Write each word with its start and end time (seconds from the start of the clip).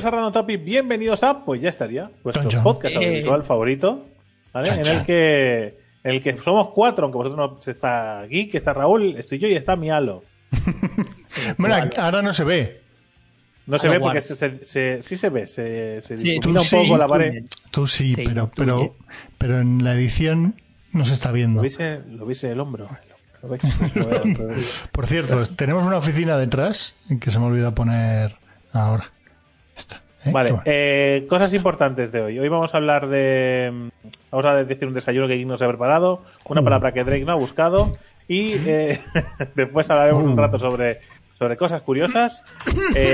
bienvenidos 0.00 0.06
a 0.06 0.10
Random 0.10 0.32
Topic, 0.32 0.64
bienvenidos 0.64 1.24
a, 1.24 1.44
pues 1.44 1.60
ya 1.60 1.68
estaría, 1.68 2.10
vuestro 2.24 2.62
podcast 2.62 2.94
Eh. 2.94 2.98
audiovisual 2.98 3.44
favorito, 3.44 4.06
¿vale? 4.52 4.68
Chan, 4.68 4.78
En 4.80 4.86
el 4.86 5.04
que 5.04 5.78
en 6.02 6.10
el 6.12 6.22
que 6.22 6.38
somos 6.38 6.68
cuatro, 6.70 7.04
aunque 7.04 7.18
vosotros 7.18 7.36
no 7.66 7.70
está 7.72 8.24
Geek, 8.26 8.54
está 8.54 8.72
Raúl, 8.72 9.16
estoy 9.18 9.38
yo 9.38 9.46
y 9.48 9.52
está 9.52 9.76
Mialo. 9.76 10.22
Bueno, 11.58 11.76
ahora 11.98 12.22
no 12.22 12.32
se 12.32 12.44
ve. 12.44 12.80
No 13.66 13.76
se 13.78 13.88
A 13.88 13.90
ve 13.90 14.00
porque 14.00 14.22
se, 14.22 14.66
se- 14.66 15.02
sí 15.02 15.16
se 15.18 15.28
ve, 15.28 15.46
se, 15.46 16.00
se 16.00 16.16
Sí, 16.16 16.30
difumina 16.30 16.60
tú 16.60 16.76
un 16.76 16.82
poco 16.82 16.94
sí, 16.94 16.98
la 16.98 17.06
pared. 17.08 17.44
Tú 17.70 17.86
sí, 17.86 18.14
Sí, 18.14 18.22
pero, 18.24 18.46
tú 18.46 18.52
pero, 18.56 18.96
pero 19.36 19.60
en 19.60 19.84
la 19.84 19.92
edición 19.94 20.54
no 20.92 21.04
se 21.04 21.12
está 21.12 21.30
viendo. 21.30 21.58
Lo 21.58 21.62
vise, 21.64 22.00
lo 22.08 22.24
vise 22.24 22.50
el 22.50 22.60
hombro. 22.60 22.88
Veis. 23.42 23.62
Por 24.92 25.06
cierto, 25.06 25.44
tenemos 25.56 25.86
una 25.86 25.98
oficina 25.98 26.38
detrás 26.38 26.96
que 27.20 27.30
se 27.30 27.38
me 27.38 27.44
olvidó 27.46 27.74
poner 27.74 28.36
ahora. 28.72 29.12
¿Eh? 29.88 30.30
Vale, 30.32 30.50
bueno. 30.50 30.62
eh, 30.66 31.26
cosas 31.28 31.52
importantes 31.54 32.12
de 32.12 32.20
hoy. 32.22 32.38
Hoy 32.38 32.48
vamos 32.48 32.74
a 32.74 32.76
hablar 32.76 33.08
de. 33.08 33.70
mm, 33.72 33.88
Vamos 34.30 34.46
a 34.46 34.62
decir 34.64 34.86
un 34.86 34.94
desayuno 34.94 35.26
que 35.26 35.36
Geek 35.36 35.46
nos 35.46 35.60
ha 35.62 35.68
preparado, 35.68 36.22
una 36.44 36.60
Uh. 36.60 36.64
palabra 36.64 36.92
que 36.92 37.02
Drake 37.04 37.24
no 37.24 37.32
ha 37.32 37.36
buscado 37.36 37.96
y 38.28 38.52
eh, 38.66 39.00
después 39.56 39.88
hablaremos 39.90 40.22
un 40.24 40.32
Uh. 40.34 40.36
rato 40.36 40.58
sobre, 40.58 41.00
sobre 41.38 41.56
cosas 41.56 41.82
curiosas. 41.82 42.44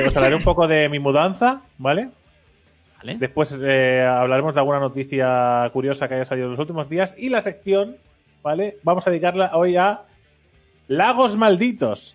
Os 0.07 0.15
hablaré 0.17 0.35
un 0.35 0.45
poco 0.45 0.69
de 0.69 0.89
mi 0.91 0.99
mudanza, 0.99 1.63
¿vale? 1.79 2.11
¿Vale? 2.99 3.17
Después 3.19 3.53
hablaremos 3.53 4.53
de 4.55 4.61
alguna 4.61 4.81
noticia 4.81 5.71
curiosa 5.73 6.09
que 6.09 6.15
haya 6.15 6.25
salido 6.25 6.47
en 6.47 6.53
los 6.53 6.61
últimos 6.61 6.89
días 6.91 7.15
y 7.17 7.29
la 7.31 7.41
sección, 7.41 7.97
¿vale? 8.43 8.77
Vamos 8.83 9.07
a 9.07 9.11
dedicarla 9.11 9.53
hoy 9.55 9.77
a 9.77 10.03
Lagos 10.89 11.37
Malditos. 11.37 12.15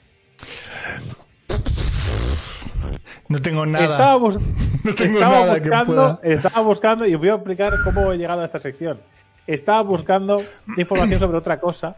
No 3.31 3.41
tengo 3.41 3.65
nada. 3.65 3.85
Estaba, 3.85 4.15
bus- 4.17 4.39
No 4.83 4.93
tengo 4.95 5.13
estaba 5.13 5.39
nada 5.41 5.53
que 5.55 5.59
buscando, 5.61 5.93
pueda. 5.93 6.19
estaba 6.23 6.61
buscando, 6.61 7.05
y 7.07 7.13
os 7.15 7.19
voy 7.19 7.29
a 7.29 7.35
explicar 7.35 7.73
cómo 7.83 8.11
he 8.11 8.17
llegado 8.17 8.41
a 8.41 8.45
esta 8.45 8.59
sección. 8.59 8.99
Estaba 9.47 9.81
buscando 9.81 10.43
información 10.77 11.19
sobre 11.19 11.37
otra 11.37 11.59
cosa 11.59 11.95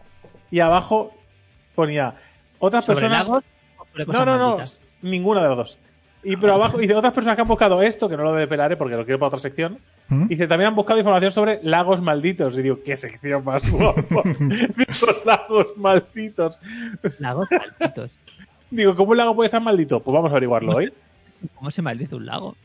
y 0.50 0.60
abajo 0.60 1.12
ponía 1.74 2.14
otras 2.58 2.84
¿Sobre 2.84 3.00
personas. 3.00 3.28
lagos 3.28 3.44
o 3.78 3.84
sobre 3.86 4.04
No, 4.04 4.06
cosas 4.12 4.26
no, 4.26 4.38
no, 4.38 4.48
malditas? 4.48 4.80
ninguna 5.02 5.42
de 5.42 5.48
las 5.48 5.56
dos. 5.56 5.78
Y 6.26 6.36
pero 6.38 6.54
abajo 6.54 6.78
dice 6.78 6.94
otras 6.94 7.12
personas 7.12 7.36
que 7.36 7.42
han 7.42 7.48
buscado 7.48 7.82
esto, 7.82 8.08
que 8.08 8.16
no 8.16 8.22
lo 8.22 8.32
depelaré 8.32 8.78
porque 8.78 8.96
lo 8.96 9.04
quiero 9.04 9.18
para 9.18 9.28
otra 9.28 9.40
sección. 9.40 9.78
¿Mm? 10.08 10.28
Dice, 10.28 10.46
también 10.46 10.68
han 10.68 10.74
buscado 10.74 10.98
información 10.98 11.32
sobre 11.32 11.60
lagos 11.62 12.00
malditos. 12.00 12.56
Y 12.56 12.62
digo, 12.62 12.78
¿qué 12.82 12.96
sección 12.96 13.44
más 13.44 13.62
guapa? 13.70 14.02
Digo, 14.24 15.06
lagos 15.26 15.76
malditos. 15.76 16.58
Lagos 17.18 17.46
malditos. 17.50 18.10
Digo, 18.70 18.96
¿cómo 18.96 19.12
un 19.12 19.18
lago 19.18 19.34
puede 19.36 19.46
estar 19.46 19.60
maldito? 19.60 20.00
Pues 20.00 20.14
vamos 20.14 20.30
a 20.30 20.32
averiguarlo 20.32 20.76
hoy. 20.76 20.92
¿Cómo 21.54 21.70
se 21.70 21.82
maldice 21.82 22.14
un 22.14 22.26
lago? 22.26 22.56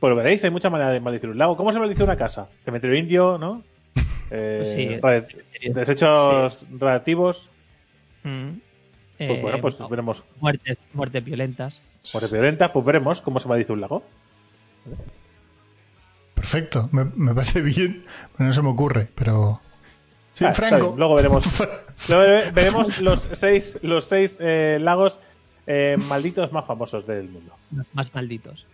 Pues 0.00 0.10
lo 0.10 0.16
veréis, 0.16 0.42
hay 0.44 0.50
muchas 0.50 0.72
maneras 0.72 0.92
de 0.92 1.00
maldecir 1.00 1.30
un 1.30 1.38
lago. 1.38 1.56
¿Cómo 1.56 1.72
se 1.72 1.78
maldice 1.78 2.02
una 2.02 2.16
casa? 2.16 2.48
Cementerio 2.64 2.96
indio, 2.98 3.38
¿no? 3.38 3.62
Eh, 4.34 4.98
Pues 5.02 5.26
sí. 5.60 5.68
desechos 5.74 6.64
radiactivos. 6.78 7.50
Mm. 8.24 8.48
Pues 9.18 9.30
Eh, 9.30 9.38
bueno, 9.42 9.60
pues 9.60 9.78
no, 9.78 9.88
veremos. 9.90 10.24
muertes, 10.40 10.78
muertes 10.94 11.22
violentas. 11.22 11.82
Muertes 12.14 12.32
violentas, 12.32 12.70
pues 12.70 12.84
veremos 12.84 13.20
cómo 13.20 13.38
se 13.38 13.48
maldice 13.48 13.72
un 13.72 13.82
lago. 13.82 14.02
Perfecto, 16.34 16.88
me, 16.92 17.04
me 17.14 17.34
parece 17.34 17.60
bien. 17.60 18.04
Pero 18.36 18.48
no 18.48 18.52
se 18.52 18.62
me 18.62 18.68
ocurre, 18.70 19.08
pero. 19.14 19.60
Sí, 20.34 20.44
Ah, 20.46 20.54
Franco. 20.54 20.94
Luego 20.96 21.14
veremos. 21.14 21.44
Luego 22.08 22.22
ve- 22.30 22.50
veremos 22.52 22.98
los 23.00 23.28
seis, 23.32 23.78
los 23.82 24.06
seis 24.06 24.38
eh, 24.40 24.78
lagos 24.80 25.20
eh, 25.66 25.96
malditos 25.98 26.52
más 26.52 26.66
famosos 26.66 27.06
del 27.06 27.28
mundo. 27.28 27.54
Los 27.70 27.86
más 27.92 28.14
malditos. 28.14 28.66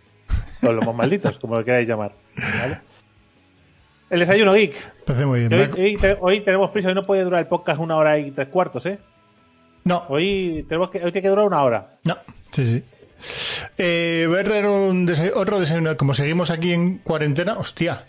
O 0.61 0.71
los 0.71 0.85
más 0.85 0.95
malditos, 0.95 1.37
como 1.39 1.55
lo 1.55 1.63
queráis 1.65 1.87
llamar. 1.87 2.11
¿vale? 2.61 2.79
El 4.09 4.19
desayuno 4.19 4.53
geek. 4.53 5.05
Parece 5.05 5.25
muy 5.25 5.47
bien. 5.47 5.53
Hoy, 5.53 5.61
ha- 5.61 5.71
hoy 5.75 5.97
te- 5.97 6.17
hoy 6.19 6.39
tenemos 6.41 6.71
prisa, 6.71 6.89
hoy 6.89 6.95
no 6.95 7.03
puede 7.03 7.23
durar 7.23 7.39
el 7.41 7.47
podcast 7.47 7.79
una 7.79 7.95
hora 7.95 8.17
y 8.17 8.31
tres 8.31 8.47
cuartos, 8.49 8.85
¿eh? 8.87 8.99
No, 9.85 10.03
Hoy 10.09 10.65
tenemos 10.67 10.89
que, 10.89 10.97
hoy 10.97 11.11
tiene 11.11 11.21
que 11.23 11.29
durar 11.29 11.45
una 11.45 11.63
hora. 11.63 11.97
no. 12.03 12.17
Sí, 12.51 12.65
sí. 12.65 12.83
Eh, 13.77 14.25
voy 14.27 14.39
a 14.39 14.43
traer 14.43 14.65
un 14.65 15.05
desa- 15.07 15.31
otro 15.35 15.59
desayuno. 15.59 15.95
Como 15.97 16.13
seguimos 16.15 16.49
aquí 16.51 16.73
en 16.73 16.97
cuarentena, 16.99 17.57
hostia. 17.57 18.05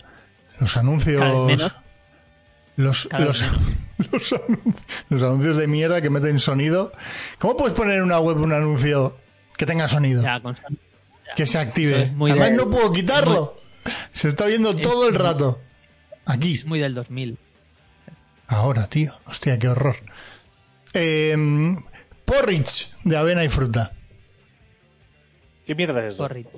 Los 0.59 0.75
anuncios. 0.77 1.21
Cada 1.21 1.45
vez 1.45 1.57
menos. 1.57 1.75
Los, 2.77 3.07
Cada 3.07 3.25
los, 3.25 3.41
vez 3.41 3.51
los, 4.11 4.33
anuncios, 4.33 4.75
los 5.09 5.23
anuncios 5.23 5.57
de 5.57 5.67
mierda 5.67 6.01
que 6.01 6.09
meten 6.09 6.39
sonido. 6.39 6.91
¿Cómo 7.39 7.57
puedes 7.57 7.73
poner 7.73 7.97
en 7.97 8.03
una 8.03 8.19
web 8.19 8.37
un 8.37 8.53
anuncio 8.53 9.17
que 9.57 9.65
tenga 9.65 9.87
sonido? 9.87 10.21
Ya, 10.23 10.39
con 10.39 10.55
son- 10.55 10.77
ya. 11.27 11.35
que 11.35 11.45
se 11.45 11.59
active. 11.59 11.91
Eso 11.91 12.01
es 12.03 12.13
muy 12.13 12.31
Además, 12.31 12.49
de- 12.51 12.55
no 12.57 12.69
puedo 12.69 12.91
quitarlo. 12.91 13.55
Se 14.13 14.29
está 14.29 14.45
viendo 14.45 14.75
todo 14.77 15.07
el 15.09 15.15
rato. 15.15 15.59
Aquí. 16.25 16.55
Es 16.55 16.65
muy 16.65 16.79
del 16.79 16.93
2000. 16.93 17.37
Ahora, 18.47 18.87
tío. 18.87 19.13
Hostia, 19.25 19.57
qué 19.57 19.67
horror. 19.69 19.95
Eh, 20.93 21.35
porridge 22.25 22.89
de 23.03 23.17
avena 23.17 23.43
y 23.43 23.49
fruta. 23.49 23.93
¿Qué 25.65 25.75
mierda 25.75 26.05
es 26.05 26.13
eso? 26.15 26.23
Porridge. 26.23 26.49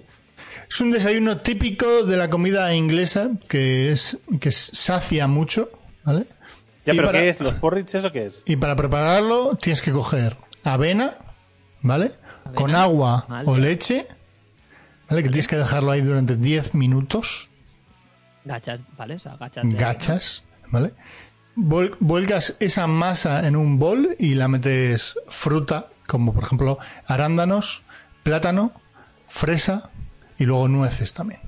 Es 0.70 0.82
un 0.82 0.92
desayuno 0.92 1.38
típico 1.38 2.04
de 2.04 2.18
la 2.18 2.30
comida 2.30 2.74
inglesa 2.74 3.30
que 3.48 3.92
es 3.92 4.18
que 4.40 4.52
sacia 4.52 5.28
mucho, 5.28 5.70
¿vale? 6.04 6.26
Ya, 6.86 6.94
Y 6.94 6.98
pero 6.98 7.08
para- 7.10 7.20
¿qué 7.20 7.30
es? 7.30 7.40
¿Los 7.40 7.56
porridge 7.56 7.96
eso 7.96 8.12
qué 8.12 8.26
es? 8.26 8.44
Y 8.46 8.56
para 8.58 8.76
prepararlo 8.76 9.56
tienes 9.56 9.82
que 9.82 9.92
coger 9.92 10.38
avena, 10.64 11.14
¿vale? 11.82 12.12
Avena, 12.44 12.56
Con 12.56 12.76
agua 12.76 13.26
vale. 13.30 13.50
o 13.50 13.58
leche, 13.58 14.06
¿vale? 15.10 15.24
Que 15.24 15.30
tienes 15.30 15.48
que 15.48 15.56
dejarlo 15.56 15.92
ahí 15.92 16.02
durante 16.02 16.36
10 16.36 16.74
minutos. 16.76 17.50
Gachas, 18.46 18.82
¿vale? 18.98 19.16
O 19.16 19.20
sea, 19.20 19.38
gachas. 19.38 19.64
gachas, 19.70 20.44
¿vale? 20.70 20.94
Vuel- 21.56 21.96
vuelcas 22.00 22.58
esa 22.60 22.88
masa 22.88 23.48
en 23.48 23.56
un 23.56 23.80
bol 23.80 24.16
y 24.20 24.34
la 24.34 24.48
metes 24.50 25.18
fruta, 25.28 25.88
como 26.08 26.34
por 26.34 26.44
ejemplo 26.44 26.80
arándanos, 27.08 27.84
plátano, 28.24 28.74
fresa 29.28 29.90
y 30.38 30.46
luego 30.46 30.68
nueces 30.68 31.14
también. 31.14 31.40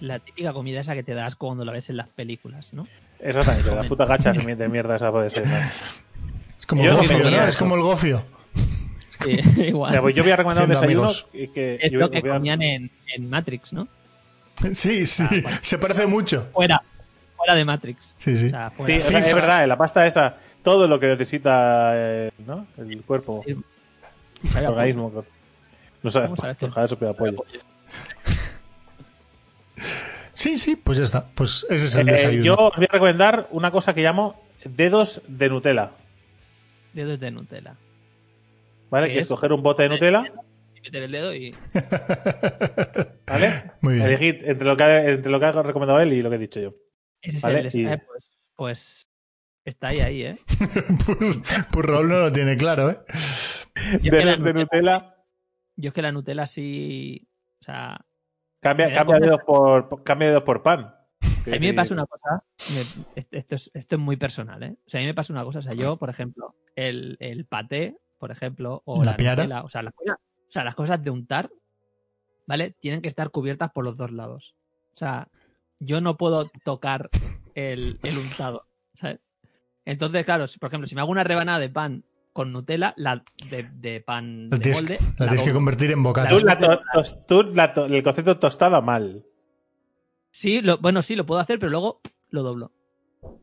La 0.00 0.18
típica 0.18 0.52
comida 0.52 0.80
esa 0.80 0.94
que 0.94 1.02
te 1.02 1.14
das 1.14 1.36
cuando 1.36 1.64
la 1.64 1.72
ves 1.72 1.90
en 1.90 1.96
las 1.98 2.08
películas, 2.08 2.72
¿no? 2.72 2.86
Exactamente, 3.18 3.74
las 3.74 3.86
putas 3.86 4.08
gachas 4.08 4.36
de 4.46 4.68
mierda 4.68 4.96
esa 4.96 5.10
puede 5.12 5.30
ser. 5.30 5.46
¿no? 5.46 5.54
Es 6.58 6.66
como 6.66 6.82
Yo 6.84 6.90
el 6.92 6.96
gofio, 6.96 7.30
¿no? 7.30 7.42
Es 7.46 7.56
como 7.56 7.74
el 7.76 7.82
gofio. 7.82 8.24
Sí, 9.22 9.38
igual. 9.66 9.90
Mira, 9.90 10.00
pues 10.00 10.14
yo 10.14 10.22
voy 10.22 10.32
a 10.32 10.36
recomendar 10.36 10.64
un 10.64 10.70
desayuno 10.70 11.12
que 11.52 11.78
es 11.82 11.92
yo 11.92 11.98
lo 11.98 12.10
que 12.10 12.22
comían 12.22 12.62
en, 12.62 12.90
en 13.14 13.28
Matrix, 13.28 13.70
¿no? 13.74 13.86
Sí, 14.72 15.06
sí, 15.06 15.24
Ah, 15.24 15.40
vale. 15.44 15.56
se 15.60 15.76
parece 15.76 16.06
mucho. 16.06 16.48
Fuera. 16.54 16.82
Fuera 17.36 17.54
de 17.54 17.64
Matrix. 17.66 18.14
Sí, 18.16 18.34
sí. 18.38 18.46
O 18.46 18.50
sea, 18.50 18.72
Sí, 18.86 18.92
o 18.94 18.98
sea, 19.00 19.18
es 19.18 19.34
verdad, 19.34 19.62
en 19.62 19.68
la 19.68 19.76
pasta 19.76 20.06
esa, 20.06 20.36
todo 20.62 20.88
lo 20.88 20.98
que 20.98 21.06
necesita 21.08 21.92
eh, 21.94 22.30
¿no? 22.46 22.66
el 22.78 23.02
cuerpo, 23.02 23.42
Sí. 23.46 23.54
el 24.56 24.66
organismo. 24.66 25.24
No 26.02 26.10
sabes, 26.10 26.30
ojalá 26.62 26.88
supiera 26.88 27.12
pollo. 27.12 27.44
Sí, 30.40 30.58
sí, 30.58 30.74
pues 30.74 30.96
ya 30.96 31.04
está. 31.04 31.26
Pues 31.34 31.66
ese 31.68 31.84
es 31.84 31.94
el 31.96 32.08
Eh, 32.08 32.12
desayuno. 32.12 32.44
yo 32.44 32.56
os 32.56 32.74
voy 32.76 32.86
a 32.88 32.92
recomendar 32.94 33.46
una 33.50 33.70
cosa 33.70 33.92
que 33.94 34.02
llamo 34.02 34.42
dedos 34.64 35.20
de 35.28 35.50
Nutella. 35.50 35.90
Dedos 36.94 37.20
de 37.20 37.30
Nutella. 37.30 37.76
¿Vale? 38.88 39.08
¿Qué 39.08 39.12
Que 39.14 39.18
es 39.20 39.28
coger 39.28 39.52
un 39.52 39.62
bote 39.62 39.82
de 39.82 39.90
Nutella, 39.90 40.24
Y 40.74 40.80
meter 40.80 41.02
el 41.02 41.12
dedo 41.12 41.34
y. 41.34 41.54
¿vale? 43.26 43.72
Muy 43.82 43.94
bien. 43.96 44.06
Elegid 44.06 44.36
entre 44.46 44.66
lo, 44.66 44.76
que 44.78 44.82
ha, 44.84 45.10
entre 45.10 45.30
lo 45.30 45.38
que 45.38 45.44
ha 45.46 45.52
recomendado 45.62 46.00
él 46.00 46.14
y 46.14 46.22
lo 46.22 46.30
que 46.30 46.36
he 46.36 46.38
dicho 46.38 46.58
yo. 46.60 46.74
Ese 47.20 47.36
es 47.36 47.42
Vale, 47.42 47.60
el. 47.60 47.76
y- 47.76 47.86
eh, 47.86 47.98
pues, 48.06 48.30
pues. 48.56 49.06
Está 49.62 49.88
ahí, 49.88 50.00
ahí, 50.00 50.22
¿eh? 50.22 50.38
pues, 51.06 51.38
pues 51.70 51.86
Raúl 51.86 52.08
no 52.08 52.18
lo 52.18 52.32
tiene 52.32 52.56
claro, 52.56 52.90
¿eh? 52.90 52.98
Yo 54.02 54.10
Dedos 54.10 54.42
de 54.42 54.54
Nutella, 54.54 55.14
yo 55.76 55.88
es 55.88 55.94
que 55.94 56.00
la 56.02 56.12
Nutella 56.12 56.46
sí. 56.46 57.28
O 57.60 57.64
sea, 57.66 58.00
cambia, 58.60 58.92
cambia, 58.92 59.18
dedos 59.20 59.40
por, 59.46 59.88
por- 59.88 60.02
cambia 60.02 60.28
dedos 60.28 60.42
por 60.42 60.62
pan. 60.62 60.94
Si 61.44 61.54
a 61.54 61.58
mí 61.60 61.66
me 61.68 61.74
pasa 61.74 61.94
una 61.94 62.06
cosa, 62.06 62.44
me- 62.66 62.86
esto, 63.14 63.54
es, 63.54 63.70
esto 63.74 63.96
es 63.96 64.00
muy 64.00 64.16
personal, 64.16 64.62
¿eh? 64.62 64.76
O 64.86 64.90
sea, 64.90 65.00
a 65.00 65.02
mí 65.02 65.06
me 65.06 65.14
pasa 65.14 65.32
una 65.32 65.44
cosa, 65.44 65.60
o 65.60 65.62
sea, 65.62 65.74
yo, 65.74 65.96
por 65.96 66.10
ejemplo, 66.10 66.54
el, 66.76 67.16
el 67.20 67.46
paté, 67.46 67.96
por 68.18 68.30
ejemplo, 68.30 68.82
o 68.84 69.04
La 69.04 69.12
la, 69.12 69.16
piara. 69.16 69.42
Nutella, 69.44 69.62
o 69.64 69.68
sea, 69.68 69.82
las 69.82 69.94
cosas, 69.94 70.16
o 70.18 70.52
sea, 70.52 70.64
las 70.64 70.74
cosas 70.74 71.02
de 71.02 71.10
untar, 71.10 71.50
¿vale? 72.46 72.74
Tienen 72.80 73.00
que 73.02 73.08
estar 73.08 73.30
cubiertas 73.30 73.70
por 73.72 73.84
los 73.84 73.96
dos 73.96 74.12
lados. 74.12 74.54
O 74.94 74.98
sea, 74.98 75.28
yo 75.78 76.00
no 76.00 76.16
puedo 76.16 76.50
tocar 76.64 77.10
el, 77.54 77.98
el 78.02 78.18
untado, 78.18 78.66
¿sabes? 78.94 79.20
Entonces, 79.86 80.24
claro, 80.24 80.46
si, 80.46 80.58
por 80.58 80.68
ejemplo, 80.68 80.86
si 80.86 80.94
me 80.94 81.00
hago 81.00 81.10
una 81.10 81.24
rebanada 81.24 81.58
de 81.58 81.70
pan 81.70 82.04
con 82.32 82.52
Nutella, 82.52 82.94
la 82.96 83.22
de, 83.50 83.68
de 83.74 84.00
pan 84.00 84.48
La 84.50 84.56
de 84.58 84.62
tienes, 84.62 84.82
molde, 84.82 84.98
la 85.00 85.26
la 85.26 85.32
tienes 85.32 85.42
que 85.42 85.52
convertir 85.52 85.90
en 85.90 85.98
Tú, 85.98 86.02
bocata. 86.04 86.40
la 86.40 86.58
to- 86.58 86.80
tos- 86.92 87.26
tú 87.26 87.42
la 87.54 87.74
to- 87.74 87.86
el 87.86 88.02
concepto 88.02 88.38
tostada 88.38 88.80
mal. 88.80 89.24
Sí, 90.30 90.60
lo, 90.62 90.78
bueno, 90.78 91.02
sí, 91.02 91.16
lo 91.16 91.26
puedo 91.26 91.40
hacer, 91.40 91.58
pero 91.58 91.70
luego 91.70 92.00
lo 92.30 92.42
doblo. 92.42 92.72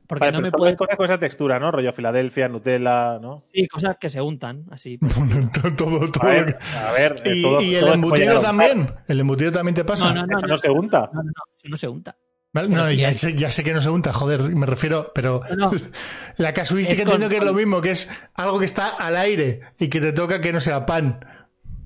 Porque 0.07 0.22
Vale, 0.25 0.31
no 0.31 0.42
me 0.42 0.51
cosas 0.51 0.75
con 0.98 1.06
esa 1.06 1.19
textura, 1.19 1.60
¿no? 1.60 1.69
Rollo 1.69 1.94
Filadelfia, 1.94 2.48
Nutella, 2.48 3.19
¿no? 3.22 3.44
Sí, 3.54 3.68
cosas 3.68 3.98
que 4.00 4.10
se 4.10 4.22
untan, 4.22 4.66
así. 4.72 4.98
todo, 5.54 5.75
todo, 5.75 6.12
todo 6.12 6.24
A 6.24 6.28
ver, 6.33 6.45
que- 6.57 6.66
a 6.78 6.92
ver, 6.94 7.22
Y, 7.25 7.42
todo- 7.44 7.62
y 7.62 7.75
el 7.75 7.81
todo 7.81 7.94
embutido 7.94 8.40
también. 8.40 8.92
El 9.07 9.19
embutido 9.19 9.51
también 9.51 9.75
te 9.75 9.83
pasa. 9.83 10.13
No, 10.13 10.22
no, 10.22 10.28
no, 10.28 10.38
Eso 10.38 10.48
no 10.48 10.57
se 10.57 10.69
unta. 10.69 11.10
No, 11.13 11.22
no, 11.22 11.24
no, 11.24 11.44
eso 11.57 11.68
no 11.69 11.78
se 11.78 11.88
unta. 11.90 12.18
Vale, 12.62 12.69
no, 12.75 12.92
ya, 12.92 13.12
ya 13.12 13.51
sé 13.51 13.63
que 13.63 13.74
no 13.74 13.81
se 13.81 13.89
unta, 13.89 14.13
joder, 14.13 14.42
me 14.42 14.65
refiero, 14.65 15.12
pero 15.13 15.42
No, 15.57 15.71
la 16.38 16.54
casuística 16.54 17.04
con- 17.04 17.13
entiendo 17.13 17.30
que 17.30 17.38
es 17.38 17.44
lo 17.44 17.54
mismo, 17.54 17.81
que 17.81 17.92
es 17.92 18.09
algo 18.33 18.59
que 18.59 18.65
está 18.65 18.89
al 18.89 19.15
aire 19.15 19.62
y 19.80 19.88
que 19.89 20.01
te 20.01 20.12
toca 20.13 20.42
que 20.42 20.51
no 20.54 20.59
sea 20.62 20.86
pan. 20.86 21.19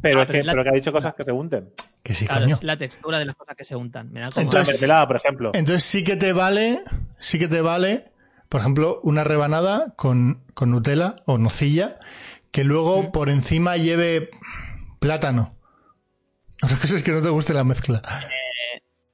Pero, 0.01 0.19
Ah, 0.19 0.23
es 0.23 0.27
pero 0.27 0.31
que, 0.31 0.39
es 0.39 0.45
la- 0.45 0.51
pero 0.53 0.63
que 0.63 0.69
ha 0.69 0.73
dicho 0.73 0.91
cosas 0.91 1.13
que 1.13 1.23
se 1.23 1.31
unten. 1.31 1.69
Que 2.01 2.13
sí, 2.13 2.25
Claro, 2.25 2.41
coño. 2.41 2.55
es 2.55 2.63
la 2.63 2.77
textura 2.77 3.19
de 3.19 3.25
las 3.25 3.35
cosas 3.35 3.55
que 3.55 3.65
se 3.65 3.75
untan. 3.75 4.11
Me 4.11 4.19
da 4.21 4.29
como. 4.29 4.37
La 4.37 4.43
Entonces- 4.43 4.81
mermelada, 4.81 5.07
por 5.07 5.15
ejemplo. 5.17 5.51
Entonces 5.53 5.83
sí 5.83 6.03
que 6.03 6.15
te 6.15 6.33
vale, 6.33 6.81
sí 7.19 7.37
que 7.37 7.47
te 7.47 7.61
vale, 7.61 8.05
por 8.49 8.61
ejemplo, 8.61 8.99
una 9.03 9.23
rebanada 9.23 9.93
con, 9.95 10.41
con 10.55 10.71
Nutella 10.71 11.17
o 11.27 11.37
nocilla, 11.37 11.99
que 12.51 12.63
luego 12.63 13.11
por 13.11 13.29
encima 13.29 13.77
lleve 13.77 14.31
plátano. 14.99 15.55
Otra 16.63 16.77
cosa 16.77 16.97
es 16.97 17.03
que 17.03 17.11
no 17.11 17.21
te 17.21 17.29
guste 17.29 17.53
la 17.53 17.63
mezcla. 17.63 18.01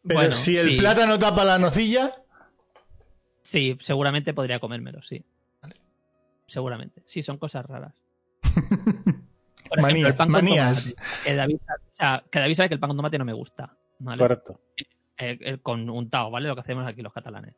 Pero 0.07 0.19
bueno, 0.21 0.33
si 0.35 0.57
el 0.57 0.69
sí. 0.69 0.77
plátano 0.77 1.17
tapa 1.19 1.43
la 1.45 1.59
nocilla, 1.59 2.11
Sí, 3.41 3.77
seguramente 3.79 4.33
podría 4.33 4.59
comérmelo, 4.59 5.01
sí. 5.01 5.23
Seguramente. 6.47 7.03
Sí, 7.07 7.23
son 7.23 7.37
cosas 7.37 7.65
raras. 7.65 7.93
Por 9.69 9.81
Manía- 9.81 10.07
ejemplo, 10.07 10.07
el 10.09 10.15
pan 10.15 10.27
con 10.27 10.31
manías. 10.33 10.95
tomate, 10.95 11.23
Que 11.25 11.35
David, 11.35 11.55
o 11.55 11.95
sea, 11.95 12.23
que 12.31 12.39
David 12.39 12.55
sabe 12.55 12.69
que 12.69 12.75
el 12.75 12.79
pan 12.79 12.89
con 12.89 12.97
tomate 12.97 13.17
no 13.17 13.25
me 13.25 13.33
gusta. 13.33 13.77
¿vale? 13.99 14.19
Correcto. 14.19 14.61
Eh, 15.17 15.37
eh, 15.41 15.57
con 15.61 15.89
untado, 15.89 16.29
¿vale? 16.31 16.47
Lo 16.47 16.55
que 16.55 16.61
hacemos 16.61 16.85
aquí 16.87 17.01
los 17.01 17.11
catalanes. 17.13 17.55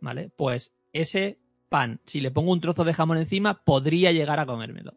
¿Vale? 0.00 0.30
Pues 0.36 0.74
ese 0.92 1.38
pan, 1.68 2.00
si 2.06 2.20
le 2.20 2.30
pongo 2.30 2.52
un 2.52 2.60
trozo 2.60 2.84
de 2.84 2.94
jamón 2.94 3.18
encima, 3.18 3.64
podría 3.64 4.12
llegar 4.12 4.38
a 4.40 4.46
comérmelo. 4.46 4.94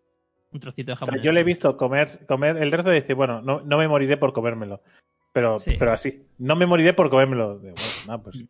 Un 0.51 0.59
trocito 0.61 0.87
de 0.91 0.93
O 0.93 0.95
jamón. 0.97 1.15
sea, 1.15 1.23
yo 1.23 1.31
le 1.33 1.41
he 1.41 1.43
visto 1.43 1.75
comer, 1.75 2.07
comer 2.27 2.57
el 2.57 2.71
resto 2.71 2.89
de 2.89 3.01
dice, 3.01 3.13
bueno, 3.13 3.41
no, 3.41 3.61
no 3.61 3.77
me 3.77 3.87
moriré 3.87 4.15
por 4.17 4.31
comérmelo. 4.33 4.81
Pero, 5.35 5.59
Sí. 5.59 5.75
pero 5.77 5.91
así, 5.91 6.25
no 6.37 6.55
me 6.55 6.65
moriré 6.65 6.93
por 6.93 7.09
comérmelo. 7.09 7.59
Bueno, 7.59 7.75
nada, 8.07 8.23
pues 8.23 8.45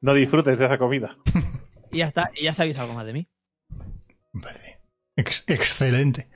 no 0.00 0.12
disfrutes 0.14 0.58
de 0.58 0.64
esa 0.64 0.78
comida. 0.78 1.16
Y 1.92 1.98
ya 1.98 2.08
está, 2.08 2.28
y 2.34 2.42
ya 2.42 2.52
sabéis 2.54 2.76
algo 2.80 2.92
más 2.94 3.06
de 3.06 3.12
mí. 3.12 3.28
Vale. 4.32 4.58
Ex- 5.14 5.44
excelente. 5.46 6.28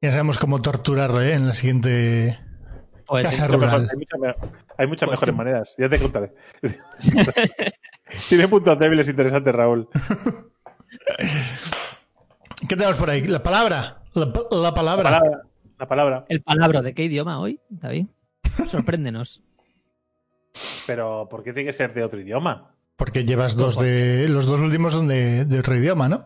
Ya 0.00 0.12
sabemos 0.12 0.38
cómo 0.38 0.62
torturarlo 0.62 1.20
¿eh? 1.20 1.34
en 1.34 1.46
la 1.46 1.52
siguiente 1.52 2.38
Pues 3.06 3.26
casa 3.26 3.44
Mucho 3.44 3.58
mejor- 3.58 3.80
rural. 3.80 3.90
hay 3.90 3.98
muchas, 3.98 4.34
hay 4.78 4.86
Pues 4.88 5.02
mejores 5.02 5.20
sí. 5.26 5.32
maneras. 5.32 5.74
Ya 5.76 5.90
te 5.90 5.98
contaré. 5.98 6.32
Tiene 8.30 8.48
puntos 8.48 8.78
débiles 8.78 9.06
interesantes, 9.10 9.54
Raúl. 9.54 9.90
¿Qué 12.66 12.76
tenemos 12.76 12.96
por 12.96 13.10
ahí? 13.10 13.26
La 13.26 13.42
palabra. 13.42 14.00
La, 14.14 14.24
la 14.24 14.32
La 14.62 14.72
palabra. 14.74 15.02
palabra. 15.04 15.42
La 15.78 15.86
palabra. 15.88 16.24
el 16.30 16.40
palabra 16.42 16.80
de 16.80 16.94
qué 16.94 17.04
idioma 17.04 17.38
hoy, 17.40 17.60
David. 17.68 18.06
Sorpréndenos. 18.68 19.42
Pero, 20.86 21.28
¿por 21.30 21.42
qué 21.42 21.52
tiene 21.52 21.68
que 21.68 21.72
ser 21.72 21.94
de 21.94 22.04
otro 22.04 22.20
idioma? 22.20 22.74
Porque 22.96 23.24
llevas 23.24 23.56
dos 23.56 23.78
de. 23.78 24.28
Los 24.28 24.46
dos 24.46 24.60
últimos 24.60 24.92
son 24.92 25.08
de, 25.08 25.44
de 25.44 25.58
otro 25.60 25.76
idioma, 25.76 26.08
¿no? 26.08 26.24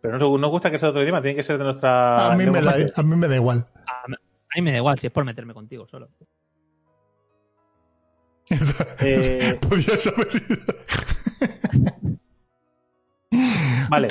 Pero 0.00 0.18
no 0.18 0.38
nos 0.38 0.50
gusta 0.50 0.70
que 0.70 0.78
sea 0.78 0.88
de 0.88 0.90
otro 0.90 1.02
idioma, 1.02 1.22
tiene 1.22 1.36
que 1.36 1.42
ser 1.42 1.58
de 1.58 1.64
nuestra. 1.64 2.32
A 2.32 2.36
mí, 2.36 2.46
me 2.46 2.60
la- 2.60 2.76
a 2.94 3.02
mí 3.02 3.16
me 3.16 3.28
da 3.28 3.36
igual. 3.36 3.66
A 3.86 4.08
mí- 4.08 4.16
a 4.16 4.56
mí 4.56 4.62
me 4.62 4.70
da 4.72 4.76
igual 4.78 4.98
si 4.98 5.06
es 5.06 5.12
por 5.12 5.24
meterme 5.24 5.54
contigo 5.54 5.86
solo. 5.88 6.08
Eh, 9.00 9.58
Podías 9.60 10.06
haber 10.06 10.28
ido. 10.36 10.56
Vale. 13.88 14.08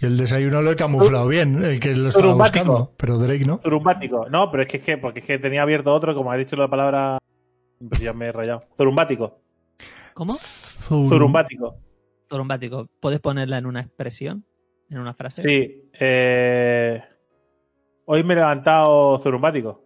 Y 0.00 0.06
el 0.06 0.16
desayuno 0.16 0.62
lo 0.62 0.72
he 0.72 0.76
camuflado 0.76 1.28
bien, 1.28 1.62
el 1.62 1.78
que 1.80 1.94
lo 1.94 2.08
estaba 2.08 2.24
Turumbático. 2.26 2.64
buscando. 2.64 2.94
Pero 2.96 3.18
Drake 3.18 3.44
no. 3.44 3.60
Zurumbático. 3.62 4.28
No, 4.30 4.50
pero 4.50 4.62
es 4.62 4.68
que, 4.68 4.76
es 4.78 4.82
que, 4.82 4.98
porque 4.98 5.20
es 5.20 5.26
que 5.26 5.38
tenía 5.38 5.62
abierto 5.62 5.92
otro, 5.94 6.14
como 6.14 6.32
ha 6.32 6.36
dicho 6.36 6.56
la 6.56 6.68
palabra. 6.68 7.18
Pues 7.88 8.00
ya 8.00 8.12
me 8.12 8.26
he 8.28 8.32
rayado. 8.32 8.60
Zurumbático. 8.76 9.40
¿Cómo? 10.14 10.34
Zurum- 10.34 11.08
Zurumbático. 12.28 12.88
¿Puedes 13.00 13.20
ponerla 13.20 13.58
en 13.58 13.66
una 13.66 13.80
expresión? 13.80 14.44
¿En 14.88 14.98
una 14.98 15.14
frase? 15.14 15.42
Sí. 15.42 15.90
eh, 15.98 17.02
Hoy 18.06 18.24
me 18.24 18.34
he 18.34 18.36
levantado 18.38 19.18
zurumbático. 19.18 19.84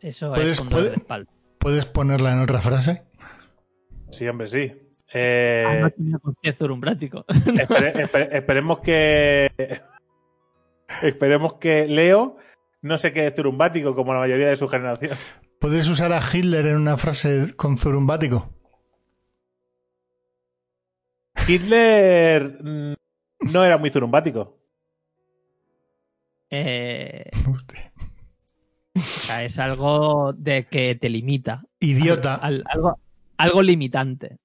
Eso 0.00 0.32
¿Puedes- 0.32 0.52
es 0.52 0.58
con 0.58 0.68
dolor 0.68 0.84
puede- 0.84 0.90
de 0.90 0.96
espalda. 1.02 1.32
¿Puedes 1.58 1.86
ponerla 1.86 2.32
en 2.32 2.40
otra 2.42 2.60
frase? 2.60 3.04
Sí, 4.10 4.26
hombre, 4.28 4.46
sí. 4.46 4.72
Eh, 5.12 5.64
Ah, 5.66 5.78
no 5.80 5.90
tenía 5.90 6.18
por 6.18 6.34
qué 6.42 6.52
zorumbrático. 6.52 7.24
espere- 7.28 7.92
espere- 8.10 8.28
esperemos 8.36 8.80
que. 8.80 9.50
esperemos 11.02 11.54
que 11.54 11.86
Leo 11.86 12.36
no 12.82 12.98
se 12.98 13.12
quede 13.12 13.30
zurumbático 13.34 13.94
como 13.94 14.12
la 14.14 14.20
mayoría 14.20 14.48
de 14.48 14.56
su 14.56 14.68
generación. 14.68 15.16
¿Puedes 15.60 15.88
usar 15.88 16.12
a 16.12 16.20
Hitler 16.20 16.66
en 16.66 16.76
una 16.76 16.96
frase 16.96 17.54
con 17.56 17.78
zurumbático? 17.78 18.50
Hitler 21.48 22.58
no 23.40 23.64
era 23.64 23.78
muy 23.78 23.90
zurumbático. 23.90 24.58
Eh, 26.50 27.24
Hostia. 27.50 27.92
o 28.94 29.00
sea, 29.00 29.44
es 29.44 29.58
algo 29.58 30.32
de 30.32 30.66
que 30.66 30.94
te 30.94 31.08
limita. 31.08 31.62
Idiota. 31.80 32.34
Al- 32.36 32.64
algo, 32.66 32.98
algo 33.36 33.62
limitante. 33.62 34.38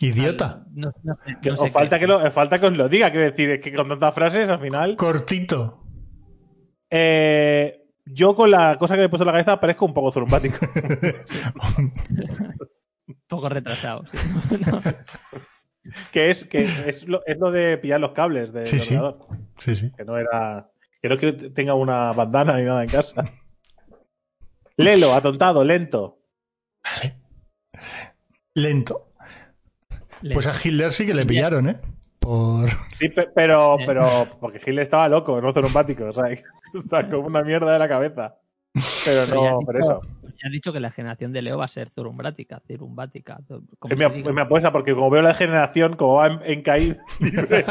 Idiota. 0.00 0.64
Al- 0.64 0.64
no- 0.74 0.92
sé- 0.92 1.56
sé 1.56 1.70
falta 1.70 1.96
qué. 1.96 2.00
que 2.00 2.06
lo, 2.06 2.16
os 2.24 2.32
falta 2.32 2.58
que 2.60 2.66
os 2.66 2.76
lo 2.76 2.88
diga, 2.88 3.10
quiero 3.10 3.26
decir, 3.26 3.50
es 3.50 3.60
que 3.60 3.74
con 3.74 3.88
tantas 3.88 4.14
frases 4.14 4.48
al 4.48 4.60
final. 4.60 4.96
Cortito. 4.96 5.84
Eh, 6.90 7.84
yo 8.04 8.34
con 8.34 8.50
la 8.50 8.78
cosa 8.78 8.94
que 8.94 9.00
me 9.00 9.04
he 9.06 9.08
puesto 9.08 9.24
en 9.24 9.26
la 9.26 9.32
cabeza 9.32 9.60
parezco 9.60 9.84
un 9.86 9.94
poco 9.94 10.10
zurumbático. 10.12 10.56
Un 13.06 13.16
poco 13.26 13.48
retrasado. 13.48 14.04
sí. 14.06 14.18
Que 16.12 16.28
es, 16.30 16.44
que 16.44 16.60
es, 16.60 17.08
lo, 17.08 17.24
es 17.24 17.38
lo 17.38 17.50
de 17.50 17.78
pillar 17.78 17.98
los 17.98 18.10
cables 18.12 18.52
del 18.52 18.66
Sí, 18.66 18.78
sí. 18.78 18.94
ordenador. 18.96 19.26
sí, 19.56 19.74
sí. 19.74 19.90
Que 19.96 20.04
no 20.04 20.18
era. 20.18 20.70
Que 21.00 21.08
no 21.08 21.14
es 21.14 21.20
que 21.20 21.32
tenga 21.32 21.72
una 21.72 22.12
bandana 22.12 22.58
ni 22.58 22.64
nada 22.64 22.82
en 22.84 22.90
casa. 22.90 23.24
Lelo, 24.76 25.14
atontado, 25.14 25.64
lento. 25.64 26.18
Vale. 26.84 27.16
Lento. 28.52 29.07
Pues 30.32 30.46
a 30.46 30.52
Hitler 30.62 30.92
sí 30.92 31.06
que 31.06 31.14
le 31.14 31.26
pillaron, 31.26 31.68
¿eh? 31.68 31.76
Por... 32.18 32.68
Sí, 32.90 33.08
pe- 33.10 33.28
pero, 33.34 33.76
Eh. 33.80 33.84
pero. 33.86 34.06
Porque 34.40 34.58
Gil 34.58 34.78
estaba 34.78 35.08
loco, 35.08 35.40
no 35.40 35.52
zurumbático. 35.52 36.06
O 36.06 36.12
sea, 36.12 36.24
está 36.74 37.08
como 37.08 37.26
una 37.28 37.42
mierda 37.42 37.72
de 37.72 37.78
la 37.78 37.88
cabeza. 37.88 38.36
Pero 39.04 39.26
no, 39.34 39.60
por 39.60 39.76
dicho- 39.76 40.00
eso. 40.00 40.00
ya 40.24 40.46
has 40.46 40.52
dicho 40.52 40.72
que 40.72 40.78
la 40.80 40.90
generación 40.90 41.32
de 41.32 41.42
Leo 41.42 41.58
va 41.58 41.64
a 41.64 41.68
ser 41.68 41.90
zurumbrática, 41.90 42.60
cirumbática. 42.66 43.38
como 43.78 43.92
Es 43.94 43.98
se 43.98 44.08
mi, 44.08 44.14
diga. 44.16 44.28
es 44.28 44.34
mi 44.34 44.40
apuesta, 44.40 44.70
porque 44.72 44.94
como 44.94 45.10
veo 45.10 45.22
la 45.22 45.34
generación, 45.34 45.96
como 45.96 46.14
va 46.16 46.26
en, 46.28 46.40
en 46.44 46.62
caída 46.62 46.96
la, 47.18 47.66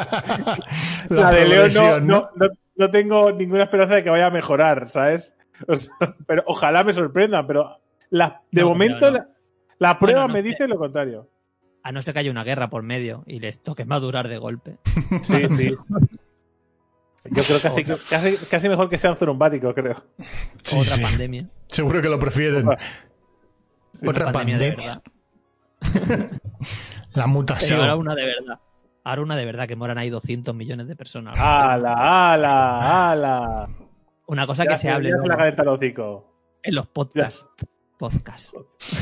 la 1.09 1.31
de 1.31 1.45
Leo 1.47 1.67
no, 1.69 1.99
no, 1.99 2.29
no, 2.35 2.47
no 2.75 2.91
tengo 2.91 3.31
ninguna 3.31 3.63
esperanza 3.63 3.95
de 3.95 4.03
que 4.03 4.09
vaya 4.09 4.27
a 4.27 4.31
mejorar, 4.31 4.89
¿sabes? 4.89 5.33
O 5.67 5.75
sea, 5.75 5.95
pero 6.25 6.43
ojalá 6.45 6.83
me 6.83 6.93
sorprendan, 6.93 7.47
pero 7.47 7.77
la, 8.09 8.41
de 8.51 8.61
No, 8.61 8.69
momento 8.69 9.09
la, 9.11 9.27
la 9.79 9.99
prueba 9.99 10.21
Bueno, 10.21 10.27
no 10.29 10.33
me 10.33 10.41
dice 10.43 10.67
lo 10.67 10.77
contrario. 10.77 11.29
A 11.87 11.91
no 11.93 12.01
ser 12.01 12.13
que 12.13 12.19
haya 12.19 12.31
una 12.31 12.43
guerra 12.43 12.69
por 12.69 12.83
medio 12.83 13.23
y 13.27 13.39
les 13.39 13.63
toque 13.63 13.85
madurar 13.85 14.27
de 14.27 14.37
golpe. 14.37 14.77
Sí, 15.23 15.47
sí. 15.55 15.73
Yo 17.31 17.43
creo 17.43 17.61
casi, 17.61 17.83
que- 17.85 17.97
casi, 18.09 18.35
casi 18.49 18.67
mejor 18.67 18.89
que 18.89 18.97
sea 18.97 19.11
un 19.11 19.15
zurumbático, 19.17 19.73
creo. 19.73 20.03
Sí, 20.63 20.77
Otra 20.79 20.95
sí. 20.95 21.01
pandemia. 21.01 21.47
Seguro 21.67 22.01
que 22.01 22.09
lo 22.09 22.19
prefieren. 22.19 22.67
Otra 22.67 22.79
Otra 24.09 24.31
pandemia 24.33 24.57
de 24.57 24.73
pandemia. 24.73 25.01
verdad. 25.81 26.29
La 26.29 26.29
Pero 27.07 27.21
ahora 27.21 27.27
mutación. 27.27 27.99
una 27.99 28.15
de 28.15 28.25
verdad. 28.25 28.59
Ahora 29.05 29.21
una 29.21 29.35
de 29.37 29.45
verdad 29.45 29.67
que 29.67 29.75
moran 29.77 29.97
ahí 29.97 30.09
200 30.09 30.53
millones 30.55 30.87
de 30.89 30.95
personas. 30.97 31.35
¡Hala, 31.37 31.93
hala, 32.33 33.11
hala! 33.11 33.69
Una 34.27 34.45
cosa 34.45 34.65
Ya 34.65 34.71
que 34.71 34.77
se 34.77 34.89
hable 34.89 35.09
ya 35.11 35.21
se 35.21 35.27
la 35.27 35.37
calenta 35.37 35.61
el 35.63 35.67
hocico. 35.69 36.33
en 36.63 36.75
los 36.75 36.87
podcasts. 36.87 37.45
Podcast. 37.97 38.53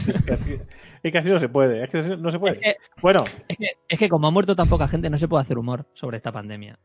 Es 0.08 0.22
que, 0.24 0.34
así, 0.34 0.60
es 1.04 1.12
que 1.12 1.18
así 1.18 1.30
no 1.30 1.40
se 1.40 1.50
puede. 1.50 1.84
Es 1.84 1.90
que 1.90 2.18
no 2.18 2.32
se 2.32 2.38
Es 2.38 2.40
puede. 2.40 2.60
que, 2.60 2.76
Bueno, 3.02 3.24
es, 3.48 3.58
que, 3.58 3.68
es 3.88 4.00
que 4.00 4.10
como 4.10 4.28
ha 4.28 4.32
muerto 4.32 4.56
tan 4.56 4.70
poca 4.70 4.88
gente, 4.88 5.10
no 5.10 5.18
se 5.20 5.28
puede 5.28 5.44
hacer 5.44 5.58
humor 5.58 5.88
sobre 5.94 6.18
esta 6.18 6.32
pandemia. 6.32 6.80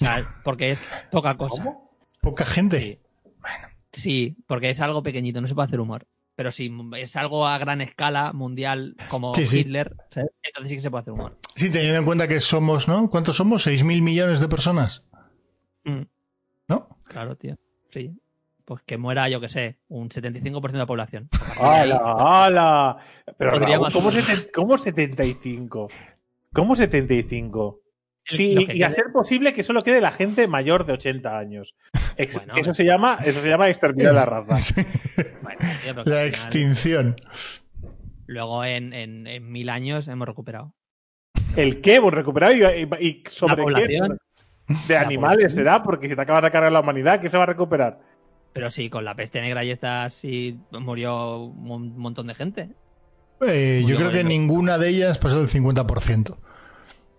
O 0.00 0.04
sea, 0.04 0.24
porque 0.44 0.72
es 0.72 0.88
poca 1.10 1.36
cosa. 1.36 1.62
¿cómo? 1.62 1.96
Poca 2.20 2.44
gente. 2.44 2.80
Sí. 2.80 2.98
Sí, 3.92 4.36
porque 4.46 4.70
es 4.70 4.80
algo 4.80 5.02
pequeñito, 5.02 5.40
no 5.40 5.48
se 5.48 5.54
puede 5.54 5.66
hacer 5.66 5.80
humor. 5.80 6.06
Pero 6.34 6.50
si 6.50 6.74
es 6.96 7.14
algo 7.16 7.46
a 7.46 7.58
gran 7.58 7.82
escala 7.82 8.32
mundial 8.32 8.96
como 9.10 9.34
Sí, 9.34 9.46
sí. 9.46 9.58
Hitler, 9.60 9.94
¿sabes? 10.10 10.30
entonces 10.42 10.70
sí 10.70 10.76
que 10.76 10.80
se 10.82 10.90
puede 10.90 11.02
hacer 11.02 11.12
humor. 11.12 11.36
Sí, 11.54 11.70
teniendo 11.70 11.98
en 11.98 12.04
cuenta 12.06 12.26
que 12.26 12.40
somos, 12.40 12.88
¿no? 12.88 13.10
¿Cuántos 13.10 13.36
somos? 13.36 13.66
¿6 13.66 13.84
mil 13.84 14.00
millones 14.00 14.40
de 14.40 14.48
personas? 14.48 15.04
Mm, 15.84 16.02
¿No? 16.68 16.88
claro, 17.04 17.36
tío. 17.36 17.56
Sí. 17.90 18.10
Pues 18.64 18.82
que 18.86 18.96
muera, 18.96 19.28
yo 19.28 19.40
que 19.40 19.48
sé, 19.48 19.78
un 19.88 20.08
75% 20.08 20.72
de 20.72 20.78
la 20.78 20.86
población. 20.86 21.28
¡Hala, 21.60 22.00
hala! 22.18 22.96
Pero 23.36 23.52
Raúl, 23.58 23.92
¿cómo, 23.92 24.10
seten- 24.10 24.48
cómo 24.52 24.78
75? 24.78 25.88
¿Cómo 26.52 26.76
75? 26.76 27.80
Sí, 28.24 28.56
y, 28.72 28.82
a 28.84 28.92
ser 28.92 29.06
posible 29.12 29.52
que 29.52 29.64
solo 29.64 29.82
quede 29.82 30.00
la 30.00 30.12
gente 30.12 30.46
mayor 30.46 30.86
de 30.86 30.92
80 30.92 31.36
años. 31.36 31.74
Ex- 32.16 32.36
Bueno. 32.36 32.54
eso 32.56 32.72
se 32.72 32.84
llama, 32.84 33.18
eso 33.24 33.40
se 33.42 33.48
llama 33.48 33.68
exterminar 33.68 34.14
la 34.14 34.24
raza. 34.24 34.56
bueno, 35.42 35.58
tío, 35.82 35.94
La 35.94 36.04
final, 36.04 36.26
extinción. 36.26 37.16
Luego 38.26 38.64
en, 38.64 38.92
en, 38.92 39.26
en 39.26 39.50
mil 39.50 39.68
años 39.68 40.06
hemos 40.06 40.28
recuperado. 40.28 40.74
¿El 41.56 41.80
qué? 41.80 42.00
Pues 42.00 42.14
recuperado 42.14 42.52
y, 42.54 43.22
sobre 43.28 43.56
qué? 43.56 43.62
población. 43.62 44.18
De 44.86 44.94
La 44.94 45.00
animales 45.00 45.38
población. 45.38 45.58
será, 45.58 45.82
porque 45.82 46.08
si 46.08 46.14
te 46.14 46.22
acabas 46.22 46.44
de 46.44 46.50
cargar 46.52 46.70
la 46.72 46.80
humanidad, 46.80 47.20
¿qué 47.20 47.28
se 47.28 47.36
va 47.36 47.42
a 47.42 47.46
recuperar? 47.46 47.98
Pero 48.52 48.70
sí, 48.70 48.90
con 48.90 49.04
la 49.04 49.14
peste 49.14 49.40
negra 49.40 49.64
y 49.64 49.70
esta 49.70 50.08
sí 50.10 50.58
murió 50.72 51.38
un 51.38 51.64
mon- 51.64 51.98
montón 51.98 52.26
de 52.26 52.34
gente. 52.34 52.70
Eh, 53.46 53.82
yo 53.86 53.96
creo 53.96 54.12
que 54.12 54.22
ninguna 54.24 54.78
de 54.78 54.88
ellas 54.90 55.18
pasó 55.18 55.40
el 55.40 55.48
50%. 55.48 56.36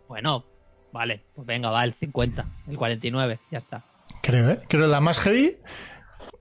Bueno, 0.07 0.45
vale, 0.91 1.23
pues 1.35 1.45
venga, 1.47 1.69
va 1.69 1.83
el 1.83 1.93
50, 1.93 2.45
el 2.67 2.77
49, 2.77 3.39
ya 3.51 3.57
está. 3.57 3.83
Creo, 4.21 4.49
¿eh? 4.51 4.59
Creo 4.69 4.87
la 4.87 5.01
más 5.01 5.19
heavy. 5.19 5.57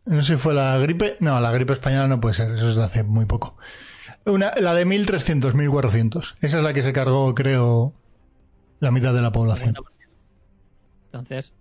No 0.04 0.20
sé 0.22 0.34
si 0.34 0.38
fue 0.38 0.52
la 0.54 0.78
gripe. 0.78 1.16
No, 1.20 1.40
la 1.40 1.50
gripe 1.52 1.72
española 1.72 2.06
no 2.06 2.20
puede 2.20 2.34
ser. 2.34 2.52
Eso 2.52 2.68
es 2.70 2.76
de 2.76 2.82
hace 2.84 3.02
muy 3.02 3.24
poco. 3.24 3.56
Una, 4.26 4.52
la 4.60 4.74
de 4.74 4.84
1300, 4.84 5.54
1400. 5.54 6.36
Esa 6.42 6.58
es 6.58 6.62
la 6.62 6.72
que 6.72 6.82
se 6.82 6.92
cargó, 6.92 7.34
creo, 7.34 7.92
la 8.78 8.90
mitad 8.92 9.14
de 9.14 9.22
la 9.22 9.32
población. 9.32 9.74
50%. 9.74 9.84
Entonces, 11.06 11.52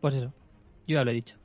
pues 0.00 0.14
eso, 0.14 0.32
yo 0.86 0.94
ya 0.94 1.04
lo 1.04 1.10
he 1.10 1.14
dicho. 1.14 1.36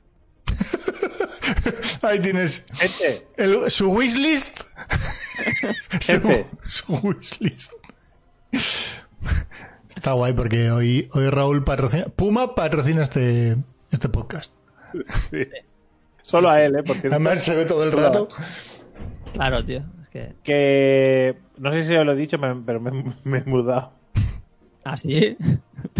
Ahí 2.02 2.20
tienes 2.20 2.66
Gente, 2.74 3.26
el- 3.36 3.70
su 3.70 3.90
wishlist. 3.90 4.60
su, 6.00 6.12
Gente. 6.12 6.46
su 6.68 6.94
wishlist. 7.02 7.72
Está 9.94 10.12
guay 10.12 10.32
porque 10.32 10.70
hoy, 10.70 11.08
hoy 11.12 11.28
Raúl 11.30 11.64
patrocina. 11.64 12.04
Puma 12.04 12.54
patrocina 12.54 13.02
este, 13.02 13.56
este 13.90 14.08
podcast. 14.08 14.52
sí. 15.30 15.42
Solo 16.22 16.50
a 16.50 16.62
él, 16.62 16.76
¿eh? 16.76 16.82
Porque 16.82 17.08
Además 17.08 17.42
se 17.42 17.56
ve 17.56 17.64
todo 17.64 17.84
el 17.84 17.92
rato. 17.92 18.28
Claro, 19.32 19.64
tío, 19.64 19.78
es 20.02 20.08
que... 20.10 20.34
que 20.44 21.38
no 21.56 21.72
sé 21.72 21.82
si 21.84 21.94
os 21.96 22.04
lo 22.04 22.12
he 22.12 22.16
dicho, 22.16 22.38
pero 22.66 22.80
me, 22.80 23.02
me 23.24 23.38
he 23.38 23.44
mudado. 23.44 23.92
¿Ah, 24.84 24.96
sí? 24.98 25.36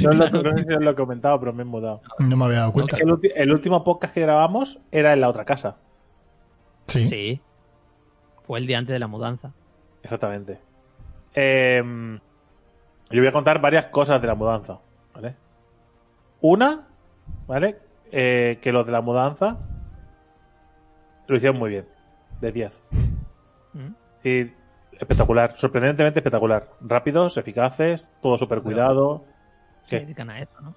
No, 0.02 0.12
lo- 0.12 0.30
no 0.30 0.58
sé 0.58 0.64
si 0.66 0.74
os 0.74 0.82
lo 0.82 0.90
he 0.90 0.94
comentado, 0.94 1.38
pero 1.40 1.52
me 1.52 1.62
he 1.62 1.66
mudado. 1.66 2.00
No 2.18 2.36
me 2.36 2.44
había 2.44 2.58
dado 2.60 2.72
cuenta. 2.72 2.96
El, 2.96 3.52
último 3.52 3.84
podcast 3.84 4.14
que 4.14 4.20
grabamos 4.20 4.80
era 4.90 5.12
en 5.12 5.20
la 5.20 5.28
otra 5.28 5.44
casa. 5.44 5.76
Sí. 6.86 7.04
Sí. 7.06 7.40
Fue 8.46 8.58
el 8.58 8.66
día 8.66 8.78
antes 8.78 8.94
de 8.94 8.98
la 8.98 9.08
mudanza. 9.08 9.52
Exactamente. 10.02 10.58
Eh, 11.34 11.82
yo 13.10 13.20
voy 13.20 13.28
a 13.28 13.32
contar 13.32 13.60
varias 13.60 13.86
cosas 13.86 14.20
de 14.20 14.26
la 14.26 14.34
mudanza. 14.34 14.78
¿Vale? 15.14 15.34
Una, 16.40 16.86
¿vale? 17.46 17.78
Eh, 18.10 18.58
que 18.62 18.72
los 18.72 18.86
de 18.86 18.92
la 18.92 19.00
mudanza 19.00 19.58
lo 21.26 21.36
hicieron 21.36 21.58
muy 21.58 21.70
bien. 21.70 21.86
De 22.40 22.52
10. 22.52 22.82
¿Mm? 23.74 23.88
Sí, 24.22 24.54
espectacular. 24.92 25.54
Sorprendentemente 25.56 26.20
espectacular. 26.20 26.70
Rápidos, 26.80 27.36
eficaces, 27.36 28.10
todo 28.22 28.38
súper 28.38 28.62
cuidado. 28.62 29.24
Se 29.88 30.00
dedican 30.00 30.30
a 30.30 30.40
eso, 30.40 30.60
¿no? 30.60 30.74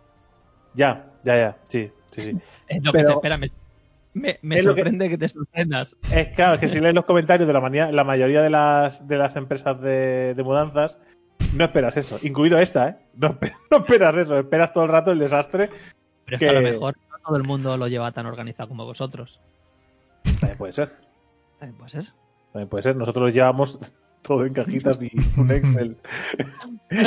Ya, 0.73 1.05
ya, 1.23 1.35
ya. 1.37 1.57
Sí, 1.63 1.91
sí, 2.11 2.21
sí. 2.21 2.37
Es 2.67 2.83
lo 2.83 2.91
que 2.91 2.97
Pero- 2.99 3.07
se 3.09 3.13
espera. 3.15 3.37
Me, 3.37 4.39
me, 4.41 4.55
que- 4.57 4.63
sorprende 4.63 5.09
que... 5.09 5.17
te 5.17 5.29
sorprendas. 5.29 5.95
Es 6.11 6.29
claro, 6.29 6.55
es 6.55 6.59
que 6.59 6.67
si 6.69 6.79
lees 6.81 6.93
los 6.93 7.05
comentarios 7.05 7.47
de 7.47 7.53
la, 7.53 7.59
manía- 7.61 7.91
la 7.91 8.03
mayoría 8.03 8.41
de 8.41 8.49
las, 8.49 9.07
de 9.07 9.17
las 9.17 9.35
empresas 9.35 9.79
de, 9.81 10.33
de 10.33 10.43
mudanzas, 10.43 10.97
no 11.53 11.63
esperas 11.65 11.95
eso. 11.97 12.19
Incluido 12.21 12.57
esta, 12.59 12.89
¿eh? 12.89 12.95
No, 13.15 13.37
no 13.71 13.77
esperas 13.77 14.17
eso. 14.17 14.37
Esperas 14.39 14.73
todo 14.73 14.83
el 14.85 14.89
rato 14.91 15.11
el 15.11 15.19
desastre. 15.19 15.69
Pero 16.25 16.35
es 16.35 16.39
Que- 16.39 16.45
que 16.45 16.49
a 16.49 16.53
lo 16.53 16.61
mejor 16.61 16.95
no 17.09 17.17
todo 17.25 17.37
el 17.37 17.43
mundo 17.43 17.77
lo 17.77 17.87
lleva 17.87 18.11
tan 18.11 18.25
organizado 18.25 18.69
como 18.69 18.85
vosotros. 18.85 19.39
También 20.39 20.57
puede 20.57 20.73
ser. 20.73 20.91
También 21.59 21.77
puede 21.77 21.89
ser. 21.89 22.05
También 22.51 22.69
puede 22.69 22.83
ser. 22.83 22.95
Nosotros 22.95 23.23
lo 23.25 23.29
llevamos 23.29 23.93
todo 24.21 24.45
en 24.45 24.53
cajitas 24.53 25.01
y 25.01 25.11
un 25.37 25.51
Excel. 25.51 25.97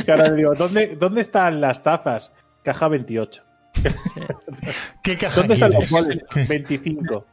Ahora 0.08 0.28
le 0.30 0.36
digo, 0.36 0.54
¿dónde, 0.54 0.96
¿dónde 0.96 1.20
están 1.20 1.60
las 1.60 1.82
tazas? 1.82 2.32
Caja 2.62 2.88
28. 2.88 3.42
¿Qué 5.02 5.16
caja 5.16 5.40
¿Dónde 5.40 5.54
están 5.54 5.72
los? 5.72 5.92
¿Qué? 6.32 6.44
25. 6.44 7.26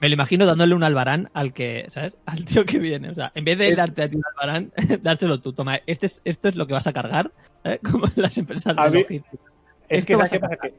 Me 0.00 0.08
lo 0.08 0.14
imagino 0.14 0.46
dándole 0.46 0.74
un 0.74 0.82
albarán 0.82 1.28
al 1.34 1.52
que, 1.52 1.86
¿sabes? 1.90 2.16
Al 2.26 2.44
tío 2.44 2.64
que 2.64 2.78
viene. 2.78 3.10
O 3.10 3.14
sea, 3.14 3.32
en 3.34 3.44
vez 3.44 3.58
de 3.58 3.68
Es- 3.68 3.76
darte 3.76 4.02
a 4.02 4.08
ti 4.08 4.16
un 4.16 4.22
albarán, 4.34 4.72
dárselo 5.02 5.40
tú. 5.40 5.52
Toma, 5.52 5.78
este 5.86 6.06
es, 6.06 6.22
esto 6.24 6.48
es 6.48 6.54
lo 6.56 6.66
que 6.66 6.72
vas 6.72 6.86
a 6.86 6.92
cargar, 6.92 7.32
¿eh? 7.64 7.78
Como 7.90 8.06
en 8.06 8.12
las 8.16 8.38
empresas 8.38 8.74
de 8.76 8.90
mí- 8.90 9.02
logística. 9.02 9.44
Es 9.88 9.98
Esto 9.98 10.06
que, 10.06 10.16
¿sabes 10.16 10.32
qué 10.32 10.40
pasa? 10.40 10.56
Que 10.56 10.74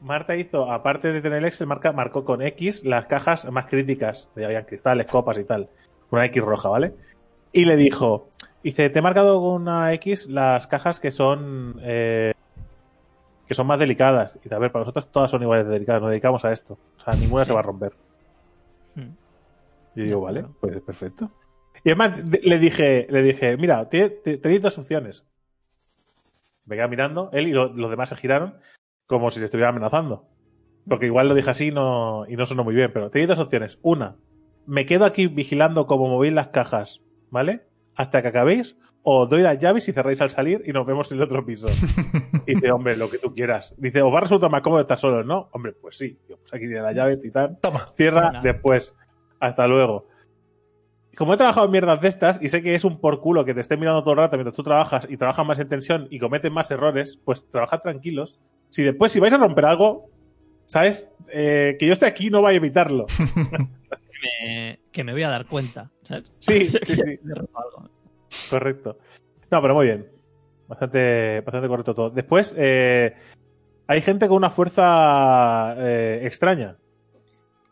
Marta 0.00 0.36
hizo, 0.36 0.70
aparte 0.70 1.10
de 1.10 1.22
tener 1.22 1.38
el 1.38 1.46
Excel, 1.46 1.66
marca, 1.66 1.92
marcó 1.92 2.24
con 2.24 2.42
X 2.42 2.84
las 2.84 3.06
cajas 3.06 3.50
más 3.50 3.64
críticas. 3.64 4.28
De 4.36 4.44
habían 4.44 4.64
cristales, 4.64 5.06
copas 5.06 5.38
y 5.38 5.44
tal. 5.44 5.70
Una 6.10 6.26
X 6.26 6.42
roja, 6.42 6.68
¿vale? 6.68 6.92
Y 7.52 7.64
le 7.64 7.76
dijo, 7.76 8.28
dice, 8.62 8.90
te 8.90 8.98
he 8.98 9.02
marcado 9.02 9.40
con 9.40 9.62
una 9.62 9.92
X 9.94 10.28
las 10.28 10.66
cajas 10.66 11.00
que 11.00 11.10
son 11.10 11.78
eh, 11.82 12.32
que 13.46 13.54
son 13.54 13.66
más 13.66 13.78
delicadas. 13.78 14.38
Y 14.44 14.52
a 14.52 14.58
ver, 14.58 14.72
para 14.72 14.82
nosotros 14.82 15.10
todas 15.10 15.30
son 15.30 15.42
iguales 15.42 15.66
de 15.66 15.72
delicadas, 15.72 16.02
nos 16.02 16.10
dedicamos 16.10 16.44
a 16.44 16.52
esto. 16.52 16.78
O 16.96 17.00
sea, 17.00 17.14
ninguna 17.14 17.44
se 17.44 17.52
va 17.54 17.60
a 17.60 17.62
romper. 17.62 17.92
Mm. 18.94 19.10
Y 19.94 20.02
digo, 20.02 20.20
vale, 20.20 20.44
pues 20.60 20.80
perfecto. 20.82 21.30
Y 21.84 21.90
además 21.90 22.28
de- 22.30 22.40
le 22.42 22.58
dije, 22.58 23.06
le 23.08 23.22
dije, 23.22 23.56
mira, 23.56 23.88
te- 23.88 24.10
te- 24.10 24.38
tenéis 24.38 24.60
dos 24.62 24.76
opciones. 24.78 25.24
Me 26.64 26.74
queda 26.76 26.88
mirando, 26.88 27.30
él 27.32 27.46
y 27.48 27.52
lo- 27.52 27.72
los 27.72 27.90
demás 27.90 28.08
se 28.08 28.16
giraron 28.16 28.56
como 29.06 29.30
si 29.30 29.38
te 29.38 29.44
estuviera 29.46 29.68
amenazando. 29.70 30.26
Porque 30.88 31.06
igual 31.06 31.28
lo 31.28 31.34
dije 31.34 31.50
así 31.50 31.68
y 31.68 31.72
no, 31.72 32.26
y 32.28 32.36
no 32.36 32.44
sonó 32.46 32.64
muy 32.64 32.74
bien, 32.74 32.90
pero 32.92 33.10
tenéis 33.10 33.28
dos 33.28 33.38
opciones. 33.38 33.78
Una, 33.82 34.16
me 34.66 34.84
quedo 34.86 35.04
aquí 35.04 35.28
vigilando 35.28 35.86
cómo 35.86 36.08
movéis 36.08 36.32
las 36.32 36.48
cajas, 36.48 37.02
¿vale? 37.30 37.66
Hasta 37.94 38.22
que 38.22 38.28
acabéis, 38.28 38.76
o 39.02 39.26
doy 39.26 39.42
las 39.42 39.58
llaves 39.58 39.88
y 39.88 39.92
cerráis 39.92 40.20
al 40.20 40.30
salir 40.30 40.62
y 40.66 40.72
nos 40.72 40.84
vemos 40.84 41.10
en 41.12 41.18
el 41.18 41.22
otro 41.22 41.44
piso. 41.44 41.68
Y 42.48 42.54
dice, 42.54 42.70
hombre, 42.70 42.96
lo 42.96 43.10
que 43.10 43.18
tú 43.18 43.34
quieras. 43.34 43.74
Dice, 43.76 44.02
os 44.02 44.12
va 44.12 44.18
a 44.18 44.20
resultar 44.20 44.48
más 44.50 44.60
cómodo 44.60 44.80
estar 44.80 44.98
solos, 44.98 45.26
¿no? 45.26 45.48
Hombre, 45.52 45.72
pues 45.72 45.96
sí. 45.96 46.16
Digo, 46.28 46.38
pues 46.38 46.54
aquí 46.54 46.66
tiene 46.66 46.80
las 46.80 46.94
llaves 46.94 47.18
y 47.24 47.30
tal. 47.32 47.58
Toma. 47.60 47.88
Cierra 47.96 48.40
después. 48.40 48.94
Hasta 49.40 49.66
luego. 49.66 50.06
Como 51.16 51.34
he 51.34 51.36
trabajado 51.36 51.66
en 51.66 51.72
mierdas 51.72 52.00
de 52.00 52.08
estas 52.08 52.40
y 52.42 52.48
sé 52.48 52.62
que 52.62 52.74
es 52.74 52.84
un 52.84 53.00
por 53.00 53.20
culo 53.20 53.44
que 53.44 53.54
te 53.54 53.60
esté 53.60 53.76
mirando 53.76 54.02
todo 54.02 54.12
el 54.12 54.18
rato 54.18 54.36
mientras 54.36 54.54
tú 54.54 54.62
trabajas 54.62 55.06
y 55.08 55.16
trabajas 55.16 55.46
más 55.46 55.58
en 55.58 55.68
tensión 55.68 56.08
y 56.10 56.18
cometen 56.20 56.52
más 56.52 56.70
errores, 56.70 57.18
pues 57.24 57.48
trabajad 57.50 57.80
tranquilos. 57.80 58.38
Si 58.70 58.82
después, 58.82 59.10
si 59.10 59.18
vais 59.18 59.32
a 59.32 59.38
romper 59.38 59.64
algo, 59.64 60.10
¿sabes? 60.66 61.08
Eh, 61.32 61.76
que 61.78 61.86
yo 61.86 61.94
esté 61.94 62.06
aquí 62.06 62.30
no 62.30 62.42
va 62.42 62.50
a 62.50 62.54
evitarlo. 62.54 63.06
Que 64.40 64.46
me, 64.46 64.80
que 64.92 65.04
me 65.04 65.12
voy 65.12 65.22
a 65.22 65.30
dar 65.30 65.46
cuenta, 65.46 65.90
¿sabes? 66.02 66.32
Sí, 66.38 66.66
sí, 66.86 66.96
sí, 66.96 67.18
correcto. 68.50 68.98
No, 69.50 69.62
pero 69.62 69.74
muy 69.74 69.86
bien. 69.86 70.08
Bastante, 70.68 71.40
bastante 71.42 71.68
correcto 71.68 71.94
todo. 71.94 72.10
Después, 72.10 72.54
eh, 72.58 73.14
hay 73.86 74.00
gente 74.00 74.26
con 74.28 74.38
una 74.38 74.50
fuerza 74.50 75.74
eh, 75.78 76.20
extraña. 76.24 76.76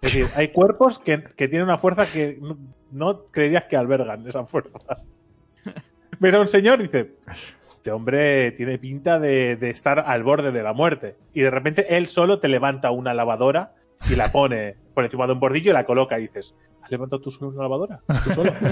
Es 0.01 0.13
decir, 0.13 0.27
hay 0.37 0.49
cuerpos 0.49 0.99
que, 0.99 1.23
que 1.23 1.49
tienen 1.49 1.67
una 1.67 1.79
fuerza 1.79 2.07
que 2.07 2.39
no, 2.41 2.57
no 2.93 3.27
creerías 3.27 3.65
que 3.65 3.77
albergan 3.77 4.27
esa 4.27 4.45
fuerza. 4.45 4.79
Ves 6.21 6.35
a 6.35 6.41
un 6.41 6.49
señor 6.49 6.81
y 6.81 6.85
dice, 6.85 7.15
este 7.75 7.91
hombre 7.91 8.53
tiene 8.53 8.79
pinta 8.79 9.19
de, 9.19 9.57
de 9.57 9.71
estar 9.71 9.99
al 10.01 10.23
borde 10.23 10.53
de 10.53 10.63
la 10.63 10.73
muerte. 10.73 11.17
Y 11.33 11.41
de 11.41 11.51
repente 11.51 11.97
él 11.97 12.09
solo 12.09 12.39
te 12.39 12.49
levanta 12.49 12.91
una 12.91 13.15
lavadora 13.15 13.75
y 14.11 14.17
la 14.17 14.31
pone 14.31 14.77
por 14.95 15.05
encima 15.05 15.27
de 15.27 15.33
un 15.33 15.41
bordillo 15.41 15.71
y 15.71 15.75
la 15.75 15.85
coloca 15.85 16.19
y 16.19 16.23
dices, 16.23 16.55
¿has 16.83 16.91
levantado 16.91 17.21
tú 17.23 17.31
solo 17.31 17.51
una 17.51 17.63
lavadora? 17.63 18.01
¿Tú 18.25 18.31
solo? 18.31 18.53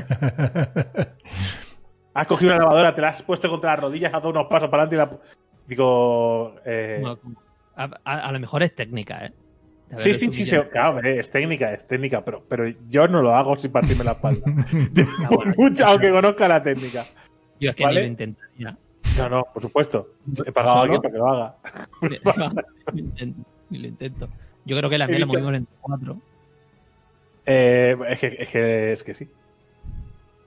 Has 2.14 2.26
cogido 2.26 2.50
una 2.54 2.58
lavadora, 2.62 2.94
te 2.94 3.00
la 3.00 3.08
has 3.08 3.22
puesto 3.22 3.48
contra 3.48 3.70
las 3.72 3.80
rodillas, 3.80 4.12
has 4.12 4.20
dado 4.20 4.30
unos 4.30 4.46
pasos 4.46 4.68
para 4.68 4.82
adelante 4.82 5.14
y 5.14 5.16
la... 5.16 5.32
Digo... 5.66 6.56
eh, 6.64 7.02
a, 7.74 7.84
a- 8.04 8.18
a 8.28 8.32
lo 8.32 8.38
mejor 8.40 8.62
es 8.62 8.74
técnica, 8.74 9.24
¿eh? 9.24 9.32
Sí, 9.96 10.12
sí, 10.14 10.30
sí, 10.32 10.44
sí, 10.44 10.56
claro, 10.70 11.00
es 11.00 11.30
técnica, 11.30 11.72
es 11.72 11.86
técnica, 11.86 12.24
pero, 12.24 12.44
pero 12.48 12.66
yo 12.88 13.08
no 13.08 13.20
lo 13.22 13.34
hago 13.34 13.56
sin 13.56 13.72
partirme 13.72 14.04
la 14.04 14.12
espalda. 14.12 14.40
Ya, 14.92 15.28
bueno, 15.30 15.52
Mucho, 15.56 15.86
aunque 15.86 16.10
conozca 16.10 16.48
la 16.48 16.62
técnica. 16.62 17.06
Yo 17.60 17.70
es 17.70 17.76
que 17.76 17.84
¿Vale? 17.84 18.00
ni 18.00 18.06
lo 18.06 18.10
intentaría. 18.12 18.76
No, 19.18 19.28
no, 19.28 19.44
por 19.52 19.62
supuesto. 19.62 20.08
He 20.46 20.52
pagado 20.52 20.78
a 20.78 20.82
alguien 20.82 21.00
para 21.02 21.12
que 21.12 21.18
lo 21.18 21.28
haga. 21.30 21.56
ni, 22.92 23.02
lo 23.02 23.08
intento, 23.08 23.40
ni 23.70 23.78
lo 23.78 23.88
intento. 23.88 24.28
Yo 24.64 24.76
creo 24.76 24.90
que 24.90 24.98
la 24.98 25.06
mía 25.06 25.18
la 25.18 25.26
movimos 25.26 25.54
en 25.54 25.66
cuatro. 25.80 26.18
Eh, 27.46 27.96
es, 28.08 28.20
que, 28.20 28.36
es, 28.38 28.48
que, 28.48 28.92
es 28.92 29.02
que 29.02 29.14
sí. 29.14 29.28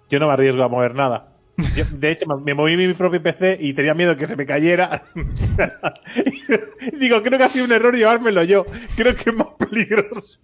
Yo 0.10 0.20
no 0.20 0.28
me 0.28 0.34
arriesgo 0.34 0.64
a 0.64 0.70
mover 0.70 0.96
nada. 0.96 1.36
Yo, 1.76 1.86
de 1.90 2.12
hecho, 2.12 2.26
me, 2.28 2.54
moví 2.54 2.76
mi 2.76 2.94
propio 2.94 3.24
PC 3.24 3.58
y 3.60 3.74
tenía 3.74 3.94
miedo 3.94 4.18
que 4.18 4.28
se 4.28 4.36
me 4.36 4.46
cayera. 4.46 5.06
Digo, 7.00 7.24
creo 7.24 7.38
que 7.38 7.44
ha 7.46 7.50
sido 7.50 7.66
un 7.66 7.72
error 7.72 7.96
llevármelo 7.96 8.44
yo. 8.44 8.66
Creo 8.96 9.16
que 9.16 9.30
es 9.30 9.36
más 9.36 9.48
peligroso. 9.58 10.40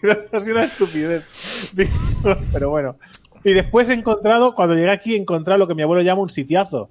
Creo 0.00 0.24
que 0.30 0.36
ha 0.36 0.40
sido 0.40 0.56
una 0.56 0.64
estupidez. 0.64 1.24
Digo, 1.72 1.90
pero 2.52 2.70
bueno. 2.70 2.96
Y 3.42 3.54
después 3.54 3.88
he 3.88 3.94
encontrado, 3.94 4.54
cuando 4.54 4.74
llegué 4.74 4.90
aquí, 4.90 5.14
he 5.14 5.18
encontrado 5.18 5.58
lo 5.58 5.68
que 5.68 5.74
mi 5.74 5.82
abuelo 5.82 6.02
llama 6.02 6.22
un 6.22 6.30
sitiazo. 6.30 6.90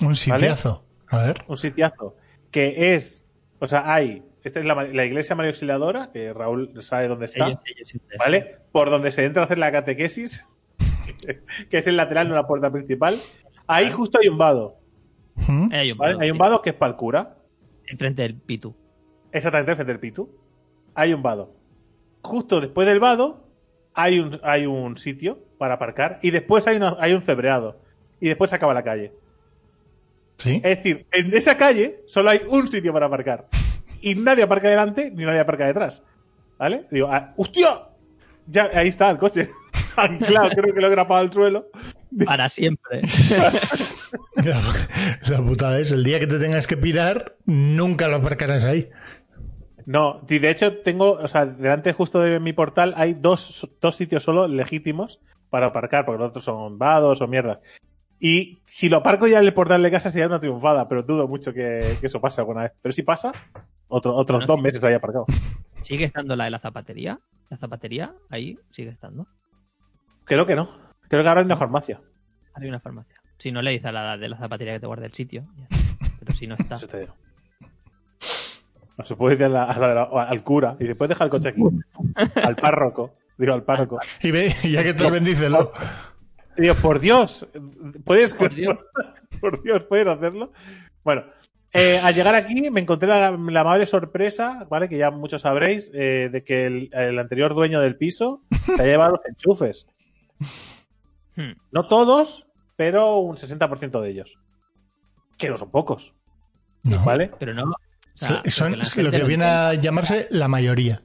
Un 0.00 0.16
sitiazo. 0.16 0.84
A 1.08 1.18
ver. 1.18 1.44
Un 1.48 1.56
sitiazo. 1.56 2.16
Que 2.50 2.94
es. 2.94 3.24
O 3.58 3.66
sea, 3.66 3.92
hay. 3.92 4.22
Esta 4.44 4.60
es 4.60 4.66
la, 4.66 4.74
la 4.84 5.04
iglesia 5.04 5.34
María 5.34 5.50
Auxiliadora, 5.50 6.10
que 6.12 6.32
Raúl 6.32 6.70
sabe 6.82 7.08
dónde 7.08 7.26
está. 7.26 7.46
Ellos- 7.46 7.60
ellos 7.64 8.02
¿Vale? 8.18 8.58
Por 8.72 8.90
donde 8.90 9.10
se 9.10 9.24
entra 9.24 9.42
a 9.42 9.46
hacer 9.46 9.58
la 9.58 9.72
catequesis, 9.72 10.46
que 11.70 11.78
es 11.78 11.86
el 11.86 11.96
lateral, 11.96 12.28
no 12.28 12.34
la 12.34 12.46
puerta 12.46 12.70
principal. 12.70 13.20
Ahí 13.66 13.90
justo 13.90 14.18
hay 14.20 14.28
un 14.28 14.36
vado. 14.38 14.76
¿Mm? 15.36 15.68
Hay 15.72 15.92
un 15.92 15.98
¿vale? 15.98 16.12
vado, 16.14 16.22
Hay 16.22 16.30
un 16.30 16.36
sí, 16.36 16.40
vado 16.40 16.62
que 16.62 16.70
es 16.70 16.76
para 16.76 16.90
el 16.90 16.96
cura. 16.96 17.36
Enfrente 17.86 18.22
del 18.22 18.34
Pitu. 18.34 18.74
Exactamente 19.32 19.74
frente 19.74 19.92
al 19.92 19.98
Pitu. 20.00 20.30
Hay 20.94 21.12
un 21.14 21.22
vado. 21.22 21.54
Justo 22.22 22.60
después 22.60 22.86
del 22.86 23.00
vado 23.00 23.48
hay 23.94 24.18
un, 24.20 24.38
hay 24.42 24.66
un 24.66 24.96
sitio 24.96 25.38
para 25.58 25.74
aparcar 25.74 26.18
y 26.22 26.30
después 26.30 26.66
hay, 26.66 26.76
una- 26.76 26.96
hay 27.00 27.14
un 27.14 27.22
cebreado. 27.22 27.80
Y 28.20 28.28
después 28.28 28.50
se 28.50 28.56
acaba 28.56 28.74
la 28.74 28.82
calle. 28.84 29.12
Sí. 30.36 30.60
Es 30.64 30.76
decir, 30.78 31.06
en 31.12 31.32
esa 31.34 31.56
calle 31.56 32.00
solo 32.06 32.30
hay 32.30 32.40
un 32.48 32.66
sitio 32.68 32.92
para 32.92 33.06
aparcar. 33.06 33.48
Y 34.04 34.16
nadie 34.16 34.42
aparca 34.42 34.68
delante 34.68 35.10
ni 35.10 35.24
nadie 35.24 35.40
aparca 35.40 35.66
detrás. 35.66 36.02
¿Vale? 36.58 36.86
Digo, 36.90 37.08
ah, 37.10 37.32
¡hostia! 37.38 37.88
Ya, 38.46 38.70
ahí 38.74 38.88
está 38.88 39.08
el 39.08 39.16
coche. 39.16 39.50
Anclado, 39.96 40.50
creo 40.50 40.74
que 40.74 40.80
lo 40.82 40.88
he 40.88 40.90
grapado 40.90 41.20
al 41.20 41.32
suelo. 41.32 41.70
Para 42.26 42.50
siempre. 42.50 43.00
La, 44.36 44.60
la 45.28 45.42
putada 45.42 45.78
es, 45.80 45.90
el 45.90 46.04
día 46.04 46.20
que 46.20 46.26
te 46.26 46.38
tengas 46.38 46.66
que 46.66 46.76
pirar, 46.76 47.36
nunca 47.46 48.08
lo 48.08 48.16
aparcarás 48.16 48.64
ahí. 48.64 48.90
No, 49.86 50.20
y 50.28 50.38
de 50.38 50.50
hecho 50.50 50.78
tengo, 50.78 51.12
o 51.12 51.26
sea, 51.26 51.46
delante 51.46 51.92
justo 51.92 52.20
de 52.20 52.38
mi 52.40 52.52
portal 52.52 52.94
hay 52.96 53.14
dos, 53.14 53.68
dos 53.80 53.96
sitios 53.96 54.22
solo 54.22 54.46
legítimos 54.46 55.20
para 55.50 55.66
aparcar, 55.66 56.04
porque 56.04 56.20
los 56.20 56.28
otros 56.28 56.44
son 56.44 56.78
vados 56.78 57.20
o 57.22 57.26
mierda. 57.26 57.60
Y 58.20 58.60
si 58.66 58.88
lo 58.88 58.98
aparco 58.98 59.26
ya 59.26 59.38
en 59.40 59.46
el 59.46 59.54
portal 59.54 59.82
de 59.82 59.90
casa 59.90 60.10
sería 60.10 60.26
una 60.26 60.40
triunfada, 60.40 60.88
pero 60.88 61.02
dudo 61.02 61.26
mucho 61.26 61.52
que, 61.52 61.96
que 62.00 62.06
eso 62.06 62.20
pase 62.20 62.40
alguna 62.40 62.62
vez. 62.62 62.72
Pero 62.80 62.92
si 62.92 63.02
pasa, 63.02 63.32
otro, 63.88 64.14
otros 64.14 64.38
Bueno, 64.40 64.46
dos 64.46 64.56
sí. 64.58 64.62
meses 64.62 64.84
ahí 64.84 64.94
aparcado. 64.94 65.26
¿Sigue 65.82 66.04
estando 66.04 66.34
la 66.36 66.44
de 66.44 66.50
la 66.50 66.58
zapatería? 66.58 67.18
¿La 67.50 67.56
zapatería? 67.58 68.14
Ahí 68.30 68.58
sigue 68.70 68.90
estando. 68.90 69.26
Creo 70.24 70.46
que 70.46 70.54
no. 70.56 70.68
Creo 71.08 71.22
que 71.22 71.28
ahora 71.28 71.40
hay 71.40 71.46
una 71.46 71.56
farmacia. 71.56 72.00
Hay 72.54 72.68
una 72.68 72.80
farmacia. 72.80 73.14
Si 73.38 73.52
no 73.52 73.60
le 73.62 73.72
dices 73.72 73.86
a 73.86 73.92
la 73.92 74.16
de 74.16 74.28
la 74.28 74.36
zapatería 74.36 74.74
que 74.74 74.80
te 74.80 74.86
guarde 74.86 75.06
el 75.06 75.12
sitio. 75.12 75.44
Pero 76.20 76.34
si 76.34 76.46
no 76.46 76.54
está. 76.58 76.76
Eso 76.76 76.86
te 76.86 77.00
digo. 77.00 77.14
No 78.96 79.04
se 79.04 79.16
puede 79.16 79.36
decir 79.36 79.46
a 79.46 79.48
la- 79.48 79.64
a 79.64 79.78
la 79.78 80.02
al 80.22 80.42
cura 80.44 80.76
y 80.78 80.84
después 80.84 81.08
deja 81.08 81.24
el 81.24 81.30
coche 81.30 81.48
aquí. 81.50 81.60
al 82.42 82.56
párroco. 82.56 83.14
Digo, 83.36 83.52
al 83.52 83.64
párroco. 83.64 83.98
Y 84.22 84.30
ve, 84.30 84.54
ya 84.62 84.84
que 84.84 84.94
te 84.94 85.10
bendícelo. 85.10 85.72
Digo, 86.56 86.74
por 86.76 87.00
Dios, 87.00 87.48
¿puedes, 88.04 88.32
Por 88.32 88.54
Dios. 88.54 88.78
por 89.40 89.60
Dios, 89.62 89.84
¿puedes 89.84 90.06
hacerlo? 90.06 90.52
Bueno, 91.02 91.24
eh, 91.74 92.00
al 92.02 92.14
llegar 92.14 92.34
aquí 92.34 92.70
me 92.70 92.80
encontré 92.80 93.08
la, 93.08 93.30
la 93.32 93.60
amable 93.60 93.84
sorpresa, 93.86 94.66
¿vale? 94.70 94.88
Que 94.88 94.96
ya 94.96 95.10
muchos 95.10 95.42
sabréis, 95.42 95.90
eh, 95.92 96.28
de 96.32 96.42
que 96.44 96.66
el, 96.66 96.90
el 96.92 97.18
anterior 97.18 97.54
dueño 97.54 97.80
del 97.80 97.96
piso 97.96 98.42
se 98.64 98.80
ha 98.80 98.86
llevado 98.86 99.12
los 99.16 99.26
enchufes. 99.26 99.86
Hmm. 101.36 101.52
No 101.72 101.86
todos, 101.88 102.46
pero 102.76 103.18
un 103.18 103.36
60% 103.36 104.00
de 104.00 104.10
ellos. 104.10 104.38
Que 105.36 105.50
no 105.50 105.58
son 105.58 105.70
pocos, 105.70 106.14
No. 106.84 107.04
¿vale? 107.04 107.32
Pero 107.38 107.54
no. 107.54 107.64
o 107.64 107.76
sea, 108.14 108.40
Son 108.46 108.72
lo 108.78 108.84
que 108.94 109.02
lo 109.02 109.10
viene 109.26 109.44
entienda. 109.44 109.68
a 109.70 109.74
llamarse 109.74 110.28
la 110.30 110.46
mayoría. 110.48 111.00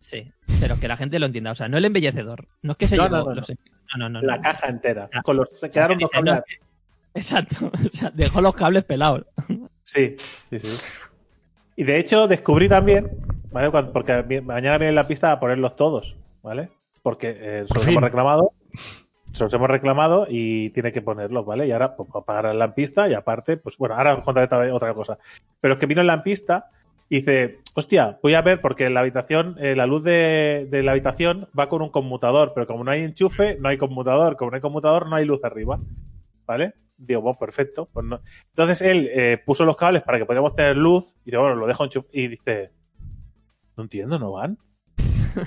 Sí, 0.00 0.32
pero 0.60 0.80
que 0.80 0.88
la 0.88 0.96
gente 0.96 1.18
lo 1.20 1.26
entienda. 1.26 1.52
O 1.52 1.54
sea, 1.54 1.68
no 1.68 1.78
el 1.78 1.84
embellecedor. 1.84 2.48
No 2.62 2.72
es 2.72 2.78
que 2.78 2.88
se 2.88 2.96
No, 2.96 3.04
llevó 3.04 3.16
no, 3.18 3.24
no, 3.26 3.34
los 3.34 3.50
No, 3.50 3.56
no, 3.98 4.08
no. 4.08 4.22
La 4.22 4.36
no. 4.38 4.42
caja 4.42 4.66
entera. 4.68 5.08
Con 5.22 5.36
los, 5.36 5.48
se 5.60 5.70
quedaron 5.70 5.98
Que 5.98 6.04
dos 6.04 6.40
Exacto. 7.14 7.70
O 7.92 7.96
sea, 7.96 8.10
dejó 8.10 8.40
los 8.40 8.54
cables 8.54 8.84
pelados. 8.84 9.24
Sí, 9.82 10.16
sí, 10.50 10.58
sí. 10.60 10.68
Y 11.76 11.84
de 11.84 11.98
hecho 11.98 12.28
descubrí 12.28 12.68
también, 12.68 13.10
¿vale? 13.50 13.70
Porque 13.70 14.40
mañana 14.42 14.78
viene 14.78 14.92
la 14.92 15.06
pista 15.08 15.32
a 15.32 15.40
ponerlos 15.40 15.76
todos, 15.76 16.16
¿vale? 16.42 16.68
Porque 17.02 17.36
eh, 17.40 17.64
se 17.66 17.74
los 17.74 17.86
hemos 17.88 18.02
reclamado, 18.02 18.52
se 19.32 19.44
los 19.44 19.52
hemos 19.54 19.68
reclamado 19.70 20.26
y 20.28 20.70
tiene 20.70 20.92
que 20.92 21.00
ponerlos, 21.02 21.46
¿vale? 21.46 21.66
Y 21.66 21.72
ahora 21.72 21.96
pues, 21.96 22.08
pagar 22.26 22.46
el 22.46 22.58
lampista 22.58 23.08
y 23.08 23.14
aparte, 23.14 23.56
pues 23.56 23.76
bueno, 23.78 23.96
ahora 23.96 24.14
os 24.14 24.22
contaré 24.24 24.44
otra- 24.46 24.74
otra 24.74 24.94
cosa. 24.94 25.18
Pero 25.60 25.74
es 25.74 25.80
que 25.80 25.86
vino 25.86 26.02
el 26.02 26.06
lampista 26.06 26.66
y 27.08 27.16
dice, 27.16 27.58
hostia, 27.74 28.18
voy 28.22 28.34
a 28.34 28.42
ver 28.42 28.60
porque 28.60 28.90
la 28.90 29.00
habitación, 29.00 29.56
eh, 29.58 29.74
la 29.74 29.86
luz 29.86 30.04
de, 30.04 30.68
de 30.70 30.82
la 30.82 30.92
habitación 30.92 31.48
va 31.58 31.68
con 31.70 31.80
un 31.82 31.88
conmutador, 31.90 32.52
pero 32.54 32.66
como 32.66 32.84
no 32.84 32.90
hay 32.90 33.02
enchufe, 33.02 33.56
no 33.58 33.68
hay 33.70 33.78
conmutador, 33.78 34.36
como 34.36 34.50
no 34.50 34.56
hay 34.56 34.60
conmutador, 34.60 35.08
no 35.08 35.16
hay 35.16 35.24
luz 35.24 35.42
arriba, 35.44 35.80
¿vale? 36.46 36.74
Digo, 37.02 37.22
bueno, 37.22 37.38
perfecto. 37.38 37.88
Pues 37.92 38.04
no. 38.04 38.20
Entonces 38.50 38.82
él 38.82 39.08
eh, 39.12 39.42
puso 39.44 39.64
los 39.64 39.76
cables 39.76 40.02
para 40.02 40.18
que 40.18 40.26
pudiéramos 40.26 40.54
tener 40.54 40.76
luz 40.76 41.16
y 41.22 41.26
dice, 41.26 41.38
bueno, 41.38 41.56
lo 41.56 41.66
dejo 41.66 41.84
enchufado. 41.84 42.10
Y 42.12 42.28
dice, 42.28 42.72
no 43.76 43.84
entiendo, 43.84 44.18
¿no 44.18 44.32
van? 44.32 44.58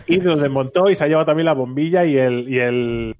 Y 0.07 0.19
los 0.21 0.41
desmontó 0.41 0.89
y 0.89 0.95
se 0.95 1.03
ha 1.03 1.07
llevado 1.07 1.25
también 1.27 1.45
la 1.45 1.53
bombilla 1.53 2.05
y 2.05 2.17
el. 2.17 2.49
Y 2.49 2.57
el, 2.59 3.15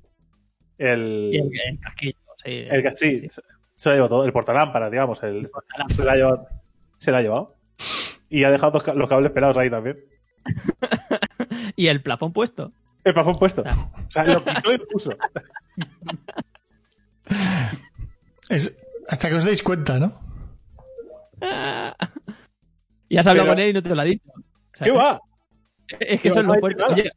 el, 0.78 1.30
Y 1.32 1.38
el, 1.38 1.52
el 1.70 1.80
casquillo. 1.80 2.18
Sí, 2.44 2.52
el- 2.70 2.98
sí, 2.98 3.20
sí. 3.20 3.30
Se, 3.30 3.42
se 3.76 3.90
lo 3.90 3.92
ha 3.94 3.96
llevado 3.96 4.10
todo. 4.16 4.26
El 4.26 4.34
portalámpara, 4.34 4.90
digamos. 4.90 5.22
El, 5.24 5.48
se 5.90 6.04
lo 6.04 6.12
ha 6.12 6.16
llevado. 6.16 6.48
Se 6.98 7.12
lo 7.12 7.18
ha 7.18 7.22
llevado. 7.22 7.56
Y 8.30 8.46
ha 8.46 8.52
dejado 8.52 8.80
dos 8.80 8.96
los 8.96 9.10
cables 9.10 9.32
pelados 9.32 9.58
ahí 9.58 9.70
también. 9.70 10.00
Y 11.76 11.88
el 11.88 12.02
plafón 12.02 12.34
puesto. 12.34 12.72
El 13.04 13.14
plafón 13.14 13.38
puesto. 13.40 13.62
O 13.64 14.12
sea, 14.12 14.24
lo 14.26 14.44
quitó 14.44 14.74
y 14.74 14.78
lo 14.78 14.88
puso. 14.88 15.12
Es 18.50 18.76
hasta 19.08 19.30
que 19.30 19.36
os 19.36 19.44
deis 19.46 19.64
cuenta, 19.64 20.00
¿no? 20.00 20.20
Y 23.10 23.18
has 23.18 23.28
hablado 23.28 23.46
Pero- 23.50 23.56
con 23.56 23.64
él 23.64 23.70
y 23.70 23.74
no 23.74 23.84
te 23.84 23.94
lo 23.96 24.02
ha 24.02 24.06
dicho. 24.06 24.32
¿Qué 24.82 24.92
va? 24.92 25.20
Es 26.00 26.20
que 26.22 26.30
eso 26.30 26.40
es 26.40 26.46
no 26.46 26.54
lo 26.54 26.58
ha 26.58 26.60
fuerte. 26.60 26.78
dicho 26.82 26.90
nada. 26.90 27.02
Oye, 27.02 27.12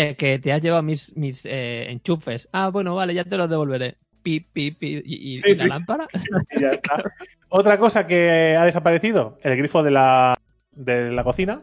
oye, 0.00 0.16
que 0.16 0.38
te 0.40 0.52
has 0.52 0.60
llevado 0.60 0.82
mis, 0.82 1.16
mis 1.16 1.44
eh, 1.46 1.90
enchufes. 1.90 2.48
Ah, 2.52 2.70
bueno, 2.70 2.94
vale, 2.96 3.14
ya 3.14 3.24
te 3.24 3.36
los 3.36 3.48
devolveré. 3.48 3.98
Pi, 4.22 4.40
pi, 4.40 4.72
pi. 4.72 5.02
¿Y, 5.04 5.34
y- 5.36 5.40
Sí, 5.40 5.50
y 5.50 5.54
sí. 5.54 5.68
la 5.68 5.74
lámpara? 5.76 6.06
Y 6.50 6.60
ya 6.60 6.70
está. 6.72 7.02
Otra 7.48 7.78
cosa 7.78 8.06
que 8.06 8.56
ha 8.58 8.64
desaparecido, 8.64 9.38
el 9.42 9.56
grifo 9.56 9.82
de 9.84 9.90
la, 9.92 10.36
de 10.72 11.10
la 11.12 11.22
cocina. 11.22 11.62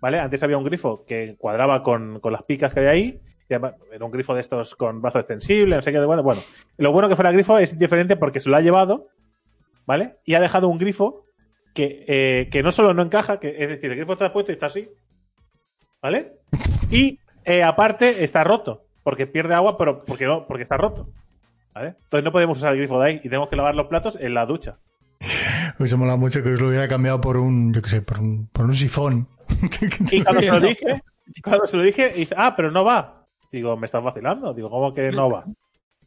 ¿Vale? 0.00 0.18
Antes 0.18 0.42
había 0.42 0.58
un 0.58 0.64
grifo 0.64 1.04
que 1.04 1.36
cuadraba 1.38 1.82
con, 1.82 2.18
con 2.20 2.32
las 2.32 2.42
picas 2.44 2.72
que 2.74 2.80
hay 2.80 2.86
ahí. 2.86 3.20
Era 3.48 4.04
un 4.04 4.10
grifo 4.10 4.34
de 4.34 4.40
estos 4.40 4.74
con 4.74 5.00
brazo 5.00 5.18
extensible, 5.18 5.76
no 5.76 5.82
sé 5.82 5.92
qué. 5.92 6.00
Bueno, 6.00 6.22
bueno, 6.22 6.42
lo 6.76 6.92
bueno 6.92 7.08
que 7.08 7.16
fuera 7.16 7.32
grifo 7.32 7.58
es 7.58 7.78
diferente 7.78 8.16
porque 8.16 8.40
se 8.40 8.50
lo 8.50 8.56
ha 8.56 8.60
llevado, 8.60 9.08
¿vale? 9.86 10.18
Y 10.24 10.34
ha 10.34 10.40
dejado 10.40 10.68
un 10.68 10.78
grifo 10.78 11.24
que, 11.74 12.04
eh, 12.06 12.48
que 12.50 12.62
no 12.62 12.70
solo 12.72 12.94
no 12.94 13.02
encaja, 13.02 13.40
que, 13.40 13.56
es 13.58 13.68
decir, 13.68 13.90
el 13.90 13.96
grifo 13.96 14.12
está 14.12 14.32
puesto 14.32 14.52
y 14.52 14.54
está 14.54 14.66
así, 14.66 14.88
¿vale? 16.02 16.38
Y 16.90 17.18
eh, 17.44 17.62
aparte 17.62 18.24
está 18.24 18.44
roto, 18.44 18.84
porque 19.02 19.26
pierde 19.26 19.54
agua, 19.54 19.78
pero 19.78 20.04
porque 20.04 20.26
no, 20.26 20.46
porque 20.46 20.64
está 20.64 20.76
roto. 20.76 21.08
¿Vale? 21.74 21.94
Entonces 22.02 22.24
no 22.24 22.32
podemos 22.32 22.58
usar 22.58 22.72
el 22.72 22.78
grifo 22.78 23.00
de 23.00 23.06
ahí 23.06 23.16
y 23.16 23.28
tenemos 23.28 23.48
que 23.48 23.56
lavar 23.56 23.74
los 23.74 23.86
platos 23.86 24.18
en 24.20 24.34
la 24.34 24.46
ducha. 24.46 24.78
Hubiese 25.78 25.96
molado 25.96 26.18
mucho 26.18 26.42
que 26.42 26.52
os 26.52 26.60
lo 26.60 26.68
hubiera 26.68 26.88
cambiado 26.88 27.20
por 27.20 27.36
un, 27.36 27.72
yo 27.72 27.80
qué 27.82 27.90
sé, 27.90 28.02
por 28.02 28.20
un, 28.20 28.48
por 28.48 28.64
un 28.64 28.74
sifón. 28.74 29.28
Y 30.10 30.22
cuando 30.22 30.40
se 30.42 30.50
lo 30.50 30.60
dije, 30.60 31.02
cuando 31.42 31.66
se 31.66 31.76
lo 31.76 31.82
dije, 31.82 32.10
dice, 32.10 32.34
ah, 32.36 32.54
pero 32.56 32.70
no 32.70 32.84
va. 32.84 33.17
Digo, 33.50 33.76
me 33.76 33.86
estás 33.86 34.02
vacilando. 34.02 34.52
Digo, 34.54 34.70
¿cómo 34.70 34.92
que 34.94 35.10
no 35.10 35.30
va? 35.30 35.44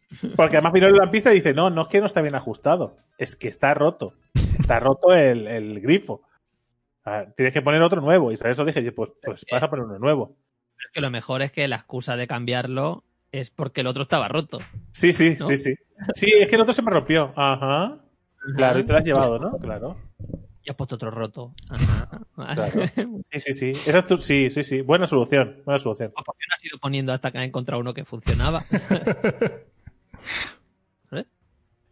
Porque 0.36 0.58
además 0.58 0.74
en 0.76 0.98
la 0.98 1.12
pista 1.12 1.32
y 1.32 1.36
dice, 1.36 1.54
no, 1.54 1.70
no 1.70 1.84
es 1.84 1.88
que 1.88 2.00
no 2.00 2.06
está 2.06 2.22
bien 2.22 2.36
ajustado, 2.36 2.98
es 3.18 3.36
que 3.36 3.48
está 3.48 3.74
roto. 3.74 4.14
Está 4.60 4.80
roto 4.80 5.14
el, 5.14 5.48
el 5.48 5.80
grifo. 5.82 6.24
Tienes 7.36 7.54
que 7.54 7.62
poner 7.62 7.82
otro 7.82 8.02
nuevo. 8.02 8.32
Y 8.32 8.38
sabes 8.38 8.54
eso 8.54 8.66
dije, 8.66 8.92
pues, 8.92 9.12
pues 9.24 9.46
vas 9.52 9.64
a 9.64 9.70
poner 9.70 9.86
uno 9.86 10.00
nuevo. 10.00 10.36
Es 10.80 10.92
que 10.94 11.02
lo 11.02 11.10
mejor 11.10 11.42
es 11.42 11.52
que 11.52 11.68
la 11.68 11.78
excusa 11.78 12.16
de 12.16 12.28
cambiarlo 12.28 13.04
es 13.32 13.50
porque 13.50 13.82
el 13.82 13.88
otro 13.88 14.04
estaba 14.04 14.28
roto. 14.28 14.60
Sí, 14.92 15.14
sí, 15.14 15.38
¿No? 15.40 15.48
sí, 15.48 15.58
sí. 15.58 15.76
Sí, 16.16 16.32
es 16.36 16.50
que 16.50 16.56
el 16.56 16.62
otro 16.62 16.74
se 16.74 16.82
me 16.82 16.92
rompió. 16.92 17.34
Ajá. 17.36 18.00
Claro, 18.56 18.80
y 18.80 18.84
te 18.84 18.92
lo 18.92 18.98
has 18.98 19.06
llevado, 19.06 19.40
¿no? 19.40 19.58
Claro. 19.60 19.98
Y 20.64 20.70
has 20.70 20.76
puesto 20.76 20.96
otro 20.96 21.10
roto. 21.12 21.54
Ajá. 21.70 22.10
Claro. 22.36 22.72
Sí, 23.32 23.40
sí, 23.40 23.54
sí. 23.54 23.72
Esa 23.86 24.00
es 24.00 24.06
tu- 24.06 24.18
sí, 24.18 24.50
sí, 24.52 24.64
sí. 24.64 24.82
Buena 24.82 25.08
solución. 25.08 25.62
Buena 25.66 25.80
solución. 25.80 26.12
¿Por 26.12 26.24
qué 26.38 26.46
no 26.50 26.56
has 26.56 26.66
ido 26.66 26.78
poniendo 26.80 27.14
hasta 27.14 27.32
que 27.32 27.40
has 27.40 27.46
encontrado 27.46 27.82
uno 27.82 27.94
que 27.94 28.06
funcionaba? 28.06 28.64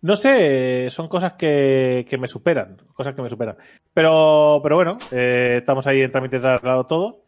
No 0.01 0.15
sé, 0.15 0.87
son 0.91 1.09
cosas 1.09 1.33
que, 1.33 2.05
que 2.09 2.17
me 2.17 2.29
superan, 2.29 2.77
cosas 2.93 3.13
que 3.15 3.21
me 3.21 3.29
superan. 3.29 3.57
Pero, 3.93 4.61
pero 4.63 4.77
bueno, 4.77 4.97
eh, 5.11 5.57
estamos 5.59 5.85
ahí 5.87 6.01
en 6.01 6.09
trámite 6.11 6.39
de 6.39 6.57
todo. 6.87 7.25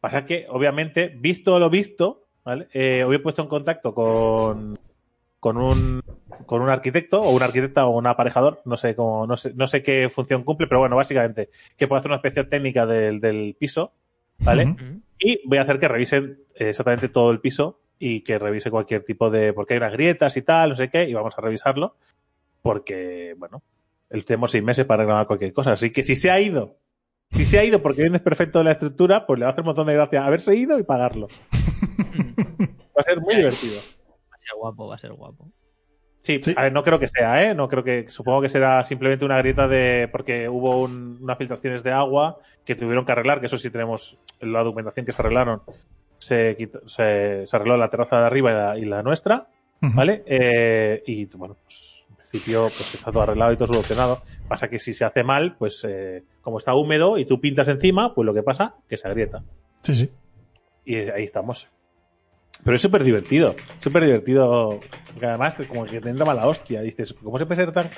Pasa 0.00 0.24
que, 0.24 0.46
obviamente, 0.48 1.08
visto 1.08 1.58
lo 1.58 1.68
visto, 1.68 2.28
¿vale? 2.42 2.68
Eh, 2.72 3.04
hoy 3.04 3.16
he 3.16 3.18
puesto 3.18 3.42
en 3.42 3.48
contacto 3.48 3.92
con, 3.94 4.78
con 5.38 5.58
un, 5.58 6.00
con 6.46 6.62
un 6.62 6.70
arquitecto, 6.70 7.22
o 7.22 7.34
una 7.34 7.46
arquitecta, 7.46 7.86
o 7.86 7.96
un 7.96 8.06
aparejador, 8.06 8.62
no 8.64 8.76
sé 8.76 8.94
cómo, 8.94 9.26
no 9.26 9.36
sé, 9.36 9.52
no 9.54 9.66
sé 9.66 9.82
qué 9.82 10.08
función 10.08 10.44
cumple, 10.44 10.66
pero 10.66 10.80
bueno, 10.80 10.96
básicamente, 10.96 11.50
que 11.76 11.88
puede 11.88 11.98
hacer 12.00 12.10
una 12.10 12.16
inspección 12.16 12.48
técnica 12.48 12.86
del, 12.86 13.20
del 13.20 13.56
piso, 13.58 13.92
¿vale? 14.38 14.76
Y 15.18 15.40
voy 15.46 15.58
a 15.58 15.62
hacer 15.62 15.78
que 15.78 15.88
revisen 15.88 16.40
exactamente 16.54 17.08
todo 17.08 17.30
el 17.30 17.40
piso 17.40 17.80
y 17.98 18.22
que 18.22 18.38
revise 18.38 18.70
cualquier 18.70 19.04
tipo 19.04 19.30
de. 19.30 19.52
porque 19.52 19.74
hay 19.74 19.78
unas 19.78 19.92
grietas 19.92 20.36
y 20.36 20.42
tal, 20.42 20.70
no 20.70 20.76
sé 20.76 20.88
qué, 20.88 21.08
y 21.08 21.14
vamos 21.14 21.34
a 21.36 21.40
revisarlo. 21.40 21.96
porque, 22.62 23.34
bueno, 23.38 23.62
el 24.10 24.24
tenemos 24.24 24.50
seis 24.50 24.64
meses 24.64 24.84
para 24.84 25.02
reclamar 25.02 25.26
cualquier 25.26 25.52
cosa. 25.52 25.72
Así 25.72 25.90
que 25.90 26.02
si 26.02 26.14
se 26.14 26.30
ha 26.30 26.40
ido, 26.40 26.78
si 27.28 27.44
se 27.44 27.58
ha 27.58 27.64
ido 27.64 27.82
porque 27.82 28.02
viene 28.02 28.20
perfecto 28.20 28.58
de 28.58 28.64
la 28.64 28.72
estructura, 28.72 29.26
pues 29.26 29.38
le 29.38 29.44
va 29.44 29.50
a 29.50 29.52
hacer 29.52 29.62
un 29.62 29.66
montón 29.66 29.86
de 29.86 29.94
gracia 29.94 30.24
haberse 30.24 30.54
ido 30.56 30.78
y 30.78 30.84
pagarlo. 30.84 31.28
Va 32.96 33.00
a 33.00 33.02
ser 33.02 33.20
muy 33.20 33.34
divertido. 33.34 33.74
Va 33.76 34.36
a 34.36 34.38
ser 34.38 34.56
guapo, 34.56 34.86
va 34.86 34.94
a 34.94 34.98
ser 34.98 35.12
guapo. 35.12 35.50
Sí, 36.24 36.40
Sí. 36.42 36.54
a 36.56 36.62
ver, 36.62 36.72
no 36.72 36.82
creo 36.82 36.98
que 36.98 37.06
sea, 37.06 37.42
¿eh? 37.44 37.54
No 37.54 37.68
creo 37.68 37.84
que. 37.84 38.06
Supongo 38.10 38.40
que 38.40 38.48
será 38.48 38.82
simplemente 38.82 39.26
una 39.26 39.36
grieta 39.38 39.68
de. 39.68 40.08
Porque 40.10 40.48
hubo 40.48 40.80
un- 40.80 41.18
unas 41.20 41.36
filtraciones 41.36 41.82
de 41.82 41.92
agua 41.92 42.38
que 42.64 42.74
tuvieron 42.74 43.04
que 43.04 43.12
arreglar, 43.12 43.40
que 43.40 43.46
eso 43.46 43.58
sí 43.58 43.68
tenemos 43.70 44.18
en 44.40 44.52
la 44.52 44.62
documentación 44.62 45.04
que 45.04 45.12
se 45.12 45.20
arreglaron. 45.20 45.60
Se, 46.16 46.56
quitó- 46.56 46.88
se, 46.88 47.46
se 47.46 47.56
arregló 47.56 47.76
la 47.76 47.90
terraza 47.90 48.18
de 48.20 48.26
arriba 48.26 48.50
y 48.50 48.54
la, 48.54 48.78
y 48.78 48.84
la 48.86 49.02
nuestra. 49.02 49.48
¿vale? 49.82 50.22
Eh, 50.24 51.02
y 51.06 51.26
bueno, 51.36 51.58
pues 51.62 52.06
en 52.08 52.16
principio 52.16 52.62
pues 52.62 52.94
está 52.94 53.12
todo 53.12 53.22
arreglado 53.24 53.52
y 53.52 53.56
todo 53.56 53.66
solucionado. 53.66 54.22
Pasa 54.48 54.68
que 54.68 54.78
si 54.78 54.94
se 54.94 55.04
hace 55.04 55.22
mal, 55.24 55.56
pues 55.58 55.84
eh, 55.86 56.24
como 56.40 56.56
está 56.56 56.74
húmedo 56.74 57.18
y 57.18 57.26
tú 57.26 57.38
pintas 57.38 57.68
encima, 57.68 58.14
pues 58.14 58.24
lo 58.24 58.32
que 58.32 58.42
pasa 58.42 58.76
que 58.88 58.96
se 58.96 59.06
agrieta. 59.08 59.42
Sí, 59.82 59.94
sí. 59.94 60.10
Y 60.86 60.96
ahí 60.96 61.24
estamos. 61.24 61.68
Pero 62.64 62.76
es 62.76 62.82
súper 62.82 63.04
divertido. 63.04 63.54
Súper 63.78 64.04
divertido. 64.04 64.80
Porque 65.12 65.26
además, 65.26 65.56
como 65.68 65.84
que 65.84 66.00
te 66.00 66.08
entra 66.08 66.24
mala 66.24 66.46
hostia. 66.46 66.80
Dices, 66.80 67.14
¿cómo 67.14 67.38
se 67.38 67.46
puede 67.46 67.60
ser 67.60 67.72
tan.? 67.72 67.90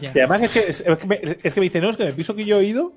Y 0.00 0.06
además 0.06 0.42
es 0.42 0.50
que, 0.50 0.60
es, 0.60 0.80
es 0.82 0.98
que 0.98 1.06
me, 1.06 1.20
es 1.42 1.54
que 1.54 1.60
me 1.60 1.64
dicen, 1.64 1.82
no, 1.82 1.88
es 1.88 1.96
que 1.96 2.02
en 2.02 2.10
el 2.10 2.14
piso 2.14 2.36
que 2.36 2.44
yo 2.44 2.60
he 2.60 2.64
ido 2.64 2.92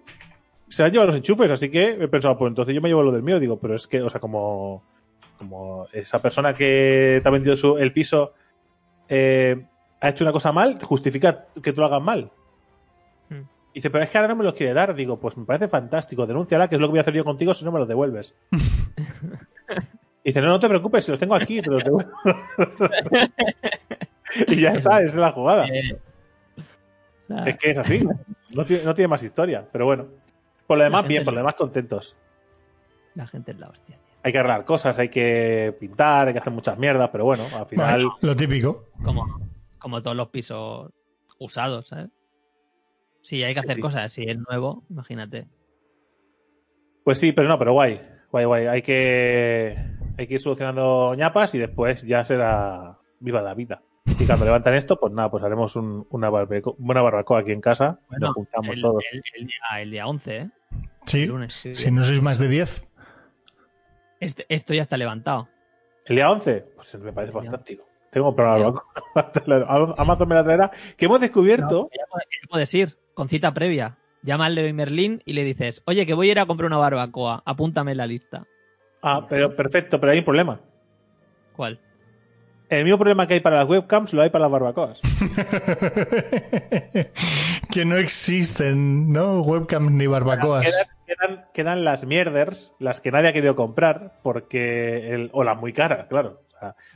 se 0.67 0.84
han 0.84 0.91
llevado 0.91 1.08
los 1.08 1.17
enchufes. 1.17 1.52
Así 1.52 1.69
que 1.69 1.97
he 1.99 2.08
pensado, 2.08 2.38
pues 2.38 2.49
entonces 2.49 2.75
yo 2.75 2.82
me 2.82 2.89
llevo 2.89 3.04
lo 3.04 3.12
del 3.12 3.23
mío. 3.23 3.39
Digo, 3.39 3.60
pero 3.60 3.75
es 3.75 3.88
que, 3.88 4.02
o 4.02 4.10
sea, 4.10 4.21
como. 4.21 4.84
Como 5.38 5.88
esa 5.93 6.21
persona 6.21 6.54
que 6.54 7.21
te 7.23 7.30
ha 7.30 7.32
vendido 7.32 7.56
su, 7.56 7.78
el 7.78 7.93
piso 7.93 8.34
eh, 9.08 9.65
ha 10.02 10.10
hecho 10.10 10.25
una 10.25 10.34
cosa 10.34 10.52
mal, 10.52 10.78
justifica 10.84 11.45
que 11.63 11.71
tú 11.71 11.80
lo 11.80 11.88
hagas 11.88 12.02
mal. 12.02 12.30
Hmm. 13.30 13.43
Y 13.71 13.75
dice, 13.75 13.89
pero 13.89 14.04
es 14.04 14.10
que 14.10 14.17
ahora 14.17 14.28
no 14.28 14.36
me 14.36 14.43
los 14.43 14.54
quiere 14.54 14.73
dar. 14.73 14.93
Digo, 14.93 15.17
pues 15.17 15.38
me 15.38 15.45
parece 15.45 15.69
fantástico. 15.69 16.28
Denúnciala, 16.28 16.67
que 16.67 16.75
es 16.75 16.82
lo 16.82 16.88
que 16.88 16.91
voy 16.91 16.97
a 16.99 17.02
hacer 17.02 17.13
yo 17.13 17.23
contigo 17.23 17.54
si 17.54 17.63
no 17.63 17.71
me 17.71 17.80
los 17.80 17.88
devuelves. 17.88 18.36
Y 20.23 20.29
dice, 20.29 20.41
no, 20.41 20.47
no 20.49 20.60
te 20.60 20.67
preocupes, 20.67 21.05
si 21.05 21.12
los 21.12 21.19
tengo 21.19 21.36
aquí, 21.36 21.62
te 21.62 21.69
los 21.69 21.84
devuelvo. 21.84 22.12
y 24.47 24.62
ya 24.62 24.71
está, 24.73 25.01
es 25.01 25.15
la 25.15 25.32
jugada. 25.32 25.65
Eh, 25.67 25.89
Es 27.45 27.58
que 27.58 27.71
es 27.71 27.77
así. 27.77 28.05
No 28.53 28.65
tiene, 28.65 28.84
no 28.84 28.93
tiene 28.93 29.08
más 29.08 29.23
historia. 29.23 29.67
Pero 29.71 29.86
bueno. 29.86 30.08
Por 30.67 30.77
lo 30.77 30.84
demás, 30.84 31.08
bien, 31.08 31.23
por 31.23 31.34
lo 31.34 31.39
demás, 31.39 31.55
contentos. 31.55 32.15
La 33.15 33.25
gente 33.27 33.51
es 33.51 33.60
la 33.60 33.69
hostia, 33.69 33.97
tío. 33.97 34.15
Hay 34.21 34.32
que 34.32 34.38
arreglar 34.38 34.65
cosas, 34.65 34.99
hay 34.99 35.10
que 35.10 35.75
pintar, 35.79 36.27
hay 36.27 36.34
que 36.34 36.39
hacer 36.39 36.53
muchas 36.53 36.77
mierdas, 36.77 37.10
pero 37.12 37.25
bueno, 37.25 37.45
al 37.55 37.65
final. 37.65 38.01
Bueno, 38.03 38.17
lo 38.21 38.36
típico. 38.36 38.86
Como, 39.03 39.25
como 39.79 40.03
todos 40.03 40.15
los 40.17 40.27
pisos 40.27 40.91
usados, 41.39 41.88
¿sabes? 41.88 42.10
Si 43.21 43.43
hay 43.43 43.53
que 43.53 43.62
Sí, 43.62 43.65
hacer 43.65 43.75
sí. 43.77 43.82
cosas, 43.82 44.13
si 44.13 44.23
es 44.23 44.38
nuevo, 44.38 44.84
imagínate. 44.89 45.47
Pues 47.03 47.19
sí, 47.19 47.32
pero 47.32 47.47
no, 47.47 47.58
pero 47.58 47.73
guay. 47.73 47.99
Guay, 48.31 48.45
guay. 48.45 48.67
Hay 48.67 48.81
que, 48.81 49.75
hay 50.17 50.27
que 50.27 50.33
ir 50.35 50.41
solucionando 50.41 51.15
ñapas 51.15 51.55
y 51.55 51.59
después 51.59 52.03
ya 52.03 52.23
será 52.25 52.97
viva 53.19 53.41
la 53.41 53.53
vida. 53.53 53.81
Y 54.19 54.25
cuando 54.25 54.45
levantan 54.45 54.73
esto, 54.75 54.99
pues 54.99 55.13
nada, 55.13 55.29
pues 55.31 55.43
haremos 55.43 55.75
un- 55.75 56.05
una, 56.09 56.29
barbeco- 56.29 56.75
una 56.79 57.01
barbacoa 57.01 57.39
aquí 57.39 57.51
en 57.51 57.61
casa. 57.61 57.99
Bueno, 58.09 58.27
nos 58.27 58.35
juntamos 58.35 58.69
el, 58.75 58.81
todos. 58.81 59.03
el- 59.11 59.21
el 59.35 59.47
día, 59.47 59.81
el 59.81 59.91
día 59.91 60.07
11, 60.07 60.37
¿eh? 60.37 60.49
Sí. 61.05 61.25
lunes. 61.25 61.53
Si 61.53 61.91
no 61.91 62.03
sois 62.03 62.21
más 62.21 62.37
de 62.39 62.47
10. 62.49 62.87
Este- 64.19 64.45
esto 64.49 64.73
ya 64.73 64.81
está 64.81 64.97
levantado. 64.97 65.47
¿El 66.05 66.15
día 66.17 66.29
11? 66.29 66.65
Pues 66.75 66.95
me 66.99 67.13
parece 67.13 67.31
fantástico. 67.33 67.85
Tengo 68.11 68.35
que 68.35 68.41
comprar. 68.43 68.73
Amazon 69.97 70.27
me 70.27 70.35
la 70.35 70.43
traerá. 70.43 70.71
Que 70.97 71.05
hemos 71.05 71.19
descubierto. 71.19 71.89
Ya 71.95 72.03
puedes 72.49 72.73
ir 72.73 72.97
con 73.13 73.29
cita 73.29 73.53
previa. 73.53 73.97
Llama 74.21 74.45
al 74.47 74.55
Leroy 74.55 74.73
Merlin 74.73 75.21
y 75.25 75.34
le 75.34 75.43
dices, 75.45 75.82
oye, 75.86 76.05
que 76.05 76.13
voy 76.13 76.29
a 76.29 76.32
ir 76.34 76.39
a 76.39 76.45
comprar 76.45 76.67
una 76.67 76.77
barbacoa, 76.77 77.41
apúntame 77.45 77.91
en 77.91 77.97
la 77.97 78.08
lista. 78.08 78.45
Ah, 79.01 79.25
pero 79.29 79.55
perfecto, 79.55 79.99
pero 79.99 80.12
hay 80.12 80.19
un 80.19 80.25
problema. 80.25 80.60
¿Cuál? 81.53 81.79
El 82.69 82.84
mismo 82.84 82.97
problema 82.99 83.27
que 83.27 83.36
hay 83.36 83.39
para 83.39 83.55
las 83.58 83.67
webcams 83.69 84.13
lo 84.13 84.21
hay 84.21 84.29
para 84.29 84.43
las 84.43 84.51
barbacoas. 84.51 85.01
que 87.71 87.86
no 87.86 87.95
existen, 87.97 89.12
¿no? 89.12 89.41
Webcams 89.41 89.91
ni 89.91 90.08
barbacoas. 90.08 90.65
Quedan, 90.65 90.88
quedan- 91.08 91.45
quedan 91.53 91.84
las 91.86 92.05
mierders, 92.05 92.71
las 92.79 93.01
que 93.01 93.12
nadie 93.12 93.29
ha 93.29 93.34
querido 93.34 93.55
comprar, 93.55 94.19
porque 94.23 95.13
el, 95.13 95.29
o 95.34 95.43
las 95.43 95.58
muy 95.58 95.73
caras, 95.73 96.08
claro. 96.10 96.41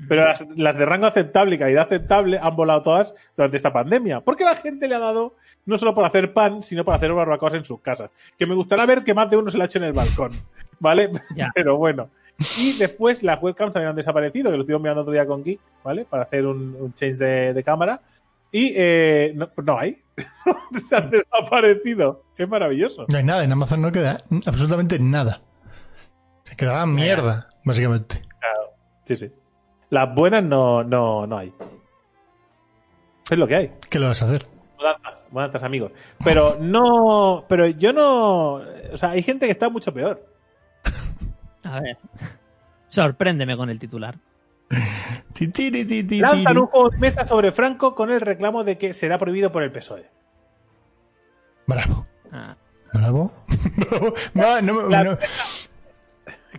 Pero 0.08 0.26
las, 0.26 0.48
las 0.56 0.78
de 0.78 0.86
rango 0.86 1.08
aceptable 1.08 1.56
y 1.56 1.60
calidad 1.60 1.86
aceptable 1.86 2.40
han 2.42 2.56
volado 2.56 2.82
todas 2.82 3.16
durante 3.36 3.58
esta 3.58 3.74
pandemia. 3.74 4.22
Porque 4.22 4.44
la 4.44 4.56
gente 4.56 4.88
le 4.88 4.96
ha 4.96 5.00
dado 5.00 5.36
no 5.66 5.78
solo 5.78 5.94
por 5.94 6.06
hacer 6.06 6.34
pan, 6.34 6.64
sino 6.64 6.84
por 6.84 6.94
hacer 6.94 7.14
barbacoas 7.14 7.54
en 7.54 7.66
sus 7.66 7.80
casas. 7.82 8.10
Que 8.38 8.46
me 8.46 8.56
gustaría 8.56 8.86
ver 8.86 9.04
que 9.04 9.14
más 9.14 9.30
de 9.30 9.38
uno 9.38 9.50
se 9.50 9.58
la 9.58 9.66
eche 9.66 9.80
en 9.80 9.86
el 9.86 9.94
balcón. 9.94 10.32
¿Vale? 10.80 11.12
Ya. 11.36 11.50
Pero 11.54 11.78
bueno. 11.78 12.10
Y 12.58 12.78
después 12.78 13.24
las 13.24 13.42
webcams 13.42 13.74
también 13.74 13.90
han 13.92 13.96
desaparecido, 13.96 14.50
que 14.50 14.58
lo 14.58 14.64
estuvimos 14.64 14.82
mirando 14.82 15.02
otro 15.02 15.14
día 15.14 15.26
con 15.26 15.44
Geek, 15.44 15.60
¿vale? 15.84 16.06
Para 16.06 16.24
hacer 16.24 16.46
un, 16.46 16.76
un 16.80 16.94
change 16.94 17.18
de, 17.18 17.54
de 17.54 17.64
cámara. 17.64 18.02
Y 18.52 18.74
eh, 18.76 19.34
no, 19.36 19.50
no 19.64 19.80
hay. 19.80 19.98
Se 20.88 20.96
han 20.96 21.10
desaparecido. 21.10 22.24
Es 22.38 22.48
maravilloso. 22.48 23.06
No 23.10 23.18
hay 23.18 23.24
nada, 23.24 23.44
en 23.44 23.52
Amazon 23.52 23.82
no 23.82 23.92
queda 23.92 24.18
absolutamente 24.46 25.00
nada. 25.00 25.42
Se 26.44 26.56
quedaba 26.56 26.86
mierda, 26.86 27.50
básicamente. 27.64 28.22
Sí, 29.06 29.16
sí. 29.16 29.32
Las 29.94 30.16
buenas 30.16 30.44
no, 30.44 30.84
no, 30.84 31.28
no 31.28 31.38
hay. 31.38 31.54
Es 33.30 33.38
lo 33.38 33.46
que 33.48 33.56
hay. 33.56 33.72
¿Qué 33.92 34.00
lo 34.00 34.08
vas 34.08 34.24
a 34.24 34.26
hacer? 34.26 34.48
Mudanzas, 35.30 35.62
amigos. 35.62 35.92
Pero 36.24 36.58
no. 36.60 37.46
Pero 37.48 37.68
yo 37.68 37.94
no. 37.94 38.54
O 38.56 38.98
sea, 38.98 39.12
hay 39.12 39.22
gente 39.22 39.46
que 39.46 39.52
está 39.52 39.70
mucho 39.70 39.94
peor. 39.94 40.26
A 41.64 41.80
ver. 41.80 41.98
Sorpréndeme 42.90 43.56
con 43.56 43.70
el 43.70 43.78
titular. 43.78 44.18
Lanzan 46.10 46.58
un 46.58 46.66
juego 46.66 46.90
de 46.90 46.98
mesa 46.98 47.28
sobre 47.28 47.52
Franco 47.52 47.94
con 47.94 48.10
el 48.10 48.20
reclamo 48.20 48.64
de 48.64 48.80
que 48.80 48.96
será 48.96 49.20
prohibido 49.20 49.52
por 49.52 49.62
el 49.62 49.72
PSOE. 49.72 50.10
Bravo. 51.68 52.08
Ah, 52.32 52.56
Bravo. 52.94 53.32
no, 54.34 54.60
no, 54.62 54.90
La- 54.90 55.04
no. 55.04 55.18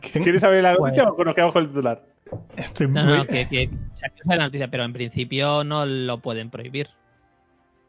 ¿Quieres 0.01 0.41
saber 0.41 0.63
la 0.63 0.75
noticia 0.75 1.03
Bueno. 1.03 1.17
o 1.19 1.25
nos 1.25 1.35
quedamos 1.35 1.53
con 1.53 1.63
el 1.65 1.69
titular? 1.71 2.14
Estoy 2.57 2.89
no, 2.89 3.05
muy- 3.05 3.19
no, 3.19 3.27
que, 3.27 3.49
que 3.49 3.71
o 3.93 3.97
sea, 3.97 4.09
que 4.09 4.21
es 4.21 4.27
la 4.27 4.37
noticia, 4.37 4.69
pero 4.69 4.85
en 4.85 4.93
principio 4.93 5.65
no 5.65 5.87
lo 5.87 6.19
pueden 6.19 6.51
prohibir. 6.51 6.89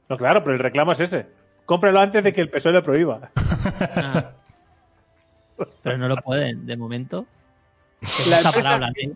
No, 0.09 0.17
claro, 0.17 0.43
pero 0.43 0.55
el 0.55 0.59
reclamo 0.59 0.91
es 0.91 0.99
ese. 0.99 1.27
Cómpralo 1.65 1.99
antes 1.99 2.23
de 2.23 2.31
que 2.31 2.41
el 2.41 2.49
PSOE 2.49 2.73
lo 2.73 2.83
prohíba. 2.83 3.31
Ah. 3.35 4.31
Pero 5.83 5.97
no 5.97 6.09
lo 6.09 6.17
pueden, 6.17 6.65
de 6.65 6.75
momento. 6.75 7.25
Que 8.01 8.29
La 8.29 8.41
la 8.41 8.91
ley. 8.93 9.13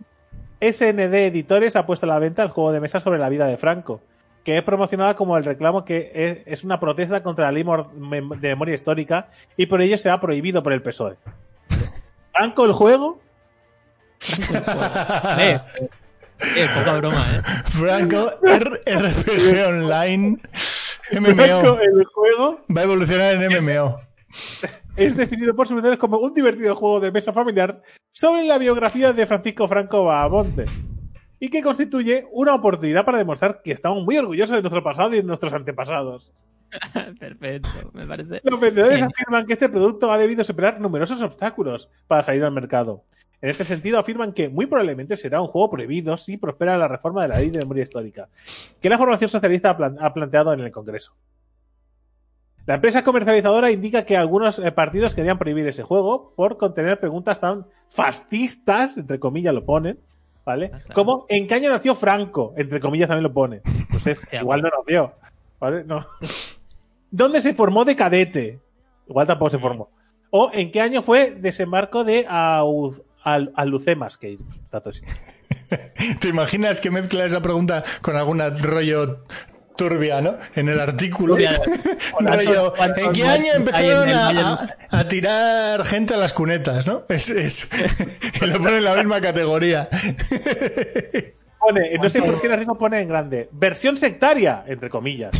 SND 0.60 1.14
Editores 1.26 1.76
ha 1.76 1.86
puesto 1.86 2.06
a 2.06 2.08
la 2.08 2.18
venta 2.18 2.42
el 2.42 2.48
juego 2.48 2.72
de 2.72 2.80
mesa 2.80 2.98
sobre 2.98 3.18
la 3.18 3.28
vida 3.28 3.46
de 3.46 3.56
Franco, 3.56 4.00
que 4.42 4.56
es 4.56 4.62
promocionada 4.62 5.16
como 5.16 5.36
el 5.36 5.44
reclamo 5.44 5.84
que 5.84 6.10
es, 6.14 6.38
es 6.46 6.64
una 6.64 6.80
protesta 6.80 7.22
contra 7.22 7.46
la 7.46 7.52
ley 7.52 7.62
de 7.62 8.48
memoria 8.48 8.74
histórica 8.74 9.28
y 9.56 9.66
por 9.66 9.80
ello 9.82 9.96
será 9.98 10.18
prohibido 10.20 10.62
por 10.62 10.72
el 10.72 10.82
PSOE. 10.82 11.16
Franco 12.32 12.64
el 12.64 12.72
juego, 12.72 13.20
Eh, 15.38 15.60
eh, 16.56 16.66
poca 16.74 16.96
broma, 16.96 17.26
¿eh? 17.36 17.42
Franco, 17.66 18.30
RPG 18.42 19.66
Online, 19.68 20.38
Franco 21.02 21.34
MMO. 21.34 21.80
el 21.80 22.04
juego 22.04 22.60
Va 22.74 22.80
a 22.80 22.84
evolucionar 22.84 23.34
en 23.34 23.64
MMO. 23.64 24.00
es 24.96 25.16
definido 25.16 25.54
por 25.54 25.66
sus 25.66 25.74
vendedores 25.76 25.98
como 25.98 26.18
un 26.18 26.32
divertido 26.32 26.74
juego 26.74 27.00
de 27.00 27.12
mesa 27.12 27.32
familiar 27.32 27.82
sobre 28.12 28.44
la 28.44 28.58
biografía 28.58 29.12
de 29.12 29.26
Francisco 29.26 29.68
Franco 29.68 30.04
Bahamonte 30.04 30.64
y 31.38 31.48
que 31.48 31.62
constituye 31.62 32.26
una 32.32 32.54
oportunidad 32.54 33.04
para 33.04 33.18
demostrar 33.18 33.60
que 33.62 33.72
estamos 33.72 34.04
muy 34.04 34.16
orgullosos 34.18 34.56
de 34.56 34.62
nuestro 34.62 34.82
pasado 34.82 35.12
y 35.12 35.16
de 35.16 35.22
nuestros 35.24 35.52
antepasados. 35.52 36.32
Perfecto, 37.18 37.68
me 37.94 38.06
parece. 38.06 38.40
Los 38.44 38.60
vendedores 38.60 38.98
Bien. 38.98 39.10
afirman 39.12 39.46
que 39.46 39.54
este 39.54 39.68
producto 39.68 40.12
ha 40.12 40.18
debido 40.18 40.44
superar 40.44 40.80
numerosos 40.80 41.20
obstáculos 41.22 41.88
para 42.06 42.22
salir 42.22 42.44
al 42.44 42.52
mercado. 42.52 43.04
En 43.42 43.48
este 43.50 43.64
sentido, 43.64 43.98
afirman 43.98 44.32
que 44.34 44.48
muy 44.50 44.66
probablemente 44.66 45.16
será 45.16 45.40
un 45.40 45.48
juego 45.48 45.70
prohibido 45.70 46.16
si 46.18 46.36
prospera 46.36 46.76
la 46.76 46.88
reforma 46.88 47.22
de 47.22 47.28
la 47.28 47.38
ley 47.38 47.50
de 47.50 47.60
memoria 47.60 47.84
histórica, 47.84 48.28
que 48.80 48.90
la 48.90 48.98
formación 48.98 49.30
socialista 49.30 49.70
ha, 49.70 49.76
plan- 49.76 49.96
ha 50.00 50.12
planteado 50.12 50.52
en 50.52 50.60
el 50.60 50.70
Congreso. 50.70 51.14
La 52.66 52.74
empresa 52.74 53.02
comercializadora 53.02 53.70
indica 53.70 54.04
que 54.04 54.16
algunos 54.16 54.58
eh, 54.58 54.70
partidos 54.72 55.14
querían 55.14 55.38
prohibir 55.38 55.66
ese 55.66 55.82
juego 55.82 56.34
por 56.36 56.58
contener 56.58 57.00
preguntas 57.00 57.40
tan 57.40 57.66
fascistas, 57.88 58.96
entre 58.98 59.18
comillas 59.18 59.54
lo 59.54 59.64
ponen, 59.64 59.98
¿vale? 60.44 60.70
Ah. 60.74 60.92
Como 60.94 61.24
¿en 61.28 61.46
qué 61.46 61.54
año 61.54 61.70
nació 61.70 61.94
Franco? 61.94 62.52
Entre 62.56 62.78
comillas 62.78 63.08
también 63.08 63.24
lo 63.24 63.32
pone. 63.32 63.62
Pues 63.90 64.04
igual 64.32 64.60
no 64.62 64.68
nació, 64.78 65.14
¿vale? 65.58 65.82
No. 65.84 66.04
¿Dónde 67.10 67.40
se 67.40 67.54
formó 67.54 67.84
de 67.86 67.96
cadete? 67.96 68.60
Igual 69.08 69.26
tampoco 69.26 69.50
se 69.50 69.58
formó. 69.58 69.88
¿O 70.30 70.50
en 70.52 70.70
qué 70.70 70.80
año 70.82 71.02
fue 71.02 71.32
desembarco 71.32 72.04
de 72.04 72.26
Auz- 72.28 73.02
al, 73.22 73.52
al 73.56 73.68
Lucemas, 73.68 74.16
que 74.16 74.38
datos. 74.70 75.02
¿Te 76.20 76.28
imaginas 76.28 76.80
que 76.80 76.90
mezcla 76.90 77.24
esa 77.24 77.40
pregunta 77.42 77.84
con 78.00 78.16
algún 78.16 78.40
rollo 78.62 79.24
turbia, 79.76 80.20
¿no? 80.20 80.36
En 80.54 80.68
el 80.68 80.78
artículo. 80.78 81.36
Rollo, 82.20 82.72
¿Cuántos 82.76 83.02
¿En 83.04 83.12
qué 83.12 83.24
año 83.24 83.52
empezaron 83.54 84.08
en 84.10 84.14
a, 84.14 84.28
a- 84.90 84.98
a 85.00 85.08
tirar 85.08 85.84
gente 85.86 86.12
a 86.14 86.16
las 86.18 86.34
cunetas, 86.34 86.86
no? 86.86 87.02
Es, 87.08 87.30
es, 87.30 87.70
y 88.42 88.46
lo 88.46 88.58
ponen 88.58 88.76
en 88.76 88.84
la 88.84 88.96
misma 88.96 89.20
categoría. 89.22 89.88
Pone, 91.58 91.98
no 91.98 92.08
sé 92.08 92.22
por 92.22 92.40
qué 92.40 92.46
el 92.46 92.52
artículo 92.54 92.78
pone 92.78 93.00
en 93.00 93.08
grande. 93.08 93.48
Versión 93.52 93.96
sectaria, 93.96 94.64
entre 94.66 94.88
comillas. 94.90 95.30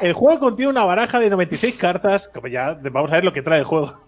El 0.00 0.12
juego 0.12 0.38
contiene 0.40 0.70
una 0.70 0.84
baraja 0.84 1.18
de 1.20 1.30
96 1.30 1.74
cartas, 1.76 2.28
como 2.32 2.48
ya 2.48 2.74
vamos 2.90 3.10
a 3.12 3.14
ver 3.14 3.24
lo 3.24 3.32
que 3.32 3.42
trae 3.42 3.60
el 3.60 3.64
juego, 3.64 4.00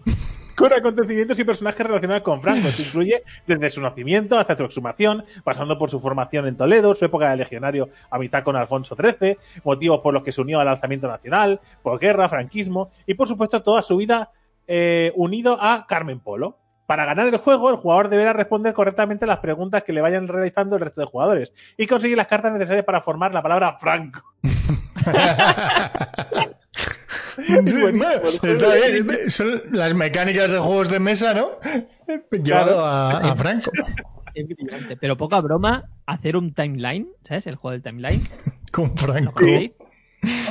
con 0.55 0.73
acontecimientos 0.73 1.37
y 1.37 1.43
personajes 1.43 1.85
relacionados 1.85 2.23
con 2.23 2.41
Franco. 2.41 2.67
Esto 2.67 2.81
incluye 2.87 3.23
desde 3.45 3.69
su 3.69 3.81
nacimiento 3.81 4.37
hasta 4.37 4.57
su 4.57 4.63
exhumación, 4.63 5.25
pasando 5.43 5.77
por 5.77 5.89
su 5.89 5.99
formación 5.99 6.47
en 6.47 6.57
Toledo, 6.57 6.95
su 6.95 7.05
época 7.05 7.29
de 7.29 7.37
legionario 7.37 7.89
a 8.09 8.17
mitad 8.17 8.43
con 8.43 8.55
Alfonso 8.55 8.95
XIII, 8.95 9.37
motivos 9.63 9.99
por 9.99 10.13
los 10.13 10.23
que 10.23 10.31
se 10.31 10.41
unió 10.41 10.59
al 10.59 10.67
alzamiento 10.67 11.07
nacional, 11.07 11.59
posguerra, 11.83 12.29
franquismo 12.29 12.89
y 13.05 13.15
por 13.15 13.27
supuesto 13.27 13.61
toda 13.61 13.81
su 13.81 13.97
vida 13.97 14.31
eh, 14.67 15.11
unido 15.15 15.57
a 15.59 15.85
Carmen 15.87 16.19
Polo. 16.19 16.59
Para 16.87 17.05
ganar 17.05 17.27
el 17.27 17.37
juego, 17.37 17.71
el 17.71 17.77
jugador 17.77 18.09
deberá 18.09 18.31
responder 18.31 18.75
correctamente 18.75 19.25
las 19.25 19.39
preguntas 19.39 19.81
que 19.81 19.91
le 19.91 20.01
vayan 20.01 20.27
realizando 20.27 20.75
el 20.75 20.83
resto 20.83 21.01
de 21.01 21.07
jugadores 21.07 21.51
y 21.77 21.87
conseguir 21.87 22.15
las 22.15 22.27
cartas 22.27 22.53
necesarias 22.53 22.85
para 22.85 23.01
formar 23.01 23.33
la 23.33 23.41
palabra 23.41 23.75
Franco. 23.79 24.21
Sí, 27.45 27.81
bueno, 27.81 28.05
está 28.31 28.73
bien. 28.75 29.29
Son 29.29 29.61
las 29.71 29.93
mecánicas 29.93 30.51
de 30.51 30.59
juegos 30.59 30.89
de 30.89 30.99
mesa, 30.99 31.33
¿no? 31.33 31.49
Llevado 32.43 32.83
a, 32.85 33.09
a 33.31 33.35
Franco. 33.35 33.71
Es 34.33 34.47
brillante. 34.47 34.97
Pero 34.97 35.17
poca 35.17 35.39
broma, 35.41 35.85
hacer 36.05 36.35
un 36.37 36.53
timeline, 36.53 37.07
¿sabes? 37.27 37.47
El 37.47 37.55
juego 37.55 37.71
del 37.73 37.81
timeline. 37.83 38.21
Con 38.71 38.89
¿Lo 38.89 38.95
Franco. 38.97 39.33
conocéis? 39.33 39.71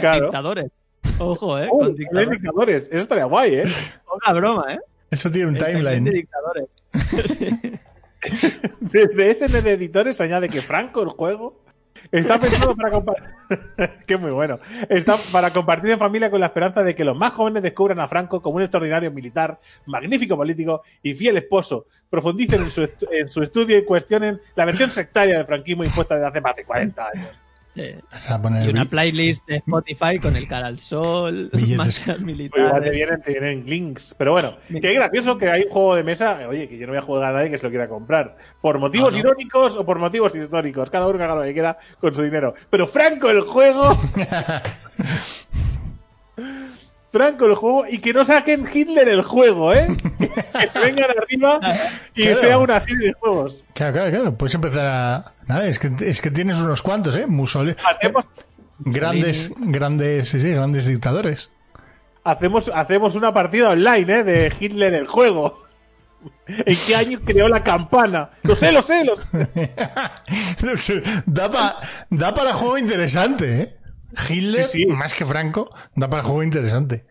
Claro. 0.00 0.24
Dictadores. 0.26 0.70
Ojo, 1.18 1.58
¿eh? 1.58 1.68
Uh, 1.70 1.78
Con 1.80 1.94
dictadores. 1.94 2.30
dictadores. 2.30 2.88
Eso 2.90 2.98
estaría 2.98 3.24
guay, 3.24 3.54
¿eh? 3.56 3.64
Poca 4.06 4.32
broma, 4.32 4.74
¿eh? 4.74 4.78
Eso 5.10 5.30
tiene 5.30 5.48
un 5.48 5.56
El 5.56 5.64
timeline 5.64 6.04
de 6.04 6.10
dictadores. 6.10 6.66
Desde 8.80 9.34
SN 9.34 9.62
de 9.62 9.72
Editores 9.72 10.20
añade 10.20 10.48
que 10.48 10.62
Franco, 10.62 11.02
el 11.02 11.10
juego, 11.10 11.63
está 12.10 12.38
pensado 12.38 12.76
para 12.76 12.90
compartir. 12.90 14.18
muy 14.20 14.30
bueno. 14.30 14.58
Está 14.88 15.16
para 15.32 15.52
compartir 15.52 15.90
en 15.90 15.98
familia 15.98 16.30
con 16.30 16.40
la 16.40 16.46
esperanza 16.46 16.82
de 16.82 16.94
que 16.94 17.04
los 17.04 17.16
más 17.16 17.32
jóvenes 17.32 17.62
descubran 17.62 18.00
a 18.00 18.08
Franco 18.08 18.40
como 18.40 18.56
un 18.56 18.62
extraordinario 18.62 19.10
militar, 19.10 19.60
magnífico 19.86 20.36
político 20.36 20.82
y 21.02 21.14
fiel 21.14 21.36
esposo. 21.36 21.86
Profundicen 22.08 22.62
en 22.62 22.70
su, 22.70 22.88
en 23.10 23.28
su 23.28 23.42
estudio 23.42 23.78
y 23.78 23.84
cuestionen 23.84 24.40
la 24.54 24.64
versión 24.64 24.90
sectaria 24.90 25.36
del 25.38 25.46
franquismo 25.46 25.84
impuesta 25.84 26.14
desde 26.14 26.28
hace 26.28 26.40
más 26.40 26.56
de 26.56 26.64
40 26.64 27.06
años. 27.14 27.43
Eh, 27.76 28.00
O 28.14 28.18
sea, 28.20 28.40
poner 28.40 28.66
y 28.66 28.70
una 28.70 28.84
playlist 28.84 29.44
de 29.48 29.56
Spotify 29.56 30.18
con 30.20 30.36
el 30.36 30.46
cara 30.46 30.68
al 30.68 30.78
sol, 30.78 31.50
Billetes. 31.52 31.76
marchas 31.76 32.04
Pues 32.04 32.06
igual 32.06 32.18
te 32.18 32.24
militares. 32.24 32.90
vienen, 32.92 33.22
te 33.22 33.30
vienen 33.32 33.66
links. 33.66 34.14
Pero 34.16 34.30
bueno, 34.32 34.56
que 34.68 34.78
es 34.90 34.94
gracioso 34.94 35.36
que 35.38 35.50
hay 35.50 35.64
un 35.64 35.70
juego 35.70 35.94
de 35.96 36.04
mesa. 36.04 36.38
Oye, 36.48 36.68
que 36.68 36.78
yo 36.78 36.86
no 36.86 36.92
voy 36.92 36.98
a 36.98 37.02
jugar 37.02 37.24
a 37.24 37.32
nadie 37.32 37.50
que 37.50 37.58
se 37.58 37.64
lo 37.66 37.70
quiera 37.70 37.88
comprar. 37.88 38.36
Por 38.60 38.78
motivos 38.78 39.14
Ah, 39.14 39.16
¿no? 39.16 39.20
irónicos 39.30 39.76
o 39.76 39.84
por 39.84 39.98
motivos 39.98 40.34
históricos. 40.36 40.88
Cada 40.90 41.08
uno 41.08 41.18
que 41.18 41.24
haga 41.24 41.34
lo 41.34 41.42
que 41.42 41.52
quiera 41.52 41.76
con 42.00 42.14
su 42.14 42.22
dinero. 42.22 42.54
Pero 42.70 42.86
Franco 42.86 43.28
el 43.28 43.40
juego. 43.40 43.98
Franco 47.18 47.46
el 47.46 47.54
juego. 47.54 47.84
Y 47.88 47.98
que 47.98 48.12
no 48.12 48.24
saquen 48.24 48.66
Hitler 48.72 49.08
el 49.08 49.22
juego, 49.22 49.72
¿eh? 49.72 49.86
que 50.18 50.68
se 50.68 50.78
vengan 50.80 51.10
arriba 51.10 51.60
y 52.14 52.24
Claro. 52.24 52.40
sea 52.40 52.58
una 52.58 52.80
serie 52.80 53.08
de 53.08 53.12
juegos. 53.14 53.62
Claro, 53.72 53.92
claro, 53.94 54.10
claro. 54.10 54.34
Puedes 54.36 54.54
empezar 54.54 54.86
a. 54.86 55.32
Nada, 55.46 55.66
es 55.66 55.78
que, 55.78 55.92
es 56.00 56.20
que 56.20 56.30
tienes 56.30 56.58
unos 56.58 56.82
cuantos, 56.82 57.14
¿eh? 57.16 57.26
Mussolini. 57.26 57.76
Hacemos, 57.84 58.26
Grandes, 58.78 59.52
grandes, 59.56 60.28
sí, 60.28 60.40
sí, 60.40 60.50
grandes 60.50 60.86
dictadores. 60.86 61.50
hacemos, 62.24 62.70
hacemos 62.74 63.14
una 63.14 63.32
partida 63.32 63.70
online, 63.70 64.12
¿eh? 64.20 64.24
De 64.24 64.52
Hitler 64.58 64.94
el 64.94 65.06
juego. 65.06 65.62
¿En 66.48 66.76
qué 66.86 66.96
año 66.96 67.20
creó 67.24 67.48
la 67.48 67.62
campana? 67.62 68.30
Lo 68.42 68.56
sé, 68.56 68.72
lo 68.72 68.80
sé, 68.82 69.04
lo 69.04 69.14
sé. 69.16 69.72
da, 71.26 71.50
pa- 71.50 71.76
da 72.10 72.34
para 72.34 72.54
juego 72.54 72.78
interesante, 72.78 73.62
¿eh? 73.62 73.76
Hitler, 74.28 74.64
Sí, 74.64 74.82
sí. 74.84 74.86
más 74.86 75.14
que 75.14 75.24
Franco, 75.24 75.68
da 75.94 76.08
para 76.10 76.22
juego 76.22 76.42
interesante. 76.42 77.06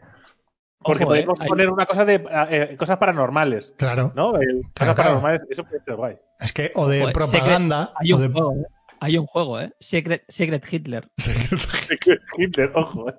Porque 0.80 1.06
Ojo, 1.06 1.16
eh, 1.16 1.20
podemos 1.24 1.40
hay- 1.42 1.48
poner 1.48 1.70
una 1.70 1.86
cosa 1.86 2.04
de 2.04 2.26
eh, 2.50 2.76
cosas 2.78 2.98
paranormales, 2.98 3.74
Claro. 3.78 4.12
¿no? 4.16 4.36
El- 4.36 4.64
cosas 4.64 4.72
Claro, 4.74 4.74
claro. 4.74 4.96
paranormales, 4.96 5.42
eso 5.50 5.64
puede 5.64 5.82
ser 5.84 5.96
guay. 5.96 6.18
Es 6.40 6.52
que, 6.52 6.72
o 6.76 6.88
de 6.90 7.00
Joder, 7.02 7.14
propaganda, 7.14 7.94
Hay 7.96 8.12
o 8.12 8.18
un 8.18 8.22
de. 8.22 8.28
juego, 8.30 8.54
¿eh? 8.58 8.66
Hay 9.00 9.18
un 9.18 9.26
juego, 9.26 9.60
¿eh? 9.62 9.74
Secret, 9.80 10.24
Secret 10.28 10.66
Hitler. 10.72 11.10
Hitler, 12.38 12.72
ojo. 12.76 13.10
eh. 13.10 13.16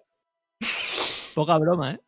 Poca 1.35 1.59
broma, 1.59 1.93
¿eh? 1.93 2.01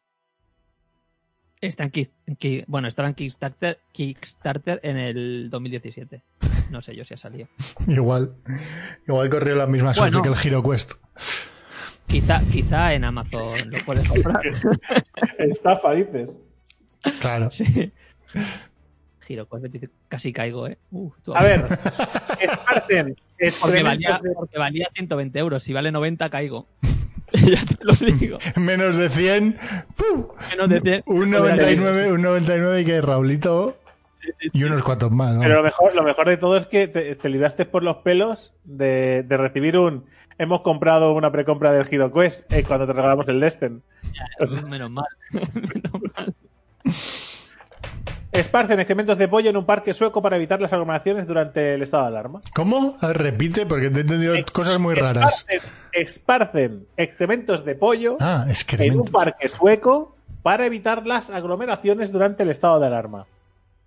Está 1.61 1.85
en 1.85 1.91
Kick- 1.91 2.12
en 2.27 2.37
Kick- 2.37 2.65
bueno, 2.69 2.87
estará 2.87 3.09
en 3.09 3.15
Kickstarter, 3.15 3.81
Kickstarter 3.93 4.79
en 4.83 4.99
el 4.99 5.49
2017. 5.51 6.23
No 6.71 6.83
sé 6.83 6.95
yo 6.95 7.05
si 7.05 7.15
ha 7.15 7.17
salido. 7.17 7.49
igual. 7.89 8.37
Igual 9.09 9.31
corrió 9.31 9.55
la 9.55 9.67
misma 9.67 9.95
suerte 9.95 10.19
Bueno. 10.19 10.23
que 10.23 10.29
el 10.29 10.37
Giro 10.37 10.62
Quest. 10.62 10.93
Quizá, 12.07 12.40
quizá 12.51 12.95
en 12.95 13.05
Amazon 13.05 13.53
lo 13.71 13.79
puedes 13.85 14.09
comprar. 14.09 14.40
Estafa, 15.38 15.92
dices. 15.92 16.37
Claro. 17.21 17.51
Sí. 17.51 17.92
Giro, 19.27 19.47
pues 19.47 19.71
dice, 19.71 19.90
casi 20.09 20.33
caigo, 20.33 20.69
¿eh? 20.69 20.79
Uh, 20.92 21.11
tú 21.25 21.35
A 21.35 21.42
ver, 21.42 21.66
Spartan, 22.49 23.16
Porque 23.61 23.83
valía, 23.83 24.21
de- 24.23 24.31
porque 24.33 24.59
valía 24.59 24.88
120 24.95 25.38
euros. 25.38 25.62
Si 25.62 25.73
vale 25.73 25.90
90, 25.90 26.31
caigo. 26.31 26.69
ya 27.33 27.64
te 27.64 27.77
lo 27.85 27.92
digo. 27.95 28.38
Menos 28.55 28.97
de 28.97 29.09
100. 29.09 29.59
¡pum! 29.97 30.29
Menos 30.51 30.69
de 30.69 30.81
100. 30.81 31.03
Un 31.07 31.31
99, 31.31 32.12
un 32.12 32.23
99 32.23 32.81
y 32.81 32.85
que 32.85 33.01
Raulito 33.01 33.77
y 34.53 34.62
unos 34.62 34.83
cuantos 34.83 35.11
más. 35.11 35.35
¿no? 35.35 35.40
Pero 35.40 35.57
lo 35.57 35.62
mejor, 35.64 35.95
lo 35.95 36.03
mejor 36.05 36.29
de 36.29 36.37
todo 36.37 36.57
es 36.57 36.66
que 36.66 36.87
te, 36.87 37.16
te 37.16 37.29
libraste 37.29 37.64
por 37.64 37.83
los 37.83 37.97
pelos 37.99 38.53
de, 38.64 39.25
de 39.25 39.37
recibir 39.37 39.77
un. 39.77 40.05
Hemos 40.38 40.61
comprado 40.61 41.12
una 41.14 41.31
precompra 41.33 41.72
del 41.72 41.87
Hero 41.90 42.12
Quest 42.12 42.51
eh, 42.53 42.62
cuando 42.64 42.87
te 42.87 42.92
regalamos 42.92 43.27
el 43.29 43.40
Destin. 43.40 43.83
Menos 44.68 44.90
mal. 44.90 45.07
Menos 45.33 46.03
mal. 46.14 46.35
Esparcen 48.33 48.79
excrementos 48.81 49.16
de 49.16 49.29
pollo 49.29 49.49
en 49.49 49.57
un 49.57 49.64
parque 49.64 49.94
sueco 49.94 50.20
para 50.20 50.37
evitar 50.37 50.61
las 50.61 50.70
aglomeraciones 50.72 51.27
durante 51.27 51.75
el 51.75 51.83
estado 51.83 52.03
de 52.05 52.09
alarma. 52.09 52.42
¿Cómo? 52.55 52.94
A 53.01 53.07
ver, 53.09 53.18
repite, 53.18 53.64
porque 53.64 53.88
te 53.88 53.99
he 53.99 54.03
entendido 54.03 54.35
Ex- 54.35 54.53
cosas 54.53 54.79
muy 54.79 54.94
raras. 54.94 55.46
Esparcen, 55.92 56.87
excrementos 56.99 57.64
de 57.64 57.75
pollo 57.77 58.18
Ah, 58.20 58.46
en 58.79 59.01
un 59.01 59.07
parque 59.09 59.49
sueco 59.49 60.16
para 60.42 60.66
evitar 60.66 61.07
las 61.07 61.31
aglomeraciones 61.31 62.12
durante 62.12 62.42
el 62.42 62.51
estado 62.51 62.79
de 62.79 62.87
alarma. 62.88 63.27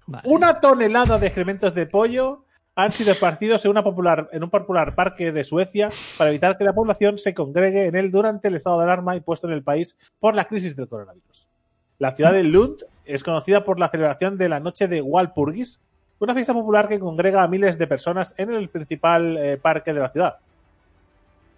Vale. 0.08 0.28
Una 0.28 0.60
tonelada 0.60 1.20
de 1.20 1.28
excrementos 1.28 1.76
de 1.76 1.86
pollo 1.86 2.44
han 2.80 2.94
sido 2.94 3.12
esparcidos 3.12 3.66
en, 3.66 3.76
un 3.76 4.50
popular 4.50 4.96
parque 4.96 5.34
de 5.34 5.44
Suecia 5.44 5.90
para 6.18 6.30
evitar 6.30 6.58
que 6.58 6.64
la 6.64 6.72
población 6.72 7.18
se 7.18 7.34
congregue 7.34 7.88
en 7.88 7.96
él 7.98 8.10
durante 8.10 8.48
el 8.48 8.56
estado 8.56 8.78
de 8.78 8.86
alarma 8.86 9.18
impuesto 9.18 9.48
en 9.48 9.54
el 9.54 9.64
país 9.64 9.98
por 10.18 10.34
la 10.34 10.46
crisis 10.46 10.78
del 10.78 10.88
coronavirus. 10.88 11.50
La 11.98 12.16
ciudad 12.16 12.32
de 12.32 12.46
Lund 12.46 12.78
es 13.04 13.26
conocida 13.26 13.66
por 13.66 13.82
la 13.82 13.90
celebración 13.90 14.38
de 14.38 14.48
la 14.48 14.62
noche 14.62 14.88
de 14.88 15.02
Walpurgis, 15.02 15.82
una 16.20 16.34
fiesta 16.34 16.54
popular 16.54 16.88
que 16.88 17.02
congrega 17.02 17.44
a 17.44 17.50
miles 17.50 17.78
de 17.78 17.86
personas 17.86 18.34
en 18.38 18.54
el 18.54 18.70
principal 18.70 19.38
eh, 19.38 19.58
parque 19.58 19.94
de 19.94 20.00
la 20.00 20.10
ciudad. 20.12 20.38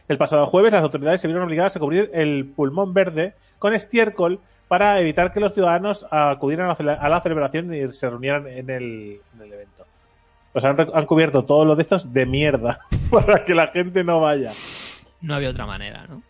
El 0.08 0.18
pasado 0.18 0.48
jueves 0.48 0.74
las 0.74 0.82
autoridades 0.82 1.22
se 1.22 1.28
vieron 1.28 1.44
obligadas 1.44 1.76
a 1.76 1.80
cubrir 1.80 2.10
el 2.16 2.48
pulmón 2.48 2.96
verde 2.96 3.36
con 3.60 3.76
estiércol 3.76 4.40
para 4.68 5.00
evitar 5.00 5.32
que 5.32 5.40
los 5.40 5.54
ciudadanos 5.54 6.08
acudieran 6.10 6.66
a 6.66 6.70
la 6.70 6.76
cele- 6.76 6.98
a 7.00 7.10
la 7.10 7.22
celebración 7.22 7.72
y 7.76 7.92
se 7.92 8.10
reunieran 8.10 8.48
en 8.48 8.72
el, 8.72 9.22
en 9.36 9.42
el 9.42 9.54
evento. 9.54 9.86
O 10.54 10.60
sea, 10.60 10.76
han, 10.94 11.06
cubierto 11.06 11.46
todos 11.46 11.66
los 11.66 11.78
de 11.78 11.84
estos 11.84 12.12
de 12.14 12.26
mierda 12.26 12.82
para 13.12 13.46
que 13.46 13.56
la 13.56 13.68
gente 13.68 14.04
no 14.04 14.20
vaya. 14.20 14.54
No 15.22 15.36
había 15.36 15.50
otra 15.50 15.66
manera, 15.66 16.06
¿no? 16.08 16.24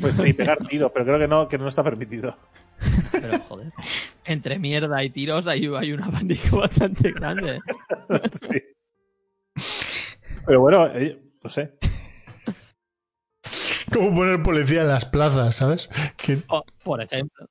Pues 0.00 0.16
sí, 0.16 0.32
pegar 0.32 0.58
tiros, 0.68 0.90
pero 0.92 1.04
creo 1.04 1.18
que 1.18 1.28
no, 1.28 1.48
que 1.48 1.58
no 1.58 1.68
está 1.68 1.82
permitido. 1.82 2.36
Pero 3.12 3.38
joder. 3.40 3.72
Entre 4.24 4.58
mierda 4.58 5.02
y 5.02 5.10
tiros 5.10 5.46
hay, 5.46 5.66
hay 5.74 5.92
un 5.92 6.02
abanico 6.02 6.58
bastante 6.58 7.12
grande. 7.12 7.60
Sí. 8.32 8.62
Pero 10.46 10.60
bueno, 10.60 10.86
eh, 10.86 11.20
no 11.42 11.50
sé. 11.50 11.74
Como 13.92 14.14
poner 14.14 14.42
policía 14.42 14.82
en 14.82 14.88
las 14.88 15.04
plazas, 15.04 15.56
¿sabes? 15.56 15.90
Que- 16.16 16.42
por 16.84 17.02
ejemplo. 17.02 17.46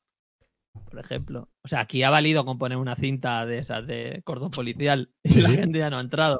Por 0.89 0.99
ejemplo. 0.99 1.49
O 1.63 1.67
sea, 1.67 1.81
aquí 1.81 2.03
ha 2.03 2.09
valido 2.09 2.45
con 2.45 2.57
poner 2.57 2.77
una 2.77 2.95
cinta 2.95 3.45
de 3.45 3.59
esas 3.59 3.85
de 3.85 4.21
cordón 4.23 4.51
policial 4.51 5.11
y 5.23 5.31
Sí, 5.31 5.41
la 5.41 5.49
sí. 5.49 5.57
gente 5.57 5.79
ya 5.79 5.89
no 5.89 5.97
ha 5.97 6.01
entrado. 6.01 6.39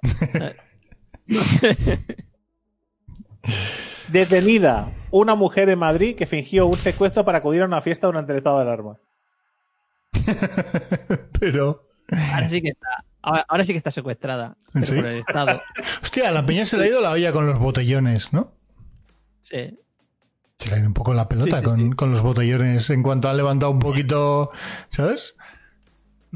No 1.28 1.42
sé. 1.60 1.78
Detenida 4.10 4.92
una 5.12 5.36
mujer 5.36 5.70
en 5.70 5.80
Madrid 5.80 6.16
que 6.16 6.26
fingió 6.28 6.66
un 6.68 6.78
secuestro 6.78 7.24
para 7.26 7.40
acudir 7.40 7.62
a 7.62 7.66
una 7.66 7.82
fiesta 7.82 8.08
durante 8.08 8.32
el 8.32 8.40
estado 8.40 8.58
de 8.58 8.62
alarma. 8.64 8.98
Pero. 11.40 11.84
Ahora 12.34 12.50
sí 12.50 12.62
que 12.62 12.70
está, 12.70 12.88
ahora, 13.22 13.46
ahora 13.48 13.64
sí 13.64 13.72
que 13.74 13.78
está 13.78 13.92
secuestrada. 13.92 14.58
Pero 14.74 14.86
¿Sí? 14.86 14.96
por 14.96 15.06
el 15.06 15.18
Estado. 15.20 15.62
Hostia, 16.02 16.32
la 16.32 16.46
peña 16.46 16.66
se 16.66 16.78
le 16.78 16.86
ha 16.86 16.88
ido 16.88 17.02
la 17.02 17.12
olla 17.12 17.32
con 17.32 17.46
los 17.46 17.60
botellones, 17.60 18.34
¿no? 18.34 18.52
Sí. 19.42 19.78
Se 20.60 20.70
le 20.70 20.76
ha 20.76 20.80
ido 20.80 20.88
un 20.88 20.94
poco 20.94 21.14
la 21.14 21.28
pelota 21.28 21.58
Sí, 21.58 21.64
sí, 21.64 21.64
con, 21.64 21.80
sí. 21.80 21.90
con 21.96 22.12
los 22.12 22.22
botellones 22.22 22.90
en 22.90 23.02
cuanto 23.02 23.30
ha 23.30 23.34
levantado 23.34 23.72
un 23.72 23.80
poquito, 23.80 24.52
¿sabes? 24.90 25.36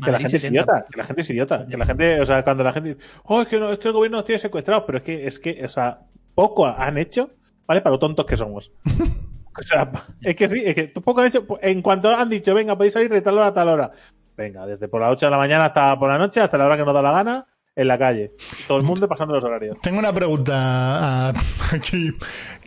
Que 0.02 0.12
la 0.12 0.20
gente 0.20 0.38
es 0.38 0.42
70. 0.42 0.64
idiota, 0.64 0.86
que 0.90 0.98
la 0.98 1.04
gente 1.04 1.22
es 1.22 1.30
idiota. 1.30 1.68
Que 1.68 1.78
la 1.78 1.86
gente, 1.86 2.22
o 2.22 2.26
sea, 2.26 2.44
cuando 2.44 2.64
la 2.64 2.74
gente 2.74 2.96
dice, 2.96 3.02
oh, 3.26 3.42
es 3.42 3.48
que, 3.48 3.60
no, 3.60 3.72
es 3.72 3.78
que 3.78 3.90
el 3.90 3.94
gobierno 3.94 4.18
nos 4.18 4.26
tiene 4.26 4.40
secuestrados, 4.40 4.86
pero 4.88 4.98
es 4.98 5.04
que, 5.04 5.28
es 5.28 5.40
que, 5.40 5.64
o 5.64 5.70
sea, 5.70 6.00
poco 6.34 6.66
han 6.66 6.98
hecho, 6.98 7.32
¿vale? 7.68 7.82
Para 7.82 7.92
lo 7.94 8.00
tontos 8.00 8.26
que 8.26 8.38
somos. 8.38 8.72
O 9.56 9.62
sea, 9.62 9.88
es 10.22 10.36
que 10.36 10.48
sí, 10.48 10.64
es 10.66 10.74
que 10.74 10.88
poco 10.88 11.22
han 11.22 11.28
hecho. 11.28 11.46
En 11.62 11.84
cuanto 11.84 12.10
han 12.10 12.28
dicho, 12.28 12.56
venga, 12.56 12.76
podéis 12.76 12.94
salir 12.94 13.12
de 13.12 13.22
tal 13.22 13.38
hora 13.38 13.50
a 13.50 13.54
tal 13.54 13.68
hora. 13.68 13.92
Venga, 14.36 14.66
desde 14.66 14.88
por 14.88 15.00
las 15.00 15.12
8 15.12 15.28
de 15.28 15.30
la 15.30 15.38
mañana 15.38 15.66
hasta 15.66 15.96
por 16.00 16.10
la 16.10 16.18
noche, 16.18 16.42
hasta 16.42 16.58
la 16.58 16.66
hora 16.66 16.76
que 16.76 16.84
nos 16.84 16.92
da 16.96 17.04
la 17.04 17.12
gana, 17.12 17.46
en 17.76 17.88
la 17.88 17.98
calle. 17.98 18.32
Todo 18.68 18.78
el 18.78 18.84
mundo 18.84 19.08
pasando 19.08 19.34
los 19.34 19.44
horarios. 19.44 19.78
Tengo 19.82 20.00
una 20.00 20.14
pregunta 20.14 21.30
aquí 21.72 22.12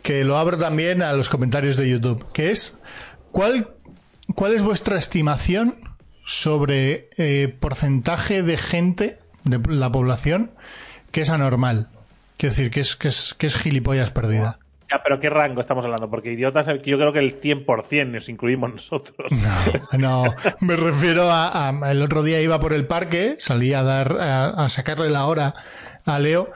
que 0.07 0.23
lo 0.23 0.37
abro 0.37 0.57
también 0.57 1.01
a 1.01 1.11
los 1.11 1.27
comentarios 1.27 1.75
de 1.75 1.89
YouTube, 1.89 2.31
que 2.31 2.49
es 2.51 2.77
¿cuál, 3.33 3.71
cuál 4.35 4.53
es 4.53 4.61
vuestra 4.61 4.97
estimación 4.97 5.75
sobre 6.25 7.09
eh, 7.17 7.53
porcentaje 7.59 8.41
de 8.41 8.55
gente 8.57 9.19
de 9.43 9.59
la 9.67 9.91
población 9.91 10.51
que 11.11 11.23
es 11.23 11.29
anormal? 11.29 11.89
Quiero 12.37 12.55
decir, 12.55 12.71
que 12.71 12.79
es, 12.79 12.95
que 12.95 13.09
es, 13.09 13.35
que 13.37 13.47
es 13.47 13.55
gilipollas 13.57 14.11
perdida. 14.11 14.59
Ya, 14.89 15.01
pero 15.03 15.19
¿qué 15.19 15.29
rango 15.29 15.59
estamos 15.59 15.83
hablando? 15.83 16.09
Porque 16.09 16.31
idiotas, 16.31 16.67
yo 16.85 16.97
creo 16.97 17.11
que 17.11 17.19
el 17.19 17.41
100% 17.41 18.07
nos 18.09 18.29
incluimos 18.29 18.71
nosotros. 18.71 19.29
No, 19.91 19.97
no, 20.23 20.35
me 20.61 20.77
refiero 20.77 21.29
a, 21.29 21.67
a- 21.67 21.91
El 21.91 22.01
otro 22.01 22.23
día 22.23 22.39
iba 22.41 22.61
por 22.61 22.71
el 22.71 22.87
parque, 22.87 23.35
salí 23.39 23.73
a 23.73 23.83
dar, 23.83 24.13
a, 24.21 24.45
a 24.51 24.69
sacarle 24.69 25.09
la 25.09 25.25
hora 25.25 25.53
a 26.05 26.19
Leo, 26.19 26.49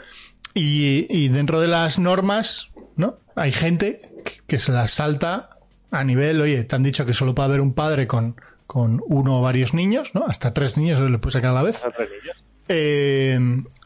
y, 0.53 1.05
y 1.09 1.27
dentro 1.27 1.59
de 1.59 1.67
las 1.67 1.99
normas, 1.99 2.71
¿no? 2.95 3.17
Hay 3.41 3.51
gente 3.51 4.01
que, 4.47 4.59
se 4.59 4.71
las 4.71 4.91
salta 4.91 5.57
a 5.89 6.03
nivel, 6.03 6.39
oye, 6.41 6.63
te 6.63 6.75
han 6.75 6.83
dicho 6.83 7.05
que 7.05 7.13
solo 7.13 7.33
puede 7.35 7.47
haber 7.49 7.61
un 7.61 7.73
padre 7.73 8.07
con, 8.07 8.35
con 8.67 9.01
uno 9.07 9.39
o 9.39 9.41
varios 9.41 9.73
niños, 9.73 10.11
¿no? 10.13 10.25
Hasta 10.27 10.53
tres 10.53 10.77
niños 10.77 10.99
les 10.99 11.19
puede 11.19 11.33
sacar 11.33 11.49
a 11.51 11.53
la 11.53 11.63
vez. 11.63 11.83
A 11.83 11.89
tres 11.89 12.09
niños. 12.09 12.43
Eh, 12.69 13.39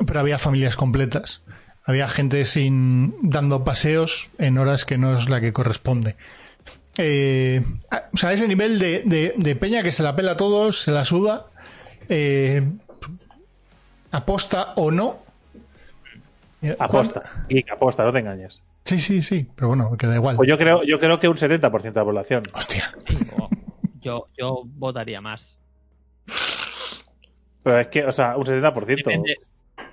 pero 0.06 0.20
había 0.20 0.38
familias 0.38 0.76
completas. 0.76 1.42
Había 1.86 2.08
gente 2.08 2.44
sin 2.46 3.16
dando 3.22 3.64
paseos 3.64 4.30
en 4.40 4.58
horas 4.58 4.86
que 4.86 4.98
no 4.98 5.18
es 5.18 5.30
la 5.30 5.40
que 5.40 5.54
corresponde. 5.54 6.16
Eh, 6.98 7.64
o 8.14 8.18
sea, 8.18 8.34
ese 8.34 8.48
nivel 8.48 8.80
de, 8.80 9.04
de- 9.06 9.34
de 9.38 9.56
peña 9.56 9.84
que 9.84 9.92
se 9.92 10.02
la 10.04 10.16
pela 10.16 10.32
a 10.34 10.38
todos, 10.38 10.82
se 10.82 10.92
la 10.92 11.06
suda, 11.06 11.46
eh, 12.10 12.64
aposta 14.12 14.74
o 14.76 14.92
no. 14.92 15.20
Eh, 16.62 16.76
Aposta. 16.80 17.20
¿cuán- 17.22 17.46
Y 17.50 17.70
aposta, 17.72 18.04
no 18.04 18.14
te 18.14 18.20
engañes. 18.20 18.62
Sí, 18.86 19.00
sí, 19.00 19.22
sí, 19.24 19.48
pero 19.56 19.70
bueno, 19.70 19.98
que 19.98 20.06
da 20.08 20.16
igual. 20.16 20.36
Pues 20.36 20.48
yo 20.48 20.58
creo, 20.60 20.84
yo 20.84 21.00
creo 21.00 21.20
que 21.20 21.28
un 21.28 21.38
70% 21.38 21.82
de 21.82 22.00
la 22.00 22.06
población. 22.06 22.44
Hostia. 22.54 22.92
Yo, 24.00 24.28
yo 24.38 24.62
votaría 24.66 25.20
más. 25.22 25.58
Pero 27.64 27.80
es 27.80 27.88
que, 27.88 28.06
o 28.06 28.12
sea, 28.12 28.38
un 28.38 28.46
70%. 28.46 28.86
Depende- 29.04 29.38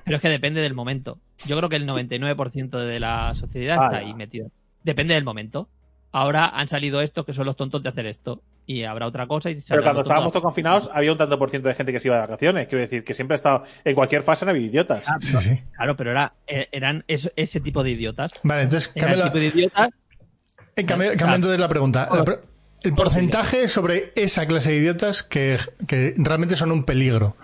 pero 0.05 0.17
es 0.17 0.23
que 0.23 0.29
depende 0.29 0.61
del 0.61 0.75
momento. 0.75 1.19
Yo 1.47 1.57
creo 1.57 1.69
que 1.69 1.77
el 1.77 1.87
99% 1.87 2.79
de 2.79 3.01
la 3.01 3.35
sociedad 3.35 3.79
Ah, 3.81 3.85
está 3.87 3.97
ahí 3.99 4.15
metido. 4.15 4.51
Depende 4.85 5.15
del 5.15 5.25
momento. 5.25 5.69
Ahora 6.11 6.47
han 6.47 6.69
salido 6.69 7.01
estos 7.01 7.25
que 7.25 7.33
son 7.33 7.47
los 7.47 7.57
tontos 7.57 7.83
de 7.83 7.89
hacer 7.89 8.05
esto. 8.07 8.43
Y 8.65 8.85
habrá 8.85 9.07
otra 9.09 9.27
cosa 9.27 9.51
y 9.51 9.61
Pero 9.69 9.83
cuando 9.83 10.03
estábamos 10.03 10.31
todos 10.33 10.45
confinados, 10.45 10.89
había 10.95 11.11
un 11.13 11.19
tanto 11.19 11.39
por 11.39 11.51
ciento 11.51 11.69
de 11.69 11.75
gente 11.75 11.93
que 11.93 11.99
se 12.01 12.09
iba 12.09 12.15
de 12.17 12.23
vacaciones. 12.23 12.69
Quiero 12.69 12.83
decir, 12.83 13.03
que 13.03 13.13
siempre 13.13 13.35
ha 13.35 13.37
estado, 13.37 13.65
en 13.85 13.95
cualquier 13.95 14.23
fase 14.23 14.45
han 14.45 14.51
habido 14.51 14.67
idiotas. 14.67 15.03
Ah, 15.07 15.17
Sí, 15.21 15.37
sí. 15.41 15.63
Claro, 15.75 15.97
pero 15.97 16.13
era, 16.13 16.35
eh, 16.47 16.69
eran 16.71 17.05
eso- 17.09 17.31
ese 17.37 17.61
tipo 17.61 17.83
de 17.83 17.91
idiotas. 17.91 18.41
Vale, 18.45 18.63
entonces 18.63 18.89
cambia 18.89 19.15
el 19.15 19.19
la- 19.19 19.25
tipo 19.27 19.39
de 19.39 19.47
idiotas. 19.47 19.89
eh, 20.77 20.85
cambia- 20.87 21.09
cambia 21.09 21.17
Claro. 21.17 21.35
entonces 21.35 21.61
la 21.61 21.69
pregunta. 21.69 22.09
La 22.13 22.39
el 22.85 22.95
porcentaje 22.95 23.69
sobre 23.69 24.13
esa 24.17 24.47
clase 24.47 24.71
de 24.73 24.79
idiotas 24.79 25.23
que, 25.23 25.57
que 25.87 26.15
realmente 26.17 26.57
son 26.57 26.73
un 26.73 26.85
peligro. 26.85 27.37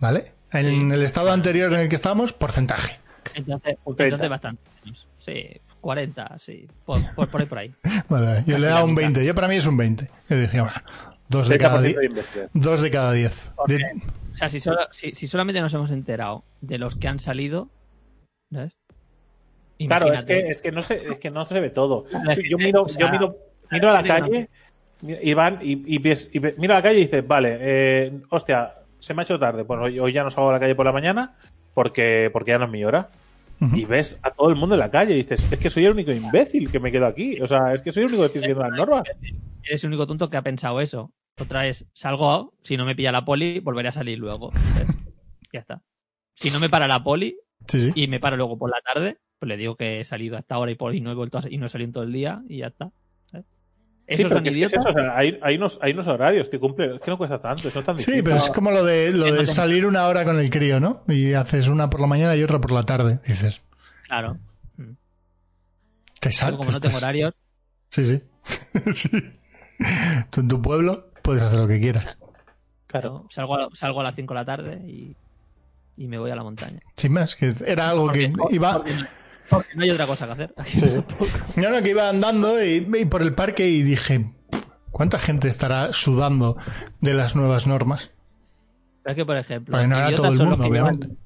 ¿Vale? 0.00 0.32
En 0.52 0.88
Sí. 0.90 0.94
el 0.94 1.02
estado 1.02 1.30
anterior 1.32 1.72
en 1.74 1.80
el 1.80 1.88
que 1.88 1.96
estábamos, 1.96 2.32
porcentaje. 2.32 2.98
Entonces, 3.34 3.76
Un 3.84 3.96
30. 3.96 4.14
entonces 4.16 4.30
bastante 4.30 4.62
menos. 4.84 5.06
Sí, 5.18 5.60
40, 5.80 6.38
sí. 6.38 6.66
Por, 6.84 6.98
por, 7.14 7.28
por 7.28 7.40
ahí, 7.40 7.46
por 7.46 7.58
ahí. 7.58 7.74
Vale, 8.08 8.42
yo 8.46 8.54
Casi 8.54 8.60
le 8.60 8.66
he 8.66 8.70
dado 8.70 8.84
un 8.84 8.90
mitad. 8.92 9.02
20. 9.02 9.24
Yo 9.26 9.34
para 9.34 9.48
mí 9.48 9.56
es 9.56 9.66
un 9.66 9.76
20. 9.76 10.10
Yo 10.28 10.36
decía, 10.36 10.62
bueno, 10.62 10.76
dos 11.28 11.48
de 11.48 11.58
cada 11.58 11.80
30% 11.80 11.82
10. 11.82 12.34
de. 12.34 12.48
Dos 12.54 12.80
de 12.80 12.90
cada 12.90 13.12
10. 13.12 13.50
Porque, 13.56 13.74
De- 13.74 14.02
o 14.34 14.36
sea, 14.36 14.50
si, 14.50 14.60
solo- 14.60 14.88
si, 14.92 15.14
si 15.14 15.26
solamente 15.28 15.60
nos 15.60 15.72
hemos 15.74 15.90
enterado 15.90 16.44
de 16.60 16.78
los 16.78 16.94
que 16.96 17.08
han 17.08 17.18
salido, 17.20 17.68
¿sabes? 18.52 18.72
Claro, 19.78 20.06
es 20.06 20.22
Imagínate. 20.24 20.42
que, 20.44 20.50
es 20.50 20.62
que 20.62 20.72
no 20.72 20.82
se, 20.82 21.06
es 21.12 21.18
que 21.18 21.30
no 21.30 21.46
se 21.46 21.60
ve 21.60 21.70
todo. 21.70 22.04
Gente, 22.10 22.48
Yo 22.48 22.58
miro, 22.58 22.82
o 22.82 22.88
sea, 22.88 23.00
yo 23.06 23.12
miro, 23.12 23.36
miro 23.70 23.90
a 23.90 23.92
la 23.92 24.02
calle 24.02 24.48
y 25.00 25.32
van 25.34 25.58
y, 25.62 25.94
y 25.94 25.98
ves, 25.98 26.28
y 26.32 26.40
ve- 26.40 26.56
miro 26.58 26.74
a 26.74 26.78
la 26.78 26.82
calle 26.82 26.98
y 26.98 27.02
dices, 27.02 27.26
vale, 27.26 27.58
eh, 27.60 28.20
hostia, 28.30 28.74
se 28.98 29.14
me 29.14 29.22
ha 29.22 29.24
hecho 29.24 29.38
tarde. 29.38 29.62
Bueno, 29.62 29.84
hoy, 29.84 30.00
hoy 30.00 30.12
ya 30.12 30.24
no 30.24 30.30
salgo 30.30 30.50
a 30.50 30.54
la 30.54 30.60
calle 30.60 30.74
por 30.74 30.86
la 30.86 30.92
mañana 30.92 31.36
porque, 31.74 32.30
porque 32.32 32.50
ya 32.50 32.58
no 32.58 32.64
es 32.64 32.70
mi 32.72 32.84
hora. 32.84 33.08
Y 33.74 33.84
ves 33.84 34.18
a 34.22 34.30
todo 34.30 34.50
el 34.50 34.56
mundo 34.56 34.74
en 34.76 34.80
la 34.80 34.90
calle 34.90 35.14
y 35.14 35.16
dices, 35.16 35.46
es 35.50 35.58
que 35.58 35.68
soy 35.70 35.84
el 35.84 35.92
único 35.92 36.12
imbécil 36.12 36.70
que 36.70 36.78
me 36.78 36.92
quedo 36.92 37.06
aquí. 37.06 37.40
O 37.40 37.46
sea, 37.48 37.72
es 37.74 37.80
que 37.82 37.90
soy 37.92 38.04
el 38.04 38.08
único 38.08 38.22
que 38.22 38.26
estoy 38.26 38.40
siguiendo 38.42 38.62
las 38.62 38.72
normas. 38.72 39.02
Eres 39.64 39.82
el 39.84 39.88
único 39.88 40.06
tonto 40.06 40.30
que 40.30 40.36
ha 40.36 40.42
pensado 40.42 40.80
eso. 40.80 41.12
Otra 41.40 41.66
es, 41.66 41.86
salgo, 41.92 42.54
si 42.62 42.76
no 42.76 42.84
me 42.84 42.94
pilla 42.94 43.12
la 43.12 43.24
poli, 43.24 43.60
volveré 43.60 43.88
a 43.88 43.92
salir 43.92 44.18
luego. 44.18 44.52
ya 45.52 45.60
está. 45.60 45.82
Si 46.34 46.50
no 46.50 46.60
me 46.60 46.68
para 46.68 46.86
la 46.88 47.02
poli 47.02 47.36
Sí, 47.66 47.80
sí. 47.80 47.92
y 47.94 48.06
me 48.08 48.20
para 48.20 48.36
luego 48.36 48.56
por 48.58 48.70
la 48.70 48.80
tarde, 48.80 49.18
pues 49.40 49.48
le 49.48 49.56
digo 49.56 49.76
que 49.76 50.00
he 50.00 50.04
salido 50.04 50.36
hasta 50.36 50.54
ahora 50.54 50.70
y, 50.70 50.74
por, 50.76 50.94
y 50.94 51.00
no 51.00 51.10
he 51.10 51.14
vuelto 51.14 51.38
a- 51.38 51.50
y 51.50 51.58
no 51.58 51.66
he 51.66 51.68
salido 51.68 51.86
en 51.88 51.92
todo 51.92 52.04
el 52.04 52.12
día 52.12 52.42
y 52.48 52.58
ya 52.58 52.68
está. 52.68 52.92
Sí, 54.10 54.22
Esos 54.22 54.24
pero 54.24 54.34
son 54.36 54.42
que 54.44 54.48
es 54.50 54.56
que 54.56 54.64
es 54.64 54.70
idiotas. 54.72 54.86
eso, 54.86 54.88
o 54.88 55.02
sea, 55.02 55.16
hay, 55.18 55.38
hay 55.42 55.56
unos, 55.56 55.78
hay 55.82 55.92
unos 55.92 56.06
horarios 56.06 56.48
que 56.48 56.58
cumple, 56.58 56.94
es 56.94 57.00
que 57.00 57.10
no 57.10 57.18
cuesta 57.18 57.38
tanto, 57.38 57.68
es 57.68 57.74
no 57.74 57.82
tan 57.82 57.96
Sí, 57.98 58.04
difícil. 58.12 58.24
pero 58.24 58.36
es 58.36 58.50
como 58.50 58.70
lo 58.70 58.82
de, 58.84 59.12
lo 59.12 59.30
de 59.32 59.44
salir 59.46 59.84
una 59.84 60.06
hora 60.06 60.24
con 60.24 60.38
el 60.38 60.48
crío, 60.48 60.80
¿no? 60.80 61.02
Y 61.08 61.34
haces 61.34 61.68
una 61.68 61.90
por 61.90 62.00
la 62.00 62.06
mañana 62.06 62.34
y 62.34 62.42
otra 62.42 62.58
por 62.60 62.72
la 62.72 62.82
tarde. 62.84 63.20
Dices, 63.26 63.60
Claro. 64.06 64.38
Te 66.20 66.32
saltas. 66.32 66.58
como 66.58 66.72
no 66.72 66.80
tengo 66.80 66.96
horarios, 66.96 67.34
Sí, 67.90 68.04
sí. 68.06 68.22
sí. 68.94 69.10
Tú 70.30 70.40
en 70.40 70.48
tu 70.48 70.60
pueblo 70.60 71.08
puedes 71.22 71.42
hacer 71.42 71.58
lo 71.58 71.68
que 71.68 71.80
quieras. 71.80 72.16
Claro. 72.86 73.26
salgo 73.30 73.56
a, 73.56 73.68
salgo 73.74 74.00
a 74.00 74.04
las 74.04 74.14
5 74.14 74.32
de 74.34 74.40
la 74.40 74.44
tarde 74.46 74.80
y, 74.86 75.14
y 75.96 76.06
me 76.08 76.18
voy 76.18 76.30
a 76.30 76.36
la 76.36 76.42
montaña. 76.42 76.80
Sin 76.96 77.12
más, 77.12 77.36
que 77.36 77.52
era 77.66 77.90
algo 77.90 78.10
que 78.10 78.32
iba. 78.50 78.72
porque 78.78 78.92
porque 79.50 79.74
no 79.74 79.82
hay 79.82 79.90
otra 79.90 80.06
cosa 80.06 80.26
que 80.26 80.32
hacer. 80.32 80.54
No, 81.56 81.70
no, 81.70 81.82
que 81.82 81.90
iba 81.90 82.08
andando 82.08 82.62
y, 82.64 82.86
y 82.98 83.04
por 83.06 83.22
el 83.22 83.34
parque 83.34 83.68
y 83.68 83.82
dije, 83.82 84.30
¿cuánta 84.90 85.18
gente 85.18 85.48
estará 85.48 85.92
sudando 85.92 86.56
de 87.00 87.14
las 87.14 87.34
nuevas 87.36 87.66
normas? 87.66 88.10
Pero 89.02 89.12
es 89.12 89.16
que, 89.16 89.24
por 89.26 89.36
ejemplo, 89.36 89.72
Porque 89.72 89.86
no 89.86 89.96
era 89.96 90.08
idiotas 90.08 90.22
todo 90.24 90.32
el 90.32 90.38
son 90.38 90.50
los 90.50 90.58
mundo, 90.58 90.72
que 90.72 90.78
llevan- 90.78 90.96
obviamente. 90.96 91.22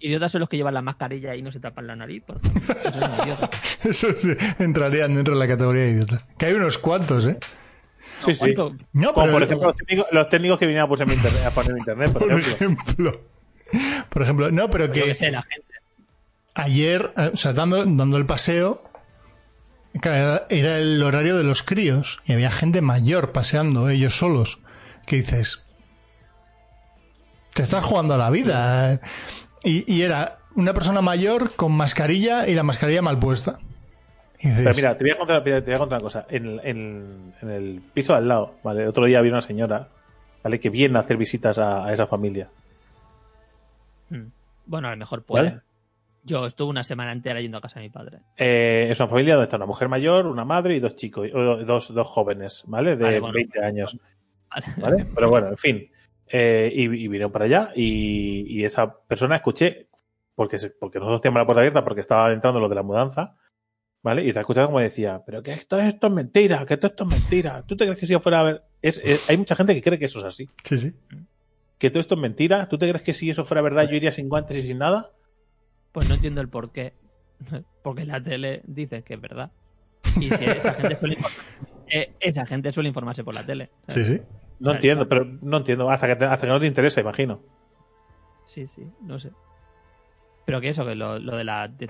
idiotas 0.00 0.32
son 0.32 0.40
los 0.40 0.48
que 0.48 0.56
llevan 0.56 0.74
la 0.74 0.82
mascarilla 0.82 1.34
y 1.34 1.42
no 1.42 1.50
se 1.50 1.60
tapan 1.60 1.86
la 1.86 1.96
nariz, 1.96 2.22
por. 2.26 2.38
Esos 2.78 2.94
son 3.00 3.10
idiotas. 3.24 3.50
Eso 3.84 4.08
sí, 4.20 4.36
entrarían 4.58 5.14
dentro 5.14 5.34
de 5.34 5.40
la 5.40 5.48
categoría 5.48 5.82
de 5.84 5.90
idiotas. 5.92 6.24
Que 6.38 6.46
hay 6.46 6.54
unos 6.54 6.78
cuantos, 6.78 7.26
¿eh? 7.26 7.38
Sí, 8.20 8.34
sí. 8.34 8.54
No, 8.92 9.12
Como 9.12 9.26
pero- 9.26 9.32
por 9.32 9.42
ejemplo 9.42 9.66
los 9.68 9.76
técnicos, 9.76 10.06
los 10.12 10.28
técnicos 10.28 10.58
que 10.58 10.66
vinieron 10.66 10.86
a 10.86 10.88
poner 10.88 11.16
internet, 11.16 11.42
a 11.44 11.50
poner 11.50 11.76
internet, 11.78 12.12
por 12.12 12.22
Por 12.22 12.32
ejemplo. 12.40 12.54
ejemplo. 12.54 13.20
Por 14.10 14.22
ejemplo, 14.22 14.50
no, 14.52 14.70
pero 14.70 14.86
Yo 14.86 14.92
que 14.92 15.02
que 15.04 15.14
sé, 15.14 15.30
la 15.30 15.42
gente. 15.42 15.66
Ayer, 16.56 17.12
eh, 17.16 17.30
o 17.32 17.36
sea, 17.36 17.52
dando, 17.52 17.84
dando 17.84 18.16
el 18.16 18.26
paseo, 18.26 18.82
claro, 20.00 20.42
era 20.48 20.78
el 20.78 21.02
horario 21.02 21.36
de 21.36 21.44
los 21.44 21.62
críos 21.62 22.20
y 22.26 22.32
había 22.32 22.50
gente 22.50 22.80
mayor 22.80 23.32
paseando, 23.32 23.88
ellos 23.88 24.16
solos. 24.16 24.58
Que 25.06 25.16
dices, 25.16 25.62
te 27.54 27.62
estás 27.62 27.84
jugando 27.84 28.14
a 28.14 28.18
la 28.18 28.30
vida. 28.30 29.00
Y, 29.62 29.90
y 29.92 30.02
era 30.02 30.38
una 30.56 30.74
persona 30.74 31.00
mayor 31.02 31.54
con 31.54 31.72
mascarilla 31.72 32.48
y 32.48 32.54
la 32.54 32.62
mascarilla 32.64 33.02
mal 33.02 33.18
puesta. 33.18 33.58
Y 34.40 34.48
dices, 34.48 34.64
Pero 34.64 34.74
mira, 34.76 34.98
te 34.98 35.04
voy 35.04 35.10
a 35.12 35.18
contar, 35.18 35.44
te 35.44 35.60
voy 35.60 35.74
a 35.74 35.78
contar 35.78 35.98
una 35.98 36.04
cosa. 36.04 36.26
En, 36.28 36.46
el- 36.46 36.60
en- 36.64 37.34
en 37.40 37.50
el 37.50 37.82
piso 37.94 38.12
de 38.12 38.18
al 38.18 38.28
lado, 38.28 38.56
¿vale? 38.62 38.86
Otro 38.88 39.06
día 39.06 39.18
había 39.20 39.32
una 39.32 39.42
señora, 39.42 39.88
¿vale? 40.42 40.58
Que 40.60 40.70
viene 40.70 40.98
a 40.98 41.00
hacer 41.02 41.16
visitas 41.16 41.58
a, 41.58 41.84
a 41.86 41.92
esa 41.92 42.06
familia. 42.06 42.48
Mm. 44.10 44.26
Bueno, 44.66 44.88
a 44.88 44.90
lo 44.90 44.96
mejor 44.96 45.22
puede. 45.22 45.44
¿Vale? 45.50 45.60
Yo 46.26 46.44
estuve 46.46 46.68
una 46.70 46.82
semana 46.84 47.12
entera 47.12 47.40
yendo 47.40 47.58
a 47.58 47.60
casa 47.60 47.78
de 47.80 47.86
mi 47.86 47.90
padre. 47.90 48.18
Eh, 48.36 48.88
es 48.90 48.98
una 49.00 49.08
familia 49.08 49.34
donde 49.34 49.44
está 49.44 49.56
una 49.56 49.66
mujer 49.66 49.88
mayor, 49.88 50.26
una 50.26 50.44
madre 50.44 50.74
y 50.76 50.80
dos 50.80 50.96
chicos, 50.96 51.28
o 51.32 51.64
dos, 51.64 51.94
dos 51.94 52.06
jóvenes, 52.08 52.64
¿vale? 52.66 52.96
De 52.96 53.04
Vale, 53.04 53.20
bueno. 53.20 53.34
20 53.34 53.64
años, 53.64 53.96
Vale. 54.50 54.66
¿vale? 54.78 55.06
Pero 55.14 55.30
bueno, 55.30 55.48
en 55.48 55.56
fin. 55.56 55.90
Eh, 56.28 56.72
y, 56.74 56.82
y 56.82 56.86
vinieron 57.08 57.30
para 57.30 57.44
allá 57.44 57.70
y, 57.76 58.44
y 58.48 58.64
esa 58.64 58.98
persona 59.06 59.36
escuché, 59.36 59.88
porque, 60.34 60.58
se- 60.58 60.70
porque 60.70 60.98
nosotros 60.98 61.20
teníamos 61.20 61.40
la 61.42 61.46
puerta 61.46 61.60
abierta 61.60 61.84
porque 61.84 62.00
estaba 62.00 62.32
entrando 62.32 62.58
lo 62.58 62.68
de 62.68 62.74
la 62.74 62.82
mudanza, 62.82 63.36
¿vale? 64.02 64.24
Y 64.24 64.32
te 64.32 64.40
escuchaba 64.40 64.66
como 64.66 64.80
decía, 64.80 65.22
pero 65.24 65.42
que 65.44 65.52
esto, 65.52 65.78
esto 65.78 66.08
es 66.08 66.12
mentira, 66.12 66.66
que 66.66 66.76
todo 66.76 66.88
esto 66.90 67.04
es 67.04 67.10
mentira. 67.10 67.62
¿Tú 67.64 67.76
te 67.76 67.84
crees 67.84 68.00
que 68.00 68.06
si 68.06 68.12
yo 68.12 68.20
fuera 68.20 68.40
a 68.40 68.42
ver? 68.42 68.62
Es, 68.82 69.00
es- 69.04 69.20
hay 69.28 69.36
mucha 69.38 69.54
gente 69.54 69.72
que 69.74 69.82
cree 69.82 69.98
que 70.00 70.06
eso 70.06 70.18
es 70.18 70.24
así. 70.24 70.48
sí, 70.64 70.78
sí. 70.78 70.92
que 71.78 71.90
todo 71.90 72.00
esto 72.00 72.16
es 72.16 72.20
mentira? 72.20 72.68
¿Tú 72.68 72.76
te 72.78 72.88
crees 72.88 73.04
que 73.04 73.12
si 73.12 73.30
eso 73.30 73.44
fuera 73.44 73.62
verdad 73.62 73.88
yo 73.88 73.94
iría 73.96 74.10
sin 74.10 74.28
guantes 74.28 74.56
y 74.56 74.62
sin 74.62 74.78
nada? 74.78 75.12
Pues 75.96 76.10
no 76.10 76.14
entiendo 76.16 76.42
el 76.42 76.50
por 76.50 76.72
qué. 76.72 76.92
Porque 77.82 78.04
la 78.04 78.22
tele 78.22 78.60
dice 78.66 79.02
que 79.02 79.14
es 79.14 79.20
verdad. 79.22 79.50
Y 80.20 80.28
si 80.28 80.44
esa 80.44 80.74
gente 80.74 80.96
suele, 80.96 81.16
eh, 81.90 82.14
esa 82.20 82.44
gente 82.44 82.70
suele 82.70 82.90
informarse 82.90 83.24
por 83.24 83.34
la 83.34 83.46
tele. 83.46 83.70
Sí, 83.88 84.04
sí. 84.04 84.20
No 84.60 84.72
entiendo, 84.72 85.08
pero 85.08 85.24
no 85.24 85.56
entiendo. 85.56 85.88
Hasta 85.88 86.06
que, 86.06 86.16
te- 86.16 86.26
hasta 86.26 86.46
que 86.46 86.52
no 86.52 86.60
te 86.60 86.66
interesa, 86.66 87.00
imagino. 87.00 87.40
Sí, 88.44 88.66
sí, 88.66 88.86
no 89.00 89.18
sé. 89.18 89.30
Pero 90.44 90.60
que 90.60 90.68
eso, 90.68 90.84
que 90.84 90.94
lo, 90.94 91.18
lo 91.18 91.34
de 91.34 91.44
la. 91.44 91.66
de- 91.66 91.88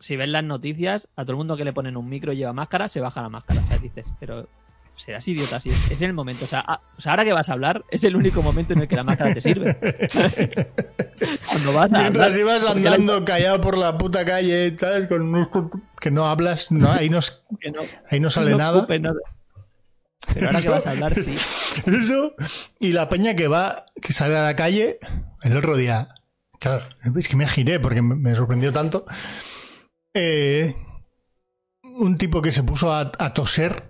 si 0.00 0.16
ves 0.18 0.28
las 0.28 0.44
noticias, 0.44 1.08
a 1.16 1.22
todo 1.22 1.32
el 1.32 1.38
mundo 1.38 1.56
que 1.56 1.64
le 1.64 1.72
ponen 1.72 1.96
un 1.96 2.10
micro 2.10 2.34
y 2.34 2.36
lleva 2.36 2.52
máscara, 2.52 2.90
se 2.90 3.00
baja 3.00 3.22
la 3.22 3.30
máscara. 3.30 3.62
O 3.62 3.66
sea, 3.68 3.78
dices, 3.78 4.12
pero 4.20 4.50
serás 4.96 5.26
idiota, 5.28 5.60
sí. 5.60 5.70
Es 5.90 6.00
el 6.02 6.12
momento. 6.12 6.44
O 6.44 6.48
sea, 6.48 6.64
ah, 6.66 6.80
o 6.96 7.00
sea, 7.00 7.12
ahora 7.12 7.24
que 7.24 7.32
vas 7.32 7.48
a 7.48 7.52
hablar, 7.52 7.84
es 7.90 8.02
el 8.04 8.16
único 8.16 8.42
momento 8.42 8.72
en 8.72 8.80
el 8.80 8.88
que 8.88 8.96
la 8.96 9.04
máscara 9.04 9.34
te 9.34 9.40
sirve. 9.40 9.76
Cuando 11.48 11.72
vas 11.72 11.92
a 11.92 11.96
hablar. 11.96 12.02
Mientras 12.12 12.36
ibas 12.38 12.64
porque 12.64 12.80
la- 12.80 12.90
andando 12.94 13.24
callado 13.24 13.60
por 13.60 13.78
la 13.78 13.96
puta 13.98 14.24
calle. 14.24 14.76
Con 15.08 15.22
unos- 15.22 15.48
que 16.00 16.10
no 16.10 16.26
hablas, 16.26 16.70
no, 16.72 16.90
ahí, 16.90 17.08
no, 17.10 17.20
ahí 18.10 18.20
no 18.20 18.30
sale 18.30 18.52
no 18.52 18.58
nada. 18.58 18.86
Pero 18.86 20.46
ahora 20.46 20.60
que 20.60 20.68
vas 20.68 20.86
a 20.86 20.90
hablar, 20.90 21.14
sí. 21.14 21.34
Eso, 21.86 22.34
y 22.80 22.92
la 22.92 23.08
peña 23.08 23.34
que 23.36 23.48
va, 23.48 23.86
que 24.00 24.12
sale 24.12 24.36
a 24.36 24.42
la 24.42 24.56
calle, 24.56 24.98
el 25.42 25.56
otro 25.56 25.76
día, 25.76 26.08
claro, 26.58 26.84
es 27.16 27.28
que 27.28 27.36
me 27.36 27.46
giré 27.46 27.78
porque 27.80 28.02
me- 28.02 28.16
me 28.16 28.34
sorprendió 28.34 28.72
tanto. 28.72 29.04
Eh, 30.14 30.74
un 31.82 32.16
tipo 32.18 32.42
que 32.42 32.50
se 32.52 32.62
puso 32.62 32.92
a, 32.92 33.12
a 33.18 33.34
toser 33.34 33.84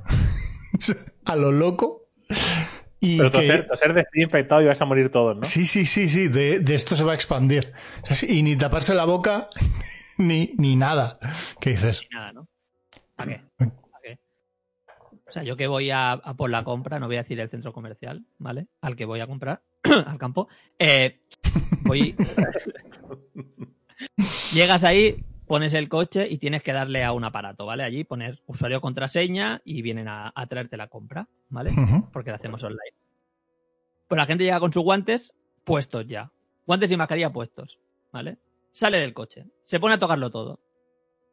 a 1.24 1.36
lo 1.36 1.52
loco. 1.52 2.08
Y 3.00 3.18
Pero 3.18 3.30
que- 3.30 3.38
toser, 3.38 3.68
toser 3.68 3.94
de 3.94 4.00
estar 4.00 4.18
infectado 4.22 4.62
y 4.62 4.66
vas 4.66 4.80
a 4.80 4.84
morir 4.86 5.10
todos, 5.10 5.36
¿no? 5.36 5.44
Sí, 5.44 5.64
sí, 5.66 5.86
sí, 5.86 6.08
sí, 6.08 6.28
de, 6.28 6.60
de 6.60 6.74
esto 6.74 6.96
se 6.96 7.04
va 7.04 7.12
a 7.12 7.14
expandir. 7.14 7.72
O 8.10 8.14
sea, 8.14 8.28
Y 8.30 8.42
ni 8.42 8.56
taparse 8.56 8.94
la 8.94 9.04
boca, 9.04 9.48
ni, 10.18 10.52
ni 10.56 10.76
nada. 10.76 11.18
¿Qué 11.60 11.70
dices? 11.70 12.02
Nada, 12.12 12.32
¿no? 12.32 12.48
¿Para 13.14 13.30
qué? 13.32 13.44
O 15.28 15.32
sea, 15.32 15.42
yo 15.42 15.56
que 15.56 15.66
voy 15.66 15.90
a, 15.90 16.12
a 16.12 16.34
por 16.34 16.50
la 16.50 16.62
compra, 16.62 17.00
no 17.00 17.08
voy 17.08 17.16
a 17.16 17.22
decir 17.22 17.40
el 17.40 17.50
centro 17.50 17.72
comercial, 17.72 18.24
¿vale? 18.38 18.68
Al 18.80 18.94
que 18.94 19.04
voy 19.06 19.18
a 19.18 19.26
comprar, 19.26 19.60
al 20.06 20.18
campo. 20.18 20.48
eh, 20.78 21.20
voy. 21.82 22.14
Llegas 24.52 24.84
ahí, 24.84 25.24
pones 25.46 25.74
el 25.74 25.88
coche 25.88 26.26
y 26.28 26.38
tienes 26.38 26.62
que 26.62 26.72
darle 26.72 27.04
a 27.04 27.12
un 27.12 27.24
aparato, 27.24 27.66
¿vale? 27.66 27.82
Allí 27.84 28.04
poner 28.04 28.40
usuario 28.46 28.80
contraseña 28.80 29.60
y 29.64 29.82
vienen 29.82 30.08
a, 30.08 30.32
a 30.34 30.46
traerte 30.46 30.76
la 30.76 30.88
compra, 30.88 31.28
¿vale? 31.48 31.72
Porque 32.12 32.30
lo 32.30 32.36
hacemos 32.36 32.62
online. 32.62 32.94
Pues 34.08 34.16
la 34.18 34.26
gente 34.26 34.44
llega 34.44 34.60
con 34.60 34.72
sus 34.72 34.82
guantes 34.82 35.32
puestos 35.64 36.06
ya. 36.06 36.30
Guantes 36.66 36.90
y 36.90 36.96
mascarilla 36.96 37.32
puestos, 37.32 37.78
¿vale? 38.12 38.38
Sale 38.72 38.98
del 39.00 39.14
coche, 39.14 39.46
se 39.64 39.80
pone 39.80 39.94
a 39.94 39.98
tocarlo 39.98 40.30
todo. 40.30 40.60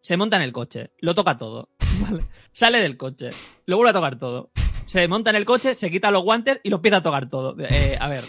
Se 0.02 0.18
monta 0.18 0.36
en 0.38 0.44
el 0.44 0.52
coche, 0.54 0.92
lo 1.00 1.16
toca 1.16 1.38
todo, 1.38 1.70
¿vale? 2.02 2.26
Sale 2.52 2.82
del 2.82 2.98
coche, 2.98 3.32
lo 3.66 3.78
vuelve 3.78 3.92
a 3.92 3.94
tocar 3.94 4.18
todo. 4.20 4.52
Se 4.86 5.08
monta 5.08 5.30
en 5.30 5.38
el 5.38 5.46
coche, 5.46 5.76
se 5.76 5.90
quita 5.90 6.12
los 6.12 6.24
guantes 6.24 6.60
y 6.64 6.70
lo 6.70 6.76
empieza 6.78 6.98
a 6.98 7.04
tocar 7.04 7.30
todo. 7.30 7.56
Eh, 7.60 7.98
a 8.00 8.08
ver, 8.10 8.26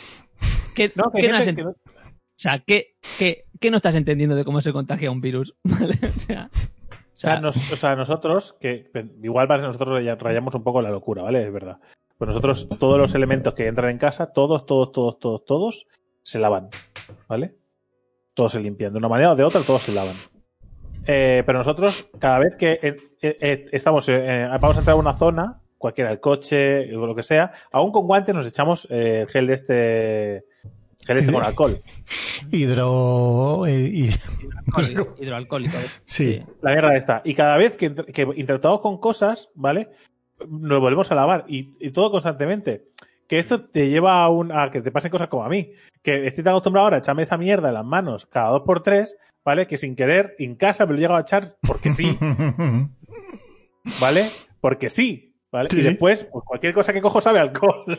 ¿qué, 0.74 0.92
No, 0.94 1.10
qué 1.10 1.28
no 1.28 1.36
has 1.36 1.44
gente 1.44 1.62
ent- 1.62 1.74
que 1.74 1.90
no- 1.90 1.93
o 2.36 2.38
sea, 2.38 2.58
¿qué, 2.58 2.94
no 3.70 3.76
estás 3.76 3.94
entendiendo 3.94 4.34
de 4.36 4.44
cómo 4.44 4.60
se 4.60 4.72
contagia 4.72 5.10
un 5.10 5.20
virus? 5.20 5.54
¿Vale? 5.64 5.98
O 6.16 6.20
sea, 6.20 6.50
O 7.72 7.76
sea, 7.76 7.96
nosotros, 7.96 8.56
que 8.60 8.90
igual 9.22 9.46
para 9.48 9.62
nosotros 9.62 9.90
raya- 10.00 10.16
rayamos 10.16 10.54
un 10.54 10.62
poco 10.64 10.82
la 10.82 10.90
locura, 10.90 11.22
¿vale? 11.22 11.42
Es 11.42 11.52
verdad. 11.52 11.78
Pues 12.18 12.28
nosotros, 12.28 12.68
todos 12.78 12.98
los 12.98 13.14
elementos 13.14 13.54
que 13.54 13.66
entran 13.66 13.90
en 13.90 13.98
casa, 13.98 14.32
todos, 14.32 14.66
todos, 14.66 14.92
todos, 14.92 15.18
todos, 15.18 15.44
todos, 15.44 15.86
se 16.22 16.38
lavan, 16.38 16.68
¿vale? 17.28 17.54
Todos 18.34 18.52
se 18.52 18.60
limpian. 18.60 18.92
De 18.92 18.98
una 18.98 19.08
manera 19.08 19.32
o 19.32 19.36
de 19.36 19.44
otra, 19.44 19.60
todos 19.62 19.82
se 19.82 19.92
lavan. 19.92 20.16
Eh, 21.06 21.42
pero 21.46 21.58
nosotros, 21.58 22.08
cada 22.18 22.38
vez 22.38 22.56
que 22.56 22.78
eh, 22.82 22.96
eh, 23.22 23.66
estamos, 23.72 24.06
vamos 24.08 24.76
a 24.76 24.80
entrar 24.80 24.96
a 24.96 25.00
una 25.00 25.14
zona, 25.14 25.60
cualquiera, 25.78 26.10
el 26.10 26.20
coche 26.20 26.94
o 26.96 27.06
lo 27.06 27.14
que 27.14 27.22
sea, 27.22 27.52
aún 27.72 27.92
con 27.92 28.06
guantes 28.06 28.34
nos 28.34 28.46
echamos 28.46 28.88
gel 28.88 29.46
de 29.46 29.54
este, 29.54 30.44
gel 31.06 31.18
este 31.18 31.32
con 31.32 31.42
alcohol. 31.42 31.80
Hidro. 32.50 33.66
eh, 33.66 33.90
y- 33.92 34.10
hidroalcohólico. 35.22 35.76
Sí. 36.04 36.42
La 36.62 36.72
mierda 36.72 36.96
esta. 36.96 37.22
Y 37.24 37.34
cada 37.34 37.56
vez 37.56 37.76
que, 37.76 37.94
que 37.94 38.22
interactuamos 38.36 38.80
con 38.80 38.98
cosas, 38.98 39.48
¿vale? 39.54 39.88
Nos 40.48 40.80
volvemos 40.80 41.10
a 41.10 41.14
lavar. 41.14 41.44
Y, 41.48 41.70
y 41.80 41.90
todo 41.90 42.10
constantemente. 42.10 42.86
Que 43.26 43.38
esto 43.38 43.64
te 43.64 43.88
lleva 43.88 44.22
a, 44.22 44.28
un, 44.28 44.52
a 44.52 44.70
que 44.70 44.82
te 44.82 44.90
pasen 44.90 45.10
cosas 45.10 45.28
como 45.28 45.44
a 45.44 45.48
mí. 45.48 45.70
Que 46.02 46.26
estoy 46.26 46.44
tan 46.44 46.52
acostumbrado 46.52 46.84
ahora 46.86 46.96
a 46.96 47.00
echarme 47.00 47.22
esa 47.22 47.38
mierda 47.38 47.68
en 47.68 47.74
las 47.74 47.84
manos 47.84 48.26
cada 48.26 48.50
dos 48.50 48.62
por 48.66 48.82
tres, 48.82 49.16
¿vale? 49.44 49.66
Que 49.66 49.78
sin 49.78 49.96
querer, 49.96 50.34
en 50.38 50.56
casa 50.56 50.84
me 50.84 50.92
lo 50.92 50.98
he 50.98 51.00
llegado 51.00 51.16
a 51.18 51.22
echar 51.22 51.56
porque 51.62 51.90
sí, 51.90 52.18
¿vale? 54.00 54.30
Porque 54.60 54.90
sí, 54.90 55.34
¿vale? 55.50 55.70
Sí, 55.70 55.78
y 55.80 55.82
después, 55.82 56.24
pues 56.30 56.44
cualquier 56.46 56.74
cosa 56.74 56.92
que 56.92 57.00
cojo 57.00 57.20
sabe 57.22 57.38
alcohol. 57.40 57.98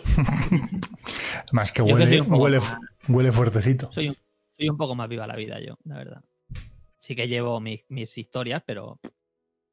Más 1.51 1.71
que 1.71 1.81
huele, 1.81 2.21
huele, 2.21 2.59
huele 3.07 3.31
fuertecito. 3.31 3.91
Soy 3.91 4.09
un, 4.09 4.17
soy 4.51 4.69
un 4.69 4.77
poco 4.77 4.95
más 4.95 5.07
viva 5.09 5.25
la 5.27 5.35
vida 5.35 5.59
yo, 5.59 5.77
la 5.85 5.97
verdad. 5.97 6.23
Sí 6.99 7.15
que 7.15 7.27
llevo 7.27 7.59
mis, 7.59 7.83
mis 7.89 8.17
historias, 8.17 8.63
pero 8.65 8.99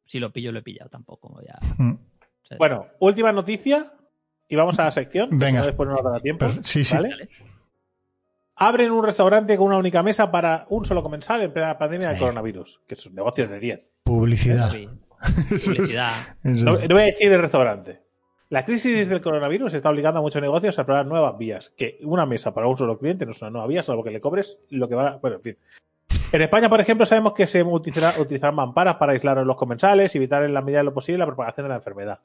si 0.04 0.18
lo 0.18 0.32
pillo, 0.32 0.52
lo 0.52 0.58
he 0.58 0.62
pillado 0.62 0.90
tampoco. 0.90 1.40
Ya, 1.46 1.58
Mm. 1.78 1.96
Bueno, 2.58 2.86
última 3.00 3.32
noticia. 3.32 3.86
Y 4.48 4.56
vamos 4.56 4.78
a 4.78 4.84
la 4.84 4.90
sección. 4.90 5.30
si 5.30 5.36
Venga. 5.36 5.60
no, 5.60 5.66
después 5.66 5.88
no 5.88 5.94
nos 5.94 6.04
dará 6.04 6.20
tiempo. 6.20 6.46
Pero- 6.46 6.62
sí, 6.62 6.84
sí. 6.84 6.94
¿vale? 6.94 7.28
Abren 8.56 8.90
un 8.92 9.02
restaurante 9.02 9.56
con 9.56 9.68
una 9.68 9.78
única 9.78 10.02
mesa 10.02 10.30
para 10.30 10.66
un 10.68 10.84
solo 10.84 11.02
comensal 11.02 11.40
en 11.40 11.52
plena 11.52 11.78
pandemia 11.78 12.08
de 12.10 12.14
Sí. 12.16 12.20
coronavirus, 12.20 12.82
que 12.86 12.94
es 12.94 13.06
un 13.06 13.14
negocio 13.14 13.48
de 13.48 13.58
10. 13.58 13.92
Publicidad. 14.04 14.70
sí. 14.70 14.88
Publicidad. 15.48 16.36
No, 16.42 16.72
no 16.78 16.88
voy 16.88 17.02
a 17.02 17.06
decir 17.06 17.32
el 17.32 17.40
restaurante. 17.40 18.01
La 18.52 18.64
crisis 18.66 19.08
del 19.08 19.22
coronavirus 19.22 19.72
está 19.72 19.88
obligando 19.88 20.18
a 20.18 20.22
muchos 20.22 20.42
negocios 20.42 20.78
a 20.78 20.84
probar 20.84 21.06
nuevas 21.06 21.38
vías. 21.38 21.70
Que 21.74 21.98
una 22.02 22.26
mesa 22.26 22.52
para 22.52 22.66
un 22.66 22.76
solo 22.76 22.98
cliente 22.98 23.24
no 23.24 23.30
es 23.32 23.40
una 23.40 23.50
nueva 23.50 23.66
vía, 23.66 23.82
salvo 23.82 24.04
que 24.04 24.10
le 24.10 24.20
cobres 24.20 24.58
lo 24.68 24.90
que 24.90 24.94
va. 24.94 25.16
Bueno, 25.22 25.36
en 25.38 25.42
fin. 25.42 25.56
En 26.32 26.42
España, 26.42 26.68
por 26.68 26.78
ejemplo, 26.78 27.06
sabemos 27.06 27.32
que 27.32 27.46
se 27.46 27.62
utilizará, 27.62 28.20
utilizarán 28.20 28.54
mamparas 28.54 28.96
para 28.96 29.12
aislar 29.12 29.38
a 29.38 29.44
los 29.44 29.56
comensales 29.56 30.14
y 30.14 30.18
evitar 30.18 30.42
en 30.44 30.52
la 30.52 30.60
medida 30.60 30.78
de 30.80 30.84
lo 30.84 30.92
posible 30.92 31.18
la 31.20 31.24
propagación 31.24 31.64
de 31.64 31.68
la 31.70 31.76
enfermedad. 31.76 32.18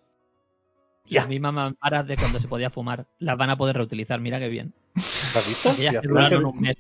Ya. 1.06 1.22
Las 1.22 1.30
mismas 1.30 1.54
mamparas 1.54 2.06
de 2.06 2.18
cuando 2.18 2.42
se 2.42 2.50
podía 2.50 2.70
fumar 2.70 3.06
las 3.20 3.38
van 3.38 3.50
a 3.50 3.56
poder 3.58 3.78
reutilizar. 3.78 4.20
Mira 4.20 4.38
qué 4.38 4.50
bien. 4.50 4.74
¿Lo 4.96 5.02
has 5.02 5.48
visto? 5.48 5.70
Aquellas 5.70 6.02
que 6.02 6.08
duraron 6.10 6.46
un 6.46 6.60
mes. 6.60 6.76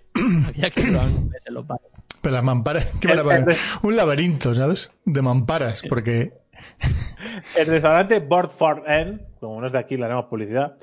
Aquellas 0.49 0.71
que 0.73 0.83
duraron 0.83 1.13
un 1.15 1.29
mes 1.29 1.43
en 1.45 1.53
los 1.53 1.65
bares. 1.65 1.87
Pero 2.21 2.35
las 2.35 2.43
mamparas. 2.43 2.93
¿qué 2.99 3.07
van 3.07 3.19
a 3.19 3.21
El- 3.21 3.25
poner? 3.45 3.49
el- 3.51 3.57
Un 3.87 3.95
laberinto, 3.95 4.53
¿sabes? 4.53 4.91
De 5.05 5.21
mamparas. 5.21 5.83
Porque. 5.87 6.33
El 7.55 7.67
restaurante 7.67 8.19
Board 8.19 8.51
N, 8.85 9.19
como 9.39 9.59
no 9.59 9.67
es 9.67 9.71
de 9.71 9.79
aquí, 9.79 9.97
le 9.97 10.05
haremos 10.05 10.25
publicidad. 10.25 10.75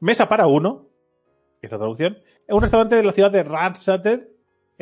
Mesa 0.00 0.28
para 0.28 0.46
uno, 0.46 0.86
que 1.60 1.66
es 1.66 1.72
la 1.72 1.78
traducción. 1.78 2.18
Es 2.46 2.54
un 2.54 2.62
restaurante 2.62 2.96
de 2.96 3.04
la 3.04 3.12
ciudad 3.12 3.30
de 3.30 3.42
Ransated, 3.42 4.22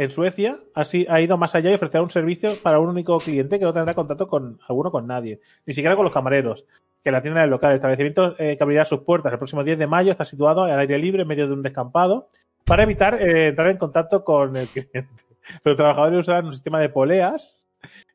en 0.00 0.10
Suecia. 0.10 0.58
Así 0.74 1.06
ha 1.10 1.20
ido 1.20 1.36
más 1.36 1.54
allá 1.54 1.70
y 1.70 1.74
ofrecerá 1.74 2.02
un 2.02 2.10
servicio 2.10 2.54
para 2.62 2.80
un 2.80 2.88
único 2.88 3.18
cliente 3.18 3.58
que 3.58 3.64
no 3.66 3.72
tendrá 3.72 3.94
contacto 3.94 4.28
con 4.28 4.58
alguno 4.66 4.90
con 4.90 5.06
nadie, 5.06 5.40
ni 5.66 5.74
siquiera 5.74 5.94
con 5.94 6.04
los 6.04 6.12
camareros. 6.12 6.64
Que 7.04 7.10
la 7.10 7.22
tienda 7.22 7.42
del 7.42 7.50
local. 7.50 7.70
El 7.70 7.76
establecimiento 7.76 8.34
eh, 8.38 8.56
que 8.56 8.62
abrirá 8.62 8.84
sus 8.84 9.00
puertas 9.00 9.32
el 9.32 9.38
próximo 9.38 9.62
10 9.62 9.78
de 9.78 9.86
mayo 9.86 10.10
está 10.10 10.24
situado 10.24 10.64
al 10.64 10.78
aire 10.78 10.98
libre 10.98 11.22
en 11.22 11.28
medio 11.28 11.46
de 11.46 11.52
un 11.52 11.62
descampado 11.62 12.28
para 12.64 12.82
evitar 12.82 13.20
eh, 13.20 13.48
entrar 13.48 13.68
en 13.68 13.76
contacto 13.76 14.24
con 14.24 14.56
el 14.56 14.68
cliente. 14.68 15.06
Los 15.64 15.76
trabajadores 15.76 16.20
usarán 16.20 16.46
un 16.46 16.52
sistema 16.52 16.80
de 16.80 16.88
poleas 16.88 17.66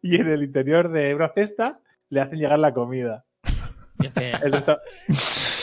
y 0.02 0.16
en 0.16 0.28
el 0.28 0.44
interior 0.44 0.90
de 0.90 1.14
una 1.14 1.30
cesta 1.30 1.80
le 2.10 2.22
hacen 2.22 2.40
llegar 2.40 2.60
la 2.60 2.74
comida. 2.74 3.26
Es 4.04 4.12
que 4.12 4.34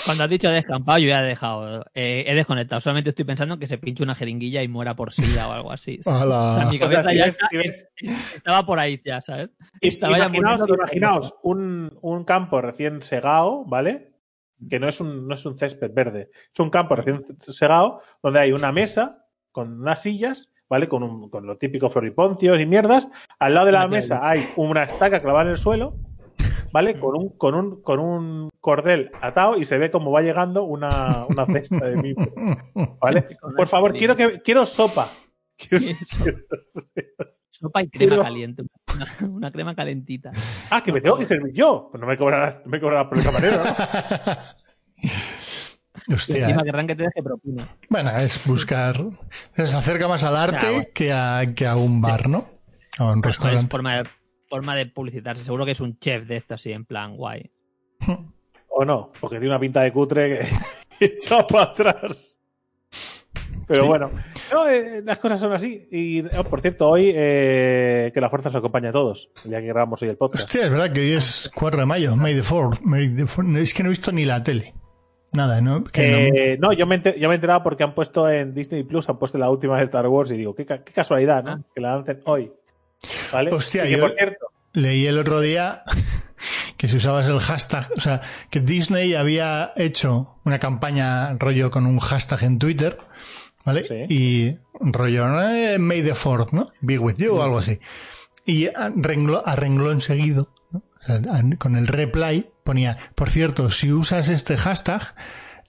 cuando 0.06 0.24
has 0.24 0.30
dicho 0.30 0.48
descampado, 0.50 0.98
yo 0.98 1.08
ya 1.08 1.22
he 1.22 1.28
dejado. 1.28 1.84
eh, 1.92 2.24
he 2.26 2.34
desconectado. 2.34 2.80
Solamente 2.80 3.10
estoy 3.10 3.26
pensando 3.26 3.58
que 3.58 3.66
se 3.66 3.76
pinche 3.76 4.02
una 4.02 4.14
jeringuilla 4.14 4.62
y 4.62 4.68
muera 4.68 4.96
por 4.96 5.12
sida 5.12 5.48
o 5.48 5.52
algo 5.52 5.70
así. 5.70 6.00
O 6.00 6.02
sea, 6.02 6.66
mi 6.70 6.76
O 6.76 6.78
sea, 6.78 6.88
cabeza 6.88 7.10
si 7.10 7.16
ya 7.18 7.26
ves- 7.26 7.34
está- 7.36 7.48
si 7.50 7.56
ves- 7.58 7.88
estaba 8.34 8.64
por 8.64 8.78
ahí 8.78 8.98
ya, 9.04 9.20
¿sabes? 9.20 9.50
Estaba 9.82 10.16
imaginaos, 10.16 11.34
un, 11.42 11.96
un 12.00 12.24
campo 12.24 12.60
recién 12.62 13.02
segado, 13.02 13.64
¿vale? 13.66 14.14
Que 14.68 14.80
no 14.80 14.88
es, 14.88 14.98
un, 15.00 15.28
no 15.28 15.34
es 15.34 15.44
un 15.44 15.58
césped 15.58 15.92
verde. 15.92 16.30
Es 16.52 16.58
un 16.58 16.70
campo 16.70 16.96
recién 16.96 17.22
segado 17.38 18.00
donde 18.22 18.40
hay 18.40 18.52
una 18.52 18.72
mesa 18.72 19.26
con 19.52 19.80
unas 19.82 20.00
sillas, 20.00 20.50
¿vale? 20.70 20.88
Con, 20.88 21.02
un, 21.02 21.28
con 21.28 21.46
los 21.46 21.58
típicos 21.58 21.92
floriponcios 21.92 22.58
y 22.60 22.64
mierdas. 22.66 23.08
Al 23.38 23.52
lado 23.54 23.66
de 23.66 23.72
la 23.72 23.86
mesa 23.88 24.20
hay 24.22 24.48
una 24.56 24.84
estaca 24.84 25.18
clavada 25.20 25.44
en 25.44 25.50
el 25.50 25.58
suelo, 25.58 25.96
¿vale? 26.72 26.98
Con 26.98 27.16
un, 27.16 27.28
con 27.36 27.54
un, 27.54 27.82
con 27.82 27.98
un 28.00 28.50
cordel 28.60 29.10
atado 29.20 29.56
y 29.56 29.64
se 29.64 29.78
ve 29.78 29.90
como 29.90 30.10
va 30.10 30.22
llegando 30.22 30.64
una, 30.64 31.24
una 31.28 31.46
cesta 31.46 31.86
de 31.86 31.96
mimo, 31.96 32.26
¿vale? 33.00 33.26
Por 33.56 33.68
favor, 33.68 33.92
quiero, 33.96 34.16
que, 34.16 34.40
quiero 34.42 34.64
sopa. 34.66 35.10
Quiero- 35.56 35.96
Sopa 37.50 37.82
y 37.82 37.88
crema 37.90 38.10
Pero- 38.10 38.22
caliente. 38.22 38.62
Una, 38.94 39.06
una 39.30 39.50
crema 39.52 39.74
calentita. 39.76 40.32
Ah, 40.70 40.82
que 40.82 40.92
me 40.92 41.00
tengo 41.00 41.16
que 41.16 41.24
servir 41.24 41.52
yo. 41.54 41.88
Pues 41.90 42.00
no 42.00 42.06
me 42.08 42.16
cobrarás, 42.16 42.56
no 42.64 42.70
me 42.70 42.80
cobrarás 42.80 43.06
por 43.06 43.18
el 43.18 43.24
camarero, 43.24 43.58
¿no? 43.58 43.64
Hostia. 46.14 46.44
encima 46.46 46.62
querrán 46.64 46.86
que 46.86 46.96
te 46.96 47.04
deje 47.04 47.22
propina. 47.22 47.68
Bueno, 47.88 48.10
es 48.16 48.44
buscar. 48.44 48.96
Se 49.52 49.62
acerca 49.62 50.08
más 50.08 50.24
al 50.24 50.36
arte 50.36 50.66
bueno. 50.70 50.88
que, 50.94 51.12
a, 51.12 51.42
que 51.54 51.66
a 51.66 51.76
un 51.76 52.00
bar, 52.00 52.28
¿no? 52.28 52.46
A 52.98 53.12
un 53.12 53.18
Es 53.20 53.24
restaurante. 53.26 53.70
forma 53.70 53.96
de, 53.98 54.08
forma 54.52 54.76
de 54.76 54.84
publicitarse. 54.86 55.44
Seguro 55.44 55.64
que 55.64 55.70
es 55.72 55.80
un 55.80 55.98
chef 55.98 56.26
de 56.26 56.36
esto 56.36 56.54
así, 56.54 56.72
en 56.72 56.84
plan 56.84 57.16
guay. 57.16 57.50
O 58.68 58.84
no, 58.84 59.10
porque 59.20 59.36
tiene 59.36 59.48
una 59.54 59.60
pinta 59.60 59.80
de 59.82 59.92
cutre 59.92 60.40
que 60.98 61.06
echado 61.06 61.46
para 61.46 61.64
atrás. 61.70 62.36
Pero 63.66 63.82
Sí. 63.84 63.88
bueno, 63.88 64.10
no, 64.52 64.68
eh, 64.68 65.00
las 65.04 65.18
cosas 65.18 65.40
son 65.40 65.52
así. 65.52 65.86
Y 65.90 66.22
oh, 66.36 66.44
por 66.44 66.60
cierto, 66.60 66.88
hoy 66.90 67.12
eh, 67.14 68.10
que 68.12 68.20
la 68.20 68.28
fuerza 68.28 68.50
se 68.50 68.58
acompaña 68.58 68.90
a 68.90 68.92
todos, 68.92 69.30
ya 69.44 69.60
que 69.60 69.68
grabamos 69.68 70.02
hoy 70.02 70.08
el 70.10 70.16
podcast. 70.18 70.44
Hostia, 70.44 70.64
es 70.64 70.70
verdad 70.70 70.92
que 70.92 71.00
hoy 71.00 71.12
es 71.12 71.50
4 71.54 71.80
de 71.80 71.86
mayo, 71.86 72.14
May 72.16 72.34
the 72.34 72.42
4th. 72.42 72.80
May 72.82 73.08
the 73.14 73.22
4th. 73.24 73.56
Es 73.58 73.72
que 73.72 73.82
no 73.82 73.88
he 73.88 73.90
visto 73.90 74.12
ni 74.12 74.24
la 74.26 74.42
tele. 74.42 74.74
Nada, 75.32 75.62
¿no? 75.62 75.84
Que 75.84 76.10
no- 76.10 76.18
Eh, 76.18 76.58
no, 76.60 76.72
yo 76.74 76.86
me, 76.86 76.96
enter- 77.02 77.16
yo 77.18 77.28
me 77.28 77.34
he 77.34 77.36
enterado 77.36 77.62
porque 77.62 77.84
han 77.84 77.94
puesto 77.94 78.28
en 78.28 78.52
Disney 78.52 78.82
Plus, 78.82 79.08
han 79.08 79.18
puesto 79.18 79.38
la 79.38 79.48
última 79.48 79.78
de 79.78 79.84
Star 79.84 80.06
Wars 80.08 80.30
y 80.32 80.36
digo, 80.36 80.54
qué 80.54 80.66
casualidad, 80.66 81.42
¿no? 81.42 81.50
Ah. 81.52 81.60
Que 81.74 81.80
la 81.80 81.96
lancen 81.96 82.20
hoy. 82.24 82.52
¿Vale? 83.32 83.52
Hostia, 83.52 83.84
que 83.84 83.92
yo- 83.92 84.00
por 84.00 84.14
cierto, 84.16 84.46
Leí 84.74 85.06
el 85.06 85.18
otro 85.18 85.40
día 85.40 85.82
que 86.78 86.88
si 86.88 86.96
usabas 86.96 87.28
el 87.28 87.38
hashtag, 87.40 87.90
o 87.96 88.00
sea, 88.00 88.22
que 88.50 88.60
Disney 88.60 89.14
había 89.14 89.72
hecho 89.76 90.36
una 90.44 90.58
campaña 90.58 91.34
rollo 91.34 91.70
con 91.70 91.84
un 91.86 91.98
hashtag 92.00 92.42
en 92.44 92.58
Twitter, 92.58 92.98
¿vale? 93.66 93.86
Sí. 93.86 94.06
Y 94.08 94.58
rollo 94.80 95.40
eh, 95.42 95.78
May 95.78 96.02
the 96.02 96.14
Fourth, 96.14 96.52
¿no? 96.52 96.70
Be 96.80 96.98
with 96.98 97.16
you 97.18 97.34
o 97.34 97.42
algo 97.42 97.58
así. 97.58 97.80
Y 98.46 98.66
a 98.68 98.90
renglón, 98.96 99.42
a 99.44 99.56
renglón 99.56 100.00
seguido, 100.00 100.52
¿no? 100.70 100.78
O 101.02 101.04
sea, 101.06 101.16
a- 101.16 101.56
con 101.58 101.76
el 101.76 101.86
reply 101.86 102.46
ponía, 102.64 102.96
por 103.14 103.28
cierto, 103.28 103.70
si 103.70 103.92
usas 103.92 104.28
este 104.28 104.56
hashtag, 104.56 105.14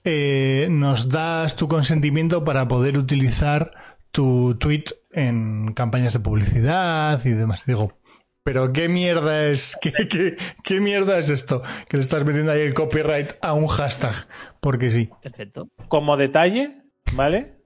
eh, 0.04 0.66
nos 0.70 1.08
das 1.10 1.56
tu 1.56 1.68
consentimiento 1.68 2.42
para 2.42 2.66
poder 2.68 2.96
utilizar 2.98 3.72
tu 4.12 4.54
tweet 4.58 4.84
en 5.14 5.72
campañas 5.74 6.12
de 6.12 6.20
publicidad 6.20 7.24
y 7.24 7.30
demás. 7.30 7.62
Digo, 7.66 7.92
pero 8.42 8.72
qué 8.72 8.88
mierda 8.88 9.46
es, 9.46 9.76
qué, 9.82 9.92
qué, 10.08 10.36
qué 10.62 10.80
mierda 10.80 11.18
es 11.18 11.30
esto, 11.30 11.62
que 11.88 11.96
le 11.96 12.02
estás 12.02 12.24
metiendo 12.24 12.52
ahí 12.52 12.60
el 12.60 12.74
copyright 12.74 13.32
a 13.42 13.52
un 13.54 13.66
hashtag, 13.66 14.14
porque 14.60 14.90
sí. 14.90 15.10
Perfecto. 15.22 15.68
como 15.88 16.16
detalle, 16.16 16.70
¿vale? 17.12 17.58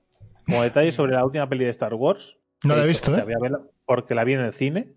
Como 0.46 0.62
detalle 0.62 0.92
sobre 0.92 1.12
la 1.12 1.24
última 1.24 1.48
peli 1.48 1.64
de 1.64 1.70
Star 1.70 1.94
Wars. 1.94 2.36
No 2.64 2.74
la 2.74 2.84
he 2.84 2.88
visto, 2.88 3.12
"Hostia, 3.14 3.34
¿eh? 3.34 3.50
porque 3.84 4.14
la 4.14 4.24
vi 4.24 4.32
en 4.34 4.40
el 4.40 4.52
cine. 4.52 4.94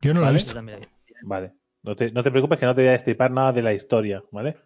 Yo 0.00 0.12
no 0.14 0.20
lo 0.20 0.28
he 0.28 0.32
visto. 0.32 0.54
también 0.54 0.80
la 0.80 0.86
vi. 0.86 0.92
Vale. 1.22 1.52
No 1.82 1.94
te, 1.96 2.10
no 2.12 2.22
te 2.22 2.30
preocupes 2.30 2.58
que 2.58 2.66
no 2.66 2.74
te 2.74 2.82
voy 2.82 2.88
a 2.88 2.92
destripar 2.92 3.30
nada 3.30 3.52
de 3.52 3.62
la 3.62 3.72
historia, 3.72 4.22
¿vale? 4.30 4.56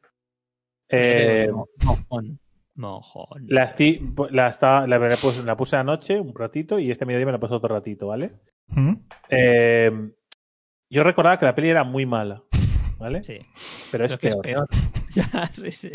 Eh, 0.89 1.49
Mo- 1.53 1.69
Mojón. 1.85 2.39
Mojón. 2.75 3.45
la, 3.49 3.67
la, 4.31 4.49
estaba- 4.49 4.87
la, 4.87 4.99
la 4.99 5.17
puse, 5.17 5.43
la 5.43 5.57
puse 5.57 5.77
anoche 5.77 6.19
un 6.21 6.35
ratito 6.35 6.79
y 6.79 6.91
este 6.91 7.05
mediodía 7.07 7.27
me 7.27 7.33
la 7.33 7.39
puesto 7.41 7.57
otro 7.57 7.75
ratito, 7.75 8.07
¿vale? 8.09 8.33
¿Mm? 8.69 8.95
Eh, 9.29 9.91
yo 10.91 11.03
recordaba 11.05 11.39
que 11.39 11.45
la 11.47 11.55
peli 11.55 11.69
era 11.69 11.85
muy 11.85 12.07
mala, 12.07 12.43
¿vale? 12.99 13.23
Sí. 13.23 13.39
Pero 13.91 14.05
es 14.05 14.17
Creo 14.17 14.41
que 14.41 14.49
peor. 14.49 14.69
es 14.71 14.79
peor. 14.79 15.03
ya, 15.33 15.51
sí, 15.53 15.71
sí. 15.73 15.91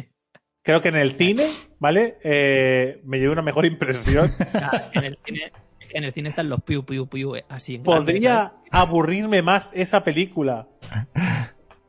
Creo 0.63 0.81
que 0.81 0.89
en 0.89 0.97
el 0.97 1.13
cine, 1.13 1.47
¿vale? 1.79 2.17
Eh, 2.23 3.01
me 3.05 3.19
llevé 3.19 3.31
una 3.31 3.41
mejor 3.41 3.65
impresión. 3.65 4.31
Ya, 4.53 4.89
en 4.93 5.03
el 5.05 5.17
cine. 5.25 5.41
es 5.79 5.87
que 5.87 5.97
En 5.97 6.03
el 6.03 6.13
cine 6.13 6.29
están 6.29 6.49
los 6.49 6.61
piu, 6.63 6.83
piu, 6.85 7.07
piu, 7.07 7.35
eh, 7.35 7.45
así 7.49 7.75
en 7.75 7.83
grande, 7.83 8.11
Podría 8.11 8.53
aburrirme 8.69 9.41
más 9.41 9.71
esa 9.73 10.03
película 10.03 10.67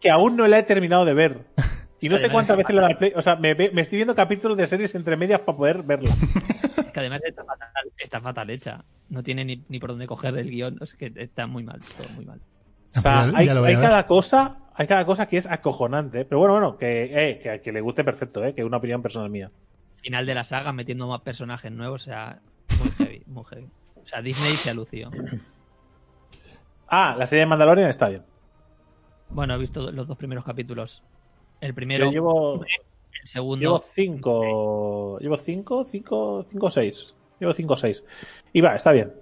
que 0.00 0.10
aún 0.10 0.36
no 0.36 0.46
la 0.46 0.58
he 0.60 0.62
terminado 0.62 1.04
de 1.04 1.14
ver. 1.14 1.46
Y 2.00 2.08
no 2.08 2.18
sé 2.18 2.30
cuántas 2.30 2.58
es 2.58 2.64
veces 2.64 2.76
la 2.76 2.96
play. 2.98 3.12
O 3.16 3.22
sea, 3.22 3.36
me, 3.36 3.54
me 3.54 3.80
estoy 3.80 3.96
viendo 3.96 4.14
capítulos 4.14 4.56
de 4.56 4.66
series 4.66 4.94
entre 4.94 5.16
medias 5.16 5.40
para 5.40 5.56
poder 5.58 5.82
verla. 5.82 6.14
Es 6.76 6.84
que 6.92 7.00
además 7.00 7.20
está 7.24 7.44
fatal, 7.44 7.68
está 7.98 8.20
fatal 8.20 8.50
hecha. 8.50 8.84
No 9.08 9.22
tiene 9.22 9.44
ni, 9.44 9.64
ni 9.68 9.78
por 9.80 9.90
dónde 9.90 10.06
coger 10.06 10.36
el 10.38 10.48
guion. 10.50 10.78
Es 10.80 10.94
que 10.94 11.12
está 11.16 11.46
muy 11.46 11.64
mal, 11.64 11.80
todo 11.96 12.08
muy 12.14 12.24
mal. 12.24 12.40
O 12.96 13.00
sea, 13.00 13.26
Ya- 13.30 13.32
hay, 13.38 13.46
ya 13.46 13.80
cada 13.80 14.06
cosa, 14.06 14.58
hay 14.74 14.86
cada 14.86 15.04
cosa 15.06 15.26
que 15.26 15.36
es 15.38 15.46
acojonante. 15.46 16.24
Pero 16.24 16.38
bueno, 16.38 16.54
bueno, 16.54 16.76
que, 16.78 17.30
eh, 17.30 17.38
que 17.40 17.50
a 17.70 17.72
le 17.72 17.80
guste 17.80 18.04
perfecto, 18.04 18.44
eh, 18.44 18.54
que 18.54 18.60
es 18.60 18.66
una 18.66 18.76
opinión 18.76 19.02
personal 19.02 19.30
mía. 19.30 19.50
Final 20.02 20.24
de 20.26 20.34
la 20.34 20.44
saga 20.44 20.72
metiendo 20.72 21.08
más 21.08 21.22
personajes 21.22 21.72
nuevos, 21.72 22.02
o 22.02 22.04
sea, 22.04 22.40
muy 22.78 22.90
heavy, 22.92 23.22
muy 23.26 23.44
heavy. 23.44 23.68
O 23.96 24.06
sea, 24.06 24.22
Disney 24.22 24.52
se 24.54 24.70
alució. 24.70 25.10
Ah, 26.88 27.14
la 27.18 27.26
serie 27.26 27.40
de 27.40 27.46
Mandalorian 27.46 27.90
está 27.90 28.08
bien. 28.08 28.22
Bueno, 29.30 29.54
he 29.54 29.58
visto 29.58 29.90
los 29.92 30.06
dos 30.06 30.16
primeros 30.16 30.44
capítulos. 30.44 31.02
El 31.60 31.74
primero, 31.74 32.06
Yo 32.06 32.12
llevo, 32.12 32.64
el 32.64 33.28
segundo. 33.28 33.60
llevo 33.60 33.80
cinco, 33.80 35.18
llevo 35.18 35.36
cinco, 35.36 35.84
cinco, 35.84 36.44
cinco 36.48 36.70
seis. 36.70 37.14
Llevo 37.40 37.52
cinco 37.52 37.74
o 37.74 37.76
seis. 37.76 38.04
Y 38.52 38.60
va, 38.60 38.74
está 38.74 38.92
bien. 38.92 39.12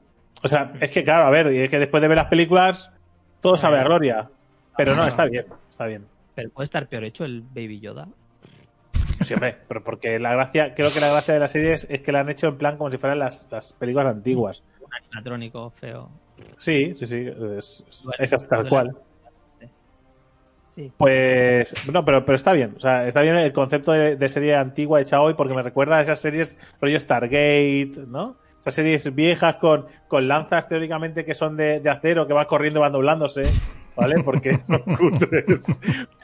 O 0.42 0.48
sea, 0.48 0.72
es 0.80 0.90
que 0.90 1.02
claro, 1.02 1.24
a 1.26 1.30
ver, 1.30 1.52
y 1.52 1.58
es 1.58 1.70
que 1.70 1.78
después 1.78 2.00
de 2.02 2.08
ver 2.08 2.16
las 2.16 2.26
películas, 2.26 2.92
todo 3.40 3.56
sabe 3.56 3.78
a 3.78 3.84
gloria. 3.84 4.30
Pero 4.76 4.94
no, 4.94 5.06
está 5.06 5.24
bien, 5.24 5.46
está 5.70 5.86
bien. 5.86 6.06
Pero 6.34 6.50
puede 6.50 6.66
estar 6.66 6.88
peor 6.88 7.04
hecho 7.04 7.24
el 7.24 7.42
Baby 7.42 7.80
Yoda. 7.80 8.08
Sí, 9.20 9.32
hombre, 9.32 9.56
pero 9.66 9.82
porque 9.82 10.18
la 10.18 10.32
gracia, 10.34 10.74
creo 10.74 10.92
que 10.92 11.00
la 11.00 11.08
gracia 11.08 11.32
de 11.32 11.40
la 11.40 11.48
serie 11.48 11.72
es, 11.72 11.86
es 11.88 12.02
que 12.02 12.12
la 12.12 12.20
han 12.20 12.28
hecho 12.28 12.48
en 12.48 12.58
plan 12.58 12.76
como 12.76 12.90
si 12.90 12.98
fueran 12.98 13.18
las, 13.18 13.48
las 13.50 13.72
películas 13.72 14.12
antiguas. 14.12 14.62
Un 14.80 14.92
animatrónico 14.94 15.70
feo. 15.70 16.10
Sí, 16.58 16.94
sí, 16.94 17.06
sí, 17.06 17.26
es, 17.26 17.84
es, 17.88 18.04
Bueno, 18.04 18.24
es 18.24 18.32
hasta 18.34 18.56
tal 18.56 18.68
cual. 18.68 18.96
Pues, 20.98 21.74
no, 21.90 22.04
pero, 22.04 22.24
pero 22.26 22.36
está 22.36 22.52
bien. 22.52 22.74
O 22.76 22.80
sea, 22.80 23.08
está 23.08 23.22
bien 23.22 23.36
el 23.36 23.52
concepto 23.52 23.92
de, 23.92 24.16
de 24.16 24.28
serie 24.28 24.54
antigua 24.56 25.00
hecha 25.00 25.20
hoy 25.20 25.34
porque 25.34 25.54
me 25.54 25.62
recuerda 25.62 25.96
a 25.96 26.02
esas 26.02 26.20
series 26.20 26.56
rollo 26.80 27.00
Stargate, 27.00 27.92
¿no? 28.06 28.36
Esas 28.60 28.74
series 28.74 29.14
viejas 29.14 29.56
con, 29.56 29.86
con 30.08 30.28
lanzas 30.28 30.68
teóricamente 30.68 31.24
que 31.24 31.34
son 31.34 31.56
de, 31.56 31.80
de 31.80 31.88
acero, 31.88 32.26
que 32.26 32.32
van 32.32 32.46
corriendo 32.46 32.80
y 32.80 32.82
van 32.82 32.92
doblándose, 32.92 33.44
¿vale? 33.96 34.22
Porque 34.22 34.58
son 34.66 34.78
cutres. 34.96 35.44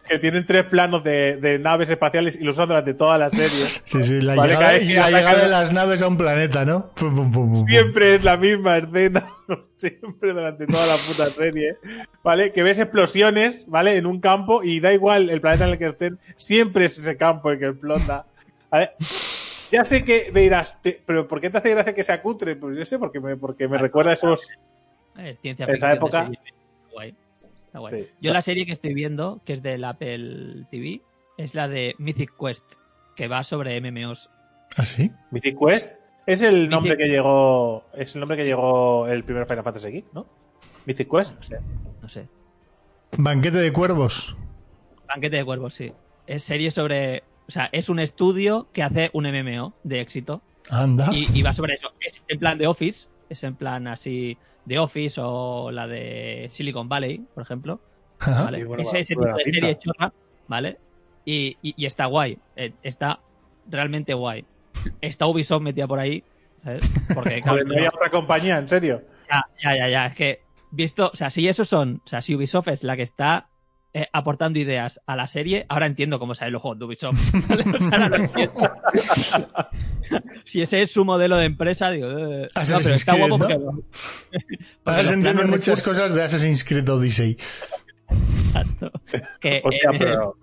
que 0.08 0.18
tienen 0.18 0.44
tres 0.44 0.64
planos 0.64 1.02
de, 1.04 1.36
de 1.38 1.58
naves 1.58 1.88
espaciales 1.90 2.38
y 2.40 2.44
los 2.44 2.56
usan 2.56 2.68
durante 2.68 2.92
toda 2.94 3.16
la 3.18 3.30
serie. 3.30 3.48
Sí, 3.84 4.02
sí, 4.02 4.20
la, 4.20 4.34
Vale, 4.34 4.54
llegada, 4.54 4.78
que 4.78 4.94
la 4.94 5.10
llegada 5.10 5.42
de 5.42 5.48
las 5.48 5.72
naves 5.72 6.02
a 6.02 6.08
un 6.08 6.16
planeta, 6.16 6.64
¿no? 6.64 6.90
Pum, 6.94 7.14
pum, 7.14 7.32
pum, 7.32 7.32
pum, 7.32 7.52
pum. 7.54 7.66
Siempre 7.68 8.16
es 8.16 8.24
la 8.24 8.36
misma 8.36 8.78
escena, 8.78 9.26
siempre 9.76 10.32
durante 10.32 10.66
toda 10.66 10.86
la 10.86 10.96
puta 10.96 11.30
serie, 11.30 11.76
¿vale? 12.22 12.52
Que 12.52 12.62
ves 12.62 12.78
explosiones, 12.78 13.64
¿vale? 13.68 13.96
En 13.96 14.06
un 14.06 14.20
campo 14.20 14.62
y 14.62 14.80
da 14.80 14.92
igual 14.92 15.30
el 15.30 15.40
planeta 15.40 15.64
en 15.66 15.72
el 15.72 15.78
que 15.78 15.86
estén, 15.86 16.18
siempre 16.36 16.84
es 16.86 16.98
ese 16.98 17.16
campo 17.16 17.50
el 17.50 17.58
que 17.58 17.66
explota, 17.68 18.26
¿vale? 18.70 18.90
Ya 19.70 19.84
sé 19.86 20.04
que 20.04 20.30
me 20.34 20.40
dirás, 20.42 20.76
"Te- 20.82 21.00
pero 21.06 21.26
¿por 21.26 21.40
qué 21.40 21.48
te 21.48 21.56
hace 21.58 21.70
gracia 21.70 21.94
que 21.94 22.02
sea 22.02 22.20
cutre? 22.20 22.56
Pues 22.56 22.76
yo 22.76 22.84
sé, 22.84 22.98
porque 22.98 23.20
me, 23.20 23.36
porque 23.36 23.66
me 23.68 23.78
recuerda 23.78 24.10
a 24.10 24.14
esos... 24.14 24.46
Eh, 25.16 25.36
ciencia 25.40 25.64
Esa 25.66 25.94
época- 25.94 26.28
guay. 26.92 27.14
Está 27.72 27.78
guay. 27.78 27.92
Sí, 28.02 28.08
Yo 28.20 28.28
está- 28.30 28.32
la 28.34 28.42
serie 28.42 28.66
que 28.66 28.72
estoy 28.72 28.92
viendo, 28.92 29.40
que 29.46 29.54
es 29.54 29.62
del 29.62 29.82
Apple 29.84 30.66
TV, 30.70 31.00
es 31.38 31.54
la 31.54 31.68
de 31.68 31.94
Mythic 31.98 32.32
Quest, 32.38 32.64
que 33.16 33.28
va 33.28 33.42
sobre 33.44 33.76
MMOs. 33.80 34.28
¿Ah, 34.76 34.84
sí? 34.84 35.10
Mythic 35.30 35.58
Quest 35.58 35.94
es 36.26 36.42
el 36.42 36.68
nombre 36.68 36.96
que 36.98 37.08
llegó, 37.08 37.84
es 37.94 38.14
el 38.14 38.20
nombre 38.20 38.36
que 38.36 38.44
llegó 38.44 39.06
el 39.08 39.24
primer 39.24 39.46
Final 39.46 39.64
Fantasy 39.64 39.88
X, 39.88 40.04
¿no? 40.12 40.26
Mythic 40.84 41.10
Quest. 41.10 41.36
No 41.38 41.42
sé. 41.42 41.60
No 42.02 42.08
sé. 42.08 42.28
Banquete 43.16 43.58
de 43.58 43.72
cuervos. 43.72 44.36
Banquete 45.08 45.36
de 45.36 45.44
Cuervos, 45.44 45.74
sí. 45.74 45.92
Es 46.26 46.42
serie 46.42 46.70
sobre. 46.70 47.22
O 47.48 47.50
sea, 47.50 47.68
es 47.72 47.88
un 47.90 47.98
estudio 47.98 48.68
que 48.72 48.82
hace 48.82 49.10
un 49.12 49.24
MMO 49.26 49.74
de 49.82 50.00
éxito. 50.00 50.42
Anda. 50.70 51.10
Y, 51.12 51.26
y 51.38 51.42
va 51.42 51.52
sobre 51.52 51.74
eso. 51.74 51.92
Es 52.00 52.22
en 52.28 52.38
plan 52.38 52.56
de 52.56 52.66
Office. 52.66 53.08
Es 53.28 53.44
en 53.44 53.54
plan 53.54 53.86
así 53.88 54.38
de 54.64 54.78
Office 54.78 55.20
o 55.22 55.70
la 55.70 55.86
de 55.86 56.48
Silicon 56.50 56.88
Valley, 56.88 57.18
por 57.34 57.42
ejemplo. 57.42 57.80
Ajá. 58.18 58.44
¿vale? 58.44 58.58
Sí, 58.58 58.64
bueno, 58.64 58.82
Ese, 58.84 59.04
tipo 59.04 59.24
de 59.26 59.34
serie 59.42 59.78
chorra, 59.78 60.12
¿vale? 60.48 60.78
Y, 61.24 61.56
y- 61.62 61.74
y 61.76 61.86
está 61.86 62.06
guay. 62.06 62.38
eh, 62.56 62.72
Está 62.82 63.20
realmente 63.68 64.14
guay. 64.14 64.44
Está 65.00 65.26
Ubisoft 65.26 65.62
metida 65.62 65.86
por 65.86 65.98
ahí. 65.98 66.22
¿sabes? 66.64 66.88
Porque, 67.14 67.40
claro, 67.40 67.64
no 67.64 67.74
hay 67.78 67.86
otra 67.86 68.08
compañía, 68.10 68.58
en 68.58 68.68
serio. 68.68 69.02
ya, 69.30 69.42
ya, 69.62 69.76
ya, 69.76 69.88
ya. 69.88 70.06
Es 70.06 70.14
que, 70.14 70.42
visto, 70.70 71.10
o 71.12 71.16
sea, 71.16 71.30
si 71.30 71.48
esos 71.48 71.68
son, 71.68 72.00
o 72.04 72.08
sea, 72.08 72.22
si 72.22 72.34
Ubisoft 72.36 72.68
es 72.68 72.84
la 72.84 72.96
que 72.96 73.02
está 73.02 73.48
eh, 73.94 74.06
aportando 74.12 74.58
ideas 74.58 75.00
a 75.06 75.16
la 75.16 75.28
serie, 75.28 75.66
ahora 75.68 75.86
entiendo 75.86 76.18
cómo 76.18 76.34
sale 76.34 76.50
los 76.50 76.62
juegos 76.62 76.78
de 76.78 76.84
Ubisoft. 76.86 77.18
¿vale? 77.48 77.64
O 77.76 77.78
sea, 77.80 77.90
ahora 77.92 78.08
lo 78.08 78.16
entiendo. 78.24 78.70
si 80.44 80.62
ese 80.62 80.82
es 80.82 80.92
su 80.92 81.04
modelo 81.04 81.36
de 81.36 81.44
empresa, 81.46 81.90
digo, 81.90 82.08
eh, 82.10 82.48
no, 82.54 82.78
pero 82.82 82.94
está 82.94 83.12
Creed, 83.12 83.28
guapo 83.28 83.38
¿no? 83.38 83.48
porque, 83.48 83.58
porque 84.30 84.56
Ahora 84.84 85.04
se 85.04 85.14
entienden 85.14 85.50
muchas 85.50 85.78
recursos- 85.80 85.82
cosas 85.84 86.14
de 86.14 86.22
Assassin's 86.22 86.64
Creed 86.64 86.88
Odyssey. 86.88 87.36
Exacto. 88.46 88.90
Que, 89.40 89.62
Hostia, 89.64 89.90
eh, 89.92 89.96
pero... 89.98 90.36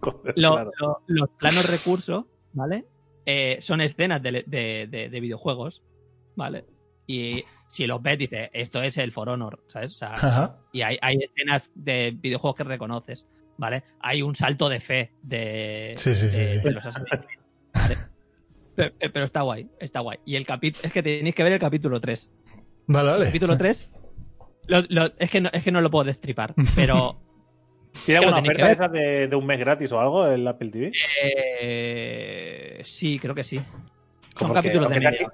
Joder, 0.00 0.34
lo- 0.36 0.52
claro. 0.52 0.70
lo- 0.78 1.02
los 1.08 1.28
planos 1.38 1.68
recursos, 1.68 2.24
¿vale? 2.52 2.84
Eh, 3.26 3.58
son 3.60 3.80
escenas 3.80 4.22
de, 4.22 4.44
de- 4.46 4.86
de- 4.90 5.08
de 5.08 5.20
videojuegos, 5.20 5.82
¿vale? 6.36 6.64
Y 7.06 7.44
si 7.74 7.86
los 7.88 8.00
ves, 8.02 8.18
dices, 8.18 8.50
esto 8.52 8.82
es 8.82 8.96
el 8.98 9.10
For 9.12 9.28
Honor, 9.28 9.62
¿sabes? 9.66 9.92
O 9.92 9.96
sea, 9.96 10.12
Ajá. 10.14 10.58
y 10.72 10.82
hay, 10.82 10.96
hay 11.02 11.16
escenas 11.16 11.70
de 11.74 12.16
videojuegos 12.16 12.56
que 12.56 12.64
reconoces, 12.64 13.26
¿vale? 13.58 13.82
Hay 14.00 14.22
un 14.22 14.34
salto 14.36 14.68
de 14.68 14.80
fe 14.80 15.12
de, 15.22 15.94
Sí, 15.96 16.14
sí, 16.14 16.30
sí, 16.30 16.36
de- 16.36 16.58
sí. 16.60 16.64
de 16.64 16.70
los 16.70 16.84
¿vale? 17.74 17.96
Pero, 18.76 18.92
pero 19.12 19.24
está 19.24 19.42
guay, 19.42 19.68
está 19.80 20.00
guay. 20.00 20.18
Y 20.24 20.36
el 20.36 20.46
capítulo, 20.46 20.84
es 20.86 20.92
que 20.92 21.02
tenéis 21.02 21.34
que 21.34 21.42
ver 21.42 21.52
el 21.52 21.58
capítulo 21.60 22.00
3. 22.00 22.30
Vale, 22.86 23.10
vale. 23.10 23.24
Capítulo 23.26 23.56
3. 23.58 23.88
lo- 24.66 24.82
lo- 24.88 25.12
es, 25.18 25.30
que 25.30 25.40
no, 25.40 25.50
es 25.52 25.62
que 25.64 25.72
no 25.72 25.80
lo 25.80 25.90
puedo 25.90 26.04
destripar, 26.04 26.54
pero 26.76 27.20
¿Tiene 28.06 28.20
Que 28.20 28.26
alguna 28.26 28.42
que 28.42 28.48
oferta 28.50 28.72
esa 28.72 28.88
de, 28.88 29.28
de 29.28 29.36
un 29.36 29.46
mes 29.46 29.58
gratis 29.58 29.90
o 29.92 30.00
algo 30.00 30.26
el 30.26 30.46
Apple 30.48 30.70
TV? 30.70 30.92
eh, 31.68 32.80
sí, 32.84 33.18
creo 33.18 33.34
que 33.34 33.44
sí. 33.44 33.60
Son 34.38 34.48
que- 34.48 34.54
capítulos 34.54 34.88
de 34.88 34.94
aunque 34.96 35.00
sea 35.00 35.10
media. 35.12 35.32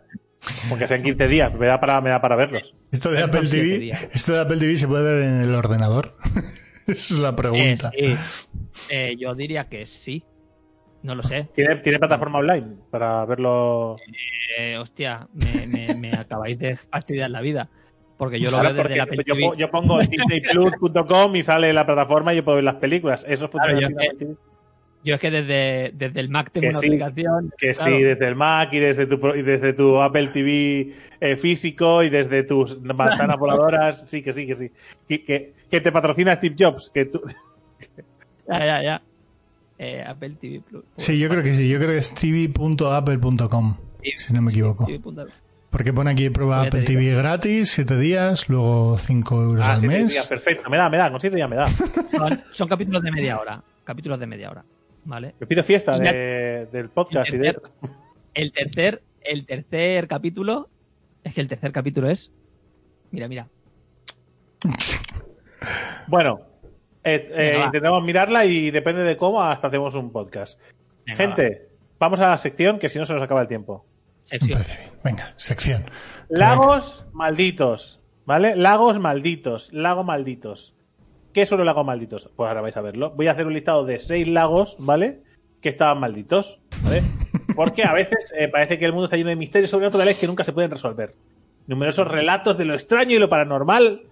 Aunque 0.71 0.87
sean 0.87 1.03
15 1.03 1.29
días, 1.29 1.55
me 1.55 1.67
da 1.67 1.81
para, 1.81 2.01
me 2.01 2.11
da 2.11 2.21
para 2.21 2.37
verlos. 2.37 2.75
Esto 2.91 3.11
de 3.11 3.23
Apple 3.23 3.49
TV, 3.49 3.91
esto 4.13 4.33
de 4.33 4.41
Apple 4.41 4.57
TV 4.59 4.77
se 4.79 4.89
puede 4.89 5.03
ver 5.13 5.23
en 5.23 5.41
el 5.43 5.55
ordenador. 5.55 6.15
Esa 6.87 7.15
es 7.15 7.21
la 7.21 7.29
Eh, 7.29 7.33
pregunta. 7.35 7.91
sí. 7.97 8.15
Eh, 8.89 9.17
yo 9.19 9.35
diría 9.35 9.69
que 9.69 9.87
sí. 9.87 10.25
No 11.03 11.15
lo 11.15 11.23
sé. 11.23 11.49
¿Tiene, 11.55 11.77
tiene 11.77 11.99
plataforma 11.99 12.39
online 12.41 12.77
para 12.91 13.25
verlo? 13.25 13.97
Eh, 14.59 14.77
hostia, 14.77 15.29
me, 15.33 15.67
me- 15.67 15.95
me 15.95 16.13
acabáis 16.19 16.59
de 16.59 16.77
fastidiar 16.77 17.31
la 17.31 17.41
vida. 17.41 17.69
Porque 18.19 18.39
yo 18.39 18.51
lo 18.51 18.59
Claro, 18.61 18.75
veo 18.75 18.83
desde 18.85 18.97
la 18.99 19.05
Apple 19.05 19.25
yo, 19.27 19.55
yo 19.55 19.71
pongo 19.71 19.99
disneyplus.com 20.01 21.37
y 21.37 21.43
sale 21.43 21.73
la 21.73 21.87
plataforma 21.87 22.33
y 22.35 22.37
yo 22.37 22.45
puedo 22.45 22.57
ver 22.57 22.65
las 22.65 22.75
películas. 22.75 23.25
Eso 23.29 23.49
funciona 23.49 23.79
Claro, 23.89 23.95
yo-. 24.19 24.27
Yo 25.03 25.15
es 25.15 25.21
que 25.21 25.31
desde, 25.31 25.93
desde 25.95 26.21
el 26.21 26.29
Mac 26.29 26.51
tengo 26.53 26.63
Que 26.65 26.69
una 26.71 26.79
sí, 26.79 26.87
aplicación. 26.89 27.53
Que 27.57 27.73
claro. 27.73 27.97
sí, 27.97 28.03
desde 28.03 28.27
el 28.29 28.37
Mac 28.37 28.69
y 28.73 28.79
desde 28.81 29.07
tu, 29.07 29.29
y 29.35 29.43
desde 29.43 29.73
tu 29.73 30.01
Apple 30.01 30.29
TV 30.29 30.93
eh, 31.21 31.37
físico 31.37 32.03
y 32.03 32.11
desde 32.11 32.43
tus 32.43 32.81
manzanas 32.83 33.37
voladoras. 33.39 34.03
Sí, 34.07 34.21
que 34.23 34.33
sí, 34.33 34.47
que 34.47 34.55
sí. 34.55 34.71
Que, 35.09 35.25
que, 35.25 35.55
que 35.71 35.81
te 35.81 35.91
patrocina 35.91 36.35
Steve 36.37 36.55
Jobs. 36.59 36.91
Que 36.93 37.07
tú... 37.07 37.23
Ya, 38.49 38.59
ya, 38.67 38.83
ya. 38.83 39.03
Eh, 39.79 40.05
Apple 40.07 40.37
TV 40.41 40.61
Plus. 40.61 40.85
Sí, 40.97 41.19
yo 41.19 41.29
creo 41.29 41.43
que 41.43 41.55
sí. 41.55 41.69
Yo 41.69 41.79
creo 41.79 41.91
que 41.91 41.99
es 41.99 42.13
tv.apple.com, 42.13 43.77
Sí, 44.03 44.13
si 44.19 44.33
no 44.35 44.43
me 44.43 44.51
equivoco. 44.51 44.87
Punto- 45.03 45.27
Porque 45.71 45.93
pone 45.93 46.11
aquí 46.11 46.29
prueba 46.31 46.63
Apple 46.63 46.81
digo. 46.81 47.01
TV 47.01 47.15
gratis, 47.15 47.71
7 47.71 47.97
días, 47.99 48.49
luego 48.49 48.99
5 48.99 49.43
euros 49.43 49.65
Ah, 49.67 49.75
al 49.75 49.81
siete 49.81 50.03
mes. 50.03 50.13
días, 50.13 50.27
perfecto. 50.27 50.69
Me 50.69 50.77
da, 50.77 50.91
me 50.91 50.97
da. 50.99 51.11
Con 51.11 51.21
siete 51.21 51.37
días 51.37 51.49
me 51.49 51.57
da. 51.57 51.69
Son, 52.11 52.43
son 52.53 52.69
capítulos 52.69 53.03
de 53.03 53.13
media 53.13 53.39
hora. 53.39 53.63
Capítulos 53.85 54.19
de 54.19 54.27
media 54.27 54.51
hora. 54.51 54.65
¿Vale? 55.05 55.35
Me 55.41 55.47
pido 55.47 55.63
fiesta 55.63 55.97
ya- 56.03 56.13
del 56.13 56.91
podcast 56.91 57.33
y 57.33 57.39
de... 57.39 57.59
El 58.35 58.53
tercer, 58.53 59.03
el 59.23 59.47
tercer 59.47 60.07
capítulo. 60.09 60.69
Es 61.25 61.35
que 61.35 61.41
el 61.41 61.49
tercer 61.49 61.73
capítulo 61.73 62.09
es. 62.09 62.31
Mira, 63.11 63.29
mira. 63.29 63.49
Bueno, 66.07 66.41
eh, 67.05 67.29
eh, 67.33 67.51
Venga, 67.53 67.67
intentamos 67.67 68.03
mirarla 68.03 68.45
y 68.45 68.71
depende 68.71 69.03
de 69.03 69.17
cómo 69.17 69.43
hasta 69.43 69.69
hacemos 69.69 69.95
un 69.95 70.11
podcast. 70.13 70.61
Venga, 71.07 71.17
Gente, 71.17 71.69
vamos 71.99 72.21
a 72.21 72.29
la 72.29 72.39
sección 72.39 72.79
que 72.79 72.89
si 72.89 72.99
no 72.99 73.07
se 73.07 73.15
nos 73.15 73.23
acaba 73.23 73.43
el 73.43 73.49
tiempo. 73.49 73.85
Sección. 74.25 74.63
Venga, 75.03 75.35
sección. 75.37 75.85
Lagos 76.29 77.07
malditos, 77.13 78.01
¿vale? 78.27 78.55
Lagos 78.55 78.99
malditos, 79.01 79.73
lago 79.73 80.05
malditos. 80.05 80.75
¿Qué 81.33 81.47
son 81.47 81.59
los 81.59 81.67
lagos 81.67 81.87
malditos? 81.87 82.29
Pues 82.35 82.49
ahora 82.49 82.61
vais 82.61 82.77
a 82.77 82.81
verlo. 82.81 83.11
Voy 83.11 83.29
a 83.29 83.33
hacer 83.33 83.47
un 83.47 83.55
listado 83.55 83.85
de 83.85 84.01
seis 84.01 84.27
lagos, 84.27 84.77
¿vale? 84.79 85.23
Que 85.61 85.69
estaban 85.69 86.01
malditos, 86.01 86.61
¿vale? 86.83 87.03
Porque 87.55 87.85
a 87.85 87.93
veces 87.93 88.33
eh, 88.37 88.49
parece 88.49 88.79
que 88.79 88.85
el 88.85 88.93
mundo 88.93 89.05
está 89.05 89.17
lleno 89.17 89.31
de 89.31 89.37
misterios 89.37 89.71
sobrenaturales 89.71 90.17
que 90.17 90.27
nunca 90.27 90.43
se 90.43 90.53
pueden 90.53 90.71
resolver. 90.71 91.15
Numerosos 91.67 92.09
relatos 92.09 92.59
de 92.59 92.65
lo 92.65 92.75
extraño 92.75 93.15
y 93.15 93.19
lo 93.19 93.29
paranormal 93.29 94.03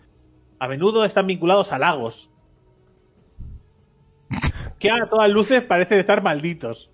a 0.60 0.68
menudo 0.68 1.04
están 1.04 1.26
vinculados 1.26 1.72
a 1.72 1.78
lagos. 1.78 2.30
Que 4.78 4.90
a 4.90 5.06
todas 5.06 5.28
luces 5.28 5.62
parecen 5.62 5.98
estar 5.98 6.22
malditos. 6.22 6.90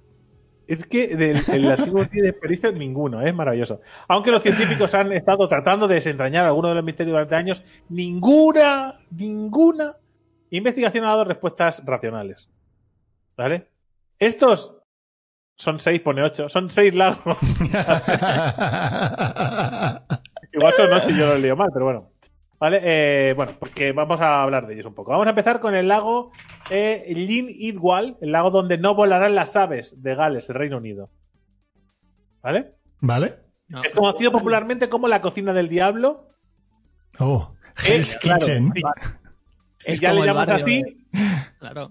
Es 0.66 0.87
que 0.87 1.14
del, 1.16 1.43
el 1.53 1.70
antiguo 1.70 2.01
no 2.01 2.09
tiene 2.09 2.29
desperdicio 2.29 2.72
ninguno, 2.72 3.20
es 3.20 3.35
maravilloso. 3.35 3.83
Aunque 4.09 4.31
los 4.31 4.43
científicos 4.43 4.95
han 4.95 5.12
estado 5.12 5.47
tratando 5.49 5.87
de 5.87 5.97
desentrañar 5.97 6.47
algunos 6.47 6.70
de 6.70 6.77
los 6.77 6.85
misterios 6.85 7.12
durante 7.12 7.35
años, 7.35 7.62
ninguna, 7.91 8.95
ninguna 9.11 9.97
investigación 10.51 11.05
ha 11.05 11.09
dado 11.09 11.24
respuestas 11.24 11.82
racionales. 11.84 12.51
¿Vale? 13.36 13.68
Estos 14.18 14.76
son 15.57 15.78
seis, 15.80 16.01
pone 16.01 16.22
ocho, 16.22 16.49
son 16.49 16.70
seis 16.70 16.95
lagos. 16.95 17.36
Igual 20.53 20.72
son 20.74 20.92
ocho 20.92 21.11
y 21.11 21.18
yo 21.18 21.26
lo 21.28 21.38
leo 21.38 21.57
mal, 21.57 21.70
pero 21.72 21.84
bueno. 21.86 22.11
¿Vale? 22.59 22.80
Eh, 22.82 23.34
bueno, 23.34 23.53
porque 23.59 23.92
vamos 23.92 24.20
a 24.20 24.42
hablar 24.42 24.66
de 24.66 24.74
ellos 24.74 24.86
un 24.86 24.95
poco. 24.95 25.11
Vamos 25.11 25.26
a 25.26 25.30
empezar 25.30 25.61
con 25.61 25.74
el 25.74 25.88
lago 25.88 26.30
eh, 26.70 27.05
Lin 27.09 27.47
Idwal, 27.51 28.16
el 28.20 28.32
lago 28.32 28.51
donde 28.51 28.78
no 28.78 28.95
volarán 28.95 29.34
las 29.34 29.57
aves 29.57 30.01
de 30.03 30.14
Gales, 30.14 30.49
el 30.49 30.55
Reino 30.55 30.78
Unido. 30.78 31.11
¿Vale? 32.42 32.74
¿Vale? 33.01 33.34
No, 33.68 33.82
Es 33.82 33.92
conocido 33.95 34.30
popularmente 34.32 34.88
como 34.88 35.09
la 35.09 35.20
cocina 35.20 35.53
del 35.53 35.68
diablo. 35.68 36.28
Oh, 37.18 37.55
Eh, 37.86 37.97
Hell's 37.97 38.16
claro, 38.16 38.38
Kitchen. 38.40 38.72
Si 39.85 39.93
Es 39.93 40.01
ya 40.01 40.12
le 40.12 40.24
llamas 40.26 40.49
barrio 40.49 40.64
así, 40.64 40.82
Claro. 41.59 41.91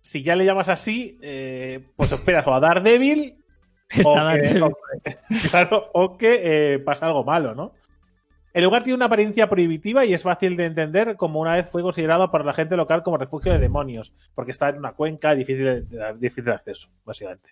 si 0.00 0.22
ya 0.22 0.36
le 0.36 0.44
llamas 0.44 0.68
así, 0.68 1.18
eh, 1.22 1.84
pues 1.96 2.12
esperas 2.12 2.46
o 2.46 2.54
a 2.54 2.60
Daredevil 2.60 3.36
o 4.04 4.14
que, 4.14 4.62
o- 4.62 4.78
claro, 5.50 5.90
o 5.92 6.16
que 6.16 6.74
eh, 6.74 6.78
pasa 6.80 7.06
algo 7.06 7.24
malo, 7.24 7.54
¿no? 7.54 7.72
El 8.52 8.64
lugar 8.64 8.82
tiene 8.82 8.96
una 8.96 9.04
apariencia 9.04 9.50
prohibitiva 9.50 10.06
y 10.06 10.14
es 10.14 10.22
fácil 10.22 10.56
de 10.56 10.64
entender 10.64 11.16
como 11.16 11.40
una 11.40 11.54
vez 11.54 11.68
fue 11.68 11.82
considerado 11.82 12.30
por 12.30 12.42
la 12.44 12.54
gente 12.54 12.74
local 12.76 13.02
como 13.02 13.18
refugio 13.18 13.52
de 13.52 13.58
demonios, 13.58 14.14
porque 14.34 14.50
está 14.52 14.70
en 14.70 14.78
una 14.78 14.92
cuenca 14.92 15.34
difícil 15.34 15.64
de, 15.88 16.14
difícil 16.18 16.44
de 16.44 16.52
acceso, 16.54 16.88
básicamente. 17.04 17.50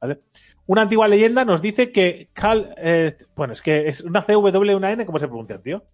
¿Vale? 0.00 0.20
Una 0.66 0.82
antigua 0.82 1.08
leyenda 1.08 1.44
nos 1.44 1.60
dice 1.60 1.92
que 1.92 2.28
Cal, 2.32 2.74
eh, 2.78 3.16
bueno, 3.34 3.52
es 3.52 3.60
que 3.62 3.86
es 3.88 4.00
una 4.02 4.22
CW 4.22 4.70
y 4.70 4.74
una 4.74 4.92
N, 4.92 5.04
¿cómo 5.06 5.18
se 5.18 5.26
pronuncia, 5.28 5.58
tío? 5.58 5.84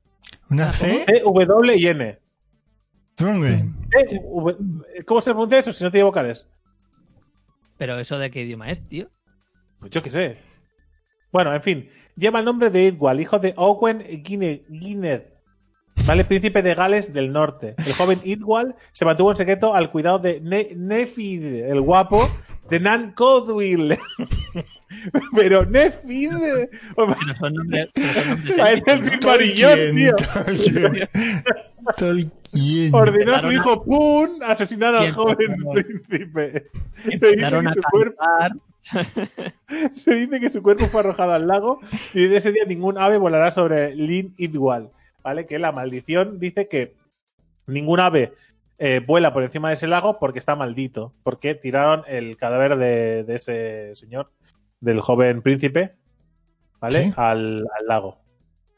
Una 0.50 0.72
C. 0.72 1.04
CW 1.24 1.72
y 1.76 1.86
N. 1.88 2.18
Eh, 3.96 4.20
V- 4.24 4.56
¿Cómo 5.06 5.20
se 5.20 5.30
pronuncia 5.32 5.58
eso 5.58 5.72
si 5.72 5.84
no 5.84 5.90
tiene 5.90 6.04
vocales? 6.04 6.48
Pero 7.78 7.98
eso 7.98 8.18
de 8.18 8.30
qué 8.30 8.42
idioma 8.42 8.70
es, 8.70 8.86
tío. 8.88 9.08
Pues 9.80 9.90
yo 9.90 10.02
qué 10.02 10.10
sé. 10.10 10.38
Bueno, 11.32 11.54
en 11.54 11.62
fin. 11.62 11.88
Lleva 12.16 12.38
el 12.40 12.44
nombre 12.44 12.70
de 12.70 12.88
Edwal, 12.88 13.20
hijo 13.20 13.38
de 13.38 13.54
Owen 13.56 14.04
Gwynedd, 14.22 15.22
¿vale? 16.06 16.24
Príncipe 16.24 16.62
de 16.62 16.74
Gales 16.74 17.12
del 17.12 17.32
Norte. 17.32 17.74
El 17.86 17.94
joven 17.94 18.20
Idwal 18.24 18.76
se 18.92 19.04
mantuvo 19.04 19.30
en 19.30 19.36
secreto 19.36 19.74
al 19.74 19.90
cuidado 19.90 20.18
de 20.18 20.40
Ne- 20.40 20.74
Nefid, 20.76 21.42
el 21.44 21.80
guapo, 21.80 22.28
de 22.70 22.80
Nan 22.80 23.12
Codwill. 23.12 23.96
Pero 25.34 25.64
Nefid... 25.64 26.30
Pero 26.96 27.34
son 27.38 27.54
nombres. 27.54 27.88
Parece 28.56 28.92
el. 28.92 29.02
Silmarillón, 29.02 29.94
tío. 29.94 30.14
Tolkien. 31.96 32.94
Ordenó 32.94 33.34
a 33.34 33.40
su 33.40 33.52
hijo 33.52 33.84
Pun 33.84 34.42
asesinar 34.42 34.94
al 34.94 35.10
joven 35.12 35.56
príncipe. 35.72 36.70
Se 37.16 37.28
dice, 37.28 37.50
que 37.50 37.74
su 37.74 37.82
cuerpo, 37.90 38.22
se 39.92 40.14
dice 40.14 40.40
que 40.40 40.50
su 40.50 40.62
cuerpo 40.62 40.86
fue 40.86 41.00
arrojado 41.00 41.32
al 41.32 41.46
lago 41.46 41.80
y 42.12 42.24
desde 42.24 42.36
ese 42.36 42.52
día 42.52 42.64
ningún 42.66 42.98
ave 42.98 43.16
volará 43.16 43.50
sobre 43.50 43.94
Lin 43.94 44.34
Idwal. 44.36 44.90
¿Vale? 45.22 45.46
Que 45.46 45.58
la 45.58 45.72
maldición 45.72 46.38
dice 46.38 46.68
que 46.68 46.94
ningún 47.66 48.00
ave 48.00 48.32
eh, 48.84 49.00
vuela 49.06 49.32
por 49.32 49.44
encima 49.44 49.68
de 49.68 49.74
ese 49.74 49.86
lago 49.86 50.18
porque 50.18 50.38
está 50.40 50.56
maldito. 50.56 51.14
Porque 51.22 51.54
tiraron 51.54 52.02
el 52.08 52.36
cadáver 52.36 52.76
de, 52.76 53.22
de 53.24 53.34
ese 53.36 53.94
señor, 53.94 54.32
del 54.80 55.00
joven 55.00 55.40
príncipe, 55.42 55.96
¿vale? 56.80 57.04
Sí. 57.04 57.12
Al, 57.16 57.64
al 57.78 57.86
lago. 57.86 58.18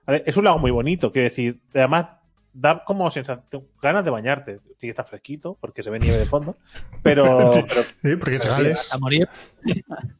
¿Vale? 0.06 0.22
Es 0.26 0.36
un 0.36 0.44
lago 0.44 0.58
muy 0.58 0.70
bonito, 0.70 1.10
quiero 1.10 1.24
decir. 1.30 1.62
Además, 1.72 2.08
da 2.52 2.84
como 2.84 3.10
sensación, 3.10 3.66
ganas 3.80 4.04
de 4.04 4.10
bañarte. 4.10 4.60
Sí, 4.76 4.90
está 4.90 5.04
fresquito 5.04 5.56
porque 5.58 5.82
se 5.82 5.88
ve 5.90 5.98
nieve 5.98 6.18
de 6.18 6.26
fondo. 6.26 6.58
Pero, 7.02 7.50
Sí. 7.54 7.60
pero 8.02 8.18
porque 8.18 8.36
es 8.36 8.46
Gales. 8.46 8.92
a 8.92 8.98
morir. 8.98 9.26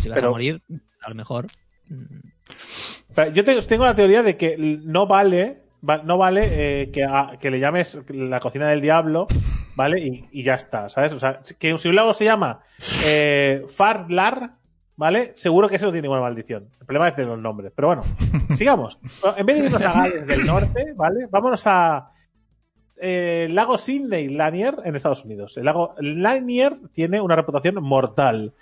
Si 0.00 0.08
vas 0.08 0.16
Pero- 0.16 0.28
a 0.28 0.30
morir, 0.30 0.62
a 1.02 1.08
lo 1.08 1.14
mejor. 1.16 1.46
mm, 1.88 3.32
Yo 3.34 3.44
te- 3.44 3.60
tengo 3.62 3.84
la 3.84 3.94
teoría 3.94 4.22
de 4.22 4.36
que 4.36 4.56
no 4.58 5.06
vale, 5.06 5.63
va- 5.88 6.02
no 6.02 6.18
vale 6.18 6.82
eh, 6.82 6.90
que, 6.90 7.04
a- 7.04 7.36
que 7.40 7.50
le 7.50 7.60
llames 7.60 7.98
la 8.08 8.40
cocina 8.40 8.68
del 8.68 8.80
diablo, 8.80 9.26
¿vale? 9.76 10.00
Y, 10.00 10.28
y 10.32 10.42
ya 10.42 10.54
está, 10.54 10.88
¿sabes? 10.88 11.12
O 11.12 11.18
sea, 11.20 11.40
que 11.58 11.76
si 11.78 11.88
un 11.88 11.96
lago 11.96 12.14
se 12.14 12.24
llama 12.24 12.60
eh, 13.04 13.64
Farlar, 13.68 14.52
¿vale? 14.96 15.32
Seguro 15.34 15.68
que 15.68 15.76
eso 15.76 15.86
no 15.86 15.92
tiene 15.92 16.06
ninguna 16.06 16.20
maldición. 16.22 16.68
El 16.80 16.86
problema 16.86 17.08
es 17.08 17.16
de 17.16 17.24
los 17.24 17.38
nombres. 17.38 17.72
Pero 17.74 17.88
bueno, 17.88 18.02
sigamos. 18.50 18.98
En 19.36 19.46
vez 19.46 19.58
de 19.58 19.64
irnos 19.66 19.82
a 19.82 19.92
Gales 19.92 20.26
del 20.26 20.44
Norte, 20.46 20.92
¿vale? 20.94 21.26
Vámonos 21.30 21.62
a 21.66 22.10
eh, 22.96 23.48
lago 23.50 23.76
Sydney 23.76 24.28
Lanier 24.28 24.76
en 24.84 24.94
Estados 24.94 25.24
Unidos. 25.24 25.56
El 25.56 25.64
lago 25.64 25.94
Lanier 25.98 26.78
tiene 26.92 27.20
una 27.20 27.36
reputación 27.36 27.76
mortal. 27.82 28.52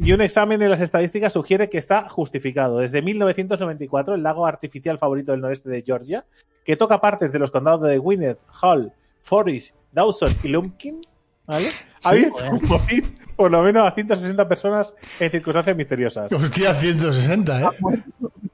Y 0.00 0.12
un 0.12 0.20
examen 0.20 0.62
en 0.62 0.70
las 0.70 0.80
estadísticas 0.80 1.32
sugiere 1.32 1.68
que 1.68 1.78
está 1.78 2.08
justificado. 2.08 2.78
Desde 2.78 3.02
1994, 3.02 4.14
el 4.14 4.22
lago 4.22 4.46
artificial 4.46 4.98
favorito 4.98 5.32
del 5.32 5.40
noreste 5.40 5.68
de 5.68 5.82
Georgia, 5.84 6.24
que 6.64 6.76
toca 6.76 7.00
partes 7.00 7.32
de 7.32 7.38
los 7.40 7.50
condados 7.50 7.82
de 7.82 7.98
Gwynedd, 7.98 8.36
Hull, 8.62 8.92
Forest, 9.22 9.74
Dawson 9.92 10.32
y 10.44 10.48
Lumpkin, 10.48 11.00
¿vale? 11.46 11.70
Ha 12.04 12.12
Sí, 12.12 12.18
visto 12.20 12.44
joder. 12.44 12.62
morir 12.62 13.14
por 13.34 13.50
lo 13.50 13.62
menos 13.62 13.86
a 13.86 13.94
160 13.94 14.48
personas 14.48 14.94
en 15.18 15.30
circunstancias 15.30 15.76
misteriosas. 15.76 16.30
Hostia, 16.32 16.74
160, 16.74 17.60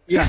¿eh? 0.08 0.20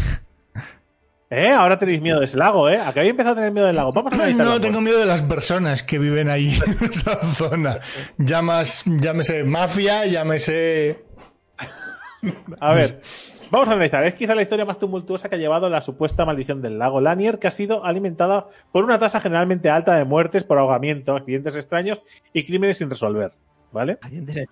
¿Eh? 1.30 1.50
Ahora 1.50 1.80
tenéis 1.80 2.02
miedo 2.02 2.20
de 2.20 2.26
ese 2.26 2.38
lago, 2.38 2.70
¿eh? 2.70 2.78
¿A 2.80 2.94
que 2.94 3.00
habéis 3.00 3.12
empezado 3.12 3.34
a 3.34 3.36
tener 3.38 3.52
miedo 3.52 3.66
del 3.68 3.76
lago? 3.76 3.92
Vamos 3.92 4.12
a 4.14 4.16
analizar 4.16 4.46
No, 4.46 4.54
la 4.54 4.60
tengo 4.62 4.80
miedo 4.80 5.00
de 5.00 5.06
las 5.08 5.22
personas 5.24 5.82
que 5.82 5.98
viven 5.98 6.30
ahí 6.30 6.58
en 6.82 6.90
esa 6.90 7.20
zona. 7.22 7.80
Llamas, 8.18 8.84
llámese 8.86 9.44
mafia, 9.44 10.06
llámese. 10.06 11.05
A 12.60 12.74
ver, 12.74 13.02
vamos 13.52 13.70
a 13.70 13.74
analizar. 13.74 14.04
Es 14.04 14.16
quizá 14.16 14.36
la 14.36 14.42
historia 14.42 14.66
más 14.66 14.80
tumultuosa 14.80 15.30
que 15.30 15.36
ha 15.36 15.40
llevado 15.40 15.70
la 15.70 15.82
supuesta 15.82 16.26
maldición 16.26 16.62
del 16.62 16.80
lago 16.80 17.02
Lanier, 17.02 17.40
que 17.40 17.48
ha 17.48 17.52
sido 17.52 17.86
alimentada 17.86 18.48
por 18.72 18.84
una 18.84 19.00
tasa 19.00 19.20
generalmente 19.22 19.70
alta 19.70 19.96
de 19.96 20.06
muertes 20.06 20.44
por 20.44 20.58
ahogamiento, 20.58 21.16
accidentes 21.16 21.56
extraños 21.56 22.02
y 22.34 22.44
crímenes 22.46 22.78
sin 22.78 22.90
resolver. 22.90 23.32
¿Vale? 23.72 23.98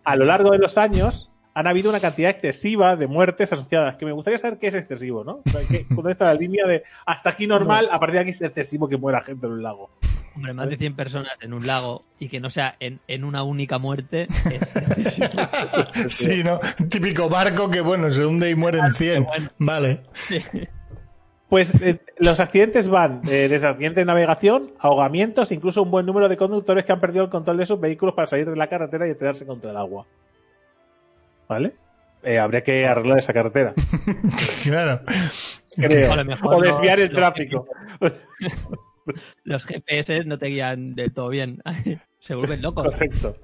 A 0.04 0.16
lo 0.18 0.26
largo 0.26 0.52
de 0.52 0.58
los 0.60 0.78
años 0.78 1.30
han 1.54 1.68
habido 1.68 1.90
una 1.90 2.00
cantidad 2.00 2.30
excesiva 2.32 2.96
de 2.98 3.08
muertes 3.08 3.54
asociadas, 3.54 3.96
que 3.96 4.06
me 4.06 4.12
gustaría 4.12 4.38
saber 4.40 4.58
qué 4.58 4.68
es 4.68 4.76
excesivo, 4.76 5.24
¿no? 5.24 5.42
O 5.46 5.50
sea, 5.50 5.62
¿qué- 5.68 5.86
¿Dónde 5.90 6.12
está 6.12 6.26
la 6.26 6.34
línea 6.34 6.66
de 6.66 6.84
hasta 7.06 7.30
aquí 7.30 7.48
normal, 7.48 7.88
a 7.92 8.00
partir 8.00 8.16
de 8.16 8.20
aquí 8.22 8.30
es 8.32 8.42
excesivo 8.42 8.90
que 8.90 8.98
muera 8.98 9.22
gente 9.22 9.46
en 9.46 9.54
un 9.54 9.64
lago? 9.64 9.92
Hombre, 10.36 10.54
más 10.54 10.70
de 10.70 10.78
100 10.78 10.96
personas 10.96 11.32
en 11.42 11.54
un 11.54 11.68
lago 11.68 12.04
y 12.20 12.28
que 12.28 12.40
no 12.40 12.50
sea 12.50 12.76
en, 12.80 13.00
en 13.08 13.24
una 13.24 13.44
única 13.44 13.78
muerte 13.78 14.28
es. 14.52 14.74
Sí, 16.14 16.44
¿no? 16.44 16.60
Típico 16.90 17.30
barco 17.30 17.70
que, 17.70 17.82
bueno, 17.82 18.12
se 18.12 18.26
hunde 18.26 18.50
y 18.50 18.56
mueren 18.56 18.94
100. 18.94 19.24
bueno. 19.26 19.50
Vale. 19.60 20.02
Pues 21.50 21.76
eh, 21.76 22.00
los 22.18 22.40
accidentes 22.40 22.88
van 22.88 23.22
eh, 23.30 23.48
desde 23.48 23.68
accidentes 23.68 24.02
de 24.02 24.06
navegación, 24.06 24.72
ahogamientos, 24.80 25.52
incluso 25.52 25.84
un 25.84 25.92
buen 25.92 26.06
número 26.06 26.28
de 26.28 26.36
conductores 26.36 26.84
que 26.84 26.92
han 26.92 27.00
perdido 27.00 27.26
el 27.26 27.30
control 27.30 27.58
de 27.58 27.68
sus 27.68 27.80
vehículos 27.80 28.16
para 28.16 28.26
salir 28.26 28.50
de 28.50 28.56
la 28.56 28.66
carretera 28.68 29.08
y 29.08 29.12
estrellarse 29.12 29.46
contra 29.46 29.70
el 29.70 29.78
agua. 29.78 30.08
¿Vale? 31.48 31.76
Eh, 32.24 32.40
habría 32.40 32.64
que 32.64 32.88
arreglar 32.88 33.20
esa 33.20 33.34
carretera. 33.34 33.74
Claro. 34.64 35.02
creo. 35.76 36.12
O 36.44 36.62
desviar 36.62 37.00
el 37.00 37.12
tráfico. 37.12 37.68
Los 39.44 39.66
GPS 39.66 40.26
no 40.26 40.38
te 40.38 40.48
guían 40.48 40.96
del 40.96 41.14
todo 41.14 41.30
bien. 41.30 41.62
Se 42.20 42.36
vuelven 42.36 42.62
locos. 42.62 42.86
Correcto. 42.86 43.36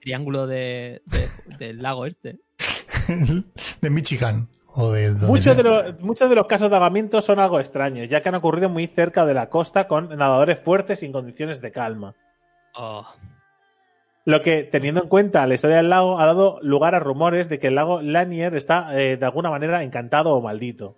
Triángulo 0.00 0.46
de, 0.46 1.02
de- 1.06 1.56
del 1.58 1.82
lago 1.82 2.06
este. 2.06 2.38
De 3.80 3.90
Michigan. 3.90 4.48
O 4.78 4.92
de 4.92 5.10
Muchos 5.12 5.56
de, 5.56 5.62
los, 5.62 6.02
muchos 6.02 6.28
de 6.28 6.36
los 6.36 6.46
casos 6.46 6.68
de 6.68 6.76
ahogamiento 6.76 7.22
son 7.22 7.38
algo 7.38 7.58
extraños, 7.60 8.08
ya 8.08 8.20
que 8.20 8.28
han 8.28 8.34
ocurrido 8.34 8.68
muy 8.68 8.86
cerca 8.86 9.24
de 9.24 9.32
la 9.32 9.48
costa 9.48 9.88
con 9.88 10.10
nadadores 10.10 10.60
fuertes 10.60 11.02
y 11.02 11.06
en 11.06 11.12
condiciones 11.12 11.62
de 11.62 11.72
calma. 11.72 12.14
Oh, 12.74 13.06
Lo 14.26 14.42
que, 14.42 14.64
teniendo 14.64 15.02
en 15.02 15.08
cuenta 15.08 15.46
la 15.46 15.54
historia 15.54 15.78
del 15.78 15.88
lago, 15.88 16.18
ha 16.20 16.26
dado 16.26 16.58
lugar 16.60 16.94
a 16.94 16.98
rumores 17.00 17.48
de 17.48 17.58
que 17.58 17.68
el 17.68 17.74
lago 17.76 18.02
Lanier 18.02 18.54
está 18.54 19.00
eh, 19.00 19.16
de 19.16 19.24
alguna 19.24 19.48
manera 19.48 19.82
encantado 19.82 20.34
o 20.34 20.42
maldito. 20.42 20.94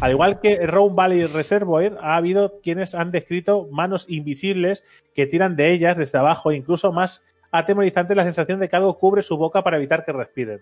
Al 0.00 0.12
igual 0.12 0.40
que 0.40 0.66
Round 0.66 0.96
Valley 0.96 1.26
Reservoir, 1.26 1.98
ha 2.00 2.16
habido 2.16 2.54
quienes 2.62 2.94
han 2.94 3.10
descrito 3.10 3.68
manos 3.70 4.06
invisibles 4.08 4.82
que 5.14 5.26
tiran 5.26 5.56
de 5.56 5.72
ellas 5.72 5.96
desde 5.96 6.18
abajo, 6.18 6.50
e 6.50 6.56
incluso 6.56 6.90
más 6.90 7.22
atemorizante 7.50 8.14
la 8.14 8.24
sensación 8.24 8.60
de 8.60 8.68
que 8.68 8.76
algo 8.76 8.98
cubre 8.98 9.20
su 9.20 9.36
boca 9.36 9.62
para 9.62 9.76
evitar 9.76 10.04
que 10.04 10.12
respiren. 10.12 10.60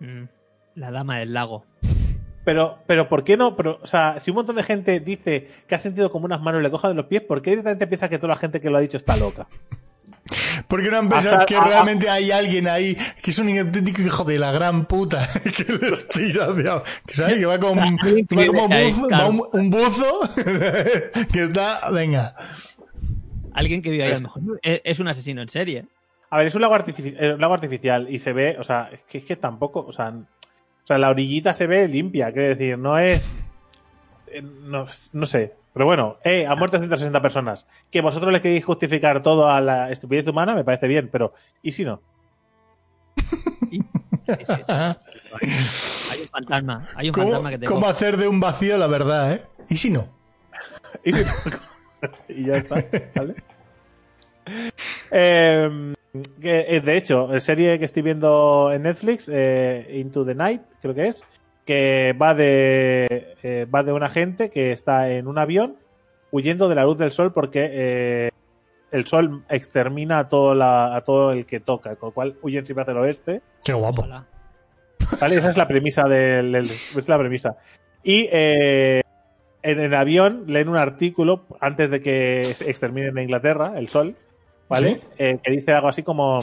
mm, 0.00 0.24
la 0.76 0.90
dama 0.90 1.18
del 1.18 1.34
lago. 1.34 1.66
Pero, 2.44 2.78
pero, 2.86 3.08
¿por 3.08 3.22
qué 3.22 3.36
no? 3.36 3.54
Pero, 3.54 3.78
o 3.82 3.86
sea, 3.86 4.20
si 4.20 4.30
un 4.30 4.36
montón 4.36 4.56
de 4.56 4.62
gente 4.62 5.00
dice 5.00 5.48
que 5.66 5.74
ha 5.74 5.78
sentido 5.78 6.10
como 6.10 6.26
unas 6.26 6.40
manos 6.40 6.62
le 6.62 6.70
cojan 6.70 6.90
de 6.90 6.96
los 6.96 7.06
pies, 7.06 7.22
¿por 7.22 7.42
qué 7.42 7.50
directamente 7.50 7.86
piensa 7.86 8.08
que 8.08 8.18
toda 8.18 8.34
la 8.34 8.38
gente 8.38 8.60
que 8.60 8.70
lo 8.70 8.78
ha 8.78 8.80
dicho 8.80 8.96
está 8.96 9.16
loca? 9.16 9.46
¿Por 10.68 10.82
qué 10.82 10.90
no 10.90 10.98
han 10.98 11.08
pensado 11.08 11.44
que 11.46 11.54
a- 11.56 11.62
a- 11.62 11.68
realmente 11.68 12.08
hay 12.08 12.30
alguien 12.30 12.66
ahí 12.66 12.96
que 13.22 13.30
es 13.30 13.38
un 13.38 13.48
auténtico 13.58 14.00
hijo 14.02 14.24
de 14.24 14.38
la 14.38 14.52
gran 14.52 14.86
puta 14.86 15.26
que 15.44 15.64
les 15.90 16.08
tira? 16.08 16.48
Que 17.06 17.14
sabe 17.14 17.38
que 17.38 17.46
va 17.46 17.58
con, 17.58 17.78
Alguien 17.78 18.26
que 18.26 18.34
va 18.36 18.46
como 18.46 18.68
buzo- 18.68 19.12
va 19.12 19.26
un, 19.28 19.42
un 19.52 19.70
buzo 19.70 20.20
que 21.32 21.44
está, 21.44 21.90
venga. 21.90 22.34
Alguien 23.52 23.82
que 23.82 23.90
vive 23.90 24.04
ahí 24.04 24.12
a 24.12 24.14
lo 24.16 24.20
mejor 24.22 24.42
es, 24.62 24.80
es 24.84 24.98
un 25.00 25.08
asesino 25.08 25.42
en 25.42 25.48
serie. 25.48 25.84
A 26.30 26.38
ver, 26.38 26.46
es 26.48 26.54
un 26.54 26.62
lago, 26.62 26.74
artifici- 26.74 27.14
eh, 27.18 27.34
un 27.34 27.40
lago 27.40 27.54
artificial 27.54 28.06
y 28.10 28.18
se 28.18 28.32
ve, 28.32 28.56
o 28.58 28.64
sea, 28.64 28.90
es 28.92 29.02
que, 29.02 29.18
es 29.18 29.24
que 29.24 29.36
tampoco, 29.36 29.84
o 29.86 29.92
sea, 29.92 30.08
o 30.08 30.86
sea, 30.86 30.98
la 30.98 31.10
orillita 31.10 31.54
se 31.54 31.66
ve 31.66 31.86
limpia, 31.86 32.32
quiero 32.32 32.48
decir, 32.48 32.76
no 32.78 32.98
es. 32.98 33.30
eh, 34.28 34.42
No, 34.42 34.86
no 35.12 35.26
sé. 35.26 35.52
Pero 35.74 35.86
bueno, 35.86 36.18
eh, 36.24 36.46
han 36.46 36.56
muerto 36.56 36.78
160 36.78 37.20
personas. 37.20 37.66
Que 37.90 38.00
vosotros 38.00 38.32
le 38.32 38.40
queréis 38.40 38.64
justificar 38.64 39.20
todo 39.20 39.50
a 39.50 39.60
la 39.60 39.90
estupidez 39.90 40.26
humana, 40.28 40.54
me 40.54 40.64
parece 40.64 40.86
bien, 40.86 41.08
pero 41.12 41.34
¿y 41.62 41.72
si 41.72 41.84
no? 41.84 42.00
Sí, 43.68 43.80
sí, 44.24 44.34
sí. 44.46 44.62
Hay 46.10 46.20
un 46.20 46.28
fantasma. 46.30 46.88
Hay 46.94 47.08
un 47.08 47.12
¿Cómo, 47.12 47.26
fantasma 47.26 47.50
que 47.50 47.58
te 47.58 47.66
cómo 47.66 47.80
coge. 47.80 47.92
hacer 47.92 48.16
de 48.16 48.28
un 48.28 48.40
vacío 48.40 48.78
la 48.78 48.86
verdad, 48.86 49.32
eh? 49.32 49.42
¿Y 49.68 49.76
si 49.76 49.90
no? 49.90 50.08
¿Y, 51.04 51.12
si 51.12 51.24
no? 51.24 51.30
y 52.28 52.44
ya 52.46 52.56
está, 52.56 52.76
¿vale? 53.16 53.34
Eh, 55.10 55.94
que, 56.40 56.66
eh, 56.68 56.80
de 56.80 56.96
hecho, 56.96 57.28
la 57.32 57.40
serie 57.40 57.78
que 57.78 57.86
estoy 57.86 58.02
viendo 58.02 58.70
en 58.72 58.82
Netflix, 58.82 59.28
eh, 59.32 59.86
Into 59.94 60.24
the 60.24 60.34
Night, 60.34 60.62
creo 60.80 60.94
que 60.94 61.08
es, 61.08 61.24
que 61.64 62.14
va 62.20 62.34
de, 62.34 63.36
eh, 63.42 63.66
va 63.74 63.82
de 63.82 63.92
una 63.92 64.08
gente 64.10 64.50
que 64.50 64.72
está 64.72 65.10
en 65.10 65.26
un 65.26 65.38
avión 65.38 65.76
huyendo 66.30 66.68
de 66.68 66.74
la 66.74 66.84
luz 66.84 66.98
del 66.98 67.12
sol 67.12 67.32
porque 67.32 67.70
eh, 67.72 68.30
el 68.90 69.06
sol 69.06 69.44
extermina 69.48 70.18
a 70.18 70.28
todo, 70.28 70.54
la, 70.54 70.94
a 70.94 71.02
todo 71.02 71.32
el 71.32 71.46
que 71.46 71.60
toca, 71.60 71.96
con 71.96 72.08
lo 72.10 72.14
cual 72.14 72.36
huyen 72.42 72.66
siempre 72.66 72.82
hacia 72.82 72.92
el 72.92 72.98
oeste. 72.98 73.42
Qué 73.64 73.72
guapo. 73.72 74.02
Ojalá. 74.02 74.26
¿Vale? 75.20 75.36
Esa 75.36 75.48
es 75.48 75.56
la 75.56 75.66
premisa 75.68 76.04
del, 76.08 76.52
del- 76.52 76.70
es 76.70 77.08
la 77.08 77.18
premisa. 77.18 77.56
Y 78.02 78.28
eh, 78.32 79.00
en 79.62 79.80
el 79.80 79.94
avión 79.94 80.44
leen 80.46 80.68
un 80.68 80.76
artículo 80.76 81.44
antes 81.60 81.90
de 81.90 82.02
que 82.02 82.52
se 82.56 82.68
extermine 82.68 83.08
en 83.08 83.18
Inglaterra 83.18 83.72
el 83.76 83.88
sol, 83.88 84.16
¿vale? 84.68 84.96
Sí. 84.96 85.00
Eh, 85.18 85.38
que 85.42 85.50
dice 85.52 85.72
algo 85.72 85.88
así 85.88 86.02
como 86.02 86.40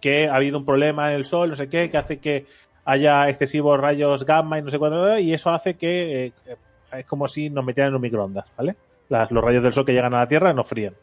que 0.00 0.28
ha 0.28 0.36
habido 0.36 0.58
un 0.58 0.64
problema 0.66 1.10
en 1.10 1.16
el 1.16 1.24
sol, 1.24 1.50
no 1.50 1.56
sé 1.56 1.68
qué, 1.68 1.90
que 1.90 1.96
hace 1.98 2.18
que 2.18 2.46
haya 2.90 3.28
excesivos 3.28 3.78
rayos 3.78 4.24
gamma 4.24 4.58
y 4.58 4.62
no 4.62 4.70
sé 4.70 4.78
cuánto, 4.78 5.18
y 5.18 5.34
eso 5.34 5.50
hace 5.50 5.74
que 5.76 6.32
eh, 6.46 6.56
es 6.92 7.04
como 7.04 7.28
si 7.28 7.50
nos 7.50 7.62
metieran 7.64 7.90
en 7.90 7.96
un 7.96 8.00
microondas, 8.00 8.46
¿vale? 8.56 8.76
Las- 9.10 9.30
los 9.30 9.44
rayos 9.44 9.62
del 9.62 9.72
sol 9.74 9.84
que 9.84 9.92
llegan 9.92 10.14
a 10.14 10.20
la 10.20 10.28
Tierra 10.28 10.54
nos 10.54 10.66
fríen. 10.66 10.94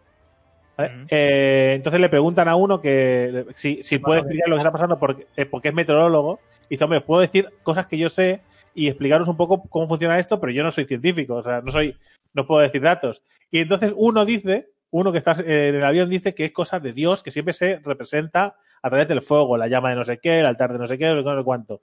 ¿vale? 0.76 1.06
Eh, 1.10 1.74
entonces 1.76 2.02
le 2.02 2.10
preguntan 2.10 2.48
a 2.48 2.56
uno 2.56 2.82
que 2.82 3.46
si, 3.54 3.84
si 3.84 4.00
puede 4.00 4.22
explicar 4.22 4.50
lo 4.50 4.56
que 4.56 4.62
está 4.62 4.72
pasando 4.72 4.98
porque, 5.00 5.28
eh, 5.38 5.46
porque 5.46 5.68
es 5.70 5.74
meteorólogo. 5.76 6.40
Y 6.68 6.76
dice, 6.76 6.84
hombre, 6.86 7.02
puedo 7.02 7.22
decir 7.22 7.48
cosas 7.62 7.86
que 7.86 7.98
yo 8.00 8.10
sé 8.10 8.42
y 8.74 8.88
explicaros 8.88 9.28
un 9.28 9.38
poco 9.38 9.62
cómo 9.70 9.88
funciona 9.88 10.18
esto, 10.18 10.40
pero 10.40 10.52
yo 10.52 10.64
no 10.64 10.72
soy 10.72 10.86
científico, 10.86 11.36
o 11.36 11.44
sea, 11.44 11.62
no 11.62 11.72
soy, 11.72 11.96
no 12.34 12.48
puedo 12.48 12.62
decir 12.62 12.82
datos. 12.82 13.22
Y 13.52 13.60
entonces 13.60 13.94
uno 13.96 14.26
dice, 14.26 14.70
uno 14.90 15.12
que 15.12 15.20
está 15.20 15.34
en 15.34 15.76
el 15.76 15.86
avión 15.86 16.10
dice 16.10 16.34
que 16.34 16.46
es 16.46 16.52
cosa 16.52 16.80
de 16.80 16.94
Dios, 16.94 17.22
que 17.22 17.30
siempre 17.32 17.54
se 17.54 17.80
representa 17.84 18.56
a 18.86 18.90
través 18.90 19.08
del 19.08 19.22
fuego, 19.24 19.58
la 19.58 19.68
llama 19.68 19.90
de 19.90 19.96
no 19.96 20.06
sé 20.06 20.20
qué, 20.20 20.42
el 20.42 20.46
altar 20.46 20.72
de 20.72 20.78
no 20.78 20.86
sé 20.88 21.00
qué, 21.00 21.08
no 21.12 21.24
sé 21.38 21.44
cuánto. 21.44 21.82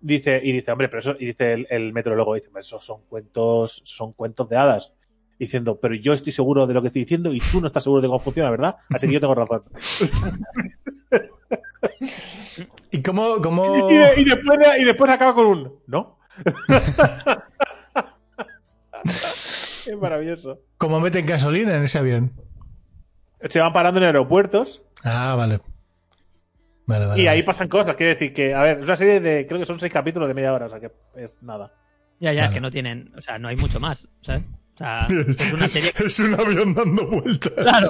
Dice, 0.00 0.40
y 0.42 0.50
dice, 0.50 0.72
hombre, 0.72 0.88
pero 0.88 0.98
eso, 0.98 1.14
y 1.18 1.26
dice 1.26 1.52
el, 1.52 1.66
el 1.70 1.92
meteorólogo, 1.92 2.34
dice, 2.34 2.48
"Hombre, 2.48 2.62
esos 2.62 2.84
son 2.84 3.02
cuentos, 3.08 3.80
son 3.84 4.12
cuentos 4.12 4.48
de 4.48 4.56
hadas. 4.56 4.92
Diciendo, 5.38 5.78
pero 5.80 5.94
yo 5.94 6.12
estoy 6.12 6.32
seguro 6.32 6.66
de 6.66 6.74
lo 6.74 6.82
que 6.82 6.88
estoy 6.88 7.02
diciendo 7.02 7.32
y 7.32 7.38
tú 7.40 7.60
no 7.60 7.68
estás 7.68 7.84
seguro 7.84 8.02
de 8.02 8.08
cómo 8.08 8.18
funciona, 8.18 8.50
¿verdad? 8.50 8.76
Así 8.90 9.06
que 9.06 9.12
yo 9.14 9.20
tengo 9.20 9.34
razón. 9.36 9.62
¿Y 12.90 13.02
cómo, 13.02 13.36
cómo... 13.40 13.64
Y, 13.90 13.94
de- 13.96 14.20
y 14.20 14.24
después, 14.24 14.58
y 14.80 14.84
después 14.84 15.10
acaba 15.10 15.34
con 15.34 15.46
un 15.46 15.72
¿no? 15.86 16.18
es 19.86 19.96
maravilloso. 20.00 20.60
cómo 20.78 20.98
meten 21.00 21.26
gasolina 21.26 21.76
en 21.76 21.82
ese 21.84 21.98
avión? 21.98 22.32
Se 23.48 23.60
van 23.60 23.72
parando 23.72 23.98
en 24.00 24.06
aeropuertos 24.06 24.82
Ah, 25.04 25.34
vale. 25.36 25.60
Vale, 26.86 27.06
vale. 27.06 27.22
y 27.22 27.26
ahí 27.26 27.38
vale. 27.38 27.44
pasan 27.44 27.68
cosas. 27.68 27.96
Quiere 27.96 28.14
decir 28.14 28.32
que, 28.34 28.54
a 28.54 28.62
ver, 28.62 28.78
es 28.80 28.84
una 28.86 28.96
serie 28.96 29.20
de, 29.20 29.46
creo 29.46 29.58
que 29.60 29.66
son 29.66 29.78
seis 29.78 29.92
capítulos 29.92 30.28
de 30.28 30.34
media 30.34 30.52
hora, 30.52 30.66
o 30.66 30.70
sea 30.70 30.80
que 30.80 30.90
es 31.16 31.42
nada. 31.42 31.72
Ya, 32.20 32.32
ya, 32.32 32.42
Vale. 32.42 32.54
que 32.54 32.60
no 32.60 32.70
tienen. 32.70 33.12
O 33.16 33.20
sea, 33.22 33.38
no 33.38 33.48
hay 33.48 33.56
mucho 33.56 33.80
más. 33.80 34.08
¿sabes? 34.22 34.42
O 34.74 34.78
sea, 34.78 35.06
es 35.38 35.52
una 35.52 35.68
serie. 35.68 35.92
Es 36.04 36.18
un 36.20 36.34
avión 36.34 36.74
dando 36.74 37.06
vueltas. 37.06 37.52
Claro. 37.56 37.88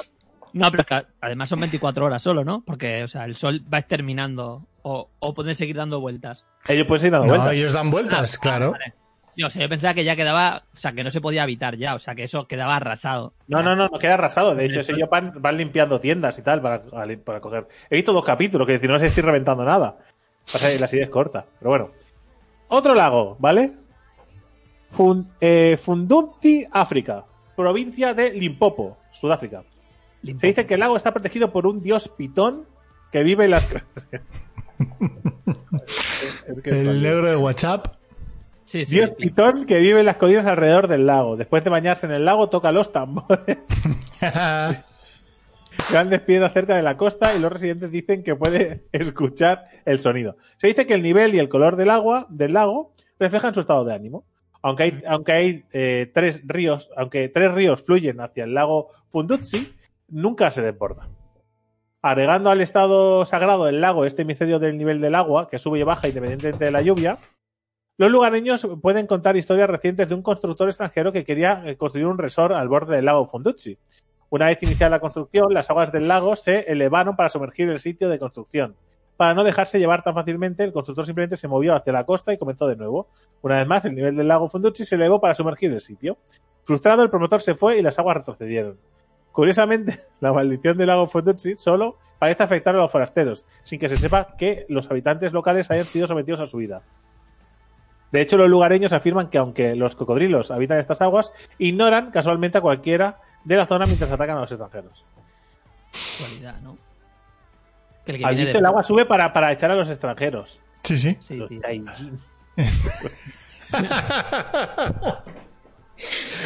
No, 0.53 0.69
pero 0.69 0.81
es 0.81 0.87
que 0.87 1.07
además 1.21 1.49
son 1.49 1.59
24 1.61 2.05
horas 2.05 2.21
solo, 2.21 2.43
¿no? 2.43 2.63
Porque, 2.65 3.03
o 3.03 3.07
sea, 3.07 3.25
el 3.25 3.35
sol 3.35 3.63
va 3.73 3.79
exterminando 3.79 4.67
o, 4.83 5.09
o 5.19 5.33
pueden 5.33 5.55
seguir 5.55 5.75
dando 5.77 5.99
vueltas. 5.99 6.45
Ellos 6.67 6.85
pueden 6.85 7.01
seguir 7.01 7.13
dando 7.13 7.27
No, 7.27 7.33
vueltas. 7.33 7.53
ellos 7.57 7.73
dan 7.73 7.89
vueltas, 7.89 8.37
claro. 8.37 8.71
Vale. 8.71 8.93
Yo, 9.35 9.47
o 9.47 9.49
sea, 9.49 9.61
yo 9.63 9.69
pensaba 9.69 9.93
que 9.93 10.03
ya 10.03 10.15
quedaba, 10.15 10.63
o 10.73 10.77
sea, 10.77 10.91
que 10.93 11.03
no 11.03 11.09
se 11.11 11.19
podía 11.21 11.43
evitar 11.43 11.75
ya, 11.75 11.95
o 11.95 11.99
sea, 11.99 12.13
que 12.15 12.23
eso 12.25 12.47
quedaba 12.47 12.75
arrasado. 12.75 13.33
No, 13.47 13.63
no, 13.63 13.75
no, 13.75 13.87
no 13.89 13.99
queda 13.99 14.13
arrasado. 14.15 14.53
De 14.55 14.65
hecho, 14.65 14.81
Eso- 14.81 14.93
ellos 14.95 15.09
van, 15.09 15.33
van 15.41 15.57
limpiando 15.57 15.99
tiendas 15.99 16.37
y 16.39 16.41
tal 16.43 16.61
para, 16.61 16.83
para 17.23 17.39
coger. 17.41 17.67
He 17.89 17.95
visto 17.95 18.13
dos 18.13 18.23
capítulos, 18.23 18.67
que 18.67 18.73
decir, 18.73 18.89
no 18.89 18.99
se 18.99 19.07
estoy 19.07 19.23
reventando 19.23 19.65
nada. 19.65 19.97
Pasa 20.51 20.69
que 20.69 20.79
la 20.79 20.87
serie 20.87 21.05
es 21.05 21.09
corta, 21.09 21.45
pero 21.59 21.69
bueno. 21.71 21.91
Otro 22.67 22.93
lago, 22.95 23.35
¿vale? 23.39 23.73
Fun, 24.91 25.31
eh, 25.41 25.77
Fundunzi, 25.81 26.67
África. 26.71 27.25
Provincia 27.55 28.13
de 28.13 28.31
Limpopo, 28.33 28.97
Sudáfrica. 29.11 29.63
Se 30.23 30.47
dice 30.47 30.65
que 30.65 30.75
el 30.75 30.79
lago 30.79 30.95
está 30.95 31.11
protegido 31.11 31.51
por 31.51 31.67
un 31.67 31.81
dios 31.81 32.07
pitón 32.07 32.65
que 33.11 33.23
vive 33.23 33.45
en 33.45 33.51
las. 33.51 33.65
Es 36.47 36.61
que 36.61 36.69
el 36.81 37.01
negro 37.01 37.25
de 37.27 37.35
WhatsApp. 37.35 37.87
Sí, 38.65 38.85
sí, 38.85 38.95
Dios 38.95 39.11
Pitón 39.17 39.65
que 39.65 39.79
vive 39.79 39.99
en 39.99 40.05
las 40.05 40.17
colinas 40.17 40.45
alrededor 40.45 40.87
del 40.87 41.05
lago. 41.05 41.37
Después 41.37 41.63
de 41.63 41.69
bañarse 41.69 42.05
en 42.05 42.13
el 42.13 42.25
lago, 42.25 42.49
toca 42.49 42.71
los 42.71 42.91
tambores. 42.91 43.57
Grandes 45.89 46.21
piedras 46.21 46.53
cerca 46.53 46.75
de 46.75 46.83
la 46.83 46.97
costa 46.97 47.35
y 47.35 47.39
los 47.39 47.51
residentes 47.51 47.91
dicen 47.91 48.23
que 48.23 48.35
puede 48.35 48.85
escuchar 48.91 49.65
el 49.85 49.99
sonido. 49.99 50.37
Se 50.59 50.67
dice 50.67 50.87
que 50.87 50.93
el 50.93 51.01
nivel 51.01 51.35
y 51.35 51.39
el 51.39 51.49
color 51.49 51.75
del 51.75 51.89
agua 51.89 52.27
del 52.29 52.53
lago 52.53 52.93
reflejan 53.19 53.53
su 53.53 53.61
estado 53.61 53.83
de 53.83 53.93
ánimo. 53.93 54.25
Aunque 54.61 54.83
hay, 54.83 55.03
aunque 55.07 55.31
hay 55.33 55.65
eh, 55.73 56.09
tres 56.13 56.41
ríos, 56.45 56.89
aunque 56.95 57.27
tres 57.27 57.53
ríos 57.53 57.83
fluyen 57.83 58.21
hacia 58.21 58.45
el 58.45 58.53
lago 58.53 58.89
Funduzzi, 59.09 59.73
nunca 60.07 60.51
se 60.51 60.61
desborda. 60.61 61.09
Agregando 62.01 62.49
al 62.49 62.61
estado 62.61 63.25
sagrado 63.25 63.65
del 63.65 63.81
lago 63.81 64.05
este 64.05 64.25
misterio 64.25 64.59
del 64.59 64.77
nivel 64.77 65.01
del 65.01 65.15
agua, 65.15 65.49
que 65.49 65.59
sube 65.59 65.79
y 65.79 65.83
baja 65.83 66.07
independientemente 66.07 66.65
de 66.65 66.71
la 66.71 66.81
lluvia, 66.81 67.19
los 67.97 68.09
lugareños 68.09 68.67
pueden 68.81 69.05
contar 69.05 69.37
historias 69.37 69.69
recientes 69.69 70.09
de 70.09 70.15
un 70.15 70.23
constructor 70.23 70.67
extranjero 70.67 71.11
que 71.11 71.23
quería 71.23 71.61
eh, 71.65 71.77
construir 71.77 72.07
un 72.07 72.17
resort 72.17 72.53
al 72.55 72.67
borde 72.67 72.95
del 72.95 73.05
lago 73.05 73.27
Funduzzi. 73.27 73.77
Una 74.31 74.47
vez 74.47 74.63
iniciada 74.63 74.89
la 74.89 74.99
construcción, 74.99 75.53
las 75.53 75.69
aguas 75.69 75.91
del 75.91 76.07
lago 76.07 76.35
se 76.35 76.61
elevaron 76.61 77.15
para 77.15 77.29
sumergir 77.29 77.69
el 77.69 77.77
sitio 77.77 78.09
de 78.09 78.17
construcción. 78.17 78.75
Para 79.15 79.35
no 79.35 79.43
dejarse 79.43 79.77
llevar 79.77 80.01
tan 80.01 80.15
fácilmente, 80.15 80.63
el 80.63 80.73
constructor 80.73 81.05
simplemente 81.05 81.37
se 81.37 81.47
movió 81.47 81.75
hacia 81.75 81.93
la 81.93 82.03
costa 82.03 82.33
y 82.33 82.39
comenzó 82.39 82.65
de 82.65 82.75
nuevo. 82.75 83.09
Una 83.43 83.57
vez 83.57 83.67
más, 83.67 83.85
el 83.85 83.93
nivel 83.93 84.15
del 84.15 84.27
lago 84.27 84.49
Funducci 84.49 84.85
se 84.85 84.95
elevó 84.95 85.21
para 85.21 85.35
sumergir 85.35 85.71
el 85.71 85.81
sitio. 85.81 86.17
Frustrado, 86.63 87.03
el 87.03 87.11
promotor 87.11 87.41
se 87.41 87.53
fue 87.53 87.77
y 87.77 87.83
las 87.83 87.99
aguas 87.99 88.17
retrocedieron. 88.17 88.79
Curiosamente, 89.31 89.99
la 90.19 90.33
maldición 90.33 90.79
del 90.79 90.87
lago 90.87 91.05
Funducci 91.05 91.55
solo 91.57 91.99
parece 92.17 92.41
afectar 92.41 92.73
a 92.73 92.79
los 92.79 92.91
forasteros, 92.91 93.45
sin 93.63 93.79
que 93.79 93.87
se 93.87 93.97
sepa 93.97 94.35
que 94.35 94.65
los 94.67 94.89
habitantes 94.89 95.31
locales 95.31 95.69
hayan 95.69 95.85
sido 95.85 96.07
sometidos 96.07 96.39
a 96.39 96.47
su 96.47 96.57
vida. 96.57 96.81
De 98.13 98.21
hecho, 98.21 98.37
los 98.37 98.47
lugareños 98.47 98.93
afirman 98.93 99.27
que 99.31 99.39
aunque 99.39 99.75
los 99.75 99.95
cocodrilos 99.95 100.51
habitan 100.51 100.77
estas 100.77 101.01
aguas, 101.01 101.33
ignoran 101.57 102.11
casualmente 102.11 102.59
a 102.59 102.61
cualquiera 102.61 103.19
de 103.43 103.57
la 103.57 103.65
zona 103.65 103.87
mientras 103.87 104.11
atacan 104.11 104.37
a 104.37 104.41
los 104.41 104.51
extranjeros. 104.51 105.03
Cualidad, 106.19 106.61
¿no? 106.61 106.77
Que 108.05 108.11
el, 108.11 108.51
que 108.51 108.57
el 108.59 108.65
agua 108.67 108.83
sube 108.83 109.05
para, 109.05 109.33
para, 109.33 109.51
echar 109.51 109.71
a 109.71 109.75
los 109.75 109.89
extranjeros. 109.89 110.59
Sí, 110.83 110.99
sí. 110.99 111.17
sí 111.21 111.37
los 111.37 111.49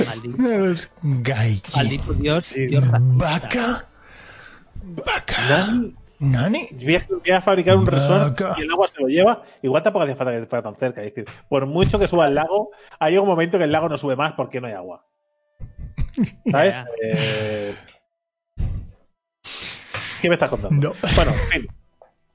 Maldito. 0.08 0.38
Maldito 1.76 2.14
Dios, 2.14 2.46
Sí. 2.46 2.68
Dios. 2.68 2.86
Vaca. 2.90 3.90
Vaca. 4.84 5.68
Nani. 6.20 6.68
Voy 6.84 7.32
a, 7.32 7.42
fabricar 7.42 7.78
un 7.78 7.86
resort 7.86 8.40
y 8.58 8.62
el 8.62 8.72
agua 8.72 8.88
se 8.88 9.02
lo 9.02 9.08
lleva. 9.08 9.44
Igual 9.62 9.84
tampoco 9.84 10.06
hace 10.06 10.16
falta 10.16 10.34
que 10.34 10.46
fuera 10.46 10.64
tan 10.64 10.76
cerca. 10.76 11.04
Es 11.04 11.14
decir, 11.14 11.30
por 11.50 11.66
mucho 11.66 12.00
que 12.00 12.08
suba 12.08 12.28
el 12.28 12.36
lago, 12.36 12.72
hay 13.00 13.18
un 13.18 13.28
momento 13.28 13.58
que 13.58 13.66
el 13.66 13.72
lago 13.72 13.90
no 13.90 13.98
sube 13.98 14.16
más 14.16 14.34
porque 14.34 14.60
no 14.60 14.68
hay 14.68 14.74
agua. 14.74 15.06
¿Sabes? 16.52 16.80
Eh, 17.04 17.76
¿Qué 20.22 20.30
me 20.30 20.36
estás 20.36 20.50
contando? 20.50 20.90
No. 20.90 20.96
Bueno, 21.16 21.32
en 21.32 21.50
fin. 21.50 21.68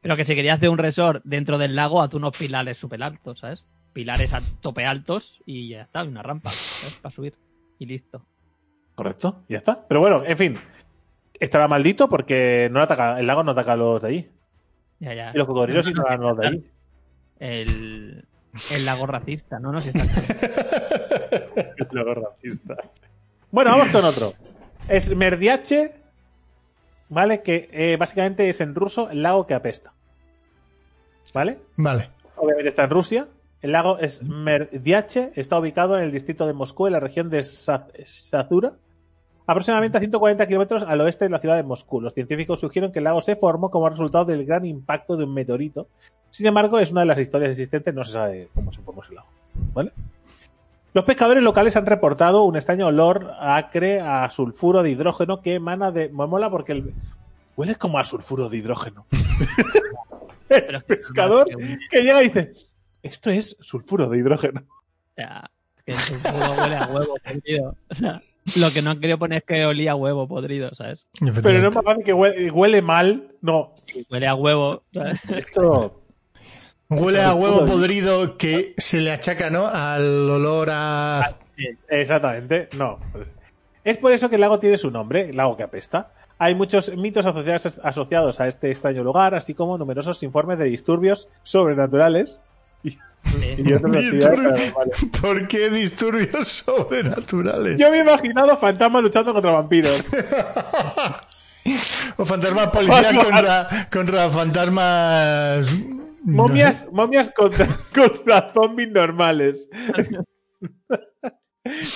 Pero 0.01 0.17
que 0.17 0.25
si 0.25 0.35
quería 0.35 0.55
hacer 0.55 0.69
un 0.69 0.79
resort 0.79 1.23
dentro 1.25 1.59
del 1.59 1.77
lago, 1.77 2.03
haz 2.03 2.15
unos 2.15 2.37
pilares 2.37 2.79
súper 2.79 3.03
altos, 3.03 3.41
¿sabes? 3.41 3.65
Pilares 3.93 4.33
a 4.33 4.41
tope 4.61 4.85
altos 4.85 5.41
y 5.47 5.69
ya 5.69 5.83
está, 5.83 6.03
una 6.03 6.23
rampa, 6.23 6.51
¿sabes? 6.51 6.97
Para 6.97 7.15
subir. 7.15 7.35
Y 7.79 7.87
listo. 7.87 8.25
Correcto, 8.95 9.45
ya 9.49 9.59
está. 9.59 9.87
Pero 9.89 10.01
bueno, 10.01 10.23
en 10.25 10.37
fin. 10.39 10.59
Estará 11.43 11.67
maldito 11.67 12.09
porque 12.09 12.69
no 12.71 12.81
ataca, 12.81 13.19
el 13.19 13.27
lago 13.27 13.43
no 13.43 13.51
ataca 13.51 13.73
a 13.73 13.77
los 13.77 14.01
de 14.01 14.09
allí. 14.09 14.31
Ya, 15.01 15.13
ya. 15.15 15.31
Y 15.35 15.39
los 15.39 15.47
cocodrilos 15.47 15.85
sí 15.85 15.93
no 15.93 16.07
a 16.07 16.17
los 16.17 16.37
de 16.39 16.47
allí. 16.47 16.71
El, 17.41 18.25
el 18.71 18.85
lago 18.85 19.07
racista, 19.07 19.59
¿no? 19.59 19.73
No 19.73 19.81
sé 19.81 19.91
si 19.91 19.99
está 19.99 20.21
El 21.77 21.89
lago 21.91 22.15
racista. 22.15 22.77
Bueno, 23.51 23.73
vamos 23.73 23.89
con 23.89 24.05
otro. 24.05 24.35
Es 24.89 25.15
Merdiache, 25.15 25.93
¿vale? 27.09 27.43
Que 27.43 27.69
eh, 27.73 27.97
básicamente 27.99 28.49
es 28.49 28.61
en 28.61 28.75
ruso 28.75 29.11
el 29.11 29.23
lago 29.23 29.47
que 29.47 29.55
apesta. 29.55 29.93
¿Vale? 31.35 31.59
Vale. 31.77 32.11
Obviamente 32.37 32.69
está 32.69 32.85
en 32.85 32.91
Rusia. 32.91 33.27
El 33.63 33.73
lago 33.73 33.99
es 33.99 34.23
Merdiache, 34.23 35.33
está 35.35 35.59
ubicado 35.59 35.97
en 35.97 36.05
el 36.05 36.13
distrito 36.13 36.47
de 36.47 36.53
Moscú, 36.53 36.87
en 36.87 36.93
la 36.93 37.01
región 37.01 37.31
de 37.31 37.43
Sa- 37.43 37.89
Sazura, 38.05 38.75
aproximadamente 39.53 39.97
a 39.99 40.01
140 40.01 40.47
kilómetros 40.47 40.83
al 40.83 41.01
oeste 41.01 41.27
de 41.27 41.31
la 41.31 41.39
ciudad 41.39 41.57
de 41.57 41.63
Moscú. 41.63 42.01
Los 42.01 42.15
científicos 42.15 42.61
sugieren 42.61 42.91
que 42.93 42.99
el 42.99 43.05
lago 43.05 43.21
se 43.21 43.37
formó 43.37 43.71
como 43.71 43.89
resultado 43.89 44.25
del 44.25 44.45
gran 44.45 44.65
impacto 44.65 45.17
de 45.17 45.25
un 45.25 45.35
meteorito. 45.35 45.87
Sin 46.31 46.47
embargo, 46.47 46.79
es 46.79 46.91
una 46.93 47.03
de 47.03 47.07
las 47.07 47.21
historias 47.21 47.51
existentes, 47.53 47.95
no 47.95 48.05
se 48.05 48.13
sabe 48.13 48.49
cómo 48.55 48.73
se 48.73 48.81
formó 48.83 49.03
ese 49.05 49.15
lago. 49.15 49.29
¿Vale? 49.75 49.93
Los 50.95 51.05
pescadores 51.05 51.43
locales 51.43 51.75
han 51.77 51.87
reportado 51.87 52.43
un 52.45 52.57
extraño 52.57 52.87
olor 52.89 53.33
acre 53.41 54.01
a 54.01 54.29
sulfuro 54.31 54.83
de 54.83 54.91
hidrógeno 54.91 55.41
que 55.41 55.55
emana 55.55 55.91
de. 55.91 56.09
Me 56.11 56.27
mola 56.27 56.51
porque 56.51 56.73
el. 56.73 56.95
Huele 57.57 57.77
como 57.77 57.99
a 57.99 58.05
sulfuro 58.05 58.49
de 58.49 58.59
hidrógeno. 58.59 59.07
Que- 60.49 60.81
pescador 60.87 61.47
que 61.91 62.03
llega 62.03 62.23
y 62.23 62.27
dice: 62.27 62.53
Esto 63.03 63.31
es 63.31 63.57
sulfuro 63.61 64.09
de 64.09 64.19
hidrógeno. 64.19 64.63
Sea, 65.17 65.51
que 65.87 65.93
el 65.93 65.99
sulfuro 65.99 66.53
huele 66.61 66.77
a 66.77 66.87
huevo 66.89 67.15
podrido. 67.25 67.75
Lo 68.57 68.71
que 68.73 68.83
no 68.83 68.91
han 68.91 69.01
querido 69.01 69.19
poner 69.19 69.39
es 69.39 69.45
que 69.45 69.65
olía 69.65 69.93
a 69.93 69.95
huevo 69.95 70.27
podrido, 70.27 70.75
¿sabes? 70.75 71.07
Pero 71.21 71.61
no 71.61 71.69
es 71.69 71.75
más 71.75 71.85
fácil 71.85 72.05
que 72.05 72.13
huele, 72.13 72.51
huele 72.51 72.83
mal. 72.83 73.29
No, 73.41 73.75
Huele 74.11 74.27
a 74.27 74.35
huevo. 74.35 74.83
¿sabes? 74.93 75.21
esto. 75.31 76.03
Huele 76.89 77.23
a 77.23 77.35
huevo 77.35 77.65
podrido 77.65 78.37
que 78.37 78.75
se 78.77 79.01
le 79.01 79.13
achaca, 79.13 79.49
¿no? 79.49 79.67
Al 79.67 80.29
olor 80.29 80.69
a. 80.71 81.37
Exactamente, 81.89 82.69
no. 82.77 82.99
Es 83.85 83.99
por 83.99 84.13
eso 84.13 84.29
que 84.29 84.37
el 84.37 84.41
lago 84.41 84.59
tiene 84.59 84.79
su 84.79 84.91
nombre, 84.91 85.33
lago 85.33 85.57
que 85.57 85.63
apesta. 85.63 86.13
Hay 86.39 86.55
muchos 86.55 86.95
mitos 86.97 87.25
asociados, 87.25 87.81
asociados 87.83 88.41
a 88.41 88.49
este 88.49 88.71
extraño 88.71 89.05
lugar, 89.05 89.35
así 89.35 89.55
como 89.55 89.79
numerosos 89.79 90.23
informes 90.23 90.59
de 90.59 90.65
disturbios 90.65 91.29
sobrenaturales 91.45 92.41
Y 92.85 93.73
otras 93.73 93.97
actividades. 93.97 94.73
¿Por 95.21 95.49
qué 95.49 95.71
disturbios 95.71 96.49
sobrenaturales? 96.67 97.79
Yo 97.79 97.91
me 97.91 97.99
he 97.99 98.01
imaginado 98.01 98.57
fantasmas 98.57 99.03
luchando 99.03 99.33
contra 99.33 99.53
vampiros. 99.53 100.07
O 102.17 102.25
fantasmas 102.25 102.71
policías 102.71 103.17
contra, 103.17 103.69
contra 103.93 104.29
fantasmas. 104.29 105.69
Momias, 106.25 106.85
momias 106.91 107.31
contra, 107.31 107.69
contra 107.95 108.49
zombies 108.49 108.91
normales. 108.91 109.69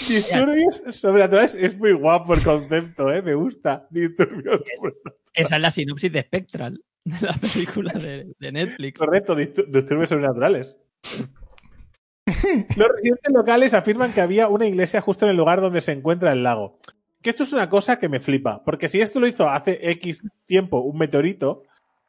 Disturbios 0.08 0.84
sobrenaturales 0.92 1.56
es 1.56 1.76
muy 1.76 1.94
guapo 1.94 2.34
el 2.34 2.44
concepto, 2.44 3.12
¿eh? 3.12 3.22
Me 3.22 3.34
gusta. 3.34 3.88
Disturbios 3.90 4.62
sobrenaturales. 4.76 5.20
Esa 5.34 5.56
es 5.56 5.60
la 5.60 5.72
sinopsis 5.72 6.12
de 6.12 6.22
Spectral, 6.22 6.80
de 7.06 7.26
la 7.26 7.32
película 7.34 7.92
de, 7.92 8.26
de 8.38 8.52
Netflix. 8.52 8.98
Correcto, 8.98 9.36
distu- 9.36 9.66
disturbios 9.66 10.08
sobrenaturales. 10.08 10.76
Los 12.76 12.88
residentes 12.88 13.32
locales 13.32 13.74
afirman 13.74 14.12
que 14.12 14.20
había 14.20 14.48
una 14.48 14.66
iglesia 14.66 15.00
justo 15.00 15.24
en 15.26 15.30
el 15.30 15.36
lugar 15.36 15.60
donde 15.60 15.80
se 15.80 15.92
encuentra 15.92 16.32
el 16.32 16.42
lago. 16.42 16.78
Que 17.22 17.30
esto 17.30 17.44
es 17.44 17.52
una 17.52 17.68
cosa 17.68 17.98
que 17.98 18.08
me 18.08 18.20
flipa, 18.20 18.62
porque 18.64 18.88
si 18.88 19.00
esto 19.00 19.20
lo 19.20 19.26
hizo 19.26 19.48
hace 19.48 19.78
X 19.92 20.22
tiempo 20.44 20.80
un 20.80 20.98
meteorito, 20.98 21.62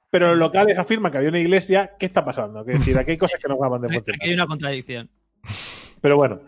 pero 0.10 0.30
los 0.30 0.38
locales 0.40 0.78
afirman 0.78 1.12
que 1.12 1.18
había 1.20 1.30
una 1.30 1.40
iglesia, 1.40 1.92
¿qué 2.00 2.06
está 2.08 2.26
pasando? 2.26 2.62
Es 2.62 2.80
decir, 2.80 2.98
aquí 2.98 3.12
hay 3.12 3.18
cosas 3.18 3.40
que 3.42 3.48
no 3.48 3.56
acaban 3.56 3.82
de 3.82 3.88
Aquí 3.88 3.96
funcionar. 3.98 4.20
hay 4.28 4.34
una 4.34 4.48
contradicción. 4.48 5.10
Pero 6.02 6.18
bueno. 6.18 6.42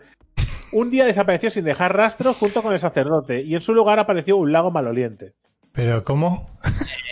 Un 0.72 0.88
día 0.88 1.04
desapareció 1.04 1.50
sin 1.50 1.64
dejar 1.64 1.96
rastro 1.96 2.32
junto 2.32 2.62
con 2.62 2.72
el 2.72 2.78
sacerdote 2.78 3.42
y 3.42 3.56
en 3.56 3.60
su 3.60 3.74
lugar 3.74 3.98
apareció 3.98 4.36
un 4.36 4.52
lago 4.52 4.70
maloliente. 4.70 5.32
¿Pero 5.72 6.04
cómo? 6.04 6.48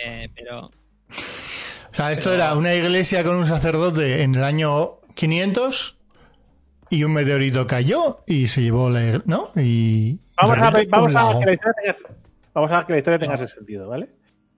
Eh, 0.05 0.21
pero 0.33 0.71
O 1.91 1.95
sea, 1.95 2.11
esto 2.11 2.33
era 2.33 2.55
una 2.55 2.73
iglesia 2.73 3.23
con 3.23 3.35
un 3.35 3.47
sacerdote 3.47 4.23
en 4.23 4.35
el 4.35 4.43
año 4.43 4.99
500 5.15 5.97
y 6.89 7.03
un 7.03 7.13
meteorito 7.13 7.67
cayó 7.67 8.23
y 8.25 8.47
se 8.47 8.61
llevó 8.61 8.89
la 8.89 9.01
iglesia, 9.01 9.23
¿no? 9.25 9.49
Y. 9.55 10.19
Vamos, 10.41 10.61
a, 10.61 10.71
vamos 10.89 11.15
a 11.15 11.39
que 11.39 11.45
la 11.45 11.53
historia 11.53 11.73
tenga, 11.81 12.15
vamos 12.53 12.71
a 12.71 12.85
que 12.85 12.93
la 12.93 12.97
historia 12.99 13.19
tenga 13.19 13.35
ese 13.35 13.47
sentido, 13.47 13.89
¿vale? 13.89 14.09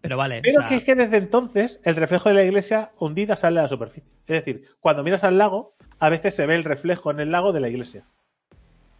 Pero 0.01 0.17
vale. 0.17 0.41
Pero 0.41 0.59
o 0.59 0.61
sea, 0.61 0.69
que 0.69 0.75
es 0.75 0.83
que 0.83 0.95
desde 0.95 1.17
entonces 1.17 1.79
el 1.83 1.95
reflejo 1.95 2.29
de 2.29 2.35
la 2.35 2.43
iglesia 2.43 2.91
hundida 2.99 3.35
sale 3.35 3.59
a 3.59 3.63
la 3.63 3.69
superficie. 3.69 4.11
Es 4.27 4.45
decir, 4.45 4.65
cuando 4.79 5.03
miras 5.03 5.23
al 5.23 5.37
lago, 5.37 5.75
a 5.99 6.09
veces 6.09 6.35
se 6.35 6.45
ve 6.45 6.55
el 6.55 6.63
reflejo 6.63 7.11
en 7.11 7.19
el 7.19 7.31
lago 7.31 7.53
de 7.53 7.59
la 7.59 7.69
iglesia. 7.69 8.05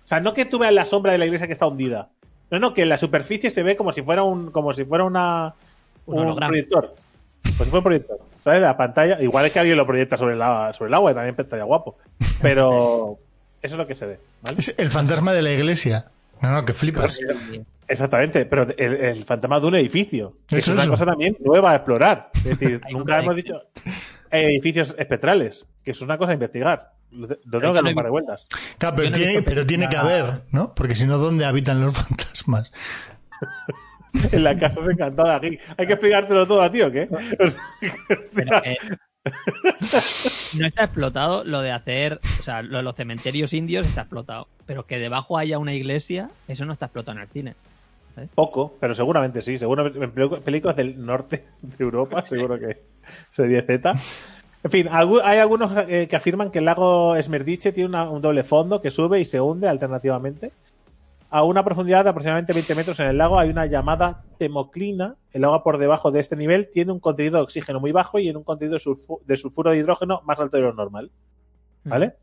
O 0.03 0.07
sea, 0.07 0.19
no 0.19 0.33
que 0.33 0.45
tú 0.45 0.59
veas 0.59 0.73
la 0.73 0.85
sombra 0.85 1.11
de 1.11 1.17
la 1.17 1.25
iglesia 1.25 1.47
que 1.47 1.53
está 1.53 1.67
hundida. 1.67 2.09
No, 2.51 2.59
no, 2.59 2.73
que 2.73 2.83
en 2.83 2.89
la 2.89 2.97
superficie 2.97 3.49
se 3.49 3.63
ve 3.63 3.75
como 3.75 3.93
si 3.93 4.01
fuera 4.01 4.23
un, 4.23 4.51
como 4.51 4.73
si 4.73 4.83
fuera 4.83 5.05
una 5.05 5.55
Un 6.05 6.27
un, 6.27 6.35
proyector. 6.35 6.95
Fuera 7.69 7.77
un 7.79 7.83
proyector. 7.83 8.19
¿Sabes? 8.43 8.61
La 8.61 8.75
pantalla. 8.75 9.21
Igual 9.21 9.45
es 9.45 9.51
que 9.51 9.59
alguien 9.59 9.77
lo 9.77 9.85
proyecta 9.85 10.17
sobre 10.17 10.33
el, 10.35 10.41
agua- 10.41 10.73
sobre 10.73 10.87
el 10.89 10.93
agua 10.95 11.11
y 11.11 11.13
también 11.15 11.35
estaría 11.37 11.63
guapo. 11.65 11.97
Pero 12.41 13.17
eso 13.61 13.75
es 13.75 13.77
lo 13.77 13.85
que 13.87 13.95
se 13.95 14.05
ve, 14.07 14.19
¿vale? 14.41 14.57
Es 14.59 14.73
el 14.77 14.89
fantasma 14.89 15.33
de 15.33 15.41
la 15.41 15.51
iglesia. 15.51 16.05
No, 16.41 16.51
no, 16.51 16.65
que 16.65 16.73
flipas. 16.73 17.19
Exactamente, 17.87 18.45
pero 18.45 18.63
el, 18.77 18.93
el 18.95 19.25
fantasma 19.25 19.59
de 19.59 19.67
un 19.67 19.75
edificio. 19.75 20.37
Eso, 20.49 20.57
es 20.57 20.67
una 20.69 20.81
eso. 20.83 20.91
cosa 20.91 21.05
también 21.05 21.37
nueva 21.39 21.71
a 21.71 21.75
explorar. 21.75 22.31
Es 22.33 22.57
decir, 22.59 22.81
nunca 22.91 23.17
un- 23.17 23.23
hemos 23.23 23.35
dicho 23.35 23.61
edificios 24.31 24.95
espectrales, 24.97 25.65
que 25.83 25.91
eso 25.91 26.03
es 26.03 26.07
una 26.07 26.17
cosa 26.17 26.31
a 26.31 26.35
investigar. 26.35 26.93
Lo 27.11 27.27
lo 27.27 27.59
tengo 27.59 27.59
que 27.59 27.59
dar 27.73 27.83
no 27.83 27.89
un 27.89 27.95
par 27.95 28.05
de 28.05 28.11
vueltas. 28.11 28.47
Claro, 28.77 28.95
pero 28.95 29.09
no 29.09 29.15
tiene, 29.17 29.41
pero 29.41 29.65
tiene 29.65 29.89
que 29.89 29.97
haber, 29.97 30.43
¿no? 30.51 30.73
Porque 30.73 30.95
si 30.95 31.05
no, 31.05 31.17
¿dónde 31.17 31.43
habitan 31.45 31.81
los 31.81 31.95
fantasmas? 31.97 32.71
En 34.31 34.43
la 34.43 34.57
casa 34.57 34.79
encantada 34.89 35.35
aquí. 35.37 35.57
Hay 35.77 35.87
que 35.87 35.93
explicártelo 35.93 36.45
todo 36.47 36.61
a 36.61 36.71
ti, 36.71 36.81
¿o 36.81 36.91
qué? 36.91 37.07
O 37.39 37.47
sea, 37.47 37.61
Pero 38.33 38.61
que 38.61 38.77
no 40.57 40.65
está 40.65 40.83
explotado 40.85 41.43
lo 41.43 41.61
de 41.61 41.71
hacer, 41.71 42.19
o 42.39 42.43
sea, 42.43 42.61
lo 42.61 42.77
de 42.77 42.83
los 42.83 42.95
cementerios 42.95 43.53
indios 43.53 43.85
está 43.87 44.01
explotado, 44.01 44.47
pero 44.65 44.85
que 44.85 44.99
debajo 44.99 45.37
haya 45.37 45.59
una 45.59 45.73
iglesia, 45.73 46.29
eso 46.47 46.65
no 46.65 46.73
está 46.73 46.87
explotado 46.87 47.17
en 47.17 47.23
el 47.23 47.29
cine. 47.29 47.55
poco, 48.35 48.73
pero 48.79 48.93
seguramente 48.93 49.41
sí. 49.41 49.57
Seguramente 49.57 49.99
en 50.03 50.11
películas 50.41 50.75
del 50.75 51.03
norte 51.05 51.43
de 51.61 51.83
Europa, 51.83 52.25
seguro 52.25 52.59
que 52.59 52.81
sería 53.31 53.61
Z. 53.63 53.95
En 54.63 54.71
fin, 54.71 54.87
hay 54.91 55.39
algunos 55.39 55.71
eh, 55.87 56.07
que 56.07 56.15
afirman 56.15 56.51
que 56.51 56.59
el 56.59 56.65
lago 56.65 57.15
Esmerdiche 57.15 57.71
tiene 57.71 57.89
una- 57.89 58.09
un 58.09 58.21
doble 58.21 58.43
fondo 58.43 58.81
que 58.81 58.91
sube 58.91 59.19
y 59.19 59.25
se 59.25 59.39
hunde 59.41 59.67
alternativamente. 59.67 60.51
A 61.33 61.43
una 61.43 61.63
profundidad 61.63 62.03
de 62.03 62.09
aproximadamente 62.09 62.51
20 62.51 62.75
metros 62.75 62.99
en 62.99 63.07
el 63.07 63.17
lago 63.17 63.39
hay 63.39 63.49
una 63.49 63.65
llamada 63.65 64.25
temoclina. 64.37 65.15
El 65.31 65.45
agua 65.45 65.63
por 65.63 65.77
debajo 65.77 66.11
de 66.11 66.19
este 66.19 66.35
nivel 66.35 66.69
tiene 66.69 66.91
un 66.91 66.99
contenido 66.99 67.37
de 67.37 67.43
oxígeno 67.43 67.79
muy 67.79 67.93
bajo 67.93 68.19
y 68.19 68.27
en 68.27 68.35
un 68.35 68.43
contenido 68.43 68.77
de, 68.77 68.83
sulfu- 68.83 69.21
de 69.25 69.37
sulfuro 69.37 69.71
de 69.71 69.77
hidrógeno 69.77 70.21
más 70.25 70.37
alto 70.41 70.57
de 70.57 70.63
lo 70.63 70.73
normal. 70.73 71.09
¿Vale? 71.85 72.15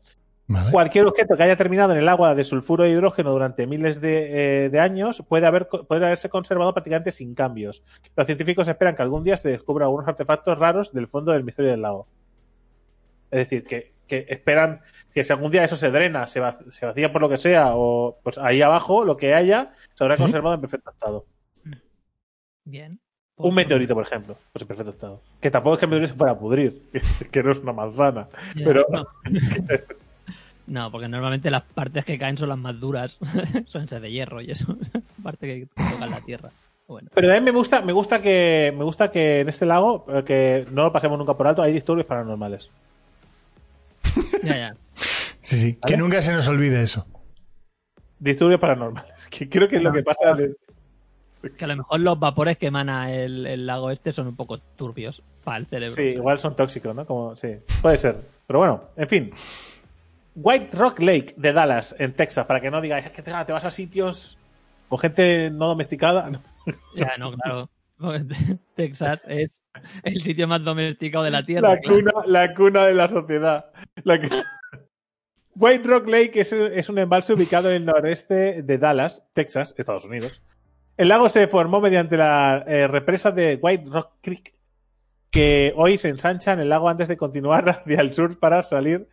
Vale. 0.45 0.71
Cualquier 0.71 1.05
objeto 1.07 1.35
que 1.35 1.43
haya 1.43 1.55
terminado 1.55 1.91
en 1.93 1.97
el 1.99 2.07
agua 2.07 2.33
de 2.35 2.43
sulfuro 2.43 2.83
de 2.83 2.91
hidrógeno 2.91 3.31
durante 3.31 3.65
miles 3.67 3.99
de, 3.99 4.65
eh, 4.65 4.69
de 4.69 4.79
años 4.79 5.23
puede, 5.27 5.47
haber, 5.47 5.67
puede 5.67 6.05
haberse 6.05 6.29
conservado 6.29 6.71
prácticamente 6.73 7.11
sin 7.11 7.33
cambios. 7.35 7.83
Los 8.15 8.25
científicos 8.27 8.67
esperan 8.67 8.95
que 8.95 9.01
algún 9.01 9.23
día 9.23 9.37
se 9.37 9.49
descubran 9.49 9.85
algunos 9.87 10.07
artefactos 10.07 10.57
raros 10.57 10.91
del 10.93 11.07
fondo 11.07 11.31
del 11.31 11.43
misterio 11.43 11.71
del 11.71 11.81
lago. 11.81 12.07
Es 13.31 13.39
decir, 13.39 13.63
que, 13.63 13.93
que 14.09 14.25
esperan 14.27 14.81
que 15.13 15.23
si 15.23 15.31
algún 15.31 15.51
día 15.51 15.63
eso 15.63 15.77
se 15.77 15.89
drena, 15.91 16.27
se, 16.27 16.41
va- 16.41 16.57
se 16.69 16.85
vacía 16.85 17.13
por 17.13 17.21
lo 17.21 17.29
que 17.29 17.37
sea, 17.37 17.75
o 17.75 18.19
pues 18.23 18.37
ahí 18.37 18.61
abajo 18.61 19.05
lo 19.05 19.15
que 19.15 19.33
haya 19.33 19.71
se 19.93 20.03
habrá 20.03 20.17
¿Sí? 20.17 20.23
conservado 20.23 20.55
en 20.55 20.61
perfecto 20.61 20.91
estado. 20.91 21.25
Bien. 22.65 22.99
Un 23.37 23.55
meteorito, 23.55 23.93
por 23.93 24.03
ejemplo, 24.03 24.35
pues 24.51 24.61
en 24.63 24.67
perfecto 24.67 24.91
estado. 24.91 25.21
Que 25.39 25.49
tampoco 25.49 25.75
es 25.75 25.79
que 25.79 25.85
el 25.85 25.89
meteorito 25.91 26.11
se 26.13 26.17
fuera 26.17 26.33
a 26.33 26.37
pudrir, 26.39 26.81
que 27.31 27.41
no 27.41 27.51
es 27.53 27.59
una 27.59 27.71
manzana. 27.71 28.27
Pero- 28.55 28.85
no. 28.89 29.07
No, 30.67 30.91
porque 30.91 31.07
normalmente 31.07 31.49
las 31.49 31.63
partes 31.63 32.05
que 32.05 32.19
caen 32.19 32.37
son 32.37 32.49
las 32.49 32.57
más 32.59 32.79
duras. 32.79 33.17
son 33.65 33.85
esas 33.85 33.99
de 34.03 34.11
hierro 34.11 34.39
y 34.39 34.51
eso. 34.51 34.77
parte 35.23 35.47
que 35.47 35.65
tocan 35.65 36.11
la 36.11 36.21
tierra. 36.21 36.51
Bueno, 36.87 37.09
Pero 37.11 37.27
también 37.27 37.43
me 37.43 37.49
gusta, 37.51 37.81
me 37.81 37.91
gusta 37.91 38.21
que 38.21 38.71
me 38.77 38.83
gusta 38.83 39.09
que 39.09 39.39
en 39.39 39.49
este 39.49 39.65
lago, 39.65 40.05
eh, 40.09 40.23
que 40.23 40.67
no 40.71 40.83
lo 40.83 40.91
pasemos 40.93 41.17
nunca 41.17 41.33
por 41.35 41.47
alto, 41.47 41.63
hay 41.63 41.73
disturbios 41.73 42.05
paranormales. 42.05 42.69
Ya, 44.43 44.57
ya. 44.57 44.75
Sí, 45.41 45.59
sí. 45.59 45.77
Que 45.85 45.97
nunca 45.97 46.21
se 46.21 46.31
nos 46.33 46.47
olvide 46.47 46.81
eso. 46.81 47.05
Disturbios 48.19 48.59
paranormales. 48.59 49.27
Que 49.31 49.47
creo 49.49 49.67
que 49.67 49.77
es 49.77 49.81
lo 49.83 49.91
que 49.93 50.03
pasa. 50.03 50.33
de- 50.33 50.55
Que 51.57 51.63
a 51.65 51.67
lo 51.67 51.77
mejor 51.77 51.99
los 52.01 52.19
vapores 52.19 52.57
que 52.57 52.67
emana 52.67 53.11
el, 53.13 53.45
el 53.45 53.65
lago 53.65 53.91
este 53.91 54.11
son 54.13 54.27
un 54.27 54.35
poco 54.35 54.59
turbios 54.59 55.21
para 55.43 55.57
el 55.57 55.65
cerebro. 55.67 55.95
Sí, 55.95 56.01
igual 56.03 56.37
son 56.39 56.55
tóxicos, 56.55 56.93
¿no? 56.95 57.05
Como, 57.05 57.35
sí, 57.35 57.55
puede 57.81 57.97
ser. 57.97 58.17
Pero 58.45 58.59
bueno, 58.59 58.83
en 58.97 59.07
fin. 59.07 59.31
White 60.35 60.69
Rock 60.77 60.99
Lake 60.99 61.33
de 61.37 61.53
Dallas, 61.53 61.95
en 61.97 62.13
Texas, 62.13 62.45
para 62.45 62.61
que 62.61 62.69
no 62.71 62.81
digáis 62.81 63.05
"Es 63.05 63.11
que 63.11 63.21
te 63.21 63.31
te 63.45 63.53
vas 63.53 63.65
a 63.65 63.71
sitios 63.71 64.37
con 64.87 64.99
gente 64.99 65.49
no 65.51 65.67
domesticada. 65.67 66.29
Ya, 66.95 67.17
no, 67.17 67.31
claro. 67.31 67.69
Texas 68.75 69.23
es 69.27 69.61
el 70.03 70.21
sitio 70.21 70.47
más 70.47 70.63
domesticado 70.63 71.23
de 71.23 71.31
la 71.31 71.45
Tierra. 71.45 71.69
La 71.69 71.79
claro. 71.79 71.97
cuna, 71.97 72.11
la 72.25 72.53
cuna 72.53 72.85
de 72.85 72.93
la 72.93 73.09
sociedad. 73.09 73.71
La 74.03 74.19
White 75.55 75.87
Rock 75.87 76.07
Lake 76.07 76.39
es, 76.39 76.53
es 76.53 76.89
un 76.89 76.99
embalse 76.99 77.33
ubicado 77.33 77.69
en 77.69 77.75
el 77.75 77.85
noreste 77.85 78.63
de 78.63 78.77
Dallas, 78.77 79.27
Texas, 79.33 79.75
Estados 79.77 80.05
Unidos. 80.05 80.41
El 80.95 81.09
lago 81.09 81.27
se 81.27 81.47
formó 81.47 81.81
mediante 81.81 82.17
la 82.17 82.63
eh, 82.67 82.87
represa 82.87 83.31
de 83.31 83.59
White 83.61 83.89
Rock 83.89 84.11
Creek, 84.21 84.53
que 85.29 85.73
hoy 85.75 85.97
se 85.97 86.09
ensancha 86.09 86.53
en 86.53 86.59
el 86.59 86.69
lago 86.69 86.89
antes 86.89 87.07
de 87.07 87.17
continuar 87.17 87.69
hacia 87.69 87.99
el 87.99 88.13
sur 88.13 88.39
para 88.39 88.63
salir, 88.63 89.09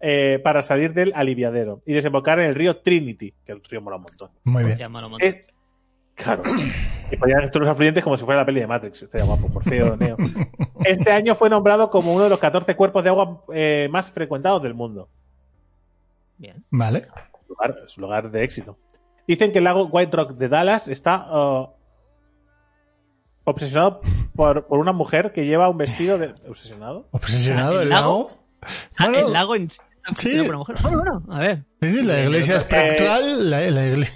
eh, 0.00 0.40
para 0.42 0.62
salir 0.62 0.94
del 0.94 1.12
aliviadero 1.14 1.82
y 1.84 1.92
desembocar 1.92 2.38
en 2.40 2.46
el 2.46 2.54
río 2.54 2.78
Trinity, 2.78 3.34
que 3.44 3.52
el 3.52 3.62
río 3.62 3.82
mola 3.82 3.96
un 3.96 4.02
montón. 4.02 4.30
Muy 4.44 4.62
Pues 4.62 4.78
bien. 4.78 4.90
Eh, 5.20 5.46
claro. 6.14 6.42
Y 7.10 7.16
podían 7.16 7.42
estar 7.42 7.60
los 7.60 7.68
afluentes 7.70 8.02
como 8.02 8.16
si 8.16 8.24
fuera 8.24 8.40
la 8.40 8.46
peli 8.46 8.60
de 8.60 8.66
Matrix. 8.66 9.02
Estaría 9.02 9.26
guapo, 9.26 9.48
por 9.48 9.64
feo, 9.64 9.96
Neo. 9.96 10.16
Este 10.84 11.12
año 11.12 11.34
fue 11.34 11.50
nombrado 11.50 11.90
como 11.90 12.14
uno 12.14 12.24
de 12.24 12.30
los 12.30 12.38
14 12.38 12.74
cuerpos 12.76 13.02
de 13.04 13.10
agua 13.10 13.44
eh, 13.52 13.88
más 13.90 14.10
frecuentados 14.10 14.62
del 14.62 14.74
mundo. 14.74 15.08
Bien. 16.38 16.64
Vale. 16.70 17.06
Lugar, 17.48 17.76
es 17.86 17.96
un 17.98 18.02
lugar 18.02 18.30
de 18.30 18.42
éxito. 18.44 18.78
Dicen 19.28 19.52
que 19.52 19.58
el 19.58 19.64
lago 19.64 19.84
White 19.86 20.16
Rock 20.16 20.32
de 20.32 20.48
Dallas 20.48 20.88
está 20.88 21.26
uh, 21.30 21.68
obsesionado 23.44 24.00
por, 24.34 24.66
por 24.66 24.78
una 24.78 24.92
mujer 24.92 25.32
que 25.32 25.46
lleva 25.46 25.68
un 25.68 25.76
vestido 25.78 26.18
de. 26.18 26.34
¿Obsesionado? 26.48 27.08
Obsesionado 27.12 27.76
¿El 27.76 27.82
el 27.82 27.88
lago? 27.90 28.26
lago. 28.28 28.30
Ah, 28.98 29.08
Bueno, 29.08 29.26
el 29.26 29.32
lago 29.32 29.54
en 29.56 29.70
sí 30.16 30.36
por 30.38 30.46
una 30.48 30.58
mujer. 30.58 30.76
Bueno, 30.82 30.98
bueno, 30.98 31.22
a 31.30 31.38
ver. 31.40 31.64
sí, 31.80 31.92
sí, 31.92 32.02
la 32.02 32.20
iglesia 32.22 32.54
Eh, 32.54 32.58
espectral, 32.58 33.50
la, 33.50 33.60
la 33.70 33.86
igle- 33.86 34.08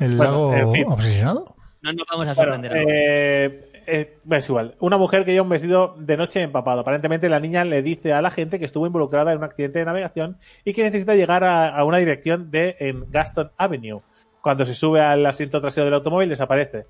el 0.00 0.16
Bueno, 0.16 0.32
lago 0.32 0.54
en 0.56 0.72
fin. 0.72 0.84
obsesionado. 0.88 1.54
No 1.82 1.92
nos 1.92 2.06
vamos 2.10 2.28
a 2.28 2.34
sorprender. 2.34 2.72
ahora. 2.72 2.84
eh, 2.88 3.66
eh, 3.86 4.18
es 4.30 4.48
igual. 4.48 4.76
Una 4.80 4.98
mujer 4.98 5.24
que 5.24 5.32
lleva 5.32 5.42
un 5.44 5.48
vestido 5.48 5.94
de 5.98 6.16
noche 6.16 6.42
empapado. 6.42 6.80
Aparentemente 6.80 7.28
la 7.28 7.40
niña 7.40 7.64
le 7.64 7.82
dice 7.82 8.12
a 8.12 8.20
la 8.22 8.30
gente 8.30 8.58
que 8.58 8.64
estuvo 8.66 8.86
involucrada 8.86 9.32
en 9.32 9.38
un 9.38 9.44
accidente 9.44 9.78
de 9.78 9.84
navegación 9.86 10.38
y 10.64 10.72
que 10.74 10.82
necesita 10.82 11.14
llegar 11.14 11.42
a, 11.44 11.68
a 11.68 11.84
una 11.84 11.98
dirección 11.98 12.50
de 12.50 12.76
en 12.80 13.10
Gaston 13.10 13.50
Avenue. 13.56 14.00
Cuando 14.42 14.64
se 14.64 14.74
sube 14.74 15.00
al 15.00 15.24
asiento 15.26 15.60
trasero 15.60 15.86
del 15.86 15.94
automóvil 15.94 16.28
desaparece. 16.28 16.86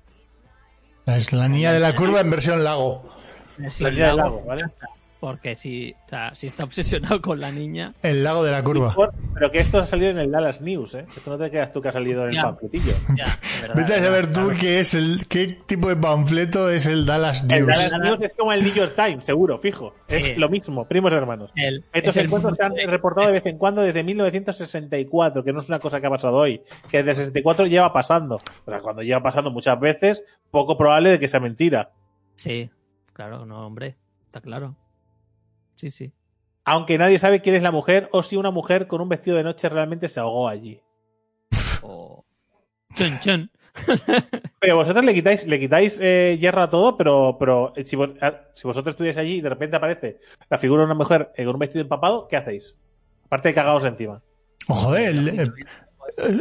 Es 1.05 1.33
la 1.33 1.47
niña 1.47 1.71
de 1.73 1.79
la 1.79 1.95
curva 1.95 2.21
en 2.21 2.29
versión 2.29 2.63
lago. 2.63 3.03
Sí, 3.69 3.83
la 3.83 3.91
niña 3.91 4.07
del 4.07 4.17
lago, 4.17 4.29
lago, 4.35 4.45
¿vale? 4.45 4.63
Porque 5.21 5.55
si, 5.55 5.95
o 6.07 6.09
sea, 6.09 6.33
si 6.35 6.47
está 6.47 6.63
obsesionado 6.63 7.21
con 7.21 7.39
la 7.39 7.51
niña, 7.51 7.93
El 8.01 8.23
lago 8.23 8.43
de 8.43 8.51
la 8.51 8.63
curva. 8.63 8.95
Pero 9.35 9.51
que 9.51 9.59
esto 9.59 9.77
ha 9.77 9.85
salido 9.85 10.09
en 10.09 10.17
el 10.17 10.31
Dallas 10.31 10.61
News, 10.61 10.95
¿eh? 10.95 11.05
Esto 11.15 11.29
no 11.29 11.37
te 11.37 11.51
quedas 11.51 11.71
tú 11.71 11.79
que 11.79 11.89
ha 11.89 11.91
salido 11.91 12.27
en 12.27 12.33
el 12.35 12.41
panfletillo. 12.41 12.93
ya, 13.15 13.27
verdad. 13.61 13.75
Vete 13.75 13.93
a 13.93 14.03
saber 14.03 14.27
tú 14.31 14.45
Claro. 14.45 14.57
qué 14.59 14.79
es 14.79 14.95
el 14.95 15.27
qué 15.29 15.59
tipo 15.67 15.87
de 15.89 15.95
panfleto 15.95 16.71
es 16.71 16.87
el 16.87 17.05
Dallas 17.05 17.41
El 17.43 17.47
News. 17.49 17.67
Dallas 17.67 17.99
News 18.01 18.19
es 18.21 18.33
como 18.35 18.51
el 18.51 18.63
New 18.63 18.73
York 18.73 18.95
Times, 18.95 19.23
seguro, 19.23 19.59
fijo. 19.59 19.93
Es 20.07 20.35
lo 20.39 20.49
mismo, 20.49 20.87
primos 20.87 21.13
hermanos. 21.13 21.51
El- 21.55 21.85
Estos 21.93 22.15
es 22.15 22.17
el 22.17 22.25
encuentros 22.25 22.57
se 22.57 22.63
han 22.63 22.73
reportado 22.87 23.27
de 23.27 23.33
vez 23.33 23.45
en 23.45 23.59
cuando 23.59 23.81
desde 23.83 24.03
1964, 24.03 25.43
que 25.43 25.53
no 25.53 25.59
es 25.59 25.69
una 25.69 25.77
cosa 25.79 26.01
que 26.01 26.07
ha 26.07 26.09
pasado 26.09 26.35
hoy, 26.37 26.63
que 26.89 26.97
desde 27.03 27.11
el 27.11 27.15
64 27.17 27.67
lleva 27.67 27.93
pasando. 27.93 28.37
O 28.65 28.69
sea, 28.71 28.79
cuando 28.79 29.03
lleva 29.03 29.21
pasando 29.21 29.51
muchas 29.51 29.79
veces, 29.79 30.23
poco 30.49 30.77
probable 30.77 31.11
de 31.11 31.19
que 31.19 31.27
sea 31.27 31.39
mentira. 31.39 31.91
Sí, 32.35 32.69
claro, 33.13 33.45
no, 33.45 33.67
hombre, 33.67 33.95
está 34.25 34.41
claro. 34.41 34.75
Sí, 35.81 35.89
sí. 35.89 36.11
Aunque 36.63 36.99
nadie 36.99 37.17
sabe 37.17 37.41
quién 37.41 37.55
es 37.55 37.63
la 37.63 37.71
mujer 37.71 38.07
o 38.11 38.21
si 38.21 38.37
una 38.37 38.51
mujer 38.51 38.85
con 38.85 39.01
un 39.01 39.09
vestido 39.09 39.35
de 39.35 39.43
noche 39.43 39.67
realmente 39.67 40.07
se 40.07 40.19
ahogó 40.19 40.47
allí. 40.47 40.79
O... 41.81 42.23
Chun, 42.95 43.19
chun. 43.21 43.51
Pero 44.59 44.75
vosotros 44.75 45.03
le 45.03 45.13
quitáis, 45.15 45.47
le 45.47 45.59
quitáis 45.59 45.97
eh, 45.99 46.37
hierro 46.39 46.61
a 46.61 46.69
todo, 46.69 46.97
pero, 46.97 47.37
pero 47.39 47.73
eh, 47.75 47.83
si, 47.85 47.95
vos- 47.95 48.11
si 48.53 48.67
vosotros 48.67 48.93
estuvierais 48.93 49.17
allí 49.17 49.37
y 49.37 49.41
de 49.41 49.49
repente 49.49 49.77
aparece 49.77 50.19
la 50.49 50.57
figura 50.59 50.81
de 50.81 50.85
una 50.85 50.93
mujer 50.93 51.31
eh, 51.35 51.45
con 51.45 51.55
un 51.55 51.59
vestido 51.59 51.81
empapado, 51.81 52.27
¿qué 52.27 52.35
hacéis? 52.37 52.77
Aparte 53.25 53.47
de 53.47 53.53
cagados 53.55 53.85
encima. 53.85 54.21
Oh, 54.67 54.75
joder, 54.75 55.07
el- 55.09 55.27
el- 55.39 55.53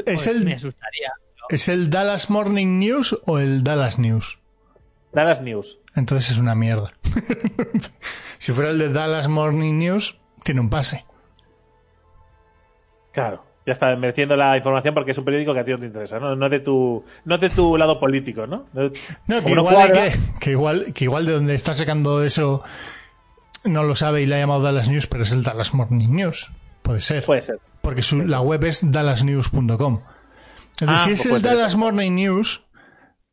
es 0.05 0.25
Joder, 0.27 0.45
Me 0.45 0.51
el, 0.51 0.57
asustaría. 0.57 1.13
¿es 1.49 1.69
el 1.69 1.89
Dallas 1.89 2.29
Morning 2.29 2.79
News 2.81 3.17
o 3.25 3.39
el 3.39 3.63
Dallas 3.63 3.99
News? 3.99 4.40
Dallas 5.13 5.41
News. 5.41 5.79
Entonces 5.97 6.31
es 6.33 6.39
una 6.39 6.55
mierda. 6.55 6.93
si 8.39 8.53
fuera 8.53 8.71
el 8.71 8.79
de 8.79 8.93
Dallas 8.93 9.29
Morning 9.29 9.75
News, 9.79 10.19
tiene 10.45 10.61
un 10.61 10.71
pase. 10.71 11.05
Claro. 13.13 13.45
Ya 13.67 13.75
está 13.75 13.95
mereciendo 13.97 14.37
la 14.37 14.57
información 14.57 14.95
porque 14.95 15.11
es 15.13 15.19
un 15.19 15.25
periódico 15.25 15.53
que 15.53 15.61
a 15.61 15.65
ti 15.65 15.73
no 15.73 15.79
te 15.79 15.87
interesa, 15.87 16.19
¿no? 16.19 16.35
No 16.35 16.49
de 16.49 16.61
tu, 16.61 17.05
no 17.25 17.39
de 17.39 17.51
tu 17.51 17.77
lado 17.77 18.01
político, 18.01 18.47
¿no? 18.47 18.67
No- 18.73 18.91
No, 19.27 19.45
que 19.45 19.51
igual, 19.53 19.77
hay 19.77 19.89
cuadra- 19.91 20.11
que, 20.11 20.19
que 20.41 20.51
igual, 20.53 20.93
que 20.95 21.05
igual 21.05 21.27
de 21.27 21.33
donde 21.33 21.55
está 21.55 21.75
sacando 21.75 22.25
eso 22.25 22.63
no 23.65 23.83
lo 23.85 23.95
sabe 23.95 24.23
y 24.23 24.27
le 24.27 24.37
ha 24.37 24.39
llamado 24.39 24.63
Dallas 24.63 24.89
News, 24.89 25.07
pero 25.07 25.25
es 25.25 25.33
el 25.33 25.43
Dallas 25.43 25.75
Morning 25.75 26.09
News. 26.09 26.51
Puede 26.83 27.01
ser. 27.01 27.25
Puede 27.25 27.43
ser. 27.43 27.59
Porque 27.83 28.01
su, 28.03 28.19
la 28.23 28.41
web 28.41 28.65
es 28.65 28.91
dallasnews.com. 28.91 30.01
Ah, 30.87 30.99
si 31.05 31.11
pues 31.11 31.21
es 31.21 31.27
el 31.27 31.31
puede 31.33 31.43
ser. 31.43 31.57
Dallas 31.57 31.77
Morning 31.77 32.13
News, 32.15 32.65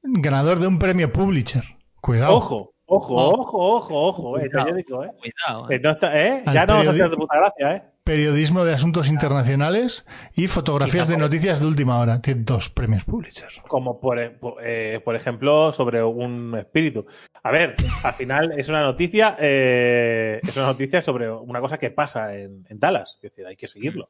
ganador 0.04 0.60
de 0.60 0.68
un 0.68 0.80
premio 0.80 1.12
Pulitzer. 1.12 1.64
Cuidado. 2.02 2.36
Ojo, 2.36 2.74
ojo, 2.86 3.16
Oh. 3.16 3.30
ojo, 3.42 3.58
ojo, 3.76 4.02
ojo, 4.08 4.38
el 4.38 4.44
Cuidado. 4.50 4.66
periódico, 4.66 5.04
¿eh? 5.04 5.12
Cuidado. 5.20 5.70
Eh, 5.72 5.76
¿eh? 5.76 5.80
no 5.84 5.92
está- 5.92 6.20
¿eh? 6.26 6.44
Al 6.46 6.54
Ya 6.54 6.66
no 6.66 6.74
vamos 6.74 6.88
a 6.88 6.92
hacer 6.92 7.10
de 7.10 7.18
puta 7.18 7.38
gracia, 7.38 7.76
¿eh? 7.76 7.84
periodismo 8.04 8.64
de 8.64 8.74
asuntos 8.74 9.10
internacionales 9.10 10.06
y 10.34 10.48
fotografías 10.48 11.10
de 11.10 11.18
noticias 11.18 11.60
de 11.60 11.66
última 11.68 12.00
hora. 12.00 12.22
Tiene 12.22 12.44
dos 12.46 12.70
premios 12.70 13.04
Pulitzer. 13.04 13.50
Como 13.68 14.00
por, 14.00 14.18
eh, 14.64 15.02
ejemplo 15.14 15.74
sobre 15.74 16.02
un 16.02 16.56
espíritu. 16.58 17.06
A 17.44 17.52
ver, 17.52 17.76
al 18.04 18.14
final 18.14 18.54
es 18.58 18.70
una 18.70 18.82
noticia, 18.82 19.36
eh, 19.40 20.40
es 20.42 20.56
una 20.56 20.68
noticia 20.68 21.02
sobre 21.02 21.30
una 21.30 21.60
cosa 21.60 21.78
que 21.78 21.92
pasa 21.92 22.34
en, 22.34 22.66
en 22.70 22.80
Dallas. 22.80 23.16
Es 23.16 23.24
decir, 23.24 23.46
hay 23.46 23.58
que 23.58 23.68
seguirlo. 23.68 24.10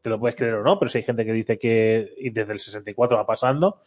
Te 0.00 0.08
lo 0.08 0.18
puedes 0.18 0.34
creer 0.34 0.54
o 0.54 0.62
no, 0.64 0.78
pero 0.78 0.88
si 0.88 0.96
hay 0.96 1.04
gente 1.04 1.26
que 1.26 1.32
dice 1.34 1.58
que 1.58 2.14
desde 2.32 2.52
el 2.54 2.58
64 2.58 3.18
va 3.18 3.26
pasando, 3.26 3.82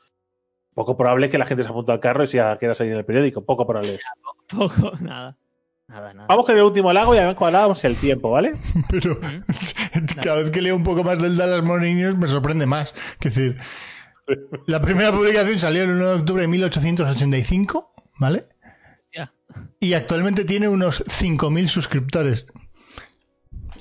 poco 0.80 0.96
probable 0.96 1.30
que 1.30 1.38
la 1.38 1.46
gente 1.46 1.62
se 1.62 1.70
apunte 1.70 1.92
al 1.92 2.00
carro 2.00 2.24
y 2.24 2.28
sea 2.28 2.56
quiera 2.56 2.74
salir 2.74 2.94
en 2.94 3.00
el 3.00 3.06
periódico. 3.06 3.44
Poco 3.44 3.68
probable 3.68 3.96
es. 3.96 4.02
Poco, 4.48 4.94
nada. 5.02 5.38
Nada, 5.90 6.14
nada. 6.14 6.28
Vamos 6.28 6.46
con 6.46 6.56
el 6.56 6.64
último 6.64 6.94
lago 6.94 7.14
y 7.14 7.18
además 7.18 7.36
cuadramos 7.36 7.84
el 7.84 7.98
tiempo, 7.98 8.32
¿vale? 8.32 8.56
Pero 8.90 9.16
¿Mm? 9.16 10.06
cada 10.24 10.38
vez 10.38 10.52
que 10.52 10.62
leo 10.62 10.78
un 10.78 10.86
poco 10.86 11.04
más 11.04 11.22
del 11.22 11.36
Dallas 11.36 11.64
Morning 11.64 11.96
News 11.96 12.18
me 12.18 12.28
sorprende 12.28 12.66
más. 12.66 12.96
Es 13.20 13.36
decir, 13.36 13.60
la 14.68 14.80
primera 14.80 15.12
publicación 15.12 15.60
salió 15.60 15.84
el 15.84 15.92
1 15.92 16.08
de 16.08 16.16
octubre 16.16 16.44
de 16.44 16.48
1885, 16.48 17.92
¿vale? 18.18 18.46
Ya. 19.14 19.34
Y 19.82 19.96
actualmente 19.96 20.46
tiene 20.46 20.70
unos 20.70 21.06
5.000 21.08 21.68
suscriptores. 21.68 22.46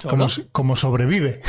Como, 0.02 0.26
como 0.50 0.74
sobrevive. 0.74 1.42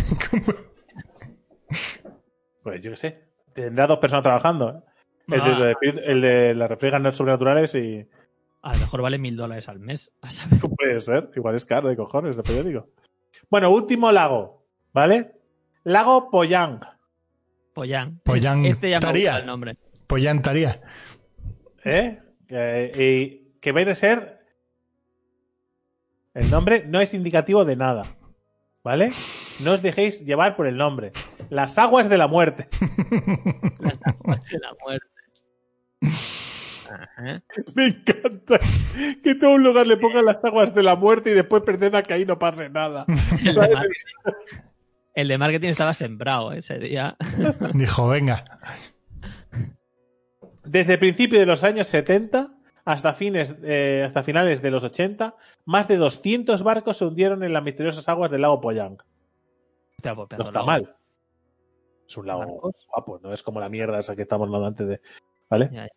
Pues 2.61 2.81
yo 2.81 2.91
qué 2.91 2.97
sé. 2.97 3.29
Tendrá 3.55 3.87
dos 3.87 3.97
personas 3.97 4.21
trabajando. 4.21 4.83
¿Eh? 5.31 5.35
El, 5.35 5.41
Ah. 5.41 5.73
de, 5.81 6.01
el 6.11 6.21
de 6.21 6.55
las 6.55 6.69
refriegas 6.69 7.15
sobrenaturales 7.15 7.75
y. 7.75 8.07
A 8.61 8.73
lo 8.73 8.79
mejor 8.79 9.01
vale 9.01 9.17
mil 9.17 9.35
dólares 9.37 9.69
al 9.69 9.79
mes. 9.79 10.11
A 10.21 10.31
saber. 10.31 10.59
Puede 10.59 10.99
ser. 11.01 11.29
Igual 11.35 11.55
es 11.55 11.65
caro 11.65 11.87
de 11.89 11.95
cojones 11.95 12.35
el 12.37 12.43
periódico. 12.43 12.89
Bueno, 13.49 13.71
último 13.71 14.11
lago. 14.11 14.65
¿Vale? 14.93 15.31
Lago 15.83 16.29
Poyang. 16.29 16.79
Poyang. 17.73 18.19
Poyang 18.23 18.65
Este 18.65 18.89
ya 18.89 18.97
me 18.99 19.01
Taría. 19.05 19.31
gusta 19.31 19.39
el 19.41 19.45
nombre. 19.47 19.77
Pollantaría. 20.07 20.81
¿Eh? 21.85 22.19
Eh, 22.49 22.91
y 22.97 23.59
que 23.59 23.71
vais 23.71 23.87
a 23.87 23.95
ser. 23.95 24.39
El 26.33 26.49
nombre 26.51 26.83
no 26.85 26.99
es 27.01 27.13
indicativo 27.13 27.65
de 27.65 27.75
nada. 27.75 28.15
¿Vale? 28.83 29.11
No 29.61 29.73
os 29.73 29.81
dejéis 29.81 30.25
llevar 30.25 30.55
por 30.55 30.65
el 30.67 30.77
nombre. 30.77 31.11
Las 31.49 31.77
aguas 31.77 32.09
de 32.09 32.17
la 32.17 32.27
muerte. 32.27 32.67
Las 33.79 33.99
aguas 34.05 34.43
de 34.45 34.59
la 34.59 34.73
muerte. 34.81 35.07
Ajá. 36.89 37.43
Me 37.75 37.87
encanta 37.87 38.59
que 39.23 39.35
todo 39.35 39.51
un 39.51 39.63
lugar 39.63 39.87
le 39.87 39.97
pongan 39.97 40.25
las 40.25 40.43
aguas 40.43 40.73
de 40.73 40.83
la 40.83 40.95
muerte 40.95 41.31
y 41.31 41.33
después 41.33 41.63
pretenda 41.63 42.03
que 42.03 42.13
ahí 42.13 42.25
no 42.25 42.39
pase 42.39 42.69
nada. 42.69 43.05
El 43.43 43.55
de, 43.55 43.69
marketing, 43.73 44.57
el 45.15 45.27
de 45.27 45.37
marketing 45.37 45.69
estaba 45.69 45.93
sembrado 45.93 46.53
¿eh? 46.53 46.59
ese 46.59 46.79
día. 46.79 47.15
Dijo, 47.73 48.07
venga. 48.07 48.45
Desde 50.63 50.97
principios 50.97 51.39
de 51.39 51.45
los 51.45 51.63
años 51.63 51.87
70 51.87 52.51
hasta, 52.85 53.13
fines, 53.13 53.55
eh, 53.63 54.03
hasta 54.07 54.23
finales 54.23 54.61
de 54.61 54.71
los 54.71 54.83
80, 54.83 55.35
más 55.65 55.87
de 55.87 55.97
200 55.97 56.63
barcos 56.63 56.97
se 56.97 57.05
hundieron 57.05 57.43
en 57.43 57.53
las 57.53 57.63
misteriosas 57.63 58.07
aguas 58.09 58.31
del 58.31 58.41
lago 58.41 58.61
Poyang. 58.61 58.97
No 60.03 60.23
está 60.27 60.51
lago. 60.51 60.65
mal. 60.65 60.95
Es 62.07 62.17
un 62.17 62.25
lago 62.25 62.39
Barcos. 62.39 62.87
guapo, 62.87 63.19
no 63.21 63.33
es 63.33 63.43
como 63.43 63.59
la 63.59 63.69
mierda 63.69 63.99
esa 63.99 64.15
que 64.15 64.23
estamos 64.23 64.47
hablando 64.47 64.67
antes 64.67 64.87
de. 64.87 65.01
¿Vale? 65.49 65.69
Ya, 65.71 65.83
ya. 65.83 65.89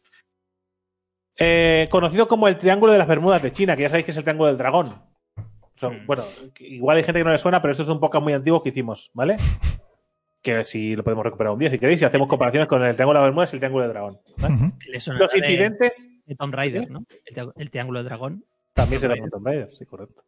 Eh, 1.39 1.89
conocido 1.91 2.29
como 2.29 2.47
el 2.49 2.59
Triángulo 2.59 2.93
de 2.93 2.99
las 2.99 3.09
Bermudas 3.09 3.43
de 3.43 3.53
China, 3.53 3.75
que 3.77 3.83
ya 3.83 3.89
sabéis 3.89 4.05
que 4.05 4.11
es 4.11 4.17
el 4.17 4.23
Triángulo 4.25 4.49
del 4.49 4.59
Dragón. 4.59 4.89
O 5.37 5.79
sea, 5.79 5.89
Mm. 5.91 6.07
Bueno, 6.07 6.25
igual 6.61 6.97
hay 6.99 7.05
gente 7.05 7.21
que 7.21 7.25
no 7.25 7.31
le 7.33 7.39
suena, 7.39 7.61
pero 7.63 7.73
esto 7.73 7.83
es 7.83 7.89
un 7.89 7.99
podcast 8.01 8.23
muy 8.23 8.33
antiguo 8.35 8.63
que 8.63 8.69
hicimos, 8.69 9.11
¿vale? 9.15 9.37
Que 10.43 10.65
si 10.65 10.95
lo 10.95 11.03
podemos 11.05 11.25
recuperar 11.25 11.53
un 11.53 11.59
día, 11.59 11.71
si 11.71 11.79
queréis, 11.79 12.03
y 12.03 12.05
hacemos 12.05 12.29
comparaciones 12.29 12.69
con 12.69 12.83
el 12.85 12.95
Triángulo 12.95 13.19
de 13.19 13.23
las 13.23 13.29
Bermudas 13.29 13.53
y 13.53 13.57
el 13.57 13.61
Triángulo 13.61 13.85
del 13.85 13.93
Dragón. 13.93 14.21
Los 15.19 15.33
de- 15.33 15.39
incidentes 15.39 16.09
de 16.27 16.35
Tomb 16.37 16.55
Raider, 16.55 16.91
¿no? 16.91 17.05
El, 17.25 17.35
tri- 17.37 17.53
el 17.57 17.71
triángulo 17.71 18.03
de 18.03 18.09
dragón. 18.09 18.45
también 18.75 19.01
se 19.01 19.09
da 19.09 19.17
con 19.17 19.29
Tomb 19.31 19.47
Raider, 19.47 19.75
sí, 19.75 19.85
correcto. 19.87 20.23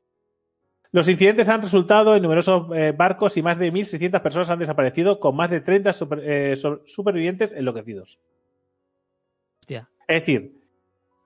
Los 0.90 1.08
incidentes 1.08 1.48
han 1.48 1.60
resultado 1.62 2.14
en 2.16 2.22
numerosos 2.22 2.68
eh, 2.76 2.92
barcos 2.96 3.36
y 3.36 3.42
más 3.42 3.58
de 3.58 3.72
1.600 3.72 4.20
personas 4.22 4.50
han 4.50 4.58
desaparecido, 4.60 5.18
con 5.20 5.34
más 5.36 5.50
de 5.50 5.60
30 5.60 5.92
super- 5.92 6.20
eh, 6.24 6.54
supervivientes 6.84 7.52
enloquecidos. 7.52 8.18
Hostia. 9.60 9.88
Es 10.08 10.20
decir, 10.20 10.60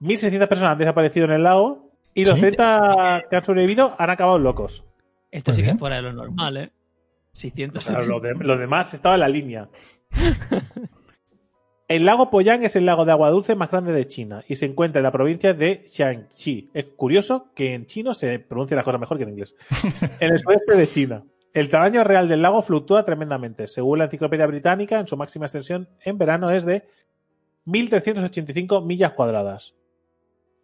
1.600 0.00 0.46
personas 0.48 0.72
han 0.72 0.78
desaparecido 0.78 1.26
en 1.26 1.32
el 1.32 1.42
lago 1.42 1.90
y 2.14 2.24
los 2.24 2.34
¿Sí? 2.36 2.40
30 2.40 3.24
que 3.30 3.36
han 3.36 3.44
sobrevivido 3.44 3.94
han 3.98 4.10
acabado 4.10 4.38
locos. 4.38 4.84
Esto 5.30 5.52
sí 5.52 5.58
que 5.58 5.62
bien. 5.64 5.76
es 5.76 5.80
fuera 5.80 5.96
de 5.96 6.02
lo 6.02 6.12
normal, 6.12 6.56
¿eh? 6.56 6.72
600. 7.34 7.84
O 7.84 7.88
sea, 7.88 8.00
lo, 8.02 8.20
de- 8.20 8.34
lo 8.34 8.56
demás 8.56 8.94
estaba 8.94 9.14
en 9.16 9.20
la 9.20 9.28
línea. 9.28 9.68
El 11.88 12.04
lago 12.04 12.28
Poyang 12.28 12.62
es 12.64 12.76
el 12.76 12.84
lago 12.84 13.06
de 13.06 13.12
agua 13.12 13.30
dulce 13.30 13.54
más 13.56 13.70
grande 13.70 13.92
de 13.92 14.06
China 14.06 14.44
y 14.46 14.56
se 14.56 14.66
encuentra 14.66 14.98
en 14.98 15.04
la 15.04 15.10
provincia 15.12 15.54
de 15.54 15.86
Jiangxi. 15.86 16.68
Es 16.74 16.84
curioso 16.84 17.48
que 17.54 17.72
en 17.72 17.86
chino 17.86 18.12
se 18.12 18.38
pronuncia 18.40 18.74
las 18.76 18.84
cosas 18.84 19.00
mejor 19.00 19.16
que 19.16 19.22
en 19.24 19.30
inglés. 19.30 19.54
En 20.20 20.32
el 20.32 20.38
sudeste 20.38 20.76
de 20.76 20.86
China. 20.88 21.22
El 21.54 21.70
tamaño 21.70 22.04
real 22.04 22.28
del 22.28 22.42
lago 22.42 22.60
fluctúa 22.60 23.06
tremendamente. 23.06 23.68
Según 23.68 23.98
la 24.00 24.04
enciclopedia 24.04 24.46
británica, 24.46 25.00
en 25.00 25.06
su 25.06 25.16
máxima 25.16 25.46
extensión 25.46 25.88
en 26.04 26.18
verano 26.18 26.50
es 26.50 26.66
de 26.66 26.86
1.385 27.64 28.84
millas 28.84 29.12
cuadradas. 29.12 29.74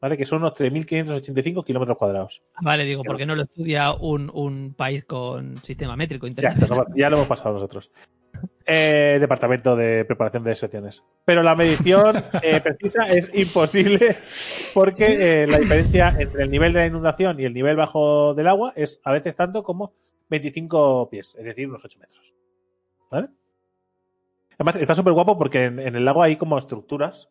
¿Vale? 0.05 0.19
Que 0.19 0.27
son 0.27 0.43
unos 0.43 0.53
3.585 0.53 1.65
kilómetros 1.65 1.97
cuadrados. 1.97 2.43
Vale, 2.61 2.85
digo, 2.85 3.03
¿por 3.03 3.17
qué 3.17 3.25
no 3.25 3.35
lo 3.35 3.45
estudia 3.45 3.95
un, 3.95 4.31
un 4.35 4.75
país 4.75 5.07
con 5.07 5.57
sistema 5.65 5.97
métrico 5.97 6.27
internacional? 6.27 6.89
ya 6.95 7.09
lo 7.09 7.17
hemos 7.17 7.27
pasado 7.27 7.55
nosotros. 7.55 7.91
Eh, 8.67 9.17
departamento 9.19 9.75
de 9.75 10.05
preparación 10.05 10.45
de 10.45 10.57
sesiones. 10.57 11.03
Pero 11.25 11.43
la 11.43 11.55
medición 11.55 12.23
eh, 12.43 12.61
precisa 12.63 13.11
es 13.11 13.31
imposible 13.33 14.19
porque 14.75 15.45
eh, 15.45 15.47
la 15.47 15.57
diferencia 15.57 16.15
entre 16.19 16.43
el 16.43 16.51
nivel 16.51 16.75
de 16.75 16.81
la 16.81 16.87
inundación 16.87 17.41
y 17.41 17.45
el 17.45 17.55
nivel 17.55 17.77
bajo 17.77 18.35
del 18.35 18.49
agua 18.49 18.75
es 18.77 19.01
a 19.05 19.13
veces 19.13 19.35
tanto 19.37 19.63
como 19.63 19.95
25 20.29 21.09
pies, 21.09 21.35
es 21.39 21.47
decir, 21.47 21.67
unos 21.67 21.83
8 21.83 21.99
metros. 21.99 22.35
¿Vale? 23.11 23.29
Además, 24.59 24.77
está 24.77 24.95
súper 24.95 25.15
guapo 25.15 25.39
porque 25.39 25.65
en, 25.65 25.79
en 25.79 25.97
el 25.97 26.05
lago 26.05 26.23
hay 26.23 26.37
como 26.37 26.59
estructuras 26.59 27.31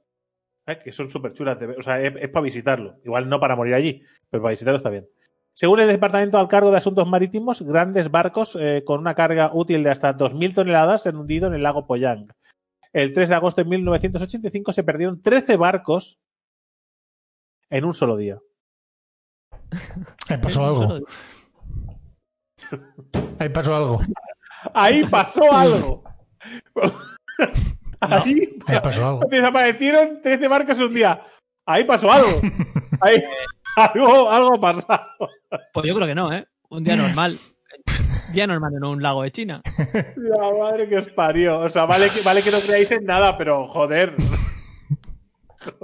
¿eh? 0.67 0.79
que 0.83 0.91
son 0.91 1.09
súper 1.09 1.33
chulas. 1.33 1.59
de 1.59 1.67
ver. 1.67 1.79
O 1.79 1.83
sea, 1.83 2.01
es, 2.01 2.13
es 2.19 2.29
para 2.29 2.43
visitarlo. 2.43 2.99
Igual 3.03 3.29
no 3.29 3.39
para 3.39 3.55
morir 3.55 3.73
allí, 3.73 4.03
pero 4.29 4.43
para 4.43 4.51
visitarlo 4.51 4.77
está 4.77 4.89
bien. 4.89 5.07
Según 5.55 5.79
el 5.79 5.87
Departamento 5.87 6.39
al 6.39 6.47
cargo 6.47 6.71
de 6.71 6.77
Asuntos 6.77 7.07
Marítimos, 7.07 7.61
grandes 7.61 8.09
barcos 8.09 8.57
eh, 8.59 8.83
con 8.85 8.99
una 8.99 9.13
carga 9.13 9.51
útil 9.53 9.83
de 9.83 9.91
hasta 9.91 10.17
2.000 10.17 10.53
toneladas 10.55 11.03
se 11.03 11.09
han 11.09 11.17
hundido 11.17 11.47
en 11.47 11.53
el 11.53 11.61
lago 11.61 11.85
Poyang. 11.85 12.27
El 12.91 13.13
3 13.13 13.29
de 13.29 13.35
agosto 13.35 13.63
de 13.63 13.69
1985 13.69 14.73
se 14.73 14.83
perdieron 14.83 15.21
13 15.21 15.57
barcos 15.57 16.19
en 17.69 17.85
un 17.85 17.93
solo 17.93 18.17
día. 18.17 18.39
Ahí 20.27 20.37
pasó 20.37 20.65
algo. 20.65 21.05
Ahí 23.39 23.49
pasó 23.49 23.75
algo. 23.75 24.01
Ahí 24.73 25.03
pasó 25.03 25.51
algo. 25.51 26.03
Ahí, 28.09 28.57
Ahí 28.67 28.79
pasó 28.81 29.07
algo. 29.07 29.21
desaparecieron 29.29 30.21
13 30.21 30.47
barcos 30.47 30.77
en 30.79 30.85
un 30.85 30.93
día. 30.93 31.21
Ahí 31.65 31.83
pasó 31.83 32.11
algo. 32.11 32.41
Ahí, 33.01 33.21
algo, 33.75 34.29
algo 34.29 34.55
ha 34.55 34.61
pasado. 34.61 35.07
Pues 35.73 35.85
yo 35.87 35.95
creo 35.95 36.07
que 36.07 36.15
no, 36.15 36.33
¿eh? 36.33 36.45
Un 36.69 36.83
día 36.83 36.95
normal. 36.95 37.39
Día 38.31 38.47
normal 38.47 38.73
en 38.75 38.83
un 38.83 39.01
lago 39.01 39.23
de 39.23 39.31
China. 39.31 39.61
La 40.15 40.51
madre 40.53 40.87
que 40.89 40.97
os 40.97 41.09
parió. 41.09 41.59
O 41.59 41.69
sea, 41.69 41.85
vale 41.85 42.09
que, 42.09 42.21
vale 42.21 42.41
que 42.41 42.51
no 42.51 42.59
creáis 42.59 42.91
en 42.91 43.05
nada, 43.05 43.37
pero 43.37 43.67
joder. 43.67 44.15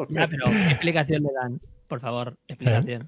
Ya, 0.09 0.27
pero 0.27 0.45
¿qué 0.47 0.71
explicación 0.71 1.23
le 1.23 1.29
dan? 1.33 1.61
Por 1.87 2.01
favor, 2.01 2.37
explicación. 2.49 3.07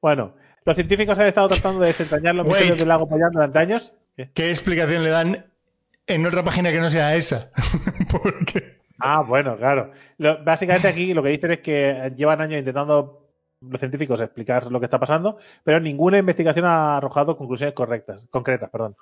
Bueno, 0.00 0.34
los 0.64 0.74
científicos 0.74 1.16
han 1.20 1.28
estado 1.28 1.46
tratando 1.46 1.78
de 1.78 1.86
desentrañar 1.86 2.34
los 2.34 2.44
Wait. 2.44 2.54
misterios 2.56 2.78
del 2.80 2.88
lago 2.88 3.08
Poyang 3.08 3.30
durante 3.30 3.58
años. 3.60 3.94
¿Qué? 4.16 4.28
¿Qué 4.34 4.50
explicación 4.50 5.04
le 5.04 5.10
dan 5.10 5.46
en 6.08 6.26
otra 6.26 6.42
página 6.42 6.72
que 6.72 6.80
no 6.80 6.90
sea 6.90 7.14
esa? 7.14 7.52
Porque. 8.22 8.62
Ah, 8.98 9.22
bueno, 9.22 9.56
claro. 9.56 9.92
Lo- 10.18 10.42
básicamente 10.42 10.88
aquí 10.88 11.12
lo 11.14 11.22
que 11.22 11.30
dicen 11.30 11.50
es 11.52 11.60
que 11.60 12.12
llevan 12.16 12.40
años 12.40 12.58
intentando 12.58 13.28
los 13.60 13.78
científicos 13.80 14.20
explicar 14.20 14.70
lo 14.70 14.78
que 14.80 14.86
está 14.86 14.98
pasando, 15.00 15.38
pero 15.64 15.80
ninguna 15.80 16.18
investigación 16.18 16.66
ha 16.66 16.96
arrojado 16.98 17.36
conclusiones 17.36 17.74
correctas, 17.74 18.26
concretas, 18.30 18.70
perdón. 18.70 18.96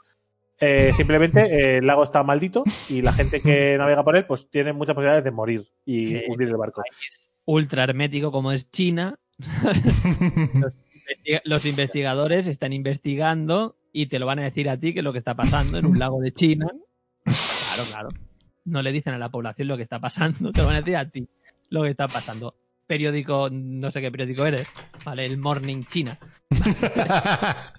Eh, 0.61 0.93
simplemente 0.95 1.41
eh, 1.43 1.77
el 1.79 1.87
lago 1.87 2.05
está 2.05 2.23
maldito 2.23 2.63
y 2.89 3.03
la 3.03 3.13
gente 3.13 3.41
que 3.43 3.77
navega 3.79 4.05
por 4.05 4.17
él 4.17 4.25
pues 4.27 4.49
tiene 4.51 4.73
muchas 4.73 4.95
posibilidades 4.95 5.25
de 5.25 5.31
morir 5.33 5.69
y 5.85 6.15
Eh, 6.15 6.25
hundir 6.29 6.49
el 6.49 6.57
barco. 6.57 6.83
Ultra 7.45 7.83
hermético 7.85 8.31
como 8.33 8.53
es 8.53 8.71
China. 8.71 9.19
Investiga- 10.95 11.43
Los 11.45 11.67
investigadores 11.67 12.47
están 12.47 12.73
investigando 12.73 13.77
y 13.93 14.07
te 14.07 14.19
lo 14.19 14.27
van 14.27 14.39
a 14.39 14.45
decir 14.45 14.69
a 14.71 14.79
ti 14.79 14.93
que 14.93 15.01
es 15.01 15.05
lo 15.05 15.13
que 15.13 15.19
está 15.19 15.35
pasando 15.35 15.79
en 15.79 15.87
un 15.87 15.99
lago 15.99 16.21
de 16.21 16.33
China. 16.33 16.67
Claro, 17.25 17.83
claro. 17.91 18.09
No 18.65 18.83
le 18.83 18.93
dicen 18.93 19.15
a 19.15 19.19
la 19.19 19.31
población 19.31 19.69
lo 19.69 19.77
que 19.77 19.83
está 19.83 20.01
pasando, 20.01 20.53
te 20.53 20.61
lo 20.61 20.67
van 20.67 20.77
a 20.77 20.81
decir 20.81 20.97
a 20.97 21.09
ti 21.09 21.29
lo 21.71 21.83
que 21.83 21.91
está 21.91 22.09
pasando. 22.09 22.55
Periódico, 22.87 23.49
no 23.51 23.91
sé 23.91 24.01
qué 24.03 24.11
periódico 24.11 24.45
eres, 24.45 24.69
¿vale? 25.05 25.25
El 25.25 25.39
Morning 25.39 25.83
China. 25.85 26.19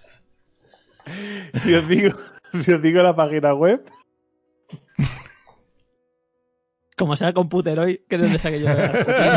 si, 1.53 1.73
os 1.75 1.87
digo, 1.87 2.17
si 2.53 2.71
os 2.71 2.81
digo 2.81 3.03
la 3.03 3.15
página 3.15 3.53
web, 3.53 3.85
Como 6.97 7.17
sea 7.17 7.33
computer 7.33 7.77
hoy, 7.77 8.05
que 8.07 8.17
de 8.17 8.23
dónde 8.23 8.39
saqué 8.39 8.61
yo. 8.61 8.69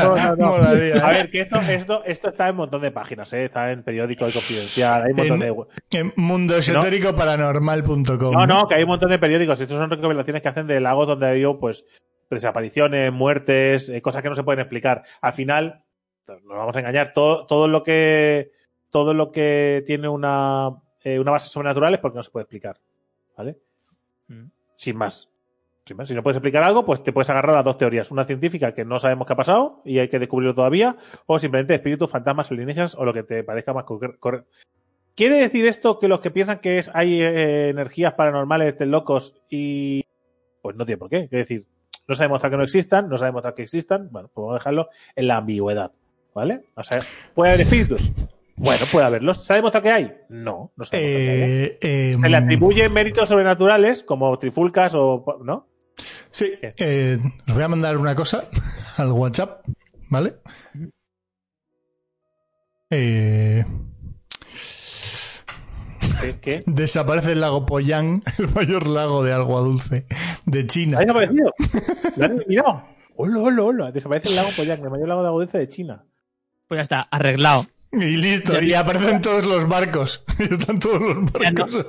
No, 0.04 0.14
no, 0.14 0.36
no. 0.36 0.46
Molaría. 0.58 1.04
A 1.04 1.10
ver, 1.10 1.28
que 1.30 1.40
esto, 1.40 1.56
esto, 1.60 2.04
esto 2.04 2.28
está 2.28 2.44
en 2.46 2.52
un 2.52 2.58
montón 2.58 2.80
de 2.82 2.92
páginas, 2.92 3.32
¿eh? 3.32 3.46
está 3.46 3.72
en 3.72 3.82
periódico 3.82 4.26
de 4.26 4.32
confidencial, 4.32 5.02
hay 5.04 5.10
un 5.10 5.16
montón 5.16 5.42
En- 5.42 5.56
de. 5.90 5.98
En 5.98 6.12
mundoesotéricoparanormal.com. 6.16 8.32
No, 8.32 8.46
no, 8.46 8.68
que 8.68 8.76
hay 8.76 8.84
un 8.84 8.90
montón 8.90 9.10
de 9.10 9.18
periódicos. 9.18 9.60
Estos 9.60 9.76
son 9.76 9.90
recopilaciones 9.90 10.40
que 10.40 10.48
hacen 10.48 10.68
de 10.68 10.78
lagos 10.80 11.08
donde 11.08 11.26
ha 11.26 11.30
habido, 11.30 11.58
pues, 11.58 11.84
desapariciones, 12.30 13.10
muertes, 13.12 13.88
eh, 13.88 14.00
cosas 14.02 14.22
que 14.22 14.28
no 14.28 14.36
se 14.36 14.44
pueden 14.44 14.60
explicar. 14.60 15.02
Al 15.20 15.32
final, 15.32 15.82
nos 16.28 16.58
vamos 16.58 16.76
a 16.76 16.80
engañar, 16.80 17.12
todo, 17.12 17.44
todo 17.46 17.66
lo 17.68 17.82
que 17.82 18.52
todo 18.90 19.12
lo 19.14 19.32
que 19.32 19.82
tiene 19.84 20.08
una, 20.08 20.70
eh, 21.02 21.18
una 21.18 21.32
base 21.32 21.48
sobrenatural 21.50 21.92
es 21.94 22.00
porque 22.00 22.16
no 22.16 22.22
se 22.22 22.30
puede 22.30 22.44
explicar. 22.44 22.78
¿Vale? 23.36 23.58
Mm. 24.28 24.44
Sin 24.76 24.96
más. 24.96 25.28
Si 26.06 26.14
no 26.14 26.22
puedes 26.22 26.36
explicar 26.36 26.62
algo, 26.62 26.84
pues 26.84 27.02
te 27.02 27.12
puedes 27.12 27.30
agarrar 27.30 27.56
a 27.56 27.62
dos 27.62 27.78
teorías. 27.78 28.10
Una 28.10 28.24
científica 28.24 28.72
que 28.74 28.84
no 28.84 28.98
sabemos 28.98 29.26
qué 29.26 29.32
ha 29.32 29.36
pasado 29.36 29.82
y 29.84 29.98
hay 29.98 30.08
que 30.08 30.18
descubrirlo 30.18 30.54
todavía, 30.54 30.96
o 31.26 31.38
simplemente 31.38 31.74
espíritus, 31.74 32.10
fantasmas, 32.10 32.50
alienígenas 32.50 32.94
o 32.94 33.04
lo 33.04 33.12
que 33.14 33.22
te 33.22 33.42
parezca 33.44 33.72
más 33.72 33.84
corre- 33.84 34.18
correcto. 34.18 34.48
¿Quiere 35.14 35.36
decir 35.38 35.66
esto 35.66 35.98
que 35.98 36.06
los 36.08 36.20
que 36.20 36.30
piensan 36.30 36.60
que 36.60 36.78
es 36.78 36.90
hay 36.94 37.20
eh, 37.20 37.70
energías 37.70 38.12
paranormales 38.14 38.68
estén 38.68 38.90
locos 38.90 39.40
y 39.50 40.04
pues 40.62 40.76
no 40.76 40.84
tiene 40.86 40.98
por 40.98 41.08
qué? 41.10 41.18
Es 41.20 41.30
decir, 41.30 41.66
no 42.06 42.14
se 42.14 42.22
ha 42.22 42.26
demostrado 42.26 42.52
que 42.52 42.56
no 42.58 42.62
existan, 42.64 43.08
no 43.08 43.16
se 43.18 43.24
ha 43.24 43.26
demostrado 43.26 43.54
que 43.56 43.62
existan, 43.62 44.08
bueno, 44.10 44.30
pues 44.32 44.42
vamos 44.42 44.54
a 44.54 44.58
dejarlo 44.60 44.88
en 45.16 45.26
la 45.28 45.36
ambigüedad, 45.38 45.90
¿vale? 46.34 46.62
O 46.74 46.82
sea, 46.84 47.02
¿puede 47.34 47.50
haber 47.50 47.62
espíritus? 47.62 48.10
Bueno, 48.60 48.84
puede 48.90 49.06
haberlos. 49.06 49.44
¿Se 49.44 49.52
ha 49.52 49.56
demostrado 49.56 49.84
que 49.84 49.92
hay? 49.92 50.12
No, 50.30 50.72
no 50.76 50.84
se 50.84 50.96
ha 50.96 50.98
demostrado 51.00 51.26
que 51.36 51.42
hay. 51.44 51.50
Eh, 51.50 51.78
eh, 51.80 52.16
Se 52.20 52.28
le 52.28 52.36
atribuyen 52.36 52.92
méritos 52.92 53.28
sobrenaturales 53.28 54.02
como 54.02 54.36
trifulcas 54.36 54.96
o... 54.96 55.24
¿no? 55.44 55.67
Sí, 56.30 56.52
eh, 56.62 57.18
os 57.48 57.54
voy 57.54 57.62
a 57.62 57.68
mandar 57.68 57.96
una 57.96 58.14
cosa 58.14 58.48
al 58.96 59.12
WhatsApp, 59.12 59.64
¿vale? 60.10 60.36
Eh, 62.90 63.64
¿Qué? 66.20 66.38
qué? 66.40 66.62
desaparece 66.66 67.32
el 67.32 67.40
lago 67.40 67.66
Poyang, 67.66 68.22
el 68.38 68.48
mayor 68.54 68.86
lago 68.86 69.22
de 69.22 69.32
agua 69.32 69.60
dulce 69.60 70.06
de 70.46 70.66
China. 70.66 70.98
¿Ha 70.98 71.00
desaparecido? 71.02 71.52
¿Lo 72.16 72.24
han 72.24 72.32
eliminado? 72.38 72.82
¡Hola, 73.16 73.38
hola, 73.40 73.62
hola! 73.62 73.92
Desaparece 73.92 74.28
el 74.30 74.36
lago 74.36 74.48
Poyang, 74.56 74.82
el 74.82 74.90
mayor 74.90 75.08
lago 75.08 75.22
de 75.22 75.28
agua 75.28 75.40
dulce 75.42 75.58
de 75.58 75.68
China. 75.68 76.04
Pues 76.66 76.78
ya 76.78 76.82
está, 76.82 77.00
arreglado. 77.02 77.66
Y 77.92 78.16
listo, 78.16 78.52
Ya- 78.54 78.62
y 78.62 78.74
aparecen 78.74 79.20
todos 79.20 79.44
los 79.46 79.68
barcos. 79.68 80.24
Están 80.38 80.78
todos 80.78 81.00
los 81.00 81.32
Ya 81.40 81.50
no. 81.50 81.64
barcos. 81.64 81.86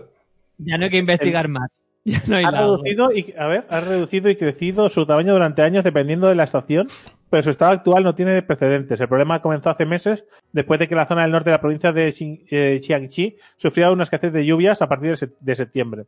Ya 0.57 0.77
no 0.77 0.83
hay 0.85 0.89
que 0.91 0.97
investigar 0.97 1.47
más. 1.47 1.69
Ya 2.05 2.23
no 2.27 2.37
hay 2.37 2.45
Ha 2.45 2.51
lago. 2.51 2.77
reducido 2.77 3.11
y, 3.11 3.33
a 3.37 3.47
ver, 3.47 3.65
ha 3.69 3.81
reducido 3.81 4.29
y 4.29 4.35
crecido 4.35 4.89
su 4.89 5.05
tamaño 5.05 5.33
durante 5.33 5.61
años 5.61 5.83
dependiendo 5.83 6.27
de 6.27 6.35
la 6.35 6.43
estación, 6.45 6.87
pero 7.29 7.43
su 7.43 7.49
estado 7.51 7.71
actual 7.71 8.03
no 8.03 8.15
tiene 8.15 8.41
precedentes. 8.41 8.99
El 8.99 9.07
problema 9.07 9.41
comenzó 9.41 9.69
hace 9.69 9.85
meses, 9.85 10.25
después 10.51 10.79
de 10.79 10.87
que 10.87 10.95
la 10.95 11.05
zona 11.05 11.21
del 11.23 11.31
norte 11.31 11.49
de 11.49 11.55
la 11.55 11.61
provincia 11.61 11.91
de 11.91 12.07
eh, 12.49 12.79
Jiangxi 12.81 13.37
sufriera 13.57 13.91
una 13.91 14.03
escasez 14.03 14.31
de 14.33 14.45
lluvias 14.45 14.81
a 14.81 14.87
partir 14.87 15.11
de, 15.11 15.17
se- 15.17 15.33
de 15.39 15.55
septiembre. 15.55 16.05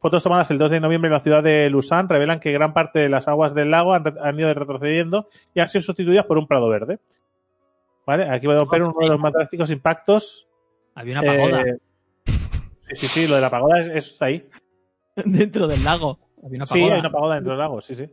Fotos 0.00 0.22
tomadas 0.22 0.50
el 0.50 0.58
2 0.58 0.70
de 0.70 0.80
noviembre 0.80 1.08
en 1.08 1.14
la 1.14 1.20
ciudad 1.20 1.42
de 1.42 1.70
Luzán 1.70 2.08
revelan 2.08 2.38
que 2.40 2.52
gran 2.52 2.72
parte 2.72 2.98
de 3.00 3.08
las 3.08 3.26
aguas 3.26 3.54
del 3.54 3.70
lago 3.70 3.94
han, 3.94 4.38
ido 4.38 4.52
retrocediendo 4.54 5.28
y 5.54 5.60
han 5.60 5.68
sido 5.68 5.82
sustituidas 5.82 6.24
por 6.26 6.38
un 6.38 6.46
prado 6.46 6.68
verde. 6.68 6.98
¿Vale? 8.06 8.28
Aquí 8.28 8.46
podemos 8.46 8.68
ver 8.70 8.82
uno 8.82 8.94
de 9.00 9.08
los 9.08 9.18
más 9.18 9.32
drásticos 9.32 9.70
impactos. 9.70 10.46
Había 10.94 11.20
una 11.20 11.22
pagoda 11.22 11.62
eh, 11.62 11.78
sí, 12.90 12.94
sí, 12.94 13.06
sí, 13.08 13.26
lo 13.26 13.34
de 13.36 13.40
la 13.40 13.50
pagoda 13.50 13.80
es, 13.80 13.88
es 13.88 14.22
ahí. 14.22 14.46
dentro 15.24 15.66
del 15.66 15.84
lago. 15.84 16.18
Había 16.42 16.58
una 16.58 16.66
Sí, 16.66 16.78
hay 16.80 17.00
una 17.00 17.10
pagoda 17.12 17.34
dentro 17.36 17.52
del 17.52 17.58
lago, 17.58 17.80
sí, 17.80 17.94
sí. 17.94 18.08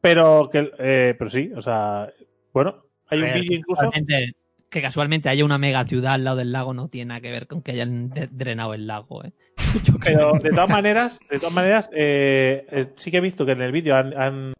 Pero 0.00 0.48
que 0.50 0.70
eh, 0.78 1.14
pero 1.18 1.30
sí, 1.30 1.50
o 1.54 1.62
sea, 1.62 2.12
bueno, 2.52 2.84
hay 3.08 3.20
un 3.22 3.32
vídeo 3.32 3.56
incluso. 3.58 3.90
que 4.70 4.82
casualmente 4.82 5.28
haya 5.28 5.44
una 5.44 5.58
mega 5.58 5.84
ciudad 5.86 6.12
al 6.14 6.24
lado 6.24 6.36
del 6.36 6.52
lago 6.52 6.74
no 6.74 6.88
tiene 6.88 7.08
nada 7.08 7.20
que 7.20 7.30
ver 7.30 7.46
con 7.46 7.62
que 7.62 7.72
hayan 7.72 8.10
drenado 8.30 8.74
el 8.74 8.86
lago. 8.86 9.24
¿eh? 9.24 9.32
Pero 10.04 10.32
de 10.42 10.50
todas 10.50 10.68
maneras, 10.68 11.18
de 11.30 11.38
todas 11.38 11.54
maneras, 11.54 11.90
eh, 11.92 12.66
eh, 12.70 12.86
sí 12.96 13.10
que 13.10 13.16
he 13.16 13.20
visto 13.22 13.44
que 13.46 13.52
en 13.52 13.62
el 13.62 13.72
vídeo 13.72 13.96
han, 13.96 14.16
han- 14.16 14.52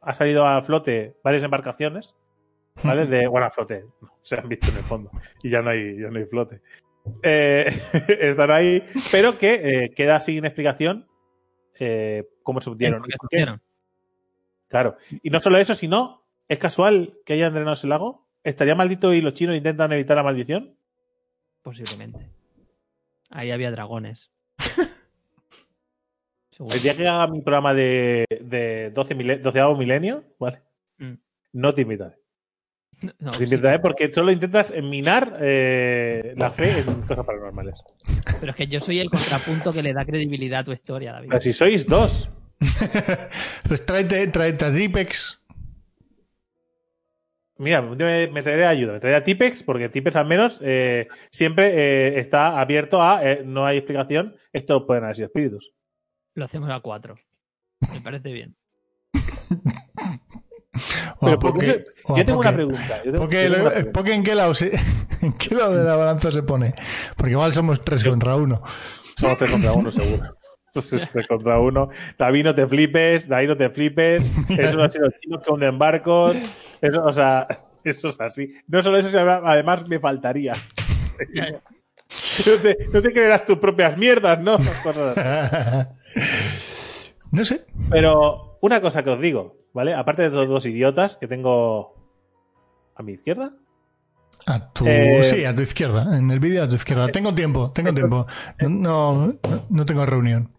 ha 0.00 0.14
salido 0.14 0.46
a 0.46 0.60
flote 0.62 1.16
varias 1.24 1.42
embarcaciones, 1.42 2.14
¿vale? 2.82 3.06
De, 3.06 3.26
bueno, 3.26 3.46
a 3.46 3.50
flote, 3.50 3.84
se 4.22 4.36
han 4.38 4.48
visto 4.48 4.70
en 4.70 4.76
el 4.76 4.84
fondo 4.84 5.10
y 5.42 5.48
ya 5.50 5.62
no 5.62 5.70
hay, 5.70 5.98
ya 5.98 6.08
no 6.10 6.18
hay 6.18 6.26
flote. 6.26 6.60
Eh, 7.22 7.70
están 8.20 8.50
ahí, 8.50 8.82
pero 9.10 9.38
que 9.38 9.54
eh, 9.84 9.90
queda 9.94 10.20
sin 10.20 10.44
explicación 10.44 11.06
eh, 11.80 12.28
cómo 12.42 12.60
se 12.60 12.70
hundieron. 12.70 13.02
Claro. 14.68 14.96
Y 15.22 15.30
no 15.30 15.40
solo 15.40 15.58
eso, 15.58 15.74
sino, 15.74 16.24
¿es 16.48 16.58
casual 16.58 17.18
que 17.24 17.34
hayan 17.34 17.52
drenado 17.52 17.74
ese 17.74 17.86
lago? 17.86 18.26
¿Estaría 18.42 18.74
maldito 18.74 19.12
y 19.14 19.20
los 19.20 19.34
chinos 19.34 19.56
intentan 19.56 19.92
evitar 19.92 20.16
la 20.16 20.22
maldición? 20.22 20.76
Posiblemente. 21.62 22.28
Ahí 23.30 23.50
había 23.50 23.70
dragones. 23.70 24.30
El 26.70 26.80
día 26.82 26.96
que 26.96 27.08
haga 27.08 27.26
mi 27.26 27.40
programa 27.40 27.74
de, 27.74 28.26
de 28.40 28.90
12, 28.90 29.14
mile- 29.16 29.38
12 29.38 29.74
milenio, 29.76 30.24
¿vale? 30.38 30.62
Mm. 30.98 31.14
No 31.52 31.74
te 31.74 31.82
invitaré. 31.82 32.16
No, 33.18 33.32
sí, 33.34 33.44
invitaré 33.44 33.78
porque 33.78 34.12
solo 34.12 34.30
intentas 34.32 34.72
minar 34.82 35.36
eh, 35.40 36.34
la 36.36 36.50
fe 36.50 36.78
en 36.80 37.02
cosas 37.02 37.24
paranormales. 37.24 37.74
pero 38.40 38.50
es 38.50 38.56
que 38.56 38.66
yo 38.66 38.80
soy 38.80 39.00
el 39.00 39.10
contrapunto 39.10 39.72
que 39.72 39.82
le 39.82 39.92
da 39.92 40.04
credibilidad 40.04 40.60
a 40.60 40.64
tu 40.64 40.72
historia, 40.72 41.12
David. 41.12 41.28
Pero 41.30 41.40
si 41.40 41.52
sois 41.52 41.86
dos, 41.86 42.30
Pues 43.68 43.84
tráete, 43.84 44.26
tráete 44.28 44.64
a 44.64 44.70
Dipex. 44.70 45.44
mira, 47.58 47.82
me, 47.82 48.28
me 48.28 48.42
traeré 48.42 48.66
ayuda, 48.66 48.92
me 48.94 49.00
traeré 49.00 49.16
a 49.16 49.24
Tipex, 49.24 49.62
porque 49.62 49.88
Tipex 49.88 50.16
al 50.16 50.26
menos 50.26 50.60
eh, 50.62 51.08
siempre 51.30 51.68
eh, 51.74 52.18
está 52.18 52.60
abierto 52.60 53.02
a 53.02 53.24
eh, 53.28 53.42
no 53.44 53.64
hay 53.66 53.78
explicación, 53.78 54.36
esto 54.52 54.86
pueden 54.86 55.04
haber 55.04 55.16
sido 55.16 55.26
espíritus. 55.26 55.72
Lo 56.34 56.44
hacemos 56.44 56.70
a 56.70 56.80
cuatro. 56.80 57.16
Me 57.92 58.00
parece 58.00 58.32
bien. 58.32 58.56
Pero 61.20 61.32
a 61.32 61.38
¿por 61.38 61.52
qué 61.54 61.58
Poké- 61.60 61.64
se- 61.66 61.82
o 62.04 62.14
a 62.14 62.18
yo 62.18 62.26
tengo 62.26 62.40
una 62.40 62.50
Poké- 62.50 62.54
pregunta. 62.54 62.96
yo 63.04 63.12
tengo- 63.12 63.24
Poké, 63.24 63.44
yo 63.44 63.50
tengo 63.50 63.62
una 63.64 63.70
pregunta. 63.74 63.98
Poké, 64.00 64.14
¿en 64.14 64.22
qué 64.24 64.34
lado 64.34 64.54
se- 64.54 64.80
en 65.22 65.32
qué 65.34 65.54
lado 65.54 65.76
de 65.76 65.84
la 65.84 65.96
balanza 65.96 66.30
se 66.30 66.42
pone? 66.42 66.74
Porque 67.16 67.32
igual 67.32 67.52
somos 67.52 67.84
tres 67.84 68.04
contra 68.04 68.36
uno. 68.36 68.62
Somos 69.16 69.38
tres 69.38 69.50
contra 69.50 69.72
uno, 69.72 69.90
seguro. 69.90 70.36
Somos 70.74 71.08
tres 71.12 71.26
contra 71.28 71.60
uno. 71.60 71.88
David, 72.18 72.44
no 72.46 72.54
te 72.54 72.66
flipes. 72.66 73.28
David, 73.28 73.48
no 73.48 73.56
te 73.56 73.70
flipes. 73.70 74.28
Eso 74.58 74.76
no 74.76 74.82
los 74.82 74.92
chinos 75.20 75.40
que 75.44 75.52
hunden 75.52 75.78
barcos. 75.78 76.36
Eso, 76.80 77.04
o 77.04 77.12
sea, 77.12 77.46
eso 77.84 78.08
es 78.08 78.20
así. 78.20 78.52
No 78.66 78.82
solo 78.82 78.98
eso, 78.98 79.08
sino 79.08 79.20
además 79.22 79.88
me 79.88 80.00
faltaría. 80.00 80.56
No 82.46 82.52
te, 82.60 82.76
no 82.92 83.00
te 83.02 83.12
creerás 83.12 83.44
tus 83.44 83.58
propias 83.58 83.96
mierdas, 83.96 84.40
¿no? 84.40 84.58
Cosas 84.82 85.16
así. 85.16 85.88
no 87.30 87.44
sé. 87.44 87.64
Pero 87.90 88.58
una 88.60 88.80
cosa 88.80 89.02
que 89.04 89.10
os 89.10 89.20
digo, 89.20 89.56
¿vale? 89.74 89.92
Aparte 89.92 90.22
de 90.22 90.28
estos 90.28 90.48
dos 90.48 90.64
idiotas 90.64 91.18
que 91.18 91.28
tengo 91.28 91.94
a 92.94 93.02
mi 93.02 93.12
izquierda. 93.12 93.52
A 94.46 94.72
tu, 94.72 94.86
Eh, 94.86 95.22
sí, 95.22 95.44
a 95.44 95.54
tu 95.54 95.60
izquierda. 95.60 96.16
En 96.16 96.30
el 96.30 96.40
vídeo 96.40 96.64
a 96.64 96.68
tu 96.68 96.74
izquierda. 96.74 97.08
Tengo 97.08 97.34
tiempo, 97.34 97.70
tengo 97.72 97.92
tiempo. 97.92 98.26
No, 98.60 99.26
no, 99.26 99.34
no 99.68 99.86
tengo 99.86 100.06
reunión. 100.06 100.50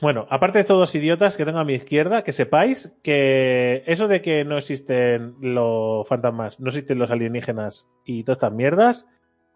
Bueno, 0.00 0.26
aparte 0.30 0.58
de 0.58 0.62
estos 0.62 0.78
dos 0.78 0.94
idiotas 0.94 1.36
que 1.36 1.44
tengo 1.44 1.58
a 1.58 1.64
mi 1.64 1.74
izquierda, 1.74 2.22
que 2.22 2.32
sepáis 2.32 2.92
que 3.02 3.82
eso 3.86 4.06
de 4.06 4.22
que 4.22 4.44
no 4.44 4.58
existen 4.58 5.34
los 5.40 6.06
fantasmas, 6.06 6.60
no 6.60 6.68
existen 6.68 6.98
los 6.98 7.10
alienígenas 7.10 7.88
y 8.04 8.22
todas 8.22 8.36
estas 8.36 8.52
mierdas, 8.52 9.06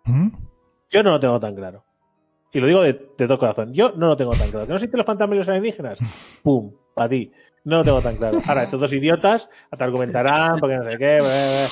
¿Mm? 0.04 0.28
yo 0.90 1.02
no 1.02 1.10
lo 1.12 1.20
tengo 1.20 1.38
tan 1.38 1.54
claro. 1.54 1.84
Y 2.52 2.60
lo 2.60 2.66
digo 2.66 2.82
de, 2.82 2.92
de 2.92 3.26
todo 3.26 3.38
corazón. 3.38 3.72
Yo 3.72 3.92
no 3.96 4.08
lo 4.08 4.16
tengo 4.16 4.32
tan 4.32 4.50
claro. 4.50 4.66
¿Que 4.66 4.70
no 4.70 4.76
existen 4.76 4.98
los 4.98 5.06
fantasmas 5.06 5.36
y 5.36 5.38
los 5.38 5.48
alienígenas? 5.48 6.00
¡Pum! 6.42 6.72
Para 6.94 7.08
ti. 7.08 7.32
No 7.64 7.78
lo 7.78 7.84
tengo 7.84 8.02
tan 8.02 8.16
claro. 8.16 8.40
Ahora, 8.46 8.64
estos 8.64 8.80
dos 8.80 8.92
idiotas 8.92 9.48
te 9.76 9.84
argumentarán 9.84 10.58
porque 10.58 10.76
no 10.76 10.84
sé 10.90 10.98
qué, 10.98 11.68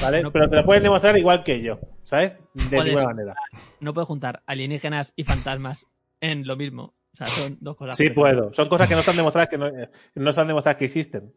¿vale? 0.00 0.22
no, 0.22 0.32
Pero 0.32 0.48
te 0.48 0.56
lo 0.56 0.64
pueden 0.64 0.84
demostrar 0.84 1.18
igual 1.18 1.42
que 1.42 1.62
yo, 1.62 1.80
¿sabes? 2.04 2.38
De 2.54 2.82
ninguna 2.84 3.06
manera. 3.06 3.34
no 3.80 3.92
puedo 3.92 4.06
juntar 4.06 4.42
alienígenas 4.46 5.12
y 5.16 5.24
fantasmas 5.24 5.86
en 6.20 6.46
lo 6.46 6.56
mismo. 6.56 6.94
O 7.12 7.16
sea, 7.16 7.26
son 7.26 7.56
dos 7.60 7.76
cosas. 7.76 7.96
Sí 7.96 8.10
puedo. 8.10 8.52
Son 8.52 8.68
cosas 8.68 8.88
que 8.88 8.94
no 8.94 9.00
están 9.00 9.16
demostradas 9.16 9.48
que 9.48 9.58
no, 9.58 9.70
no 10.14 10.30
están 10.30 10.46
demostradas 10.46 10.78
que 10.78 10.84
existen. 10.84 11.32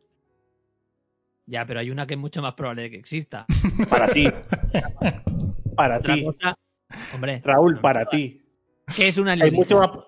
Ya, 1.47 1.65
pero 1.65 1.79
hay 1.79 1.89
una 1.89 2.05
que 2.05 2.13
es 2.13 2.19
mucho 2.19 2.43
más 2.43 2.53
probable 2.53 2.83
de 2.83 2.91
que 2.91 2.97
exista. 2.97 3.47
Para 3.89 4.07
ti. 4.07 4.27
Para 5.75 5.99
ti. 5.99 6.27
hombre, 7.13 7.41
Raúl, 7.43 7.79
para 7.79 8.05
ti. 8.05 8.38
¿Qué 8.95 9.07
es 9.07 9.17
un 9.17 9.27
alienígena? 9.29 9.57
mucho 9.57 9.77
más. 9.79 10.05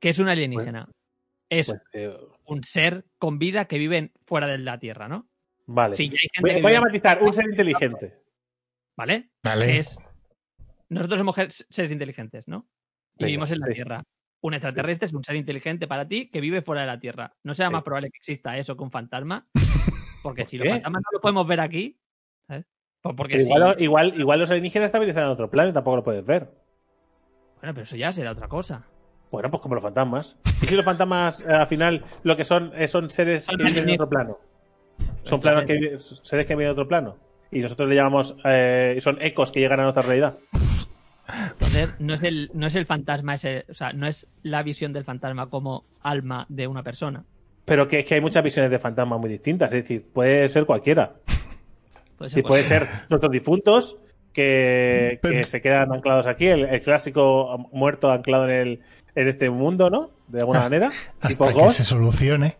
¿Qué 0.00 0.08
es 0.10 0.18
un 0.18 0.28
alienígena? 0.28 0.88
es 1.48 1.66
Pues, 1.68 1.80
eh, 1.92 2.16
un 2.46 2.64
ser 2.64 3.04
con 3.18 3.38
vida 3.38 3.66
que 3.66 3.78
vive 3.78 4.12
fuera 4.26 4.46
de 4.46 4.58
la 4.58 4.78
Tierra, 4.78 5.08
¿no? 5.08 5.28
vale. 5.66 5.94
Sí, 5.96 6.08
ya 6.08 6.18
hay 6.20 6.28
gente 6.32 6.62
voy, 6.62 6.74
a 6.74 6.80
matizar. 6.80 7.22
Un 7.22 7.32
ser 7.34 7.44
inteligente. 7.48 8.20
¿Vale? 8.96 9.30
Vale. 9.44 9.78
Es. 9.78 9.98
Nosotros 10.88 11.18
somos 11.18 11.34
seres 11.70 11.92
inteligentes, 11.92 12.46
¿no? 12.48 12.68
y 13.18 13.24
Venga, 13.24 13.26
vivimos 13.26 13.50
en 13.50 13.60
la 13.60 13.66
sí. 13.66 13.72
Tierra. 13.74 14.02
Un 14.42 14.54
extraterrestre 14.54 15.06
es 15.08 15.14
un 15.14 15.24
ser 15.24 15.34
inteligente 15.36 15.86
para 15.88 16.06
ti 16.06 16.30
que 16.30 16.40
vive 16.40 16.62
fuera 16.62 16.82
de 16.82 16.86
la 16.86 17.00
Tierra. 17.00 17.34
¿No 17.42 17.54
Sí. 17.54 17.62
más 17.70 17.82
probable 17.82 18.10
que 18.10 18.18
exista 18.18 18.56
eso 18.58 18.76
que 18.76 18.82
un 18.84 18.90
fantasma? 18.90 19.48
Porque 20.22 20.42
¿Por 20.42 20.50
si 20.50 20.58
qué? 20.58 20.64
los 20.64 20.72
fantasmas 20.74 21.02
no 21.02 21.08
los 21.12 21.22
podemos 21.22 21.46
ver 21.46 21.60
aquí, 21.60 21.98
¿sabes? 22.48 22.66
Pues 23.02 23.14
porque 23.16 23.42
sí. 23.42 23.52
igual, 23.52 23.76
igual, 23.80 24.14
igual 24.20 24.40
los 24.40 24.50
alienígenas 24.50 24.90
también 24.90 25.10
están 25.10 25.24
en 25.24 25.30
otro 25.30 25.48
plano 25.50 25.70
y 25.70 25.72
tampoco 25.72 25.96
lo 25.96 26.04
puedes 26.04 26.24
ver. 26.24 26.50
Bueno, 27.60 27.74
pero 27.74 27.84
eso 27.84 27.96
ya 27.96 28.12
será 28.12 28.32
otra 28.32 28.48
cosa. 28.48 28.84
Bueno, 29.30 29.50
pues 29.50 29.60
como 29.62 29.74
los 29.74 29.82
fantasmas. 29.82 30.36
¿Y 30.62 30.66
si 30.66 30.76
los 30.76 30.84
fantasmas 30.84 31.40
eh, 31.40 31.46
al 31.52 31.66
final 31.66 32.04
lo 32.22 32.36
que 32.36 32.44
son 32.44 32.72
eh, 32.76 32.86
son 32.88 33.10
seres 33.10 33.44
Son 33.44 33.56
que 33.56 33.64
viven 33.64 33.88
en 33.88 33.94
otro 33.94 34.08
plano? 34.08 34.38
Son 35.22 35.40
planos 35.40 35.64
que 35.64 35.98
seres 35.98 36.46
que 36.46 36.54
viven 36.54 36.66
en 36.66 36.72
otro 36.72 36.86
plano. 36.88 37.16
Y 37.50 37.60
nosotros 37.60 37.88
le 37.88 37.94
llamamos 37.96 38.36
eh, 38.44 38.98
son 39.00 39.18
ecos 39.20 39.50
que 39.52 39.60
llegan 39.60 39.80
a 39.80 39.84
nuestra 39.84 40.02
realidad. 40.02 40.36
Entonces, 41.52 41.96
no 42.00 42.14
es 42.14 42.22
el, 42.22 42.50
no 42.54 42.68
es 42.68 42.76
el 42.76 42.86
fantasma 42.86 43.34
ese, 43.34 43.64
o 43.68 43.74
sea, 43.74 43.92
no 43.92 44.06
es 44.06 44.28
la 44.44 44.62
visión 44.62 44.92
del 44.92 45.04
fantasma 45.04 45.48
como 45.50 45.84
alma 46.02 46.46
de 46.48 46.68
una 46.68 46.84
persona. 46.84 47.24
Pero 47.64 47.88
que 47.88 48.00
es 48.00 48.06
que 48.06 48.14
hay 48.14 48.20
muchas 48.20 48.44
visiones 48.44 48.70
de 48.70 48.78
fantasmas 48.78 49.18
muy 49.18 49.28
distintas. 49.28 49.72
Es 49.72 49.82
decir, 49.82 50.06
puede 50.12 50.48
ser 50.48 50.66
cualquiera. 50.66 51.14
Puede 52.16 52.28
Y 52.28 52.34
ser 52.34 52.42
puede 52.44 52.62
cualquiera. 52.62 52.86
ser 53.00 53.10
nuestros 53.10 53.32
difuntos 53.32 53.96
que, 54.36 55.44
se 55.44 55.60
quedan 55.62 55.92
anclados 55.92 56.26
aquí, 56.26 56.46
el, 56.46 56.64
el 56.66 56.80
clásico 56.80 57.68
muerto 57.72 58.10
anclado 58.12 58.44
en, 58.44 58.50
el, 58.50 58.80
en 59.14 59.28
este 59.28 59.50
mundo, 59.50 59.90
¿no? 59.90 60.10
De 60.28 60.40
alguna 60.40 60.60
Hasta- 60.60 60.70
manera. 60.70 60.92
Hasta 61.16 61.28
tipo 61.28 61.46
que 61.48 61.52
Ghost. 61.54 61.76
se 61.78 61.84
solucione. 61.84 62.56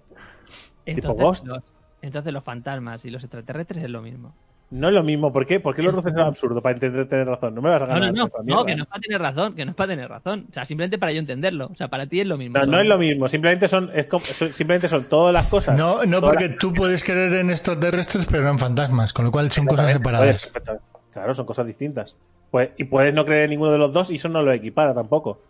Entonces, 0.87 1.23
Ghost. 1.23 1.47
los, 1.47 1.63
entonces 2.03 2.33
los 2.33 2.43
fantasmas 2.45 3.05
y 3.05 3.11
los 3.11 3.23
extraterrestres 3.23 3.85
es 3.85 3.91
lo 3.91 4.03
mismo. 4.03 4.35
No 4.69 4.89
es 4.89 4.95
lo 4.95 5.05
mismo. 5.05 5.33
¿Por 5.33 5.47
qué? 5.47 5.61
¿Por 5.61 5.77
qué 5.77 5.83
lo 5.83 5.93
roces 5.93 6.13
al 6.15 6.23
absurdo? 6.23 6.61
Para 6.61 6.73
entender 6.75 7.07
tener 7.09 7.29
razón. 7.29 7.55
No 7.55 7.63
me 7.63 7.71
vas 7.71 7.83
a 7.83 7.87
ganar. 7.87 8.13
no, 8.13 8.27
no, 8.27 8.31
no, 8.43 8.65
que 8.65 8.75
no 8.75 8.83
es 8.83 8.89
para 8.89 9.01
tener 9.01 9.21
razón, 9.21 9.55
que 9.55 9.65
no 9.65 9.71
es 9.71 9.77
para 9.77 9.89
tener 9.93 10.09
razón. 10.09 10.47
O 10.51 10.53
sea, 10.53 10.67
simplemente 10.67 10.99
para 10.99 11.13
yo 11.13 11.21
entenderlo. 11.21 11.69
O 11.73 11.77
sea, 11.77 11.87
para 11.87 12.07
ti 12.07 12.21
es 12.21 12.27
lo 12.27 12.37
mismo. 12.37 12.59
No, 12.67 12.81
es 12.81 12.87
lo 12.87 12.99
mismo. 12.99 13.29
Simplemente 13.29 13.69
son, 13.69 13.91
es 13.95 14.07
como- 14.09 14.25
simplemente 14.25 14.89
son 14.89 15.05
todas 15.05 15.33
las 15.33 15.47
cosas. 15.47 15.77
No, 15.79 16.05
no 16.05 16.21
porque 16.21 16.49
las- 16.49 16.59
tú 16.59 16.73
puedes 16.73 17.05
creer 17.05 17.35
en 17.35 17.51
extraterrestres, 17.51 18.27
pero 18.27 18.43
no 18.43 18.51
en 18.51 18.59
fantasmas, 18.59 19.13
con 19.13 19.25
lo 19.27 19.31
cual 19.31 19.53
son 19.53 19.67
cosas 19.67 19.93
separadas. 19.93 20.51
Claro, 21.17 21.35
son 21.35 21.47
cosas 21.47 21.67
distintas. 21.67 22.15
Pues, 22.51 22.71
y 22.77 22.85
puedes 22.85 23.15
no 23.15 23.25
creer 23.25 23.45
en 23.45 23.51
ninguno 23.51 23.73
de 23.73 23.79
los 23.79 23.91
dos 23.91 24.11
y 24.11 24.17
eso 24.17 24.29
no 24.29 24.43
lo 24.43 24.53
equipara 24.53 24.93
tampoco. 24.95 25.41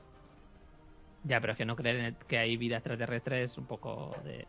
Ya, 1.25 1.41
pero 1.41 1.55
es 1.55 1.59
que 1.59 1.65
no 1.65 1.75
creer 1.75 1.97
en 1.97 2.05
el- 2.05 2.17
que 2.29 2.39
hay 2.39 2.57
vida 2.57 2.77
extraterrestre 2.77 3.43
es 3.43 3.59
un 3.59 3.67
poco 3.67 4.15
de 4.25 4.47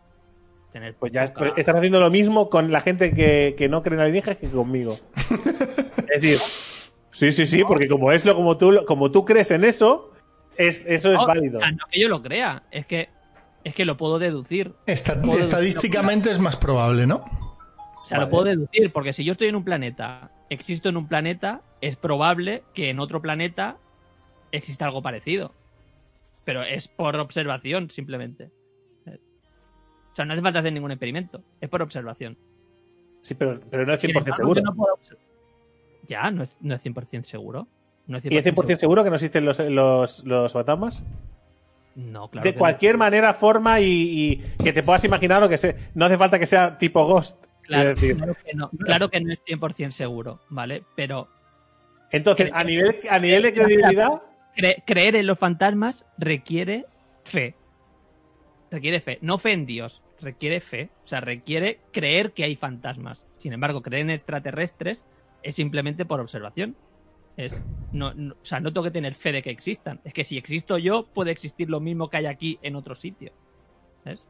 tener. 0.72 0.94
Pues 0.96 1.12
ya 1.12 1.34
poca- 1.34 1.54
estás 1.58 1.76
haciendo 1.76 2.00
lo 2.00 2.12
mismo 2.12 2.52
con 2.52 2.72
la 2.72 2.82
gente 2.82 3.16
que, 3.16 3.56
que 3.58 3.68
no 3.68 3.82
cree 3.82 3.96
en 3.96 4.02
alienígenas 4.02 4.38
que 4.38 4.48
conmigo. 4.48 4.96
es 5.98 6.22
decir, 6.22 6.40
sí, 7.12 7.34
sí, 7.34 7.48
sí, 7.48 7.64
porque 7.64 7.88
como 7.88 8.12
es 8.12 8.24
lo 8.26 8.36
como 8.36 8.58
tú, 8.58 8.86
como 8.86 9.10
tú 9.12 9.26
crees 9.26 9.50
en 9.50 9.64
eso, 9.64 10.12
es, 10.56 10.86
eso 10.86 11.12
es 11.12 11.20
No, 11.20 11.26
válido. 11.26 11.58
o 11.58 11.62
sea, 11.64 11.72
no 11.72 11.86
que 11.92 12.00
yo 12.00 12.10
lo 12.10 12.22
crea, 12.22 12.62
es 12.70 12.86
que 12.86 13.10
es 13.64 13.74
que 13.74 13.84
lo 13.86 13.98
puedo 13.98 14.20
deducir. 14.20 14.74
Puedo 14.86 15.40
estadísticamente 15.40 16.30
es 16.32 16.38
más 16.40 16.56
probable, 16.58 17.08
¿no? 17.08 17.22
O 18.08 18.10
sea, 18.10 18.20
Vale. 18.20 18.28
lo 18.28 18.32
puedo 18.32 18.46
deducir, 18.46 18.94
porque 18.94 19.12
si 19.12 19.26
yo 19.26 19.34
estoy 19.34 19.50
en 19.50 19.58
un 19.58 19.66
planeta, 19.66 20.32
existo 20.50 20.88
en 20.88 20.96
un 20.96 21.10
planeta, 21.10 21.62
es 21.82 21.98
probable 21.98 22.64
que 22.74 22.90
en 22.90 23.02
otro 23.02 23.22
planeta 23.22 23.76
exista 24.54 24.86
algo 24.86 25.02
parecido. 25.02 25.52
Pero 26.46 26.64
es 26.64 26.88
por 26.88 27.18
observación, 27.18 27.90
simplemente. 27.90 28.50
O 29.06 30.16
sea, 30.16 30.24
no 30.24 30.32
hace 30.32 30.42
falta 30.42 30.60
hacer 30.60 30.72
ningún 30.72 30.92
experimento, 30.92 31.44
es 31.60 31.68
por 31.68 31.82
observación. 31.82 32.38
Sí, 33.20 33.36
pero, 33.36 33.60
pero 33.70 33.86
no 33.86 33.94
es 33.94 34.00
Sin 34.00 34.12
100% 34.12 34.18
embargo, 34.20 34.36
seguro. 34.38 34.62
no 34.62 34.74
puedo 34.74 35.00
Ya, 36.08 36.32
no 36.32 36.44
es, 36.44 36.58
no 36.62 36.76
es 36.76 36.86
100% 36.86 37.26
seguro. 37.26 37.68
No 38.06 38.20
es 38.20 38.24
100% 38.24 38.32
¿Y 38.32 38.38
es 38.38 38.46
100% 38.46 38.78
seguro 38.78 39.04
que 39.04 39.10
no 39.10 39.18
existen 39.18 39.44
los, 39.44 39.60
los, 39.60 40.24
los 40.24 40.54
fantasmas? 40.54 41.04
No, 41.96 42.30
claro. 42.30 42.46
de 42.46 42.54
no. 42.54 42.60
cualquier 42.60 42.98
manera, 42.98 43.34
forma 43.34 43.82
y, 43.82 43.86
y 43.86 44.38
que 44.64 44.72
te 44.72 44.82
puedas 44.82 45.04
imaginar 45.04 45.44
o 45.44 45.50
que 45.50 45.58
se, 45.58 45.76
no 45.94 46.06
hace 46.06 46.18
falta 46.18 46.40
que 46.40 46.46
sea 46.46 46.78
tipo 46.78 47.06
Ghost. 47.06 47.47
Claro, 47.68 47.96
que 48.46 48.54
no, 48.54 48.70
claro 48.86 49.10
que 49.10 49.20
no 49.22 49.34
es 49.34 49.40
100% 49.46 49.92
seguro, 49.92 50.40
¿vale? 50.50 50.84
Pero 50.96 51.28
entonces, 52.12 52.50
a 52.54 52.64
nivel, 52.64 53.00
a 53.10 53.20
nivel 53.20 53.44
de 53.44 53.54
credibilidad, 53.54 54.22
cre- 54.56 54.84
creer 54.86 55.16
en 55.18 55.28
los 55.28 55.38
fantasmas 55.38 56.06
requiere 56.18 56.86
fe. 57.26 57.54
Requiere 58.72 59.00
fe. 59.02 59.20
No 59.22 59.38
fe 59.38 59.52
en 59.54 59.66
Dios, 59.66 60.02
requiere 60.22 60.60
fe. 60.62 60.90
O 61.06 61.08
sea, 61.08 61.22
requiere 61.22 61.80
creer 61.92 62.32
que 62.34 62.44
hay 62.44 62.56
fantasmas. 62.56 63.26
Sin 63.40 63.54
embargo, 63.54 63.82
creer 63.82 64.02
en 64.04 64.10
extraterrestres 64.12 65.04
es 65.44 65.56
simplemente 65.56 66.06
por 66.06 66.20
observación. 66.20 66.76
Es, 67.38 67.64
no, 67.94 68.14
no- 68.14 68.34
o 68.34 68.46
sea, 68.46 68.60
no 68.60 68.74
tengo 68.74 68.84
que 68.86 68.92
tener 68.92 69.16
fe 69.16 69.32
de 69.32 69.42
que 69.42 69.52
existan. 69.52 70.00
Es 70.04 70.14
que 70.14 70.24
si 70.24 70.38
existo 70.38 70.78
yo, 70.78 71.06
puede 71.14 71.32
existir 71.32 71.70
lo 71.70 71.80
mismo 71.80 72.10
que 72.10 72.18
hay 72.18 72.26
aquí 72.26 72.60
en 72.62 72.76
otro 72.76 72.96
sitio. 72.96 73.32
¿Ves? 74.06 74.26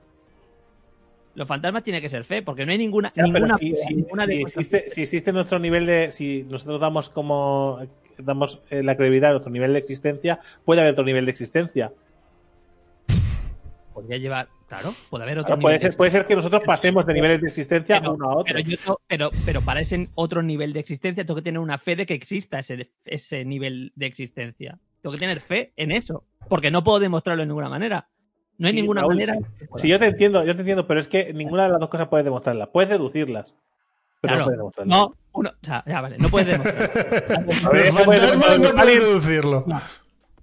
Los 1.38 1.47
fantasmas 1.47 1.84
tiene 1.84 2.01
que 2.01 2.09
ser 2.09 2.23
fe, 2.23 2.41
porque 2.41 2.65
no 2.65 2.72
hay 2.72 2.80
ninguna, 2.80 3.14
Ya, 3.15 3.22
ninguna, 3.22 3.55
si, 3.57 3.72
ninguna 3.93 4.26
si 4.26 4.41
existe, 4.41 4.85
si 4.89 5.03
existe 5.03 5.31
nuestro 5.31 5.59
nivel 5.59 5.85
de. 5.85 6.11
Si 6.11 6.43
nosotros 6.49 6.81
damos 6.81 7.09
como. 7.11 7.80
damos 8.18 8.59
eh, 8.72 8.81
la 8.81 8.95
credibilidad 8.97 9.30
a 9.30 9.34
nuestro 9.34 9.51
nivel 9.51 9.73
de 9.73 9.77
existencia, 9.80 10.39
puede 10.65 10.81
haber 10.81 10.93
otro 10.93 11.05
nivel 11.05 11.26
de 11.26 11.31
existencia. 11.31 11.91
Podría 13.93 14.18
llevar, 14.18 14.47
claro, 14.68 14.95
puede 15.11 15.26
haber 15.26 15.38
otro 15.38 15.47
Claro, 15.47 15.61
puede, 15.61 15.76
nivel 15.76 15.88
de 15.88 15.91
ser, 15.91 15.97
puede 15.97 16.11
ser 16.11 16.26
que 16.26 16.35
nosotros 16.35 16.61
pasemos 16.65 17.05
de 17.05 17.14
niveles 17.14 17.41
de 17.41 17.47
existencia 17.47 17.99
Pero- 17.99 18.14
uno 18.14 18.26
a 18.31 18.35
otro. 18.38 18.55
Pero, 18.55 18.59
yo 18.59 18.77
tengo- 18.77 19.01
pero, 19.07 19.31
pero 19.45 19.61
para 19.61 19.80
ese 19.81 20.09
otro 20.15 20.41
nivel 20.41 20.73
de 20.73 20.80
existencia 20.80 21.23
tengo 21.23 21.35
que 21.35 21.43
tener 21.43 21.59
una 21.59 21.77
fe 21.77 21.95
de 21.95 22.05
que 22.07 22.15
exista 22.15 22.57
ese, 22.59 22.89
ese 23.05 23.45
nivel 23.45 23.91
de 23.95 24.05
existencia. 24.07 24.80
Tengo 25.03 25.14
que 25.14 25.19
tener 25.19 25.39
fe 25.41 25.72
en 25.77 25.91
eso. 25.91 26.23
Porque 26.49 26.72
no 26.72 26.84
puedo 26.84 26.99
demostrarlo 26.99 27.41
de 27.43 27.47
ninguna 27.47 27.69
manera. 27.69 28.07
No 28.57 28.67
hay 28.67 28.73
Sí, 28.73 28.81
ninguna 28.81 29.01
Raúl, 29.01 29.13
manera. 29.15 29.35
sí. 29.77 29.88
yo 29.88 29.99
te 29.99 30.07
entiendo, 30.07 30.43
yo 30.43 30.53
te 30.55 30.61
entiendo, 30.61 30.88
pero 30.88 30.99
es 30.99 31.07
que 31.07 31.34
ninguna 31.34 31.63
de 31.65 31.69
las 31.69 31.79
dos 31.79 31.89
cosas 31.89 32.07
puedes 32.07 32.25
demostrarlas. 32.25 32.69
Puedes 32.69 32.89
deducirlas. 32.89 33.53
Pero 34.21 34.34
Claro, 34.35 34.39
no 34.39 34.45
puedes 34.45 34.57
demostrarlas. 34.57 34.97
no, 34.97 35.15
uno, 35.34 35.49
o 35.49 35.65
sea, 35.65 35.84
ya 35.85 36.01
vale, 36.01 36.17
no 36.17 36.29
puedes 36.29 36.47
demostrar. 36.47 36.91
A 37.65 37.69
ver, 37.71 37.85
Los 37.85 37.93
¿cómo 37.93 38.05
puedes 38.05 38.21
fantasmas 38.31 38.59
no 38.59 38.71
pueden 38.73 38.99
deducirlo. 38.99 39.65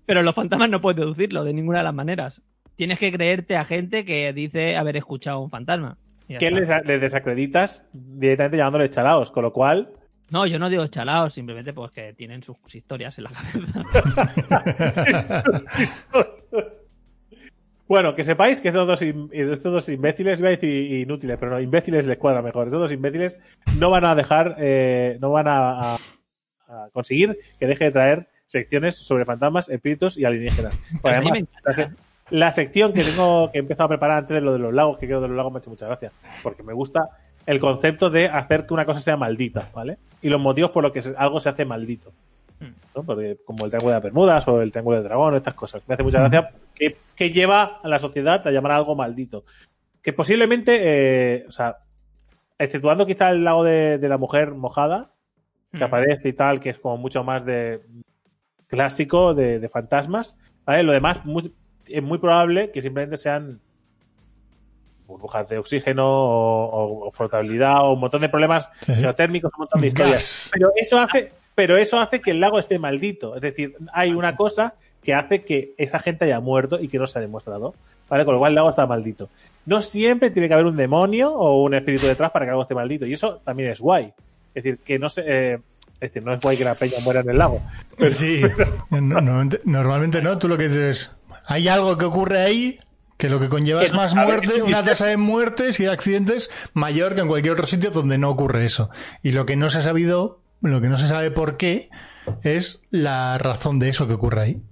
pero 0.06 0.22
los 0.22 0.34
fantasmas 0.34 0.70
no 0.70 0.80
puedes 0.80 0.96
deducirlo 1.00 1.42
de 1.44 1.52
ninguna 1.54 1.78
de 1.78 1.84
las 1.84 1.94
maneras. 1.94 2.40
Tienes 2.76 2.98
que 2.98 3.12
creerte 3.12 3.56
a 3.56 3.64
gente 3.64 4.04
que 4.04 4.32
dice 4.32 4.76
haber 4.76 4.96
escuchado 4.96 5.38
a 5.38 5.40
un 5.42 5.50
fantasma. 5.50 5.96
Que 6.26 6.50
les, 6.50 6.68
les 6.86 7.00
desacreditas 7.00 7.82
directamente 7.92 8.56
llamándole 8.56 8.88
chalaos, 8.90 9.30
con 9.30 9.42
lo 9.42 9.52
cual 9.52 9.90
No, 10.30 10.46
yo 10.46 10.58
no 10.58 10.68
digo 10.70 10.86
chalaos, 10.86 11.34
simplemente 11.34 11.72
pues 11.72 11.90
que 11.92 12.14
tienen 12.14 12.42
sus 12.42 12.56
historias 12.74 13.18
en 13.18 13.24
la 13.24 13.30
cabeza. 13.30 13.84
Bueno, 17.86 18.14
que 18.14 18.24
sepáis 18.24 18.60
que 18.60 18.68
estos 18.68 18.86
dos, 18.86 19.02
estos 19.02 19.62
dos 19.72 19.88
imbéciles, 19.90 20.38
iba 20.40 20.48
a 20.48 20.52
decir 20.52 21.00
inútiles, 21.00 21.36
pero 21.38 21.52
no, 21.52 21.60
imbéciles 21.60 22.06
les 22.06 22.16
cuadra 22.16 22.40
mejor. 22.40 22.66
Estos 22.68 22.80
dos 22.80 22.92
imbéciles 22.92 23.36
no 23.78 23.90
van 23.90 24.04
a 24.06 24.14
dejar, 24.14 24.56
eh, 24.58 25.18
no 25.20 25.30
van 25.32 25.48
a, 25.48 25.94
a- 25.94 25.98
a 26.66 26.88
conseguir 26.92 27.38
que 27.60 27.66
deje 27.66 27.84
de 27.84 27.90
traer 27.90 28.28
secciones 28.46 28.94
sobre 28.96 29.24
fantasmas, 29.26 29.68
espíritus 29.68 30.16
y 30.16 30.24
alienígenas. 30.24 30.74
Pues 31.02 31.14
además, 31.14 31.32
me 31.32 31.38
encanta. 31.40 31.60
la, 31.64 31.72
se- 31.72 31.88
la 32.30 32.52
sección 32.52 32.94
que 32.94 33.02
tengo 33.04 33.52
que 33.52 33.58
he 33.58 33.60
empezado 33.60 33.84
a 33.84 33.88
preparar 33.88 34.16
antes 34.18 34.34
de 34.34 34.40
lo 34.40 34.54
de 34.54 34.58
los 34.60 34.72
lagos, 34.72 34.96
que 34.98 35.06
creo 35.06 35.20
de 35.20 35.28
los 35.28 35.36
lagos 35.36 35.52
me 35.52 35.58
ha 35.58 35.60
hecho 35.60 35.70
mucha 35.70 35.86
gracia, 35.86 36.10
porque 36.42 36.62
me 36.62 36.72
gusta 36.72 37.00
el 37.44 37.60
concepto 37.60 38.08
de 38.08 38.28
hacer 38.28 38.64
que 38.66 38.72
una 38.72 38.86
cosa 38.86 39.00
sea 39.00 39.18
maldita, 39.18 39.68
¿vale? 39.74 39.98
Y 40.22 40.30
los 40.30 40.40
motivos 40.40 40.70
por 40.70 40.82
los 40.82 40.92
que 40.92 41.02
algo 41.18 41.38
se 41.38 41.50
hace 41.50 41.66
maldito. 41.66 42.12
¿No? 42.94 43.02
Porque, 43.04 43.38
como 43.44 43.64
el 43.64 43.70
triángulo 43.70 43.90
de 43.90 43.96
las 43.96 44.02
Bermudas 44.02 44.48
o 44.48 44.60
el 44.62 44.70
triángulo 44.70 44.96
del 44.96 45.04
dragón 45.04 45.34
o 45.34 45.36
estas 45.36 45.54
cosas. 45.54 45.82
Me 45.86 45.94
hace 45.94 46.02
mucha 46.04 46.20
gracia 46.20 46.50
que, 46.74 46.96
que 47.16 47.30
lleva 47.30 47.80
a 47.82 47.88
la 47.88 47.98
sociedad 47.98 48.46
a 48.46 48.50
llamar 48.50 48.72
a 48.72 48.76
algo 48.76 48.94
maldito. 48.96 49.44
Que 50.02 50.12
posiblemente, 50.12 50.80
eh, 50.82 51.44
o 51.48 51.52
sea, 51.52 51.78
exceptuando 52.58 53.06
quizá 53.06 53.30
el 53.30 53.42
lago 53.44 53.64
de, 53.64 53.98
de 53.98 54.08
la 54.08 54.18
mujer 54.18 54.52
mojada, 54.52 55.10
que 55.72 55.78
Mm. 55.78 55.82
aparece 55.84 56.28
y 56.28 56.32
tal, 56.34 56.60
que 56.60 56.70
es 56.70 56.78
como 56.78 56.96
mucho 56.98 57.24
más 57.24 57.44
de 57.44 57.80
clásico 58.68 59.34
de, 59.34 59.58
de 59.58 59.68
fantasmas, 59.68 60.36
¿vale? 60.64 60.82
Lo 60.84 60.92
demás 60.92 61.24
muy- 61.24 61.52
es 61.88 62.02
muy 62.02 62.18
probable 62.18 62.70
que 62.70 62.80
simplemente 62.80 63.16
sean 63.16 63.60
burbujas 65.06 65.48
de 65.48 65.58
oxígeno 65.58 66.06
o, 66.06 66.64
o- 66.66 67.08
o 67.08 67.10
flotabilidad 67.12 67.82
o 67.84 67.92
un 67.92 68.00
montón 68.00 68.20
de 68.22 68.28
problemas 68.28 68.70
geotérmicos, 68.86 69.52
un 69.54 69.60
montón 69.62 69.80
de 69.80 69.88
historias. 69.88 70.12
Gas. 70.14 70.50
Pero 70.52 70.70
eso 70.76 70.98
hace, 70.98 71.32
pero 71.54 71.76
eso 71.76 71.98
hace 72.00 72.20
que 72.20 72.30
el 72.32 72.40
lago 72.40 72.58
esté 72.58 72.78
maldito. 72.78 73.36
Es 73.36 73.42
decir, 73.42 73.74
hay 73.92 74.12
una 74.12 74.36
cosa 74.36 74.74
que 75.02 75.14
hace 75.14 75.42
que 75.44 75.74
esa 75.76 75.98
gente 75.98 76.24
haya 76.24 76.40
muerto 76.40 76.80
y 76.80 76.88
que 76.88 76.98
no 76.98 77.06
se 77.06 77.18
ha 77.18 77.22
demostrado. 77.22 77.74
¿Vale? 78.08 78.24
Con 78.26 78.34
lo 78.34 78.38
cual 78.40 78.50
el 78.52 78.56
lago 78.56 78.70
está 78.70 78.86
maldito. 78.86 79.30
No 79.64 79.80
siempre 79.80 80.30
tiene 80.30 80.46
que 80.48 80.54
haber 80.54 80.66
un 80.66 80.76
demonio 80.76 81.32
o 81.32 81.62
un 81.62 81.72
espíritu 81.74 82.06
detrás 82.06 82.30
para 82.30 82.44
que 82.44 82.50
algo 82.50 82.62
esté 82.62 82.74
maldito. 82.74 83.06
Y 83.06 83.14
eso 83.14 83.40
también 83.44 83.70
es 83.70 83.80
guay. 83.80 84.12
Es 84.54 84.62
decir, 84.62 84.78
que 84.84 84.98
no 84.98 85.08
se. 85.08 85.22
eh, 85.26 85.54
es 85.94 86.00
decir, 86.12 86.22
no 86.22 86.34
es 86.34 86.40
guay 86.40 86.56
que 86.58 86.64
la 86.64 86.74
peña 86.74 86.98
muera 87.02 87.20
en 87.20 87.30
el 87.30 87.38
lago. 87.38 87.62
Sí, 88.00 88.42
no- 88.90 89.00
normalmente, 89.00 89.60
normalmente 89.64 90.20
no. 90.22 90.36
Tú 90.38 90.48
lo 90.48 90.58
que 90.58 90.68
dices 90.68 90.82
es, 90.82 91.16
hay 91.46 91.66
algo 91.68 91.96
que 91.96 92.04
ocurre 92.04 92.40
ahí 92.40 92.78
que 93.16 93.30
lo 93.30 93.40
que 93.40 93.48
conlleva 93.48 93.80
Que 93.80 93.86
es 93.86 93.92
más 93.94 94.14
muerte, 94.14 94.60
una 94.62 94.84
tasa 94.84 95.06
de 95.06 95.16
muertes 95.16 95.80
y 95.80 95.84
de 95.84 95.90
accidentes 95.90 96.50
mayor 96.74 97.14
que 97.14 97.22
en 97.22 97.28
cualquier 97.28 97.54
otro 97.54 97.66
sitio 97.66 97.90
donde 97.90 98.18
no 98.18 98.28
ocurre 98.28 98.66
eso. 98.66 98.90
Y 99.22 99.32
lo 99.32 99.46
que 99.46 99.56
no 99.56 99.70
se 99.70 99.78
ha 99.78 99.82
sabido, 99.82 100.40
lo 100.70 100.80
que 100.80 100.88
no 100.88 100.96
se 100.96 101.06
sabe 101.06 101.30
por 101.30 101.56
qué, 101.56 101.88
es 102.42 102.82
la 102.90 103.38
razón 103.38 103.78
de 103.78 103.88
eso 103.90 104.06
que 104.06 104.14
ocurre 104.14 104.40
ahí. 104.40 104.62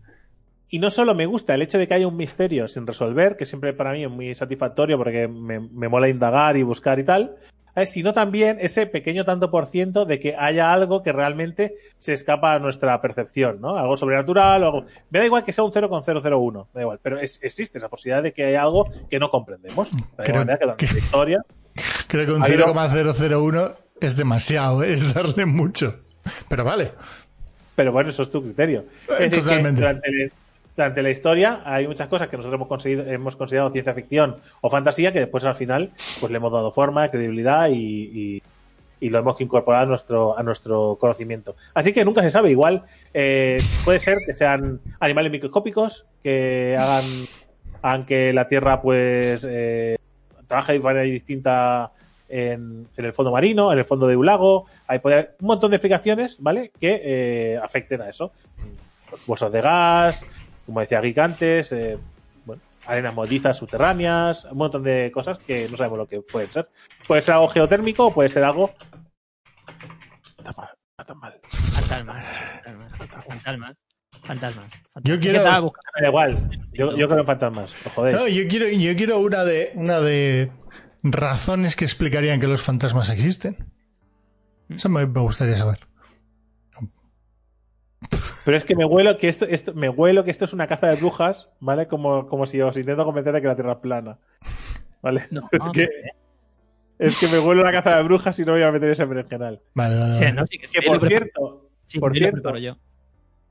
y 0.68 0.78
no 0.78 0.88
solo 0.90 1.14
me 1.14 1.26
gusta 1.26 1.54
el 1.54 1.60
hecho 1.62 1.76
de 1.78 1.86
que 1.86 1.92
haya 1.94 2.06
un 2.08 2.16
misterio 2.16 2.66
sin 2.66 2.86
resolver, 2.86 3.36
que 3.36 3.44
siempre 3.44 3.74
para 3.74 3.92
mí 3.92 4.04
es 4.04 4.10
muy 4.10 4.34
satisfactorio 4.34 4.96
porque 4.96 5.28
me, 5.28 5.60
me 5.60 5.88
mola 5.88 6.08
indagar 6.08 6.56
y 6.56 6.62
buscar 6.62 6.98
y 6.98 7.04
tal, 7.04 7.36
¿eh? 7.76 7.84
sino 7.86 8.14
también 8.14 8.56
ese 8.58 8.86
pequeño 8.86 9.26
tanto 9.26 9.50
por 9.50 9.66
ciento 9.66 10.06
de 10.06 10.18
que 10.18 10.34
haya 10.34 10.72
algo 10.72 11.02
que 11.02 11.12
realmente 11.12 11.74
se 11.98 12.14
escapa 12.14 12.54
a 12.54 12.58
nuestra 12.58 12.98
percepción, 13.02 13.60
¿no? 13.60 13.76
Algo 13.76 13.98
sobrenatural 13.98 14.62
o 14.62 14.66
algo. 14.66 14.84
Me 15.10 15.18
da 15.18 15.26
igual 15.26 15.44
que 15.44 15.52
sea 15.52 15.62
un 15.64 15.72
0,001, 15.72 16.68
me 16.72 16.78
da 16.78 16.82
igual, 16.82 17.00
pero 17.02 17.18
es- 17.20 17.38
existe 17.42 17.76
esa 17.76 17.90
posibilidad 17.90 18.22
de 18.22 18.32
que 18.32 18.46
haya 18.46 18.62
algo 18.62 18.88
que 19.10 19.18
no 19.18 19.28
comprendemos. 19.30 19.90
De 19.92 20.24
Creo 20.24 20.36
manera 20.38 20.58
que 20.76 20.86
la 20.86 20.98
historia. 20.98 21.42
Creo 22.08 22.24
que 22.26 22.32
un 22.32 22.42
Ha 22.42 22.46
habido- 22.46 22.64
0,001 22.64 23.74
es 24.06 24.16
demasiado, 24.16 24.82
¿eh? 24.82 24.92
es 24.92 25.14
darle 25.14 25.46
mucho. 25.46 25.96
Pero 26.48 26.64
vale. 26.64 26.92
Pero 27.74 27.92
bueno, 27.92 28.10
eso 28.10 28.22
es 28.22 28.30
tu 28.30 28.42
criterio. 28.42 28.84
Eh, 29.18 29.26
Es 29.26 29.30
totalmente. 29.32 29.80
durante, 29.80 30.32
durante 30.76 31.02
la 31.02 31.10
historia 31.10 31.62
hay 31.64 31.86
muchas 31.88 32.08
cosas 32.08 32.28
que 32.28 32.36
nosotros 32.36 32.58
hemos, 32.58 32.68
conseguido, 32.68 33.04
hemos 33.06 33.36
considerado 33.36 33.70
ciencia 33.70 33.94
ficción 33.94 34.36
o 34.60 34.70
fantasía 34.70 35.12
que 35.12 35.20
después 35.20 35.44
al 35.44 35.56
final 35.56 35.90
pues 36.20 36.30
le 36.30 36.36
hemos 36.38 36.52
dado 36.52 36.70
forma, 36.72 37.10
credibilidad 37.10 37.68
y, 37.68 37.74
y- 38.36 38.42
y 39.00 39.08
lo 39.08 39.18
hemos 39.18 39.40
incorporado 39.40 39.82
a 39.82 39.86
nuestro, 39.88 40.38
a 40.38 40.44
nuestro 40.44 40.96
conocimiento. 41.00 41.56
Así 41.74 41.92
que 41.92 42.04
nunca 42.04 42.22
se 42.22 42.30
sabe. 42.30 42.52
Igual 42.52 42.84
eh, 43.12 43.60
puede 43.84 43.98
ser 43.98 44.18
que 44.24 44.32
sean 44.36 44.80
animales 45.00 45.32
microscópicos 45.32 46.06
que 46.22 46.76
hagan, 46.78 47.04
hagan 47.82 48.06
que 48.06 48.32
la 48.32 48.46
Tierra 48.46 48.80
pues 48.80 49.44
eh, 49.50 49.96
trabaje 50.46 50.74
de 50.74 50.78
manera 50.78 51.02
distinta 51.02 51.90
en, 52.32 52.88
en 52.96 53.04
el 53.04 53.12
fondo 53.12 53.30
marino, 53.30 53.70
en 53.72 53.78
el 53.78 53.84
fondo 53.84 54.06
de 54.06 54.16
un 54.16 54.24
lago. 54.26 54.66
Hay 54.86 54.98
puede 55.00 55.16
haber 55.16 55.36
un 55.40 55.46
montón 55.48 55.70
de 55.70 55.76
explicaciones, 55.76 56.38
¿vale? 56.40 56.72
Que 56.80 57.00
eh, 57.04 57.60
afecten 57.62 58.00
a 58.00 58.08
eso. 58.08 58.32
Los 59.10 59.24
bolsas 59.26 59.52
de 59.52 59.60
gas, 59.60 60.26
como 60.64 60.80
decía 60.80 61.00
Geek 61.02 61.18
antes, 61.18 61.70
eh, 61.72 61.98
bueno, 62.46 62.62
arenas 62.86 63.14
movedizas 63.14 63.58
subterráneas, 63.58 64.46
un 64.46 64.56
montón 64.56 64.82
de 64.82 65.10
cosas 65.12 65.38
que 65.38 65.68
no 65.70 65.76
sabemos 65.76 65.98
lo 65.98 66.06
que 66.08 66.22
pueden 66.22 66.50
ser. 66.50 66.68
Puede 67.06 67.20
ser 67.20 67.34
algo 67.34 67.48
geotérmico 67.48 68.06
o 68.06 68.14
puede 68.14 68.30
ser 68.30 68.44
algo. 68.44 68.72
No 70.38 70.44
tan 70.44 70.54
mal, 70.56 70.68
no 70.98 71.04
tan 71.04 71.18
mal. 71.18 72.22
Fantasmas. 72.22 72.26
Fantasmas. 72.96 73.26
Fantasmas. 73.26 73.76
Fantasmas. 74.22 74.66
Yo 75.04 75.18
quiero- 75.20 75.42
Da 75.42 75.60
igual, 76.06 76.38
yo, 76.72 76.90
en 76.92 77.26
fantasmas. 77.26 77.74
No, 77.96 78.28
yo 78.28 78.48
quiero, 78.48 78.68
yo 78.68 78.96
quiero 78.96 79.18
una 79.18 79.44
de 79.44 79.72
una 79.74 80.00
de 80.00 80.50
razones 81.02 81.76
que 81.76 81.84
explicarían 81.84 82.40
que 82.40 82.46
los 82.46 82.62
fantasmas 82.62 83.10
existen. 83.10 83.56
Eso 84.68 84.88
me, 84.88 85.06
me 85.06 85.20
gustaría 85.20 85.56
saber. 85.56 85.80
Pero 88.44 88.56
es 88.56 88.64
que 88.64 88.74
me 88.74 88.84
huelo 88.84 89.16
que 89.18 89.28
esto, 89.28 89.44
esto, 89.44 89.72
me 89.74 89.88
huelo 89.88 90.24
que 90.24 90.30
esto 90.32 90.44
es 90.44 90.52
una 90.52 90.66
caza 90.66 90.88
de 90.88 90.96
brujas, 90.96 91.48
¿vale? 91.60 91.86
Como, 91.86 92.26
como 92.26 92.44
si 92.46 92.60
os 92.60 92.76
intento 92.76 93.04
convencer 93.04 93.32
de 93.32 93.40
que 93.40 93.46
la 93.46 93.54
Tierra 93.54 93.72
es 93.74 93.78
plana. 93.78 94.18
¿Vale? 95.00 95.22
No, 95.30 95.48
es 95.52 95.70
que 95.70 95.88
es 96.98 97.18
que 97.18 97.28
me 97.28 97.38
huelo 97.38 97.62
la 97.64 97.72
caza 97.72 97.96
de 97.96 98.02
brujas 98.04 98.38
y 98.38 98.42
no 98.44 98.52
me 98.52 98.58
voy 98.58 98.68
a 98.68 98.72
meter 98.72 98.90
ese 98.90 99.04
berenjenal. 99.04 99.60
Vale, 99.74 99.98
vale, 99.98 100.14
Sí, 100.14 100.24
vale. 100.24 100.34
no, 100.36 100.46
sí, 100.46 100.58
que 100.58 100.68
Que 100.68 100.82
por 100.82 100.98
preparo- 101.00 101.08
cierto, 101.08 101.70
sí, 101.86 101.98
por 102.00 102.12
cierto. 102.12 102.56
yo. 102.58 102.76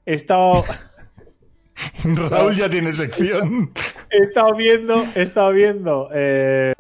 he 0.06 0.14
estado, 0.16 0.64
Raúl 2.04 2.56
ya 2.56 2.70
tiene 2.70 2.92
sección. 2.92 3.72
he 4.10 4.18
estado 4.24 4.54
viendo, 4.56 5.06
he 5.16 5.22
estado 5.22 5.52
viendo 5.52 6.10
eh, 6.14 6.74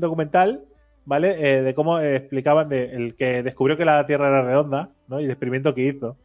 documental, 0.00 0.64
¿vale? 1.04 1.36
Eh, 1.38 1.62
de 1.62 1.74
cómo 1.74 2.00
eh, 2.00 2.16
explicaban 2.16 2.68
de 2.68 2.94
el 2.94 3.14
que 3.14 3.42
descubrió 3.42 3.76
que 3.76 3.84
la 3.84 4.04
Tierra 4.06 4.28
era 4.28 4.42
redonda, 4.42 4.90
¿no? 5.08 5.20
Y 5.20 5.24
el 5.24 5.30
experimento 5.30 5.74
que 5.74 5.86
hizo. 5.86 6.16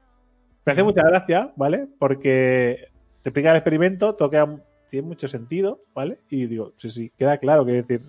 Me 0.66 0.74
hace 0.74 0.84
mucha 0.84 1.04
gracia, 1.04 1.52
¿vale? 1.56 1.88
Porque 1.98 2.90
te 3.22 3.30
explica 3.30 3.52
el 3.52 3.58
experimento, 3.58 4.16
toca, 4.16 4.48
tiene 4.90 5.08
mucho 5.08 5.28
sentido, 5.28 5.82
¿vale? 5.94 6.20
Y 6.30 6.46
digo, 6.48 6.74
sí, 6.76 6.90
sí, 6.90 7.12
queda 7.18 7.38
claro 7.38 7.66
que 7.66 7.84
decir. 7.84 8.02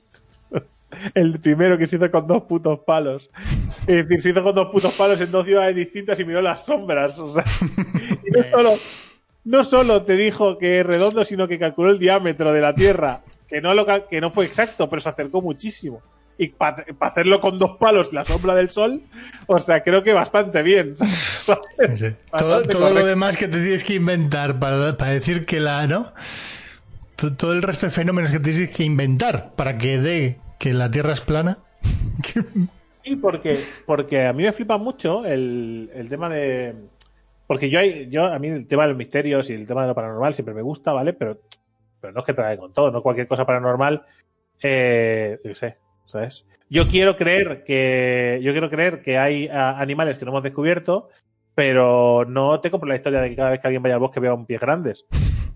El 1.15 1.39
primero 1.39 1.78
que 1.78 1.87
se 1.87 1.97
hizo 1.97 2.11
con 2.11 2.27
dos 2.27 2.43
putos 2.43 2.81
palos. 2.81 3.31
Es 3.87 4.09
decir, 4.09 4.20
se 4.20 4.31
hizo 4.31 4.43
con 4.43 4.55
dos 4.55 4.69
putos 4.70 4.93
palos 4.95 5.20
en 5.20 5.31
dos 5.31 5.47
ciudades 5.47 5.77
distintas 5.77 6.19
y 6.19 6.24
miró 6.24 6.43
las 6.43 6.65
sombras. 6.65 7.19
O 7.19 7.28
sea, 7.28 7.45
y 8.27 8.31
no 8.31 8.49
solo, 8.49 8.74
no 9.45 9.65
solo 9.65 10.03
te 10.03 10.16
dijo 10.16 10.59
que 10.59 10.81
es 10.81 10.87
redondo, 10.87 11.24
sino 11.24 11.49
que 11.49 11.59
calculó 11.59 11.91
el 11.91 11.99
diámetro 11.99 12.53
de 12.53 12.61
la 12.61 12.74
Tierra, 12.74 13.23
que 13.51 13.60
no, 13.60 13.74
lo, 13.74 13.85
que 14.09 14.20
no 14.20 14.31
fue 14.31 14.47
exacto, 14.47 14.89
pero 14.89 15.01
se 15.01 15.09
acercó 15.10 15.43
muchísimo. 15.43 16.01
Y 16.39 16.48
para 16.48 16.86
hacerlo 17.01 17.39
con 17.40 17.59
dos 17.59 17.77
palos 17.77 18.14
la 18.14 18.24
sombra 18.24 18.55
del 18.55 18.70
sol, 18.70 19.02
o 19.47 19.59
sea, 19.59 19.82
creo 19.82 20.02
que 20.02 20.12
bastante 20.14 20.62
bien. 20.62 20.94
Sí. 21.47 21.47
Todo, 21.47 21.59
Bastante 22.31 22.68
todo 22.68 22.90
lo 22.94 23.05
demás 23.05 23.36
que 23.36 23.48
te 23.48 23.59
tienes 23.60 23.82
que 23.82 23.94
inventar 23.94 24.59
para, 24.60 24.97
para 24.97 25.10
decir 25.10 25.44
que 25.44 25.59
la, 25.59 25.86
¿no? 25.89 26.12
To- 27.16 27.35
Todo 27.36 27.52
el 27.52 27.62
resto 27.62 27.86
de 27.86 27.93
fenómenos 27.93 28.31
que 28.31 28.39
tienes 28.39 28.70
que 28.70 28.85
inventar 28.85 29.52
para 29.56 29.77
que 29.78 29.98
dé 29.98 30.39
que 30.60 30.72
la 30.72 30.90
Tierra 30.90 31.12
es 31.12 31.20
plana. 31.20 31.59
Sí, 33.02 33.16
porque, 33.16 33.64
porque 33.86 34.27
a 34.27 34.32
mí 34.35 34.43
me 34.43 34.52
flipa 34.52 34.77
mucho 34.77 35.24
el, 35.24 35.90
el 35.94 36.09
tema 36.10 36.28
de. 36.28 36.74
Porque 37.47 37.70
yo, 37.70 37.78
hay, 37.81 38.09
yo, 38.10 38.27
a 38.27 38.39
mí 38.39 38.48
el 38.48 38.66
tema 38.66 38.82
de 38.82 38.89
los 38.90 38.98
misterios 38.98 39.48
y 39.48 39.55
el 39.55 39.66
tema 39.66 39.82
de 39.82 39.89
lo 39.89 39.94
paranormal 39.94 40.35
siempre 40.35 40.55
me 40.55 40.60
gusta, 40.62 40.93
¿vale? 40.93 41.14
Pero, 41.14 41.39
pero 42.01 42.12
no 42.12 42.20
es 42.20 42.27
que 42.27 42.35
trae 42.35 42.56
con 42.59 42.72
todo, 42.72 42.90
no 42.90 43.02
cualquier 43.02 43.27
cosa 43.27 43.44
paranormal. 43.47 44.05
Eh, 44.62 45.39
yo 45.44 45.55
sé, 45.55 45.78
¿sabes? 46.06 46.47
Yo 46.68 46.86
quiero 46.89 47.16
creer 47.16 47.64
que. 47.64 48.39
Yo 48.43 48.52
quiero 48.52 48.70
creer 48.70 49.02
que 49.02 49.18
hay 49.18 49.48
ah, 49.48 49.77
animales 49.81 50.18
que 50.18 50.24
no 50.24 50.31
hemos 50.31 50.43
descubierto, 50.43 51.09
pero 51.55 52.24
no 52.28 52.60
te 52.60 52.70
compro 52.70 52.89
la 52.89 52.97
historia 52.97 53.20
de 53.20 53.31
que 53.31 53.36
cada 53.36 53.51
vez 53.51 53.60
que 53.60 53.66
alguien 53.66 53.82
vaya 53.82 53.94
al 53.97 54.01
bosque 54.01 54.20
vea 54.20 54.35
un 54.35 54.47
pie 54.47 54.59
grandes. 54.59 55.06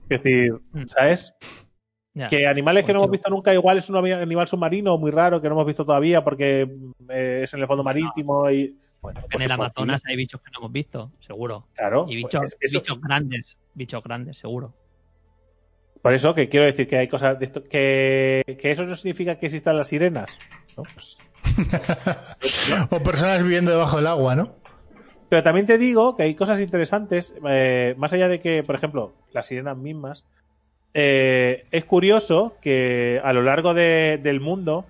Es 0.08 0.22
decir, 0.22 0.52
Mm. 0.72 0.84
¿sabes? 0.86 1.34
Ya. 2.16 2.26
Que 2.28 2.46
animales 2.46 2.84
que 2.84 2.92
no 2.92 2.98
Pues 3.00 3.04
hemos 3.06 3.12
visto 3.12 3.30
nunca, 3.30 3.52
igual 3.54 3.78
es 3.78 3.90
un 3.90 3.96
animal 3.96 4.46
submarino 4.46 4.96
muy 4.98 5.10
raro 5.10 5.40
que 5.40 5.48
no 5.48 5.54
hemos 5.54 5.66
visto 5.66 5.84
todavía 5.84 6.22
porque 6.22 6.68
eh, 7.08 7.40
es 7.42 7.54
en 7.54 7.60
el 7.60 7.66
fondo 7.66 7.82
marítimo 7.82 8.48
y. 8.50 8.78
Bueno, 9.00 9.20
En 9.20 9.26
pues 9.30 9.44
el 9.44 9.50
Amazonas 9.52 10.02
hay 10.06 10.16
bichos 10.16 10.40
que 10.40 10.50
no 10.52 10.60
hemos 10.60 10.72
visto, 10.72 11.12
seguro. 11.20 11.66
Claro. 11.74 12.06
Y 12.08 12.16
bichos, 12.16 12.40
pues 12.40 12.52
es 12.52 12.56
que 12.58 12.66
eso- 12.66 12.78
bichos 12.80 13.00
grandes, 13.00 13.58
bichos 13.74 14.02
grandes, 14.02 14.38
seguro. 14.38 14.74
Por 16.04 16.12
eso 16.12 16.34
que 16.34 16.50
quiero 16.50 16.66
decir 16.66 16.86
que 16.86 16.98
hay 16.98 17.08
cosas 17.08 17.38
de 17.38 17.46
esto. 17.46 17.64
Que, 17.64 18.58
que 18.60 18.70
eso 18.70 18.84
no 18.84 18.94
significa 18.94 19.38
que 19.38 19.46
existan 19.46 19.78
las 19.78 19.88
sirenas. 19.88 20.36
¿no? 20.76 20.82
Pues- 20.92 21.16
O 22.90 23.00
personas 23.00 23.42
viviendo 23.42 23.70
debajo 23.70 23.96
del 23.96 24.06
agua, 24.08 24.34
¿no? 24.36 24.54
pero 25.30 25.42
también 25.42 25.66
te 25.66 25.78
digo 25.78 26.14
que 26.14 26.24
hay 26.24 26.34
cosas 26.34 26.60
interesantes, 26.60 27.34
eh, 27.48 27.94
más 27.96 28.12
allá 28.12 28.28
de 28.28 28.38
que, 28.40 28.62
por 28.62 28.74
ejemplo, 28.76 29.14
las 29.32 29.46
sirenas 29.46 29.76
mismas. 29.76 30.26
eh, 30.92 31.64
es 31.72 31.84
curioso 31.86 32.56
que 32.60 33.20
a 33.24 33.32
lo 33.32 33.42
largo 33.42 33.72
de- 33.74 34.20
del 34.22 34.40
mundo 34.40 34.84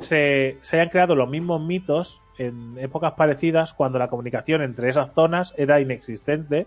se, 0.00 0.56
se 0.62 0.76
hayan 0.76 0.88
creado 0.88 1.14
los 1.14 1.28
mismos 1.28 1.60
mitos 1.60 2.22
en 2.38 2.78
épocas 2.78 3.12
parecidas 3.12 3.74
cuando 3.74 3.98
la 3.98 4.08
comunicación 4.08 4.62
entre 4.62 4.88
esas 4.88 5.12
zonas 5.12 5.52
era 5.58 5.80
inexistente 5.80 6.66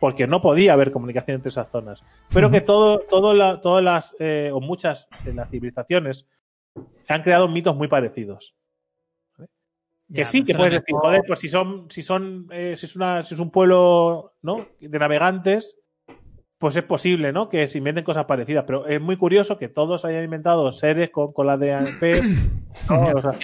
porque 0.00 0.26
no 0.26 0.40
podía 0.42 0.72
haber 0.72 0.90
comunicación 0.90 1.36
entre 1.36 1.50
esas 1.50 1.70
zonas. 1.70 2.04
Pero 2.32 2.50
que 2.50 2.60
todo, 2.62 2.98
todo 3.00 3.34
la- 3.34 3.60
todas 3.60 3.84
las, 3.84 4.16
eh, 4.18 4.50
o 4.52 4.60
muchas 4.60 5.06
de 5.24 5.34
las 5.34 5.48
civilizaciones 5.50 6.26
han 7.06 7.22
creado 7.22 7.48
mitos 7.48 7.76
muy 7.76 7.86
parecidos. 7.86 8.54
Que 9.36 9.46
Ya, 10.22 10.24
sí, 10.24 10.44
que 10.44 10.54
puedes 10.56 10.72
decir, 10.72 10.96
joder, 10.96 11.22
pues 11.26 11.38
si 11.38 11.48
son, 11.48 11.88
si 11.88 12.02
son, 12.02 12.48
eh, 12.50 12.74
si 12.76 12.86
es 12.86 12.96
una, 12.96 13.22
si 13.22 13.34
es 13.34 13.40
un 13.40 13.50
pueblo, 13.50 14.34
¿no? 14.42 14.66
De 14.80 14.98
navegantes, 14.98 15.78
pues 16.58 16.74
es 16.76 16.82
posible, 16.82 17.32
¿no? 17.32 17.48
Que 17.48 17.68
se 17.68 17.78
inventen 17.78 18.04
cosas 18.04 18.24
parecidas. 18.24 18.64
Pero 18.66 18.86
es 18.86 19.00
muy 19.00 19.16
curioso 19.16 19.56
que 19.56 19.68
todos 19.68 20.04
hayan 20.04 20.24
inventado 20.24 20.72
seres 20.72 21.10
con 21.10 21.32
colas 21.32 21.60
de 21.60 21.74
AP. 21.74 22.22
¿no? 22.88 23.12
O 23.16 23.20
sea, 23.22 23.38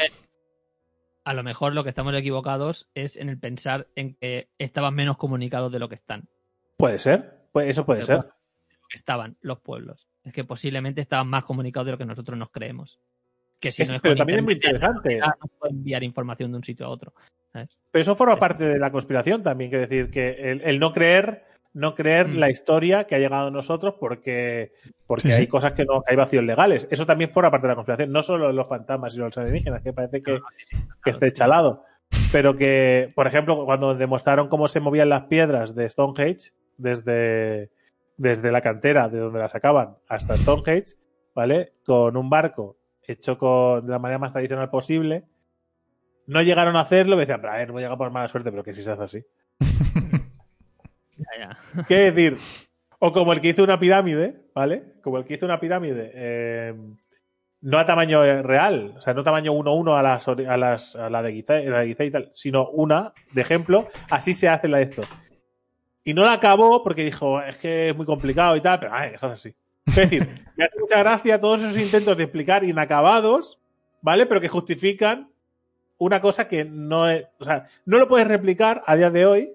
A 1.25 1.35
lo 1.35 1.43
mejor 1.43 1.75
lo 1.75 1.83
que 1.85 1.91
estamos 1.91 2.15
equivocados 2.15 2.89
es 2.95 3.17
en 3.17 3.29
el 3.29 3.39
pensar 3.39 3.89
en 3.95 4.15
que 4.15 4.49
estaban 4.59 4.95
menos 4.95 5.17
comunicados 5.17 5.71
de 5.73 5.79
lo 5.79 5.89
que 5.89 5.95
están. 5.97 6.29
Puede 6.77 6.99
ser, 6.99 7.39
pues 7.53 7.69
eso 7.71 7.85
puede 7.87 8.05
Pero 8.07 8.23
ser. 8.23 8.31
estaban 8.93 9.37
los 9.41 9.61
pueblos. 9.61 10.07
Es 10.25 10.33
que 10.33 10.45
posiblemente 10.45 11.01
estaban 11.01 11.29
más 11.29 11.45
comunicados 11.45 11.87
de 11.87 11.93
lo 11.93 11.99
que 11.99 12.05
nosotros 12.07 12.37
nos 12.39 12.51
creemos. 12.51 12.99
Que 13.61 13.73
si 13.73 13.83
Es- 13.83 13.89
no 13.89 13.97
es 13.97 14.03
pero 14.03 14.17
también 14.17 14.41
es 14.41 14.45
muy 14.45 14.55
interesante. 14.55 15.19
no 15.19 15.49
puede 15.59 15.73
enviar 15.73 16.03
información 16.03 16.51
de 16.53 16.59
un 16.59 16.65
sitio 16.65 16.87
a 16.87 16.89
otro. 16.91 17.13
¿sabes? 17.53 17.71
Pero 17.91 18.03
eso 18.03 18.17
forma 18.17 18.37
parte 18.39 18.65
de 18.67 18.79
la 18.79 18.91
conspiración 18.93 19.43
también, 19.43 19.71
que 19.71 19.79
decir 19.79 20.11
que 20.11 20.51
el, 20.51 20.61
el 20.63 20.79
no 20.79 20.93
creer, 20.93 21.45
no 21.73 21.95
creer 21.95 22.29
Mm. 22.29 22.37
la 22.37 22.51
historia 22.51 23.05
que 23.07 23.15
ha 23.15 23.19
llegado 23.19 23.47
a 23.49 23.51
nosotros 23.51 23.95
porque, 23.99 24.73
porque 25.07 25.29
Sí, 25.29 25.35
sí. 25.35 25.41
hay 25.43 25.47
cosas 25.47 25.73
que 25.73 25.85
no, 25.87 26.03
hay 26.07 26.17
vacíos 26.17 26.45
legales. 26.45 26.87
Eso 26.91 27.07
también 27.07 27.31
forma 27.31 27.51
parte 27.51 27.67
de 27.67 27.71
la 27.73 27.75
conspiración, 27.77 28.13
no 28.13 28.23
solo 28.23 28.53
los 28.53 28.69
fantasmas 28.69 29.15
y 29.15 29.21
los 29.21 29.37
alienígenas, 29.39 29.81
que 29.83 29.93
parece 29.95 30.23
que, 30.23 30.33
No, 30.41 30.47
que 31.03 31.11
esté 31.11 31.33
chalado. 31.33 31.85
Pero 32.33 32.57
que, 32.57 33.11
por 33.15 33.27
ejemplo, 33.27 33.65
cuando 33.65 33.95
demostraron 33.95 34.49
cómo 34.49 34.69
se 34.69 34.81
movían 34.81 35.09
las 35.09 35.25
piedras 35.25 35.75
de 35.75 35.89
Stonehenge, 35.89 36.53
desde, 36.79 37.71
desde 38.17 38.53
la 38.53 38.61
cantera 38.61 39.09
de 39.09 39.19
donde 39.19 39.39
las 39.39 39.53
sacaban 39.53 39.97
hasta 40.09 40.37
Stonehenge, 40.37 40.95
¿vale? 41.35 41.73
Con 41.85 42.17
un 42.17 42.31
barco 42.31 42.77
hecho 43.03 43.39
con, 43.39 43.87
de 43.87 43.93
la 43.93 43.99
manera 43.99 44.19
más 44.19 44.33
tradicional 44.33 44.71
posible. 44.71 45.25
No 46.27 46.43
llegaron 46.43 46.77
a 46.77 46.81
hacerlo, 46.81 47.17
me 47.17 47.23
decían, 47.23 47.41
pero 47.41 47.53
a 47.53 47.57
ver, 47.57 47.73
no 47.73 47.79
llega 47.79 47.97
por 47.97 48.11
mala 48.11 48.29
suerte, 48.29 48.51
pero 48.51 48.65
que 48.65 48.75
si 48.75 48.83
se 48.83 48.93
hace 48.93 49.03
así. 49.03 49.27
Ya, 51.19 51.57
ya. 51.75 51.85
¿Qué 51.89 52.13
decir? 52.13 52.37
O 52.99 53.11
como 53.11 53.33
el 53.33 53.41
que 53.41 53.49
hizo 53.49 53.65
una 53.65 53.81
pirámide, 53.81 54.51
¿vale? 54.55 54.97
Como 55.03 55.17
el 55.17 55.25
que 55.25 55.33
hizo 55.33 55.47
una 55.47 55.59
pirámide, 55.59 56.11
eh, 56.15 56.75
no 57.63 57.79
a 57.79 57.87
tamaño 57.87 58.43
real, 58.43 58.95
o 58.99 59.01
sea, 59.01 59.15
no 59.15 59.25
tamaño 59.25 59.55
1-1 59.55 59.99
a, 59.99 60.03
las, 60.03 60.29
a, 60.29 60.57
las, 60.57 60.95
a 60.95 61.09
la 61.09 61.23
de 61.23 61.33
Gizeh, 61.33 61.71
la 61.71 61.81
de 61.81 61.87
Gizeh 61.87 62.05
y 62.05 62.11
tal, 62.11 62.31
sino 62.35 62.69
una 62.69 63.15
de 63.33 63.41
ejemplo, 63.41 63.89
así 64.11 64.35
se 64.35 64.49
hace 64.49 64.69
la 64.69 64.77
de 64.79 64.85
esto. 64.85 65.03
Y 66.07 66.15
no 66.15 66.25
la 66.25 66.35
acabó 66.35 66.85
porque 66.85 67.05
dijo, 67.05 67.43
es 67.43 67.57
que 67.57 67.89
es 67.89 67.97
muy 67.97 68.07
complicado 68.07 68.55
y 68.55 68.61
tal, 68.61 68.79
pero 68.79 68.95
ay, 68.95 69.15
hace 69.17 69.27
así. 69.27 69.55
Es 69.89 69.97
decir, 69.97 70.29
me 70.57 70.65
hace 70.65 70.79
mucha 70.79 71.01
gracia 71.01 71.41
todos 71.41 71.63
esos 71.63 71.77
intentos 71.77 72.17
de 72.17 72.23
explicar 72.23 72.63
inacabados, 72.63 73.59
¿vale? 74.03 74.25
Pero 74.27 74.41
que 74.41 74.47
justifican 74.47 75.33
una 75.99 76.21
cosa 76.21 76.47
que 76.47 76.65
no 76.65 77.09
es, 77.09 77.27
o 77.41 77.45
sea, 77.45 77.67
no 77.87 77.99
lo 77.99 78.07
puedes 78.07 78.29
replicar 78.29 78.85
a 78.87 78.95
día 78.95 79.11
de 79.11 79.27
hoy, 79.27 79.55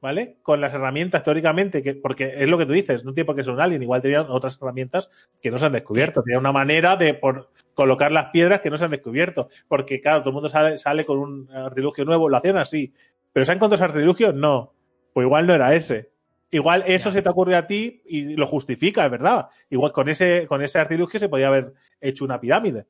¿vale? 0.00 0.38
Con 0.42 0.60
las 0.60 0.74
herramientas 0.74 1.22
teóricamente, 1.22 1.80
que, 1.80 1.94
porque 1.94 2.34
es 2.38 2.48
lo 2.48 2.58
que 2.58 2.66
tú 2.66 2.72
dices, 2.72 3.04
no 3.04 3.12
tiene 3.12 3.26
por 3.26 3.36
qué 3.36 3.44
ser 3.44 3.52
un 3.52 3.60
alien, 3.60 3.84
igual 3.84 4.02
tenían 4.02 4.26
otras 4.30 4.58
herramientas 4.60 5.10
que 5.40 5.52
no 5.52 5.58
se 5.58 5.66
han 5.66 5.72
descubierto, 5.72 6.24
tenía 6.24 6.40
una 6.40 6.50
manera 6.50 6.96
de 6.96 7.14
por- 7.14 7.50
colocar 7.74 8.10
las 8.10 8.30
piedras 8.30 8.62
que 8.62 8.70
no 8.70 8.78
se 8.78 8.86
han 8.86 8.90
descubierto, 8.90 9.48
porque 9.68 10.00
claro, 10.00 10.22
todo 10.22 10.30
el 10.30 10.34
mundo 10.34 10.48
sale, 10.48 10.76
sale 10.78 11.04
con 11.06 11.18
un 11.18 11.48
artilugio 11.54 12.04
nuevo, 12.04 12.28
lo 12.28 12.36
hacían 12.36 12.56
así, 12.56 12.92
pero 13.32 13.44
¿se 13.44 13.52
han 13.52 13.58
encontrado 13.58 13.84
ese 13.84 13.96
artilugio? 13.96 14.32
No, 14.32 14.72
pues 15.12 15.24
igual 15.24 15.46
no 15.46 15.54
era 15.54 15.74
ese. 15.74 16.10
Igual 16.50 16.84
eso 16.86 17.08
Ya. 17.08 17.12
se 17.14 17.22
te 17.22 17.28
ocurre 17.28 17.56
a 17.56 17.66
ti 17.66 18.02
y 18.04 18.36
lo 18.36 18.46
justifica, 18.46 19.04
es 19.04 19.10
verdad. 19.10 19.48
Igual 19.70 19.92
con 19.92 20.08
ese, 20.08 20.46
con 20.46 20.62
ese 20.62 20.78
artilugio 20.78 21.18
se 21.18 21.28
podía 21.28 21.48
haber 21.48 21.72
hecho 22.00 22.24
una 22.24 22.38
pirámide. 22.40 22.86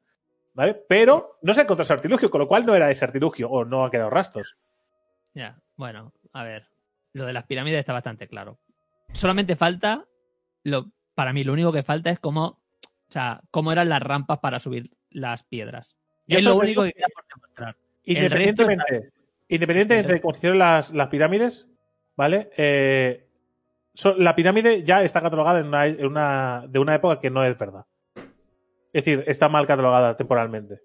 ¿Vale? 0.54 0.74
Pero 0.88 1.38
no 1.42 1.54
se 1.54 1.62
encontró 1.62 1.82
ese 1.82 1.92
artilugio, 1.92 2.28
con 2.28 2.40
lo 2.40 2.48
cual 2.48 2.66
no 2.66 2.74
era 2.74 2.90
ese 2.90 3.04
artilugio 3.04 3.48
o 3.48 3.64
no 3.64 3.84
ha 3.84 3.90
quedado 3.90 4.10
rastros. 4.10 4.56
Ya, 5.32 5.58
bueno, 5.76 6.12
a 6.32 6.44
ver. 6.44 6.66
Lo 7.14 7.24
de 7.24 7.32
las 7.32 7.44
pirámides 7.44 7.78
está 7.80 7.92
bastante 7.92 8.26
claro. 8.26 8.58
Solamente 9.12 9.56
falta, 9.56 10.06
lo, 10.64 10.90
para 11.14 11.32
mí 11.32 11.44
lo 11.44 11.52
único 11.52 11.72
que 11.72 11.82
falta 11.82 12.10
es 12.10 12.18
cómo, 12.18 12.44
o 12.46 13.12
sea, 13.12 13.40
cómo 13.50 13.70
eran 13.72 13.88
las 13.88 14.02
rampas 14.02 14.40
para 14.40 14.60
subir 14.60 14.90
las 15.10 15.42
piedras. 15.44 15.96
Y 16.26 16.36
es 16.36 16.44
lo 16.44 16.56
único 16.56 16.82
digo 16.82 16.84
que 16.84 16.92
queda 16.92 17.08
por 17.14 17.24
demostrar. 17.28 17.76
Independientemente, 18.04 19.10
independientemente 19.48 20.12
de 20.14 20.20
cómo 20.20 20.34
se 20.34 20.38
hicieron 20.38 20.58
las, 20.58 20.92
las 20.92 21.08
pirámides, 21.08 21.68
¿vale? 22.16 22.50
Eh, 22.56 23.26
la 24.16 24.34
pirámide 24.34 24.84
ya 24.84 25.02
está 25.02 25.20
catalogada 25.20 25.60
en 25.60 25.66
una, 25.66 25.86
en 25.86 26.06
una- 26.06 26.64
de 26.68 26.78
una 26.78 26.94
época 26.94 27.20
que 27.20 27.30
no 27.30 27.44
es 27.44 27.56
verdad. 27.58 27.84
Es 28.16 29.04
decir, 29.04 29.24
está 29.26 29.48
mal 29.48 29.66
catalogada 29.66 30.16
temporalmente. 30.16 30.80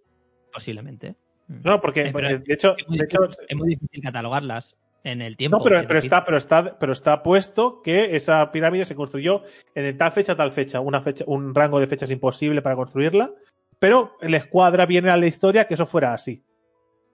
Posiblemente. 0.54 1.16
Mm. 1.48 1.62
No, 1.64 1.82
porque, 1.82 2.02
Eh, 2.08 2.12
porque, 2.12 2.40
de 2.40 2.54
hecho, 2.54 2.76
es, 2.78 2.88
muy 2.88 2.98
de 2.98 3.06
hecho, 3.06 3.22
difícil, 3.22 3.45
es 3.49 3.56
muy 3.58 3.70
difícil 3.70 4.02
catalogarlas 4.02 4.78
en 5.04 5.22
el 5.22 5.38
tiempo. 5.38 5.58
no, 5.58 5.64
pero, 5.64 5.86
pero 5.88 5.99
está, 5.99 6.26
pero 6.26 6.38
está, 6.38 6.78
pero 6.80 6.91
está 6.94 7.24
puesto 7.24 7.82
que 7.82 8.16
esa 8.16 8.52
pirámide 8.52 8.86
se 8.86 8.95
construyó 8.95 9.44
en 9.76 9.98
tal 9.98 10.12
fecha, 10.12 10.36
tal 10.36 10.52
fecha, 10.52 10.80
una 10.82 11.02
fecha, 11.02 11.24
un 11.28 11.54
rango 11.56 11.80
de 11.80 11.88
fechas 11.88 12.12
imposible 12.12 12.62
para 12.62 12.76
construirla, 12.76 13.30
pero 13.80 14.14
la 14.22 14.38
escuadra 14.38 14.86
viene 14.86 15.10
a 15.10 15.18
la 15.18 15.28
historia 15.28 15.66
que 15.68 15.76
eso 15.76 15.86
fuera 15.86 16.14
así. 16.14 16.44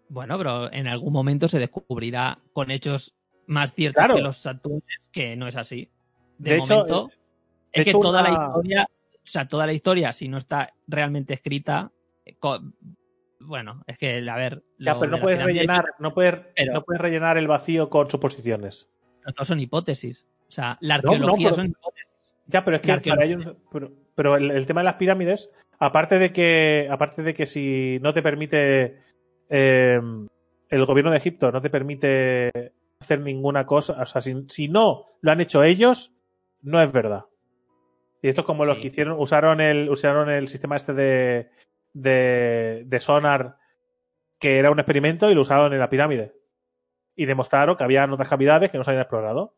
Bueno, 0.10 0.38
pero 0.38 0.72
en 0.72 0.88
algún 0.88 1.14
momento 1.14 1.48
se 1.48 1.60
descubrirá 1.60 2.40
con 2.54 2.72
hechos 2.72 3.16
más 3.48 3.74
ciertos 3.74 4.00
Claro. 4.00 4.16
que 4.16 4.22
los 4.22 4.38
Saturnes 4.38 4.84
que 5.12 5.36
no 5.36 5.48
es 5.48 5.56
así. 5.56 5.90
De, 6.38 6.52
De 6.52 6.58
hecho, 6.58 6.84
de 6.86 6.94
es 7.72 7.84
que 7.84 7.90
hecho, 7.92 8.00
toda 8.00 8.22
la 8.22 8.30
historia, 8.32 8.88
o 8.90 9.28
sea, 9.28 9.48
toda 9.48 9.66
la 9.66 9.74
historia, 9.74 10.14
si 10.14 10.28
no 10.28 10.38
está 10.38 10.74
realmente 10.88 11.34
escrita, 11.34 11.92
eh, 12.26 12.36
bueno, 13.40 13.84
es 13.88 13.98
que, 13.98 14.28
a 14.30 14.36
ver, 14.36 14.64
Ya, 14.80 14.98
pero 15.00 15.12
no 15.12 15.20
puedes 15.20 15.42
rellenar, 15.44 15.86
no 16.00 16.14
puedes, 16.14 16.36
Pero- 16.56 16.74
no 16.74 16.84
puedes 16.84 17.02
rellenar 17.02 17.38
el 17.38 17.48
vacío 17.48 17.90
con 17.90 18.10
suposiciones. 18.10 18.90
no 19.38 19.46
son 19.46 19.60
hipótesis. 19.60 20.26
O 20.50 20.52
sea, 20.52 20.78
la 20.82 20.98
No, 20.98 21.04
no, 21.04 21.12
arqueología 21.14 21.48
pero- 21.50 21.56
son 21.56 21.66
hipótesis. 21.68 22.10
Ya, 22.48 22.66
pero 22.66 22.76
es 22.78 22.82
que 22.82 23.10
para 23.10 23.26
ellos- 23.26 23.56
pero, 23.72 23.92
pero 24.16 24.36
el, 24.36 24.52
el 24.52 24.66
tema 24.66 24.82
de 24.82 24.86
las 24.86 24.96
pirámides, 24.96 25.50
aparte 25.80 26.20
de 26.20 26.32
que, 26.34 26.88
aparte 26.92 27.24
de 27.24 27.34
que 27.34 27.46
si 27.46 28.00
no 28.02 28.14
te 28.14 28.22
permite 28.22 29.00
eh, 29.50 30.00
el 30.70 30.86
gobierno 30.86 31.12
de 31.12 31.18
Egipto 31.18 31.52
no 31.52 31.62
te 31.62 31.70
permite 31.70 32.74
hacer 33.04 33.20
ninguna 33.22 33.66
cosa, 33.66 34.02
o 34.02 34.06
sea, 34.06 34.22
si, 34.22 34.46
si 34.50 34.68
no 34.70 35.06
lo 35.22 35.32
han 35.32 35.42
hecho 35.42 35.64
ellos, 35.64 36.12
no 36.62 36.82
es 36.82 36.92
verdad. 36.92 37.26
Y 38.22 38.30
esto 38.30 38.42
es 38.42 38.48
como 38.48 38.66
los 38.66 38.76
Sí. 38.78 38.82
que 38.82 38.88
hicieron, 38.88 39.20
usaron 39.20 39.60
el, 39.62 39.90
usaron 39.90 40.30
el 40.30 40.48
sistema 40.48 40.76
este 40.78 40.94
de, 40.94 41.50
de, 41.94 42.84
de 42.86 43.00
sonar, 43.00 43.58
que 44.40 44.58
era 44.60 44.72
un 44.72 44.80
experimento, 44.80 45.30
y 45.30 45.36
lo 45.36 45.42
usaron 45.42 45.74
en 45.74 45.80
la 45.80 45.90
pirámide. 45.90 46.34
Y 47.16 47.26
demostraron 47.26 47.76
que 47.76 47.84
habían 47.84 48.12
otras 48.12 48.30
cavidades 48.30 48.72
que 48.72 48.78
no 48.78 48.84
se 48.84 48.92
habían 48.92 49.02
explorado. 49.04 49.56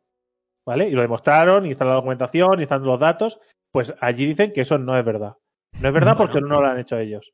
¿Vale? 0.65 0.87
Y 0.89 0.91
lo 0.91 1.01
demostraron, 1.03 1.65
y 1.67 1.71
está 1.71 1.85
la 1.85 1.93
documentación, 1.93 2.59
y 2.59 2.63
están 2.63 2.83
los 2.83 2.99
datos. 2.99 3.39
Pues 3.71 3.93
allí 4.01 4.25
dicen 4.25 4.51
que 4.51 4.61
eso 4.61 4.77
no 4.79 4.97
es 4.97 5.05
verdad. 5.05 5.35
No 5.79 5.87
es 5.89 5.93
verdad 5.93 6.15
Bueno. 6.17 6.31
porque 6.31 6.41
no 6.41 6.59
lo 6.59 6.65
han 6.67 6.79
hecho 6.79 6.97
ellos. 6.97 7.33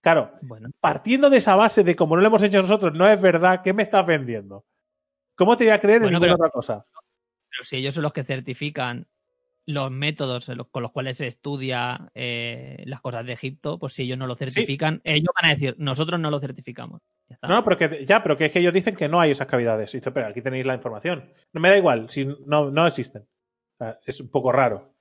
Claro, 0.00 0.32
Bueno, 0.42 0.68
partiendo 0.80 1.30
de 1.30 1.38
esa 1.38 1.54
base 1.56 1.82
de 1.84 1.94
como 1.96 2.16
no 2.16 2.20
lo 2.22 2.28
hemos 2.28 2.42
hecho 2.42 2.60
nosotros, 2.60 2.92
no 2.94 3.06
es 3.08 3.20
verdad, 3.20 3.62
¿qué 3.62 3.72
me 3.72 3.82
estás 3.84 4.04
vendiendo? 4.04 4.64
¿Cómo 5.36 5.56
te 5.56 5.64
voy 5.64 5.72
a 5.72 5.80
creer 5.80 6.00
Bueno, 6.00 6.16
en 6.18 6.22
ninguna 6.22 6.36
pero- 6.36 6.46
otra 6.46 6.50
cosa? 6.50 6.86
pero 7.50 7.64
si 7.64 7.76
ellos 7.76 7.94
son 7.94 8.02
los 8.02 8.12
que 8.12 8.24
certifican 8.24 9.06
los 9.66 9.90
métodos 9.90 10.50
con 10.70 10.82
los 10.82 10.92
cuales 10.92 11.16
se 11.16 11.26
estudia 11.26 12.10
eh, 12.14 12.82
las 12.86 13.00
cosas 13.00 13.24
de 13.24 13.32
Egipto, 13.32 13.78
pues 13.78 13.94
si 13.94 14.02
ellos 14.02 14.18
no 14.18 14.26
lo 14.26 14.34
certifican, 14.34 15.00
ellos 15.04 15.30
van 15.40 15.50
a 15.50 15.54
decir, 15.54 15.74
nosotros 15.78 16.20
no 16.20 16.30
lo 16.30 16.38
certificamos. 16.40 17.00
Ya 17.28 17.34
está. 17.36 17.48
No, 17.48 17.64
pero 17.64 17.78
que, 17.78 18.04
ya, 18.04 18.22
pero 18.22 18.36
que 18.36 18.46
es 18.46 18.52
que 18.52 18.58
ellos 18.58 18.74
dicen 18.74 18.94
que 18.94 19.08
no 19.08 19.20
hay 19.20 19.30
esas 19.30 19.46
cavidades. 19.46 19.94
Y 19.94 19.98
dice, 19.98 20.10
pero 20.10 20.26
aquí 20.26 20.42
tenéis 20.42 20.66
la 20.66 20.74
información. 20.74 21.32
No 21.54 21.60
me 21.62 21.70
da 21.70 21.78
igual, 21.78 22.10
si 22.10 22.26
no, 22.44 22.70
no 22.70 22.86
existen. 22.86 23.22
O 23.22 23.76
sea, 23.78 23.98
es 24.04 24.20
un 24.20 24.28
poco 24.28 24.52
raro. 24.52 24.93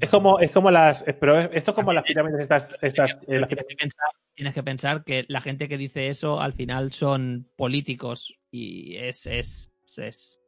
Es 0.00 0.08
como, 0.08 0.38
es 0.38 0.50
como 0.52 0.70
las. 0.70 1.04
Pero 1.18 1.38
esto 1.38 1.70
es 1.72 1.74
como 1.74 1.92
las 1.92 2.04
pirámides 2.04 2.40
estas. 2.40 2.76
estas 2.80 3.12
eh, 3.26 3.40
las 3.40 3.48
tienes, 3.48 3.66
que 3.66 3.74
pensar, 3.76 4.08
tienes 4.34 4.54
que 4.54 4.62
pensar 4.62 5.04
que 5.04 5.24
la 5.28 5.40
gente 5.40 5.68
que 5.68 5.78
dice 5.78 6.08
eso 6.08 6.40
al 6.40 6.52
final 6.52 6.92
son 6.92 7.48
políticos 7.56 8.34
y 8.52 8.96
es, 8.96 9.26
es, 9.26 9.70
es, 9.96 10.40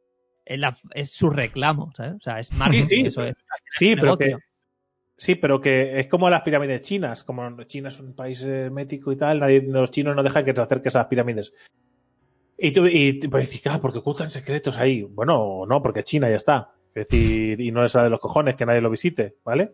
es, 0.45 0.59
la- 0.59 0.77
es 0.93 1.11
su 1.11 1.29
reclamo, 1.29 1.91
¿sabes? 1.97 2.13
O 2.15 2.19
sea, 2.21 2.39
es 2.39 2.53
marketing, 2.53 2.83
sí, 2.85 3.01
eso 3.05 3.23
es. 3.23 3.35
Sí, 3.69 3.95
pero 3.97 4.17
que, 4.17 4.35
sí, 5.17 5.35
pero 5.35 5.59
que 5.59 5.99
es 5.99 6.07
como 6.07 6.29
las 6.29 6.41
pirámides 6.43 6.81
chinas. 6.81 7.23
Como 7.25 7.63
China 7.63 7.89
es 7.89 7.99
un 7.99 8.15
país 8.15 8.41
hermético 8.43 9.11
y 9.11 9.17
tal, 9.17 9.39
nadie- 9.41 9.63
los 9.67 9.91
chinos 9.91 10.15
no 10.15 10.23
dejan 10.23 10.45
que 10.45 10.53
te 10.53 10.61
acerques 10.61 10.95
a 10.95 10.99
las 10.99 11.07
pirámides. 11.07 11.53
Y 12.57 12.71
tú 12.71 12.85
y 12.87 13.19
puedes 13.27 13.51
decir, 13.51 13.69
ah, 13.73 13.79
porque 13.81 13.97
ocultan 13.99 14.31
secretos 14.31 14.77
ahí. 14.77 15.01
Bueno, 15.03 15.65
no, 15.67 15.81
porque 15.81 16.03
China 16.03 16.29
ya 16.29 16.37
está. 16.37 16.71
Es 16.95 17.07
decir, 17.07 17.59
y 17.59 17.71
no 17.71 17.81
les 17.81 17.91
sale 17.91 18.05
de 18.05 18.09
los 18.11 18.19
cojones 18.19 18.55
que 18.55 18.65
nadie 18.65 18.81
lo 18.81 18.89
visite, 18.89 19.35
¿vale? 19.43 19.71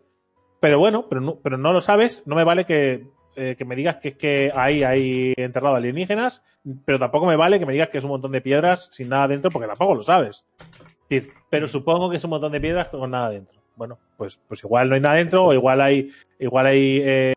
Pero 0.59 0.79
bueno, 0.79 1.07
pero 1.07 1.21
no, 1.21 1.35
pero 1.35 1.57
no 1.57 1.73
lo 1.73 1.81
sabes, 1.81 2.23
no 2.25 2.35
me 2.35 2.43
vale 2.43 2.65
que, 2.65 3.07
eh, 3.35 3.55
que 3.57 3.65
me 3.65 3.75
digas 3.75 3.97
que 3.97 4.09
es 4.09 4.15
que 4.15 4.51
ahí 4.53 4.83
hay 4.83 5.33
enterrado 5.37 5.75
alienígenas, 5.75 6.43
pero 6.85 6.99
tampoco 6.99 7.25
me 7.25 7.35
vale 7.35 7.59
que 7.59 7.65
me 7.65 7.73
digas 7.73 7.89
que 7.89 7.97
es 7.97 8.03
un 8.03 8.11
montón 8.11 8.31
de 8.31 8.41
piedras 8.41 8.89
sin 8.91 9.09
nada 9.09 9.27
dentro, 9.27 9.51
porque 9.51 9.67
tampoco 9.67 9.95
lo 9.95 10.03
sabes. 10.03 10.45
Es 11.03 11.09
decir, 11.09 11.33
pero 11.49 11.67
supongo 11.67 12.09
que 12.09 12.17
es 12.17 12.23
un 12.23 12.31
montón 12.31 12.51
de 12.51 12.61
piedras 12.61 12.89
con 12.89 13.11
nada 13.11 13.29
dentro. 13.29 13.59
Bueno, 13.75 13.97
pues, 14.17 14.41
pues 14.47 14.63
igual 14.63 14.89
no 14.89 14.95
hay 14.95 15.01
nada 15.01 15.15
dentro, 15.15 15.45
o 15.45 15.53
igual 15.53 15.79
hay, 15.79 16.11
igual 16.37 16.65
hay 16.65 17.01
eh, 17.01 17.33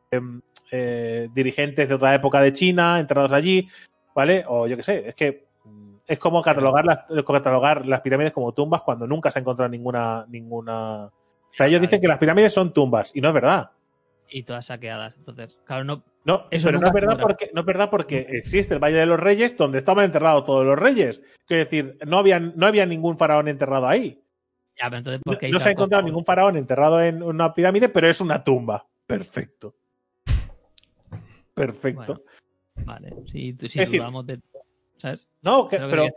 eh, 0.72 1.28
dirigentes 1.32 1.88
de 1.88 1.94
otra 1.94 2.14
época 2.14 2.40
de 2.40 2.52
China 2.52 2.98
enterrados 2.98 3.32
allí, 3.32 3.68
¿vale? 4.14 4.44
O 4.48 4.66
yo 4.66 4.76
qué 4.76 4.82
sé, 4.82 5.08
es 5.08 5.14
que 5.14 5.46
mm, 5.51 5.51
es 6.12 6.18
como 6.18 6.42
catalogar 6.42 6.84
las, 6.84 6.98
catalogar 7.26 7.86
las 7.86 8.00
pirámides 8.02 8.32
como 8.32 8.52
tumbas 8.52 8.82
cuando 8.82 9.06
nunca 9.06 9.30
se 9.30 9.38
ha 9.38 9.40
encontrado 9.40 9.68
ninguna, 9.70 10.26
ninguna. 10.28 11.06
O 11.06 11.54
sea, 11.56 11.66
ellos 11.66 11.80
dicen 11.80 12.00
que 12.00 12.08
las 12.08 12.18
pirámides 12.18 12.52
son 12.52 12.72
tumbas, 12.72 13.14
y 13.16 13.20
no 13.20 13.28
es 13.28 13.34
verdad. 13.34 13.70
Y 14.28 14.42
todas 14.44 14.66
saqueadas. 14.66 15.14
Entonces, 15.16 15.58
claro, 15.64 15.84
no. 15.84 16.02
No, 16.24 16.46
Eso 16.50 16.68
pero 16.68 16.80
no 16.80 16.86
es 16.86 16.92
verdad 16.92 17.18
porque 17.20 17.50
no 17.52 17.60
es 17.60 17.66
verdad 17.66 17.90
porque 17.90 18.26
existe 18.30 18.74
el 18.74 18.80
Valle 18.80 18.96
de 18.96 19.06
los 19.06 19.18
Reyes 19.18 19.56
donde 19.56 19.78
estaban 19.78 20.04
enterrados 20.04 20.44
todos 20.44 20.64
los 20.64 20.78
reyes. 20.78 21.20
Quiero 21.46 21.64
decir, 21.64 21.98
no 22.06 22.18
había, 22.18 22.38
no 22.38 22.66
había 22.66 22.86
ningún 22.86 23.18
faraón 23.18 23.48
enterrado 23.48 23.88
ahí. 23.88 24.22
Ya, 24.78 24.84
pero 24.88 24.98
entonces, 24.98 25.20
No, 25.26 25.32
¿por 25.32 25.38
qué 25.38 25.50
no 25.50 25.58
se 25.60 25.68
ha 25.68 25.72
encontrado 25.72 26.04
ningún 26.04 26.24
faraón 26.24 26.56
enterrado 26.56 27.02
en 27.02 27.22
una 27.22 27.52
pirámide, 27.52 27.88
pero 27.88 28.08
es 28.08 28.20
una 28.20 28.42
tumba. 28.44 28.86
Perfecto. 29.06 29.74
Perfecto. 31.54 32.22
Bueno, 32.74 32.86
vale, 32.86 33.14
si, 33.26 33.56
si 33.68 33.78
decir- 33.80 33.98
dudamos 33.98 34.26
de 34.26 34.38
¿sabes? 35.02 35.28
no, 35.42 35.68
que- 35.68 35.76
Pero, 35.76 35.90
pero 35.90 36.08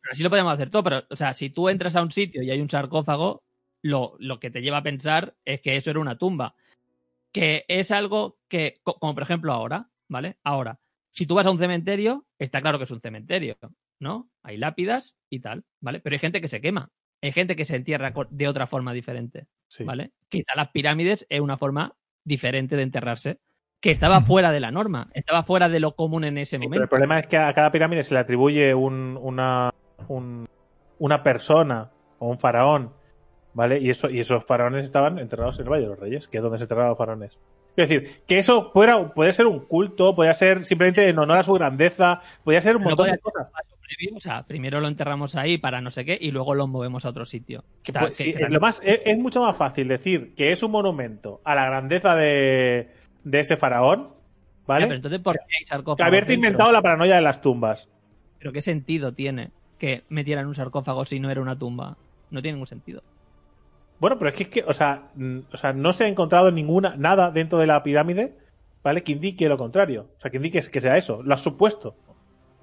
pero 0.00 0.14
sí 0.14 0.22
lo 0.22 0.30
podemos 0.30 0.54
hacer 0.54 0.70
todo, 0.70 0.84
pero, 0.84 1.02
o 1.10 1.16
sea, 1.16 1.34
si 1.34 1.50
tú 1.50 1.68
entras 1.68 1.94
a 1.96 2.02
un 2.02 2.10
sitio 2.12 2.42
y 2.42 2.50
hay 2.50 2.60
un 2.62 2.70
sarcófago, 2.70 3.42
lo, 3.82 4.14
lo 4.18 4.40
que 4.40 4.50
te 4.50 4.62
lleva 4.62 4.78
a 4.78 4.82
pensar 4.82 5.36
es 5.44 5.60
que 5.60 5.76
eso 5.76 5.90
era 5.90 6.00
una 6.00 6.16
tumba. 6.16 6.54
Que 7.32 7.64
es 7.68 7.90
algo 7.90 8.38
que, 8.48 8.80
co- 8.84 8.98
como 8.98 9.12
por 9.14 9.22
ejemplo 9.24 9.52
ahora, 9.52 9.90
¿vale? 10.08 10.38
Ahora, 10.44 10.80
si 11.12 11.26
tú 11.26 11.34
vas 11.34 11.46
a 11.46 11.50
un 11.50 11.58
cementerio, 11.58 12.26
está 12.38 12.62
claro 12.62 12.78
que 12.78 12.84
es 12.84 12.90
un 12.90 13.00
cementerio, 13.00 13.58
¿no? 14.00 14.30
Hay 14.42 14.56
lápidas 14.56 15.14
y 15.28 15.40
tal, 15.40 15.64
¿vale? 15.80 16.00
Pero 16.00 16.14
hay 16.14 16.20
gente 16.20 16.40
que 16.40 16.48
se 16.48 16.60
quema. 16.62 16.90
Hay 17.20 17.32
gente 17.32 17.56
que 17.56 17.64
se 17.66 17.76
entierra 17.76 18.14
de 18.30 18.48
otra 18.48 18.66
forma 18.68 18.92
diferente, 18.94 19.46
sí. 19.68 19.84
¿vale? 19.84 20.12
Quizá 20.28 20.54
las 20.56 20.68
pirámides 20.70 21.26
es 21.28 21.40
una 21.40 21.58
forma 21.58 21.96
diferente 22.24 22.76
de 22.76 22.82
enterrarse, 22.82 23.40
que 23.80 23.90
estaba 23.90 24.20
fuera 24.22 24.50
de 24.50 24.60
la 24.60 24.70
norma, 24.70 25.08
estaba 25.14 25.44
fuera 25.44 25.68
de 25.68 25.78
lo 25.80 25.94
común 25.94 26.24
en 26.24 26.38
ese 26.38 26.56
Sí, 26.56 26.60
pero 26.60 26.68
momento. 26.68 26.82
el 26.84 26.88
problema 26.88 27.18
es 27.20 27.26
que 27.26 27.36
a 27.38 27.52
cada 27.54 27.70
pirámide 27.70 28.02
se 28.02 28.14
le 28.14 28.20
atribuye 28.20 28.74
un- 28.74 29.18
una, 29.20 29.72
un- 30.08 30.48
una 30.98 31.22
persona 31.22 31.90
o 32.18 32.28
un 32.28 32.38
faraón 32.38 32.92
¿vale? 33.54 33.78
Y, 33.80 33.90
eso, 33.90 34.08
y 34.08 34.20
esos 34.20 34.44
faraones 34.44 34.84
estaban 34.84 35.18
enterrados 35.18 35.58
en 35.58 35.64
el 35.64 35.70
Valle 35.72 35.82
de 35.82 35.88
los 35.88 35.98
Reyes, 35.98 36.28
que 36.28 36.36
es 36.36 36.42
donde 36.42 36.58
se 36.58 36.64
enterraban 36.64 36.90
los 36.90 36.98
faraones. 36.98 37.38
Es 37.76 37.88
decir, 37.88 38.20
que 38.26 38.38
eso 38.38 38.70
fuera, 38.72 39.12
puede 39.14 39.32
ser 39.32 39.46
un 39.46 39.60
culto, 39.66 40.14
puede 40.14 40.32
ser 40.34 40.64
simplemente 40.64 41.08
en 41.08 41.18
honor 41.18 41.38
a 41.38 41.42
su 41.42 41.54
grandeza, 41.54 42.20
podría 42.44 42.62
ser 42.62 42.76
un 42.76 42.82
No 42.82 42.90
montón 42.90 43.04
podía 43.06 43.14
de 43.14 43.18
cosas. 43.20 43.48
o 44.14 44.20
sea, 44.20 44.44
primero 44.46 44.80
lo 44.80 44.86
enterramos 44.86 45.34
ahí 45.34 45.58
para 45.58 45.80
no 45.80 45.90
sé 45.90 46.04
qué 46.04 46.16
y 46.20 46.30
luego 46.30 46.54
lo 46.54 46.68
movemos 46.68 47.04
a 47.04 47.08
otro 47.08 47.26
sitio. 47.26 47.64
Que 47.82 47.90
O 47.90 47.94
sea, 47.94 48.00
pues, 48.02 48.18
que- 48.18 48.24
sí, 48.24 48.34
que- 48.34 48.48
lo 48.48 48.60
más, 48.60 48.80
es, 48.84 49.00
es 49.04 49.18
mucho 49.18 49.42
más 49.42 49.56
fácil 49.56 49.88
decir 49.88 50.34
que 50.36 50.52
es 50.52 50.62
un 50.62 50.70
monumento 50.70 51.40
a 51.44 51.56
la 51.56 51.64
grandeza 51.64 52.14
de, 52.14 52.90
de 53.24 53.40
ese 53.40 53.56
faraón, 53.56 54.08
Ya, 54.08 54.14
¿vale? 54.66 54.86
pero 54.86 54.96
entonces, 54.96 55.20
¿por 55.20 55.34
qué 55.34 55.56
hay 55.60 55.66
sarcófagos 55.66 55.96
que 55.96 56.02
haberte 56.02 56.32
dentro? 56.32 56.48
inventado 56.48 56.72
la 56.72 56.82
paranoia 56.82 57.16
de 57.16 57.22
las 57.22 57.40
tumbas. 57.40 57.88
¿Pero 58.38 58.52
qué 58.52 58.62
sentido 58.62 59.12
tiene 59.12 59.50
que 59.78 60.04
metieran 60.08 60.46
un 60.46 60.54
sarcófago 60.54 61.04
si 61.04 61.20
no 61.20 61.30
era 61.30 61.40
una 61.40 61.58
tumba? 61.58 61.96
No 62.30 62.42
tiene 62.42 62.54
ningún 62.56 62.66
sentido. 62.66 63.02
Bueno, 64.00 64.18
pero 64.18 64.30
es 64.30 64.36
que, 64.36 64.42
es 64.44 64.48
que 64.48 64.64
o, 64.64 64.72
sea, 64.72 65.10
o 65.52 65.56
sea, 65.56 65.72
no 65.72 65.92
se 65.92 66.04
ha 66.04 66.08
encontrado 66.08 66.52
ninguna, 66.52 66.94
nada 66.96 67.30
dentro 67.32 67.58
de 67.58 67.66
la 67.66 67.82
pirámide, 67.82 68.36
¿vale? 68.82 69.02
Que 69.02 69.12
indique 69.12 69.48
lo 69.48 69.56
contrario. 69.56 70.08
O 70.18 70.20
sea, 70.20 70.30
que 70.30 70.36
indique 70.36 70.60
que 70.60 70.80
sea 70.80 70.96
eso. 70.96 71.22
Lo 71.22 71.34
has 71.34 71.40
supuesto. 71.40 71.96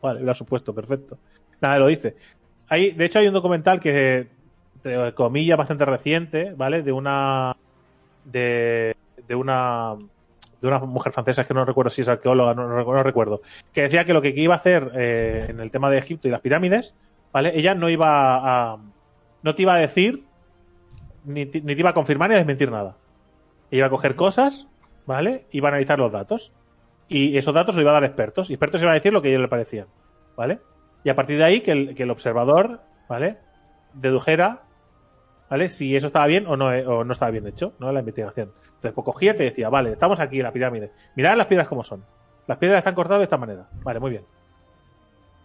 Vale, 0.02 0.22
lo 0.22 0.32
has 0.32 0.38
supuesto, 0.38 0.74
perfecto. 0.74 1.18
Nada, 1.60 1.80
lo 1.80 1.88
dice. 1.88 2.16
Hay, 2.70 2.92
de 2.92 3.06
hecho, 3.06 3.20
hay 3.20 3.28
un 3.28 3.34
documental 3.34 3.80
que, 3.80 4.30
entre 4.76 5.14
comillas, 5.14 5.58
bastante 5.58 5.84
reciente, 5.86 6.54
¿vale? 6.56 6.84
De 6.84 6.92
una. 6.94 7.56
De, 8.24 8.96
de 9.28 9.36
una. 9.36 9.96
De 10.66 10.76
una 10.76 10.80
mujer 10.86 11.14
francesa, 11.14 11.42
es 11.42 11.48
que 11.48 11.54
no 11.54 11.64
recuerdo 11.66 11.90
si 11.90 12.02
es 12.02 12.10
arqueóloga, 12.10 12.54
no, 12.54 12.68
no 12.68 12.76
recu- 12.84 12.94
no 12.94 13.04
recuerdo. 13.04 13.42
Que 13.74 13.84
decía 13.84 14.04
que 14.06 14.14
lo 14.14 14.22
que 14.22 14.30
iba 14.30 14.54
a 14.54 14.58
hacer 14.58 14.92
eh, 14.96 15.46
en 15.50 15.60
el 15.60 15.72
tema 15.72 15.90
de 15.90 15.98
Egipto 15.98 16.28
y 16.28 16.32
las 16.32 16.42
pirámides, 16.42 16.96
¿vale? 17.32 17.52
Ella 17.56 17.76
no 17.76 17.90
iba 17.90 18.74
a. 18.74 18.78
No 19.44 19.56
te 19.56 19.62
iba 19.62 19.76
a 19.76 19.78
decir 19.78 20.24
ni, 21.24 21.46
ti- 21.46 21.62
ni 21.62 21.76
te 21.76 21.82
iba 21.82 21.92
a 21.92 21.94
confirmar 21.94 22.30
ni 22.30 22.36
a 22.36 22.40
desmentir 22.40 22.72
nada. 22.72 22.98
Iba 23.72 23.88
a 23.88 23.90
coger 23.90 24.16
cosas, 24.16 24.68
¿vale? 25.06 25.46
Iba 25.52 25.70
a 25.70 25.72
analizar 25.72 26.00
los 26.00 26.12
datos. 26.12 26.52
Y 27.08 27.38
esos 27.38 27.54
datos 27.54 27.76
los 27.76 27.82
iba 27.84 27.92
a 27.92 27.96
dar 27.96 28.04
expertos. 28.04 28.50
Y 28.50 28.54
expertos 28.54 28.82
iban 28.82 28.92
a 28.92 28.96
decir 28.96 29.14
lo 29.14 29.22
que 29.22 29.28
a 29.28 29.32
ellos 29.32 29.42
les 29.42 29.50
parecían, 29.50 29.88
¿vale? 30.36 30.60
Y 31.04 31.10
a 31.10 31.16
partir 31.16 31.38
de 31.38 31.44
ahí 31.44 31.62
que 31.62 31.72
el, 31.72 31.96
que 31.96 32.04
el 32.04 32.10
observador, 32.12 32.82
¿vale? 33.08 33.38
Dedujera, 33.94 34.64
¿vale? 35.56 35.70
Si 35.70 35.96
eso 35.96 36.08
estaba 36.08 36.28
bien 36.28 36.48
o 36.48 36.58
no, 36.58 36.66
o 36.66 37.06
no 37.06 37.14
estaba 37.14 37.32
bien 37.32 37.48
hecho, 37.48 37.76
¿no? 37.80 37.90
La 37.90 38.02
investigación. 38.02 38.52
Entonces, 38.58 38.92
pues 38.92 39.06
cogía 39.06 39.32
y 39.32 39.36
te 39.38 39.44
decía, 39.44 39.70
vale, 39.70 39.92
estamos 39.92 40.20
aquí 40.20 40.38
en 40.38 40.44
la 40.44 40.52
pirámide. 40.52 40.92
Mirad 41.16 41.38
las 41.38 41.48
piedras 41.48 41.70
como 41.70 41.82
son. 41.82 42.04
Las 42.46 42.58
piedras 42.58 42.80
están 42.80 42.94
cortadas 42.94 43.20
de 43.20 43.24
esta 43.24 43.38
manera. 43.38 43.70
Vale, 43.82 44.02
muy 44.02 44.12
bien. 44.12 44.26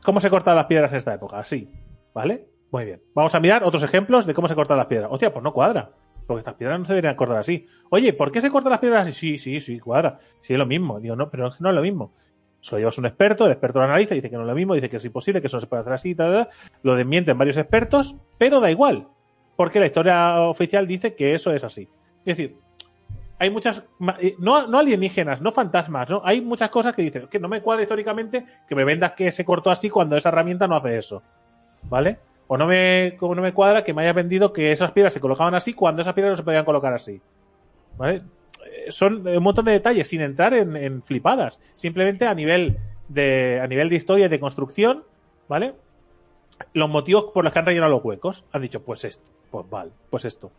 ¿Cómo 0.02 0.20
se 0.20 0.28
cortan 0.28 0.56
las 0.56 0.66
piedras 0.66 0.90
en 0.90 0.96
esta 0.96 1.14
época? 1.14 1.38
Así, 1.38 1.70
¿vale? 2.12 2.44
Muy 2.72 2.86
bien. 2.86 3.00
Vamos 3.14 3.32
a 3.36 3.40
mirar 3.40 3.62
otros 3.62 3.84
ejemplos 3.84 4.26
de 4.26 4.34
cómo 4.34 4.48
se 4.48 4.56
cortan 4.56 4.78
las 4.78 4.86
piedras. 4.86 5.10
Hostia, 5.12 5.32
pues 5.32 5.44
no 5.44 5.52
cuadra. 5.52 5.90
Porque 6.26 6.40
estas 6.40 6.54
piedras 6.54 6.80
no 6.80 6.84
se 6.84 6.94
deberían 6.94 7.14
cortar 7.14 7.36
así. 7.36 7.68
Oye, 7.90 8.12
¿por 8.12 8.32
qué 8.32 8.40
se 8.40 8.50
cortan 8.50 8.70
las 8.70 8.80
piedras 8.80 9.02
así? 9.02 9.12
Sí, 9.12 9.38
sí, 9.38 9.60
sí, 9.60 9.78
cuadra. 9.78 10.18
Sí, 10.40 10.54
es 10.54 10.58
lo 10.58 10.66
mismo. 10.66 10.98
Digo, 10.98 11.14
no, 11.14 11.30
pero 11.30 11.50
no 11.60 11.68
es 11.68 11.74
lo 11.76 11.82
mismo. 11.82 12.14
Eso 12.60 12.74
lo 12.74 12.80
llevas 12.80 12.98
un 12.98 13.06
experto, 13.06 13.46
el 13.46 13.52
experto 13.52 13.78
lo 13.78 13.84
analiza, 13.84 14.16
dice 14.16 14.28
que 14.28 14.36
no 14.36 14.42
es 14.42 14.48
lo 14.48 14.54
mismo, 14.56 14.74
dice 14.74 14.90
que 14.90 14.96
es 14.96 15.04
imposible, 15.04 15.40
que 15.40 15.46
eso 15.46 15.60
se 15.60 15.68
puede 15.68 15.82
hacer 15.82 15.92
así, 15.92 16.14
tal, 16.16 16.32
tal, 16.32 16.46
tal. 16.46 16.54
lo 16.82 16.96
desmienten 16.96 17.38
varios 17.38 17.56
expertos, 17.56 18.16
pero 18.38 18.58
da 18.60 18.72
igual. 18.72 19.06
Porque 19.60 19.78
la 19.78 19.84
historia 19.84 20.40
oficial 20.40 20.86
dice 20.86 21.14
que 21.14 21.34
eso 21.34 21.52
es 21.52 21.62
así. 21.62 21.86
Es 22.20 22.24
decir, 22.34 22.56
hay 23.38 23.50
muchas. 23.50 23.84
eh, 24.18 24.34
No, 24.38 24.66
no 24.66 24.78
alienígenas, 24.78 25.42
no 25.42 25.52
fantasmas, 25.52 26.08
¿no? 26.08 26.22
Hay 26.24 26.40
muchas 26.40 26.70
cosas 26.70 26.94
que 26.94 27.02
dicen 27.02 27.26
que 27.28 27.38
no 27.38 27.46
me 27.46 27.60
cuadra 27.60 27.82
históricamente 27.82 28.46
que 28.66 28.74
me 28.74 28.84
vendas 28.84 29.12
que 29.12 29.30
se 29.30 29.44
cortó 29.44 29.70
así 29.70 29.90
cuando 29.90 30.16
esa 30.16 30.30
herramienta 30.30 30.66
no 30.66 30.76
hace 30.76 30.96
eso. 30.96 31.22
¿Vale? 31.82 32.18
O 32.46 32.56
no 32.56 32.66
me, 32.66 33.18
no 33.20 33.34
me 33.34 33.52
cuadra 33.52 33.84
que 33.84 33.92
me 33.92 34.00
hayas 34.00 34.14
vendido 34.14 34.50
que 34.50 34.72
esas 34.72 34.92
piedras 34.92 35.12
se 35.12 35.20
colocaban 35.20 35.54
así 35.54 35.74
cuando 35.74 36.00
esas 36.00 36.14
piedras 36.14 36.30
no 36.32 36.36
se 36.38 36.42
podían 36.42 36.64
colocar 36.64 36.94
así. 36.94 37.20
¿Vale? 37.98 38.22
Eh, 38.64 38.86
Son 38.90 39.28
un 39.28 39.42
montón 39.42 39.66
de 39.66 39.72
detalles 39.72 40.08
sin 40.08 40.22
entrar 40.22 40.54
en, 40.54 40.74
en 40.74 41.02
flipadas. 41.02 41.60
Simplemente 41.74 42.26
a 42.26 42.32
nivel 42.34 42.78
de. 43.08 43.60
a 43.62 43.66
nivel 43.66 43.90
de 43.90 43.96
historia 43.96 44.24
y 44.24 44.30
de 44.30 44.40
construcción, 44.40 45.04
¿vale? 45.48 45.74
Los 46.72 46.88
motivos 46.88 47.24
por 47.34 47.44
los 47.44 47.52
que 47.52 47.58
han 47.58 47.66
rellenado 47.66 47.90
los 47.92 48.02
huecos. 48.02 48.46
Han 48.52 48.62
dicho, 48.62 48.82
pues 48.82 49.04
esto, 49.04 49.26
pues 49.50 49.68
vale, 49.68 49.90
pues 50.10 50.24
esto. 50.24 50.50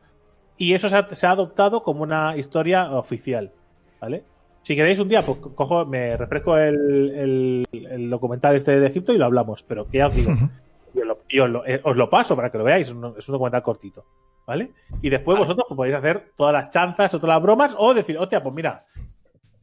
Y 0.57 0.73
eso 0.73 0.89
se 0.89 0.97
ha, 0.97 1.15
se 1.15 1.25
ha 1.27 1.31
adoptado 1.31 1.83
como 1.83 2.03
una 2.03 2.35
historia 2.37 2.91
oficial, 2.91 3.51
¿vale? 3.99 4.23
Si 4.63 4.75
queréis 4.75 4.99
un 4.99 5.09
día, 5.09 5.23
pues 5.23 5.39
co- 5.39 5.55
cojo, 5.55 5.85
me 5.85 6.15
refresco 6.17 6.55
el, 6.57 7.65
el- 7.71 7.87
el 7.89 8.09
documental 8.09 8.55
este 8.55 8.79
de 8.79 8.87
Egipto 8.87 9.11
y 9.13 9.17
lo 9.17 9.25
hablamos, 9.25 9.63
pero 9.63 9.87
que 9.87 9.97
ya 9.97 10.07
os 10.07 10.15
digo, 10.15 10.31
Ujú. 10.33 10.49
y 10.93 10.99
os 11.01 11.07
lo, 11.07 11.17
y 11.29 11.39
os 11.39 11.49
lo- 11.49 11.65
eh, 11.65 11.81
os 11.83 11.97
lo 11.97 12.09
paso 12.09 12.35
para 12.35 12.51
que 12.51 12.57
lo 12.59 12.63
veáis, 12.63 12.89
es 12.89 12.93
un, 12.93 13.15
es 13.17 13.27
un 13.27 13.33
documental 13.33 13.63
cortito, 13.63 14.05
¿vale? 14.45 14.71
Y 15.01 15.09
después 15.09 15.37
vosotros 15.39 15.65
pues, 15.67 15.77
podéis 15.77 15.95
hacer 15.95 16.31
todas 16.35 16.53
las 16.53 16.69
chanzas 16.69 17.11
o 17.15 17.19
todas 17.19 17.35
las 17.35 17.41
bromas 17.43 17.75
o 17.77 17.93
decir, 17.95 18.17
hostia, 18.19 18.43
pues 18.43 18.53
mira, 18.53 18.85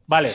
vale. 0.05 0.31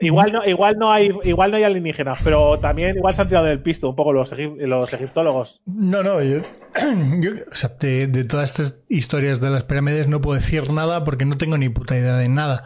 Igual 0.00 0.32
no, 0.32 0.44
igual 0.46 0.76
no 0.78 0.92
hay, 0.92 1.10
igual 1.24 1.50
no 1.50 1.56
hay 1.56 1.64
alienígenas, 1.64 2.20
pero 2.22 2.58
también 2.60 2.96
igual 2.96 3.14
se 3.14 3.22
han 3.22 3.28
tirado 3.28 3.46
del 3.46 3.60
pisto 3.62 3.88
un 3.90 3.96
poco 3.96 4.12
los, 4.12 4.32
egip- 4.32 4.56
los 4.64 4.92
egiptólogos. 4.92 5.60
No, 5.66 6.02
no, 6.02 6.22
yo, 6.22 6.42
yo- 7.20 7.30
o 7.50 7.54
sea, 7.54 7.72
de, 7.80 8.06
de 8.06 8.24
todas 8.24 8.50
estas 8.50 8.80
historias 8.88 9.40
de 9.40 9.50
las 9.50 9.64
pirámides 9.64 10.06
no 10.08 10.20
puedo 10.20 10.38
decir 10.38 10.70
nada 10.72 11.04
porque 11.04 11.24
no 11.24 11.36
tengo 11.36 11.58
ni 11.58 11.68
puta 11.68 11.96
idea 11.96 12.16
de 12.16 12.28
nada. 12.28 12.64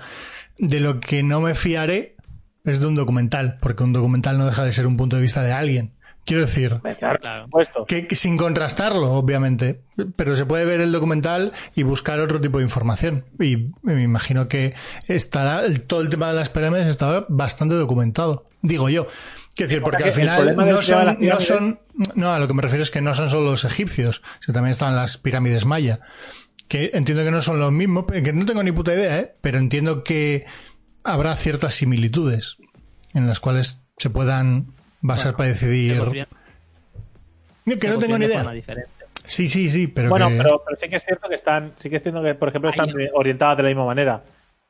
De 0.58 0.80
lo 0.80 1.00
que 1.00 1.22
no 1.22 1.40
me 1.40 1.54
fiaré 1.54 2.16
es 2.64 2.80
de 2.80 2.86
un 2.86 2.94
documental, 2.94 3.58
porque 3.60 3.82
un 3.82 3.92
documental 3.92 4.36
no 4.38 4.46
deja 4.46 4.64
de 4.64 4.72
ser 4.72 4.86
un 4.86 4.96
punto 4.96 5.16
de 5.16 5.22
vista 5.22 5.42
de 5.42 5.52
alguien. 5.52 5.94
Quiero 6.24 6.42
decir, 6.42 6.80
Claro, 6.98 7.48
que, 7.88 8.06
que 8.06 8.14
sin 8.14 8.36
contrastarlo, 8.36 9.10
obviamente, 9.12 9.80
pero 10.14 10.36
se 10.36 10.46
puede 10.46 10.64
ver 10.64 10.80
el 10.80 10.92
documental 10.92 11.52
y 11.74 11.82
buscar 11.82 12.20
otro 12.20 12.40
tipo 12.40 12.58
de 12.58 12.64
información. 12.64 13.24
Y 13.40 13.70
me 13.82 14.00
imagino 14.02 14.46
que 14.46 14.74
estará 15.08 15.64
el- 15.64 15.82
todo 15.82 16.00
el 16.00 16.10
tema 16.10 16.28
de 16.28 16.34
las 16.34 16.48
pirámides 16.48 16.86
estará 16.86 17.26
bastante 17.28 17.74
documentado. 17.74 18.48
Digo 18.62 18.88
yo. 18.88 19.08
Quiero 19.56 19.68
decir, 19.68 19.82
porque 19.82 20.04
que 20.04 20.08
al 20.10 20.14
final 20.14 20.56
no 20.56 20.80
son, 20.80 21.18
no 21.20 21.40
son, 21.40 21.80
no, 22.14 22.32
a 22.32 22.38
lo 22.38 22.46
que 22.48 22.54
me 22.54 22.62
refiero 22.62 22.82
es 22.84 22.90
que 22.92 23.00
no 23.02 23.14
son 23.14 23.28
solo 23.28 23.50
los 23.50 23.64
egipcios, 23.64 24.22
sino 24.40 24.54
también 24.54 24.72
están 24.72 24.94
las 24.96 25.18
pirámides 25.18 25.64
maya. 25.66 26.00
Que 26.68 26.92
entiendo 26.94 27.22
que 27.24 27.30
no 27.32 27.42
son 27.42 27.58
los 27.58 27.70
mismos, 27.72 28.04
que 28.06 28.32
no 28.32 28.46
tengo 28.46 28.62
ni 28.62 28.72
puta 28.72 28.94
idea, 28.94 29.18
¿eh? 29.18 29.34
pero 29.42 29.58
entiendo 29.58 30.04
que 30.04 30.46
habrá 31.04 31.34
ciertas 31.36 31.74
similitudes 31.74 32.56
en 33.12 33.26
las 33.26 33.40
cuales 33.40 33.82
se 33.98 34.08
puedan 34.08 34.68
basar 35.02 35.36
para 35.36 35.50
decidir. 35.50 35.94
Se 35.94 36.00
construyen- 36.00 36.26
Que 37.78 37.88
no 37.88 37.98
tengo 37.98 38.18
ni 38.18 38.26
de 38.26 38.34
idea. 38.34 38.52
Sí, 39.24 39.48
sí, 39.48 39.68
sí, 39.70 39.86
pero 39.86 40.08
bueno, 40.08 40.28
que- 40.30 40.36
pero, 40.36 40.62
pero 40.64 40.76
sí 40.78 40.88
que 40.88 40.96
es 40.96 41.04
cierto 41.04 41.28
que 41.28 41.36
están, 41.36 41.74
sí 41.78 41.88
que 41.90 41.96
es 41.96 42.02
cierto 42.02 42.22
que, 42.22 42.34
por 42.34 42.48
ejemplo, 42.48 42.70
están 42.70 42.88
Ahí- 42.90 43.08
orientadas 43.14 43.56
de 43.58 43.62
la 43.64 43.68
misma 43.68 43.84
manera. 43.84 44.22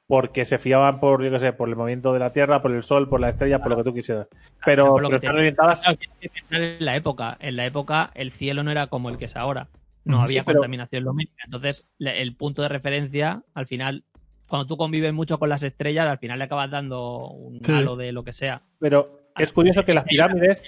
Porque 0.09 0.45
se 0.45 0.59
fiaban 0.59 1.01
por, 1.01 1.25
yo 1.25 1.31
qué 1.31 1.41
sé, 1.41 1.53
por 1.55 1.69
el 1.71 1.77
movimiento 1.77 2.13
de 2.13 2.19
la 2.19 2.33
Tierra, 2.33 2.61
por 2.61 2.71
el 2.73 2.83
Sol, 2.83 3.09
por 3.09 3.19
la 3.21 3.31
estrella, 3.31 3.61
por 3.61 3.71
lo 3.71 3.77
que 3.79 3.85
tú 3.85 3.95
quisieras. 3.95 4.27
Pero, 4.65 5.01
están 5.01 5.21
te- 5.21 5.29
orientadas. 5.31 5.81
Claro, 5.81 5.97
tienes 5.97 6.19
que 6.21 6.29
pensar 6.29 6.61
en 6.61 6.85
la 6.85 6.97
época. 6.97 7.37
En 7.41 7.57
la 7.57 7.65
época 7.65 8.11
el 8.15 8.31
cielo 8.31 8.63
no 8.63 8.71
era 8.71 8.89
como 8.89 9.09
el 9.09 9.17
que 9.17 9.25
es 9.27 9.37
ahora. 9.37 9.69
No 10.05 10.21
había 10.21 10.41
sí, 10.41 10.45
pero- 10.45 10.59
contaminación 10.59 11.05
lumínica. 11.05 11.45
Entonces, 11.47 11.87
el 11.99 12.35
punto 12.37 12.61
de 12.61 12.69
referencia, 12.69 13.43
al 13.55 13.67
final, 13.69 14.05
cuando 14.49 14.67
tú 14.67 14.77
convives 14.77 15.15
mucho 15.15 15.39
con 15.39 15.49
las 15.49 15.63
estrellas, 15.63 16.07
al 16.09 16.19
final 16.19 16.39
le 16.41 16.45
acabas 16.45 16.71
dando 16.71 17.29
un 17.29 17.63
Sí. 17.65 17.73
halo 17.73 17.97
de 17.97 18.13
lo 18.13 18.23
que 18.23 18.35
sea. 18.35 18.61
Pero 18.81 19.19
es 19.39 19.53
curioso 19.53 19.85
que 19.85 19.95
las 19.95 20.05
pirámides, 20.05 20.63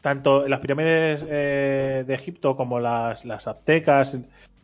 tanto 0.00 0.48
las 0.48 0.60
pirámides 0.60 1.26
eh, 1.28 2.04
de 2.06 2.14
Egipto 2.14 2.56
como 2.56 2.80
las, 2.80 3.24
aztecas, 3.46 4.18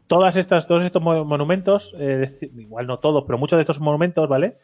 todas 0.07 0.37
estas, 0.37 0.66
todos 0.66 0.85
estos 0.85 1.03
mo- 1.03 1.24
monumentos, 1.24 1.95
eh, 1.99 2.31
igual 2.57 2.87
no 2.87 2.99
todos, 2.99 3.24
pero 3.27 3.39
muchos 3.39 3.57
de 3.59 3.62
estos 3.62 3.81
monumentos, 3.81 4.28
¿vale? 4.28 4.57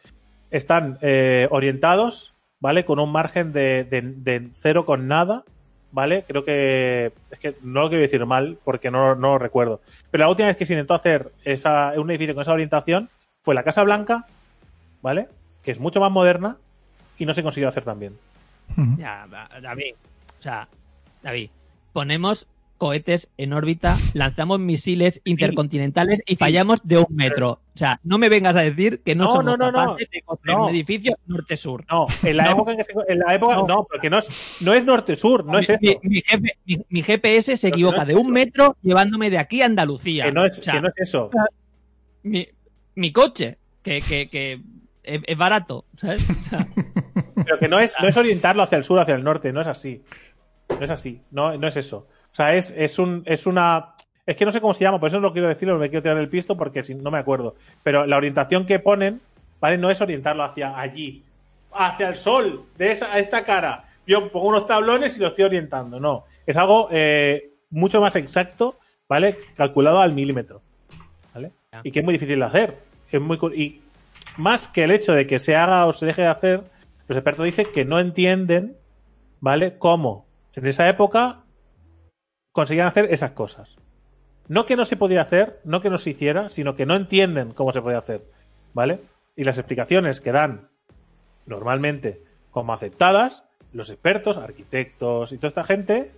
Están 0.49 0.97
eh, 1.01 1.47
orientados, 1.51 2.33
¿vale? 2.59 2.85
Con 2.85 2.99
un 2.99 3.11
margen 3.11 3.53
de, 3.53 4.49
cero 4.55 4.85
con 4.85 5.07
nada, 5.07 5.43
¿vale? 5.91 6.23
Creo 6.27 6.43
que. 6.43 7.11
Es 7.31 7.39
que 7.39 7.55
no 7.61 7.81
lo 7.81 7.89
quiero 7.89 8.01
decir 8.01 8.25
mal 8.25 8.57
porque 8.63 8.89
no, 8.91 9.15
no 9.15 9.33
lo 9.33 9.39
recuerdo. 9.39 9.81
Pero 10.11 10.23
la 10.23 10.29
última 10.29 10.47
vez 10.47 10.57
que 10.57 10.65
se 10.65 10.73
intentó 10.73 10.93
hacer 10.93 11.31
esa, 11.43 11.93
un 11.97 12.09
edificio 12.09 12.33
con 12.35 12.43
esa 12.43 12.53
orientación 12.53 13.09
fue 13.41 13.55
la 13.55 13.63
Casa 13.63 13.83
Blanca, 13.83 14.25
¿vale? 15.01 15.27
Que 15.63 15.71
es 15.71 15.79
mucho 15.79 15.99
más 15.99 16.11
moderna 16.11 16.57
y 17.17 17.25
no 17.25 17.33
se 17.33 17.43
consiguió 17.43 17.67
hacer 17.69 17.83
tan 17.83 17.99
bien. 17.99 18.17
Ya, 18.97 19.27
David. 19.61 19.93
O 20.39 20.43
sea, 20.43 20.67
David, 21.21 21.49
ponemos 21.91 22.47
cohetes 22.77 23.29
en 23.37 23.53
órbita, 23.53 23.97
lanzamos 24.13 24.59
misiles 24.59 25.21
intercontinentales 25.23 26.21
y 26.25 26.35
fallamos 26.35 26.81
de 26.83 26.97
un 26.97 27.05
metro. 27.11 27.61
O 27.73 27.77
sea, 27.77 27.99
no 28.03 28.17
me 28.17 28.27
vengas 28.27 28.55
a 28.57 28.61
decir 28.61 28.99
que 29.05 29.15
no, 29.15 29.25
No, 29.25 29.31
somos 29.31 29.57
no, 29.57 29.71
no, 29.71 29.71
capaces 29.71 30.09
de 30.11 30.21
construir 30.23 30.57
No. 30.57 30.63
un 30.65 30.69
edificio 30.71 31.15
norte-sur. 31.27 31.85
No, 31.89 32.07
en 32.23 32.35
la 32.37 32.43
No. 32.45 32.51
época 32.51 32.71
en 32.71 32.77
que 32.79 32.83
se, 32.83 32.93
en 33.07 33.19
la 33.19 33.35
época 33.35 33.55
No. 33.55 33.67
no, 33.67 33.87
porque 33.89 34.09
no 34.09 34.17
es 34.19 34.27
no 34.61 34.73
es 34.73 34.83
norte-sur, 34.83 35.45
no 35.45 35.59
es 35.59 35.69
mi, 35.69 35.89
eso. 35.89 35.99
mi- 36.03 36.09
mi 36.09 36.21
jefe- 36.21 36.57
mi- 36.65 36.85
mi 36.89 37.03
GPS 37.03 37.55
se 37.57 37.67
equivoca 37.69 37.97
no 37.97 38.01
es 38.03 38.07
de 38.09 38.15
un 38.15 38.21
eso. 38.21 38.31
metro 38.31 38.75
llevándome 38.81 39.29
de 39.29 39.37
aquí 39.37 39.61
a 39.61 39.65
Andalucía. 39.65 40.25
Que 40.25 40.31
no 40.33 40.43
es, 40.45 40.59
O 40.59 40.63
sea, 40.63 40.73
que 40.73 40.81
no 40.81 40.87
es 40.89 40.93
eso. 40.97 41.29
mi, 42.23 42.47
mi 42.95 43.11
coche, 43.13 43.57
que, 43.81 44.01
que, 44.01 44.27
que 44.29 44.59
es, 45.03 45.21
es 45.25 45.37
barato, 45.37 45.85
¿sabes? 45.97 46.25
O 46.29 46.49
sea, 46.49 46.67
Pero 47.43 47.59
que 47.59 47.67
no 47.67 47.79
es, 47.79 47.95
no 48.01 48.07
es 48.07 48.17
orientarlo 48.17 48.63
hacia 48.63 48.77
el 48.77 48.83
sur, 48.83 48.99
hacia 48.99 49.15
el 49.15 49.23
norte, 49.23 49.51
no 49.53 49.61
es 49.61 49.67
así. 49.67 50.03
No 50.69 50.83
es 50.83 50.91
así, 50.91 51.21
no, 51.31 51.57
no 51.57 51.67
es 51.67 51.77
eso. 51.77 52.07
O 52.31 52.35
sea, 52.35 52.53
es, 52.53 52.73
es 52.75 52.97
un, 52.99 53.23
es 53.25 53.45
una, 53.45 53.93
Es 54.25 54.35
que 54.35 54.45
no 54.45 54.51
sé 54.51 54.59
cómo 54.59 54.73
se 54.73 54.83
llama, 54.83 54.99
por 54.99 55.09
eso 55.09 55.17
no 55.17 55.27
lo 55.27 55.33
quiero 55.33 55.47
decir, 55.47 55.71
me 55.73 55.89
quiero 55.89 56.01
tirar 56.01 56.17
del 56.17 56.29
pisto 56.29 56.57
porque 56.57 56.83
si, 56.83 56.95
no 56.95 57.11
me 57.11 57.19
acuerdo. 57.19 57.55
Pero 57.83 58.05
la 58.05 58.17
orientación 58.17 58.65
que 58.65 58.79
ponen, 58.79 59.21
¿vale? 59.59 59.77
No 59.77 59.89
es 59.89 60.01
orientarlo 60.01 60.43
hacia 60.43 60.79
allí, 60.79 61.23
hacia 61.73 62.09
el 62.09 62.15
sol, 62.15 62.65
de 62.77 62.91
esa, 62.91 63.11
a 63.13 63.19
esta 63.19 63.45
cara. 63.45 63.85
Yo 64.05 64.31
pongo 64.31 64.49
unos 64.49 64.67
tablones 64.67 65.17
y 65.17 65.21
lo 65.21 65.27
estoy 65.27 65.45
orientando. 65.45 65.99
No. 65.99 66.25
Es 66.45 66.57
algo 66.57 66.89
eh, 66.91 67.51
mucho 67.69 68.01
más 68.01 68.15
exacto, 68.15 68.77
¿vale? 69.07 69.37
Calculado 69.55 69.99
al 69.99 70.13
milímetro. 70.13 70.61
¿Vale? 71.33 71.51
Y 71.83 71.91
que 71.91 71.99
es 71.99 72.05
muy 72.05 72.13
difícil 72.13 72.39
de 72.39 72.45
hacer. 72.45 72.77
Es 73.11 73.21
muy, 73.21 73.37
y 73.55 73.81
más 74.37 74.67
que 74.67 74.83
el 74.83 74.91
hecho 74.91 75.13
de 75.13 75.27
que 75.27 75.39
se 75.39 75.55
haga 75.55 75.85
o 75.85 75.93
se 75.93 76.05
deje 76.05 76.23
de 76.23 76.27
hacer, 76.27 76.63
los 77.07 77.17
expertos 77.17 77.45
dicen 77.45 77.67
que 77.73 77.85
no 77.85 77.99
entienden, 77.99 78.77
¿vale? 79.39 79.77
Cómo 79.77 80.27
en 80.53 80.65
esa 80.65 80.87
época 80.87 81.43
conseguían 82.51 82.87
hacer 82.87 83.07
esas 83.11 83.31
cosas. 83.31 83.77
No 84.47 84.65
que 84.65 84.75
no 84.75 84.85
se 84.85 84.97
podía 84.97 85.21
hacer, 85.21 85.59
no 85.63 85.81
que 85.81 85.89
no 85.89 85.97
se 85.97 86.11
hiciera, 86.11 86.49
sino 86.49 86.75
que 86.75 86.85
no 86.85 86.95
entienden 86.95 87.51
cómo 87.51 87.71
se 87.71 87.81
podía 87.81 87.97
hacer, 87.97 88.23
¿vale? 88.73 88.99
Y 89.35 89.43
las 89.43 89.57
explicaciones 89.57 90.21
que 90.21 90.31
dan 90.31 90.69
normalmente 91.45 92.23
como 92.51 92.73
aceptadas, 92.73 93.45
los 93.71 93.89
expertos, 93.89 94.37
arquitectos 94.37 95.31
y 95.31 95.37
toda 95.37 95.47
esta 95.47 95.63
gente, 95.63 96.11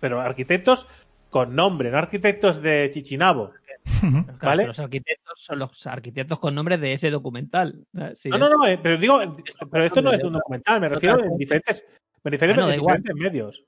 pero 0.00 0.20
arquitectos 0.20 0.88
con 1.30 1.54
nombre, 1.54 1.90
no 1.90 1.98
arquitectos 1.98 2.62
de 2.62 2.88
Chichinabo. 2.90 3.50
¿Vale? 4.42 4.66
Los 4.66 4.78
arquitectos 4.78 5.34
son 5.36 5.58
los 5.58 5.86
arquitectos 5.86 6.38
con 6.38 6.54
nombre 6.54 6.78
de 6.78 6.94
ese 6.94 7.10
documental. 7.10 7.86
no, 7.92 8.38
no, 8.38 8.48
no, 8.48 8.66
eh, 8.66 8.78
pero 8.82 8.96
digo, 8.98 9.20
pero 9.70 9.84
esto 9.84 10.02
no 10.02 10.12
es 10.12 10.22
un 10.22 10.34
documental, 10.34 10.80
me 10.80 10.88
refiero 10.88 11.22
en 11.22 11.36
diferentes, 11.36 11.84
en 12.24 12.30
diferentes 12.30 13.14
medios. 13.14 13.64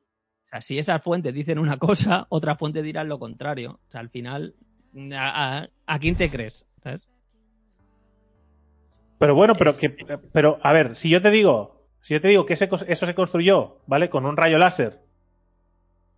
O 0.47 0.49
sea, 0.49 0.61
si 0.61 0.79
esas 0.79 1.03
fuentes 1.03 1.35
dicen 1.35 1.59
una 1.59 1.77
cosa, 1.77 2.27
otras 2.29 2.59
fuentes 2.59 2.83
dirán 2.83 3.09
lo 3.09 3.19
contrario. 3.19 3.81
O 3.89 3.91
sea, 3.91 4.01
al 4.01 4.11
final, 4.11 4.55
¿a, 5.13 5.69
quién 6.01 6.17
te 6.17 6.31
crees? 6.31 6.67
¿Sabes? 6.83 7.09
Pero 9.19 9.35
bueno, 9.35 9.55
pero 9.57 9.77
que, 9.77 9.91
pero 9.91 10.59
a 10.63 10.73
ver, 10.73 10.95
si 10.95 11.09
yo 11.09 11.23
te 11.23 11.31
digo, 11.31 11.89
si 12.01 12.15
yo 12.15 12.21
te 12.21 12.29
digo 12.29 12.45
que 12.45 12.55
eso 12.55 13.07
se 13.07 13.15
construyó, 13.15 13.81
¿vale? 13.87 14.11
Con 14.11 14.27
un 14.27 14.37
rayo 14.37 14.59
láser. 14.59 15.06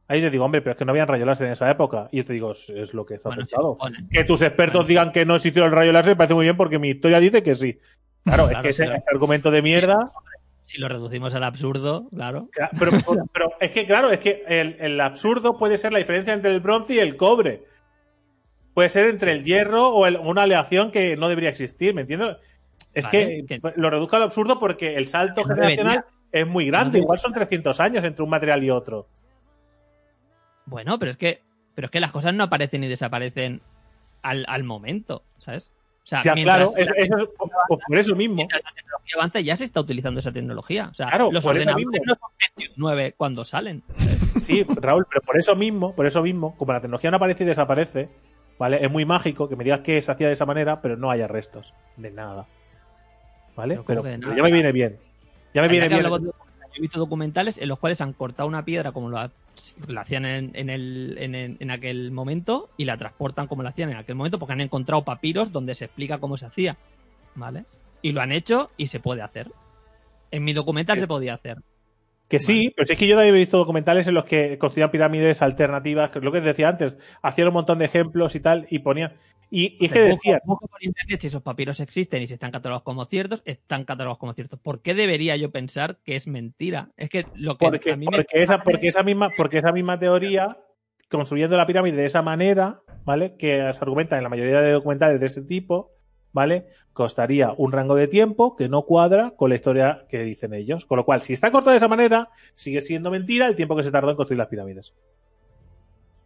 Ahí 0.08 0.20
te 0.22 0.30
digo, 0.30 0.44
hombre, 0.44 0.62
pero 0.62 0.72
es 0.72 0.78
que 0.78 0.84
no 0.84 0.92
habían 0.92 1.06
rayo 1.06 1.26
láser 1.26 1.46
en 1.46 1.52
esa 1.52 1.70
época. 1.70 2.08
Y 2.10 2.18
yo 2.18 2.24
te 2.24 2.32
digo, 2.32 2.52
es 2.52 2.94
lo 2.94 3.04
que 3.04 3.14
está 3.14 3.28
bueno, 3.28 3.46
Que 4.10 4.24
tus 4.24 4.40
expertos 4.42 4.86
digan 4.86 5.12
que 5.12 5.26
no 5.26 5.36
existió 5.36 5.64
el 5.64 5.70
rayo 5.70 5.92
láser 5.92 6.12
me 6.12 6.16
parece 6.16 6.34
muy 6.34 6.46
bien 6.46 6.56
porque 6.56 6.78
mi 6.78 6.88
historia 6.88 7.20
dice 7.20 7.42
que 7.42 7.54
sí. 7.54 7.78
Claro, 8.24 8.50
es 8.50 8.58
que 8.58 8.70
ese 8.70 9.02
argumento 9.06 9.50
de 9.50 9.62
mierda 9.62 10.12
si 10.68 10.76
lo 10.76 10.86
reducimos 10.86 11.34
al 11.34 11.44
absurdo, 11.44 12.10
claro. 12.10 12.50
Pero, 12.78 13.52
es 13.58 13.70
que, 13.70 13.86
claro, 13.86 14.10
es 14.10 14.18
que 14.18 14.44
el, 14.46 15.00
absurdo 15.00 15.56
puede 15.56 15.78
ser 15.78 15.94
la 15.94 15.98
diferencia 15.98 16.34
entre 16.34 16.50
el 16.50 16.60
bronce 16.60 16.92
y 16.92 16.98
el 16.98 17.16
cobre. 17.16 17.64
Puede 18.74 18.90
ser 18.90 19.06
entre 19.06 19.32
el 19.32 19.44
hierro 19.44 19.88
o 19.88 20.06
una 20.06 20.42
aleación 20.42 20.90
que 20.90 21.16
no 21.16 21.30
debería 21.30 21.48
existir, 21.48 21.94
¿me 21.94 22.02
entiendes? 22.02 22.36
Es 22.92 23.06
que, 23.06 23.46
lo 23.76 23.88
reduzco 23.88 24.16
al 24.16 24.24
absurdo 24.24 24.60
porque 24.60 24.96
el 24.96 25.08
salto 25.08 25.42
generacional 25.42 26.04
es 26.30 26.46
muy 26.46 26.66
grande. 26.66 26.98
Igual 26.98 27.18
son 27.18 27.32
300 27.32 27.80
años 27.80 28.04
entre 28.04 28.22
un 28.22 28.28
material 28.28 28.62
y 28.62 28.68
otro. 28.68 29.08
Bueno, 30.68 30.98
pero 30.98 31.12
es 31.12 31.16
que, 31.16 31.42
pero 31.74 31.86
es 31.86 31.90
que 31.90 32.00
las 32.00 32.12
cosas 32.12 32.34
no 32.34 32.44
aparecen 32.44 32.84
y 32.84 32.88
desaparecen 32.88 33.62
al, 34.22 34.44
al 34.48 34.64
momento, 34.64 35.22
¿sabes? 35.38 35.70
O 36.04 36.08
sea, 36.08 36.22
claro, 36.22 36.72
eso, 36.76 36.92
eso, 36.96 37.32
por 37.86 37.98
eso 37.98 38.16
mismo. 38.16 38.36
Mientras 38.36 38.62
la 38.64 38.72
tecnología 38.72 39.14
avanza, 39.16 39.40
ya 39.40 39.56
se 39.58 39.64
está 39.64 39.80
utilizando 39.80 40.20
esa 40.20 40.32
tecnología. 40.32 40.88
O 40.90 40.94
sea, 40.94 41.08
claro, 41.08 41.30
los 41.30 41.44
ordenadores 41.44 42.00
no 42.06 42.14
son 42.14 42.68
9 42.76 43.14
cuando 43.16 43.44
salen. 43.44 43.82
Sí, 44.38 44.62
Raúl, 44.62 45.04
pero 45.10 45.20
por 45.22 45.36
eso 45.36 45.56
mismo, 45.56 45.96
por 45.96 46.06
eso 46.06 46.22
mismo, 46.22 46.56
como 46.56 46.72
la 46.72 46.80
tecnología 46.80 47.10
no 47.10 47.16
aparece 47.16 47.42
y 47.42 47.46
desaparece, 47.46 48.08
¿vale? 48.56 48.84
Es 48.84 48.90
muy 48.90 49.04
mágico 49.04 49.48
que 49.48 49.56
me 49.56 49.64
digas 49.64 49.80
que 49.80 50.00
se 50.00 50.12
hacía 50.12 50.28
de 50.28 50.34
esa 50.34 50.46
manera, 50.46 50.80
pero 50.80 50.96
no 50.96 51.10
haya 51.10 51.26
restos 51.26 51.74
de 51.96 52.12
nada. 52.12 52.46
¿Vale? 53.56 53.80
Pero, 53.84 54.04
ya 54.04 54.42
me 54.42 54.52
viene 54.52 54.70
bien. 54.70 54.96
Ya 55.54 55.62
me 55.62 55.68
viene 55.68 55.88
bien 55.88 56.06
he 56.78 56.80
visto 56.80 56.98
documentales 56.98 57.58
en 57.58 57.68
los 57.68 57.78
cuales 57.78 58.00
han 58.00 58.12
cortado 58.12 58.48
una 58.48 58.64
piedra 58.64 58.92
como 58.92 59.10
lo, 59.86 60.00
hacían 60.00 60.24
en, 60.24 60.70
el, 60.70 61.16
en, 61.18 61.70
aquel 61.70 62.10
momento 62.10 62.70
y 62.76 62.84
la 62.84 62.96
transportan 62.96 63.46
como 63.46 63.62
lo 63.62 63.68
hacían 63.68 63.90
en 63.90 63.96
aquel 63.96 64.14
momento 64.14 64.38
porque 64.38 64.52
han 64.52 64.60
encontrado 64.60 65.04
papiros 65.04 65.52
donde 65.52 65.74
se 65.74 65.86
explica 65.86 66.18
cómo 66.18 66.36
se 66.36 66.46
hacía. 66.46 66.76
¿Vale? 67.34 67.64
Y 68.02 68.12
lo 68.12 68.20
han 68.20 68.32
hecho 68.32 68.70
y 68.76 68.88
se 68.88 69.00
puede 69.00 69.22
hacer. 69.22 69.50
En 70.30 70.44
mi 70.44 70.52
documental 70.52 71.00
se 71.00 71.06
podía 71.06 71.34
hacer. 71.34 71.58
Que 72.28 72.40
sí, 72.40 72.72
pero 72.76 72.86
si 72.86 72.92
es 72.92 72.98
que 72.98 73.06
yo 73.06 73.16
también 73.16 73.34
he 73.34 73.38
visto 73.38 73.56
documentales 73.56 74.06
en 74.06 74.14
los 74.14 74.24
que 74.24 74.58
construían 74.58 74.90
pirámides 74.90 75.40
alternativas, 75.40 76.10
que 76.10 76.18
es 76.18 76.24
lo 76.24 76.30
que 76.30 76.42
decía 76.42 76.68
antes, 76.68 76.98
hacían 77.22 77.48
un 77.48 77.54
montón 77.54 77.78
de 77.78 77.86
ejemplos 77.86 78.34
y 78.34 78.40
tal, 78.40 78.66
y 78.68 78.80
ponían. 78.80 79.14
Y, 79.50 79.82
es 79.84 79.92
que 79.92 80.00
decía. 80.00 80.40
por 80.44 80.58
internet 80.80 81.20
si 81.20 81.28
esos 81.28 81.42
papiros 81.42 81.80
existen 81.80 82.22
y 82.22 82.26
si 82.26 82.34
están 82.34 82.50
catalogados 82.50 82.82
como 82.82 83.06
ciertos, 83.06 83.42
están 83.44 83.84
catalogados 83.84 84.18
como 84.18 84.34
ciertos. 84.34 84.60
¿Por 84.60 84.82
qué 84.82 84.94
debería 84.94 85.36
yo 85.36 85.50
pensar 85.50 85.98
que 86.04 86.16
es 86.16 86.26
mentira? 86.26 86.90
Es 86.96 87.08
que 87.08 87.26
lo 87.34 87.56
que 87.56 87.66
porque, 87.66 87.92
a 87.92 87.96
mí 87.96 88.06
porque 88.06 88.42
esa, 88.42 88.62
porque 88.62 88.88
esa 88.88 89.02
misma, 89.02 89.30
porque 89.36 89.58
esa 89.58 89.72
misma 89.72 89.98
teoría, 89.98 90.58
construyendo 91.08 91.56
la 91.56 91.66
pirámide 91.66 91.96
de 91.96 92.04
esa 92.04 92.22
manera, 92.22 92.82
¿vale? 93.04 93.36
Que 93.36 93.72
se 93.72 93.80
argumenta 93.80 94.16
en 94.18 94.22
la 94.22 94.28
mayoría 94.28 94.60
de 94.60 94.72
documentales 94.72 95.18
de 95.18 95.26
ese 95.26 95.42
tipo, 95.42 95.92
¿vale? 96.32 96.66
Costaría 96.92 97.52
un 97.56 97.72
rango 97.72 97.94
de 97.94 98.08
tiempo 98.08 98.54
que 98.54 98.68
no 98.68 98.82
cuadra 98.82 99.30
con 99.30 99.48
la 99.48 99.56
historia 99.56 100.04
que 100.10 100.22
dicen 100.24 100.52
ellos. 100.52 100.84
Con 100.84 100.98
lo 100.98 101.04
cual, 101.06 101.22
si 101.22 101.32
está 101.32 101.50
cortado 101.50 101.70
de 101.70 101.78
esa 101.78 101.88
manera, 101.88 102.28
sigue 102.54 102.82
siendo 102.82 103.10
mentira 103.10 103.46
el 103.46 103.56
tiempo 103.56 103.76
que 103.76 103.84
se 103.84 103.90
tardó 103.90 104.10
en 104.10 104.16
construir 104.16 104.38
las 104.38 104.48
pirámides. 104.48 104.92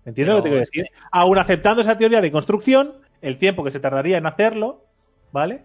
¿Entiendes 0.05 0.35
lo 0.35 0.43
que 0.43 0.49
te 0.49 0.49
quiero 0.49 0.67
decir? 0.67 0.87
Aún 1.13 1.39
aceptando 1.39 1.83
esa 1.83 1.97
teoría 1.97 2.21
de 2.21 2.33
construcción, 2.33 2.95
el 3.23 3.39
tiempo 3.39 3.65
que 3.65 3.71
se 3.71 3.81
tardaría 3.81 4.19
en 4.19 4.27
hacerlo, 4.27 4.85
¿vale? 5.33 5.63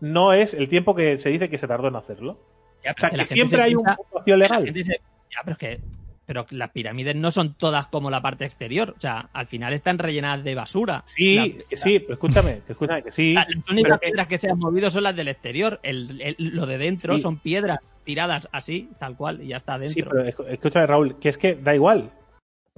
No 0.00 0.32
es 0.32 0.54
el 0.54 0.68
tiempo 0.68 0.94
que 0.94 1.18
se 1.18 1.30
dice 1.30 1.48
que 1.48 1.58
se 1.58 1.66
tardó 1.66 1.88
en 1.88 1.96
hacerlo. 1.96 2.32
o 2.32 3.00
sea, 3.00 3.10
que, 3.10 3.24
siempre 3.24 3.62
hay 3.62 3.74
una 3.74 3.96
un 4.26 4.38
legal. 4.38 4.64
ya, 4.74 5.40
pero 5.44 5.52
es 5.52 5.58
que 5.58 5.80
pero 6.28 6.44
las 6.50 6.72
pirámides 6.72 7.16
no 7.16 7.30
son 7.30 7.54
todas 7.54 7.86
como 7.86 8.10
la 8.10 8.20
parte 8.20 8.44
exterior. 8.44 8.92
O 8.94 9.00
sea, 9.00 9.30
al 9.32 9.46
final 9.46 9.72
están 9.72 9.98
rellenadas 9.98 10.44
de 10.44 10.54
basura. 10.54 11.02
Sí, 11.06 11.58
sí, 11.72 12.00
pero 12.00 12.12
escúchame, 12.12 12.60
escúchame, 12.68 13.02
que 13.02 13.12
sí. 13.12 13.32
Las 13.32 13.46
únicas 13.70 13.98
piedras 13.98 14.26
que... 14.26 14.36
se 14.38 14.50
han 14.50 14.58
movido 14.58 14.90
son 14.90 15.04
las 15.04 15.16
del 15.16 15.28
exterior. 15.28 15.80
El, 15.82 16.36
lo 16.38 16.66
de 16.66 16.76
dentro 16.76 17.18
son 17.18 17.38
piedras 17.38 17.80
tiradas 18.04 18.46
así, 18.52 18.90
tal 18.98 19.16
cual, 19.16 19.40
y 19.42 19.48
ya 19.48 19.56
está 19.56 19.78
dentro. 19.78 19.94
Sí, 19.94 20.02
pero 20.02 20.50
escúchame, 20.50 20.86
Raúl, 20.86 21.18
que 21.18 21.30
es 21.30 21.38
que 21.38 21.54
da 21.54 21.74
igual. 21.74 22.10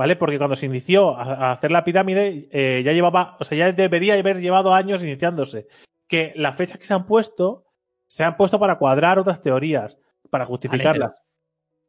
¿Vale? 0.00 0.16
Porque 0.16 0.38
cuando 0.38 0.56
se 0.56 0.64
inició 0.64 1.14
a, 1.14 1.52
hacer 1.52 1.70
la 1.70 1.84
pirámide, 1.84 2.48
eh, 2.50 2.80
ya 2.82 2.94
llevaba, 2.94 3.36
o 3.38 3.44
sea, 3.44 3.58
ya 3.58 3.70
debería 3.70 4.14
haber 4.14 4.40
llevado 4.40 4.72
años 4.72 5.02
iniciándose. 5.02 5.68
Que 6.08 6.32
las 6.36 6.56
fechas 6.56 6.78
que 6.78 6.86
se 6.86 6.94
han 6.94 7.04
puesto, 7.04 7.66
se 8.06 8.24
han 8.24 8.38
puesto 8.38 8.58
para 8.58 8.78
cuadrar 8.78 9.18
otras 9.18 9.42
teorías, 9.42 9.98
para 10.30 10.46
justificarlas. 10.46 11.20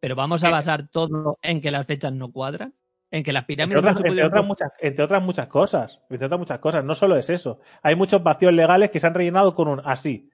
pero, 0.01 0.17
vamos 0.17 0.43
a 0.43 0.49
basar 0.49 0.89
todo 0.89 1.39
en 1.41 1.61
que 1.61 1.71
las 1.71 1.87
fechas 1.87 2.11
no 2.11 2.33
cuadran. 2.33 2.75
En 3.11 3.23
que 3.23 3.31
las 3.31 3.45
pirámides 3.45 3.77
entre 3.77 4.25
otras, 4.25 4.45
muchas, 4.45 4.71
entre 4.81 5.05
otras 5.05 5.23
muchas 5.23 5.47
cosas. 5.47 6.01
Entre 6.09 6.25
otras 6.25 6.39
muchas 6.39 6.59
cosas. 6.59 6.83
No 6.83 6.95
solo 6.95 7.15
es 7.15 7.29
eso. 7.29 7.61
Hay 7.81 7.95
muchos 7.95 8.21
vacíos 8.21 8.51
legales 8.51 8.91
que 8.91 8.99
se 8.99 9.07
han 9.07 9.13
rellenado 9.13 9.55
con 9.55 9.69
un 9.69 9.81
así. 9.85 10.29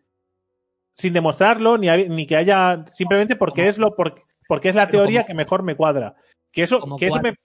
Sin 0.96 1.14
demostrarlo, 1.14 1.78
ni, 1.78 1.90
ni 2.10 2.26
que 2.26 2.38
haya. 2.38 2.86
Simplemente 2.92 3.36
porque 3.36 3.68
es 3.68 3.78
lo 3.78 3.96
porque, 3.96 4.24
porque 4.48 4.70
es 4.70 4.76
la 4.76 4.90
teoría 4.90 5.28
que 5.28 5.36
mejor 5.36 5.62
me 5.62 5.76
cuadra. 5.76 6.16
Que 6.52 6.64
eso, 6.64 6.80
que 6.98 7.08
eso 7.08 7.20
me, 7.22 7.36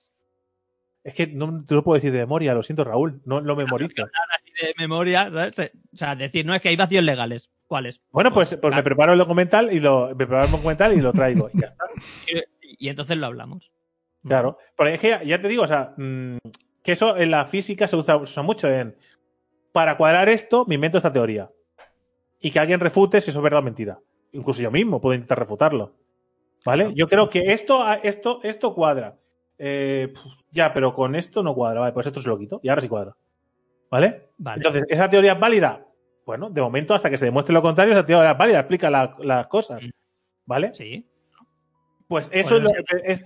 es 1.05 1.15
que 1.15 1.27
no 1.27 1.65
te 1.65 1.75
lo 1.75 1.83
puedo 1.83 1.97
decir 1.97 2.13
de 2.13 2.21
memoria, 2.21 2.55
lo 2.55 2.63
siento, 2.63 2.85
Raúl, 2.85 3.21
no 3.25 3.41
lo 3.41 3.57
memorizo. 3.57 4.05
así 4.05 4.51
de 4.61 4.75
memoria, 4.79 5.31
O 5.33 5.97
sea, 5.97 6.15
decir, 6.15 6.47
no 6.47 6.55
es 6.55 6.63
que 6.63 6.69
hay 6.69 6.77
vacíos 6.77 7.03
legales. 7.03 7.51
¿Cuáles? 7.67 8.01
Bueno, 8.11 8.33
pues, 8.33 8.57
pues 8.61 8.75
me 8.75 8.83
preparo 8.83 9.13
el 9.13 9.19
documental 9.19 9.73
y 9.73 9.81
lo 9.81 10.09
me 10.09 10.27
preparo 10.27 10.45
el 10.45 10.51
documental 10.51 10.93
y 10.93 11.01
lo 11.01 11.13
traigo. 11.13 11.51
y 11.53 11.61
ya 11.61 11.69
está. 11.69 11.85
Y, 12.79 12.89
entonces 12.89 13.17
lo 13.17 13.27
hablamos. 13.27 13.71
Claro. 14.27 14.59
Porque 14.77 14.95
es 14.95 15.01
que 15.01 15.21
ya 15.25 15.41
te 15.41 15.47
digo, 15.47 15.63
o 15.63 15.69
sea, 15.69 15.95
mm, 15.97 16.39
que 16.83 16.93
eso 16.93 17.17
en 17.17 17.31
la 17.31 17.45
física 17.45 17.87
se 17.87 17.95
usa, 17.95 18.43
mucho 18.43 18.69
en. 18.69 18.97
Para 19.71 19.97
cuadrar 19.97 20.29
esto, 20.29 20.65
me 20.67 20.75
invento 20.75 20.99
esta 20.99 21.13
teoría. 21.13 21.49
Y 22.41 22.51
que 22.51 22.59
alguien 22.59 22.81
refute 22.81 23.21
si 23.21 23.31
eso 23.31 23.39
es 23.39 23.45
verdad 23.45 23.61
o 23.61 23.63
mentira. 23.63 24.01
Incluso 24.33 24.63
yo 24.63 24.73
mismo 24.73 25.01
puedo 25.01 25.15
intentar 25.15 25.39
refutarlo. 25.39 25.95
¿Vale? 26.65 26.93
Yo 26.95 27.09
creo 27.09 27.31
que 27.31 27.53
esto, 27.53 27.85
esto, 28.03 28.41
esto 28.43 28.75
cuadra. 28.75 29.17
Eh, 29.65 30.13
ya, 30.51 30.75
pero 30.75 30.93
con 30.93 31.15
esto 31.15 31.41
no 31.41 31.55
cuadra. 31.55 31.79
Vale, 31.79 31.93
pues 31.93 32.09
esto 32.09 32.21
se 32.21 32.29
lo 32.29 32.37
quito 32.37 32.59
y 32.65 32.69
ahora 32.69 32.83
sí 32.83 32.89
cuadra. 32.89 33.17
¿Vale? 33.89 34.31
Entonces, 34.57 34.83
¿esa 34.89 35.09
teoría 35.09 35.35
es 35.35 35.41
válida? 35.41 35.87
Bueno, 36.27 36.51
de 36.51 36.61
momento, 36.61 36.95
hasta 36.95 37.09
que 37.09 37.17
se 37.17 37.27
demuestre 37.27 37.55
lo 37.55 37.63
contrario, 37.63 37.95
esa 37.95 38.05
teoría 38.05 38.33
es 38.33 38.39
válida, 38.39 38.59
explica 38.59 38.91
las 38.91 39.47
cosas. 39.47 39.89
¿Vale? 40.47 40.75
Sí. 40.75 41.09
Pues 42.09 42.29
eso 42.33 42.57
es 42.57 42.63
lo 42.65 42.71
que 42.73 42.83
es. 43.05 43.25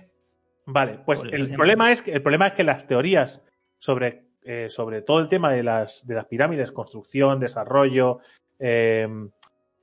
Vale, 0.67 0.99
pues 1.03 1.23
el 1.23 1.55
problema 1.55 1.91
es 1.91 2.03
que 2.03 2.11
el 2.11 2.21
problema 2.21 2.47
es 2.47 2.53
que 2.53 2.63
las 2.63 2.85
teorías 2.85 3.41
sobre, 3.79 4.27
eh, 4.43 4.69
sobre 4.69 5.01
todo 5.01 5.19
el 5.21 5.29
tema 5.29 5.51
de 5.51 5.63
las, 5.63 6.05
de 6.05 6.13
las 6.13 6.25
pirámides, 6.25 6.71
construcción, 6.71 7.39
desarrollo, 7.39 8.19
eh, 8.59 9.07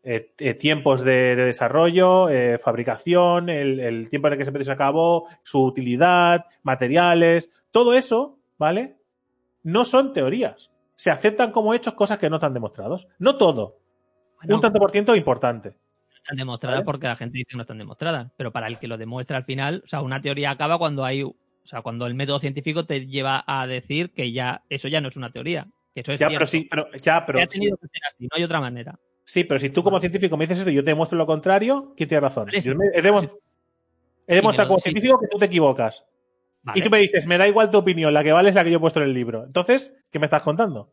eh, 0.05 0.32
eh, 0.39 0.55
tiempos 0.55 1.02
de, 1.02 1.35
desarrollo, 1.35 2.28
eh, 2.28 2.59
fabricación, 2.59 3.48
el, 3.48 4.09
tiempo 4.10 4.28
en 4.28 4.35
el 4.35 4.39
que 4.39 4.44
se 4.44 4.51
empezó 4.51 4.66
se 4.66 4.72
acabó, 4.72 5.26
su 5.43 5.64
utilidad, 5.64 6.47
materiales, 6.62 7.51
todo 7.70 7.94
eso, 7.94 8.39
¿vale? 8.59 8.98
no 9.64 9.85
son 9.85 10.12
teorías. 10.12 10.70
Se 10.94 11.10
aceptan 11.10 11.51
como 11.51 11.74
hechos 11.74 11.94
cosas 11.94 12.18
que 12.18 12.31
no 12.31 12.36
están 12.36 12.55
demostrados. 12.55 13.09
No 13.18 13.36
todo. 13.36 13.81
Bueno, 14.36 14.56
un 14.56 14.60
tanto 14.60 14.78
por 14.78 14.93
ciento 14.93 15.16
importante. 15.16 15.70
no 15.70 16.16
están 16.16 16.36
demostradas 16.36 16.78
¿Vale? 16.81 16.85
porque 16.85 17.06
la 17.09 17.16
gente 17.16 17.39
dice 17.39 17.48
que 17.51 17.56
no 17.56 17.62
están 17.62 17.78
demostradas. 17.78 18.31
Pero 18.36 18.52
para 18.52 18.68
el 18.68 18.78
que 18.78 18.86
lo 18.86 18.97
demuestra 18.97 19.36
al 19.36 19.44
final, 19.44 19.82
o 19.85 19.89
sea, 19.89 20.02
una 20.02 20.22
teoría 20.22 20.52
acaba 20.52 20.78
cuando 20.78 21.05
hay, 21.05 21.22
o 21.22 21.35
sea, 21.64 21.82
cuando 21.82 22.06
el 22.06 22.14
método 22.14 22.39
científico 22.39 22.85
te 22.85 23.06
lleva 23.06 23.43
a 23.47 23.66
decir 23.66 24.12
que 24.12 24.31
ya 24.31 24.62
eso 24.68 24.86
ya 24.89 25.01
no 25.01 25.09
es 25.09 25.16
una 25.16 25.32
teoría, 25.32 25.66
que 25.94 26.02
eso 26.02 26.12
es 26.12 26.20
Ya, 26.20 26.28
cierto. 26.28 26.39
pero 26.39 26.47
sí, 26.47 26.68
pero, 26.70 26.93
ya, 26.93 27.26
pero 27.26 27.39
Que 27.39 27.44
ha 27.44 27.48
tenido 27.48 27.76
que 27.78 27.89
ser 27.89 28.02
así, 28.12 28.24
no 28.24 28.36
hay 28.36 28.44
otra 28.44 28.60
manera. 28.60 28.98
Sí, 29.24 29.44
pero 29.44 29.59
si 29.59 29.70
tú 29.70 29.82
como 29.82 29.98
científico 30.01 30.36
me 30.36 30.44
dices 30.44 30.59
esto 30.59 30.70
y 30.70 30.74
yo 30.74 30.84
te 30.84 30.90
demuestro 30.90 31.16
lo 31.18 31.26
contrario, 31.26 31.94
¿quién 31.96 32.09
tiene 32.09 32.20
razón? 32.20 32.46
Vale, 32.46 32.60
sí. 32.60 32.68
Yo 32.68 32.76
me- 32.76 32.86
he, 32.92 33.02
demo- 33.02 33.20
he 34.26 34.36
demostrado 34.36 34.68
como 34.68 34.80
científico 34.80 35.18
que 35.20 35.28
tú 35.28 35.38
te 35.38 35.46
equivocas. 35.46 36.05
Vale. 36.62 36.78
Y 36.80 36.82
tú 36.82 36.90
me 36.90 36.98
dices, 36.98 37.26
me 37.26 37.38
da 37.38 37.46
igual 37.48 37.70
tu 37.70 37.78
opinión, 37.78 38.12
la 38.14 38.22
que 38.24 38.32
vale 38.32 38.48
es 38.51 38.55
la 38.55 38.64
que 38.64 38.70
yo 38.70 38.76
he 38.78 38.80
puesto 38.80 39.01
en 39.01 39.06
el 39.06 39.14
libro. 39.14 39.44
Entonces, 39.44 39.94
¿qué 40.10 40.18
me 40.18 40.26
estás 40.26 40.42
contando? 40.42 40.90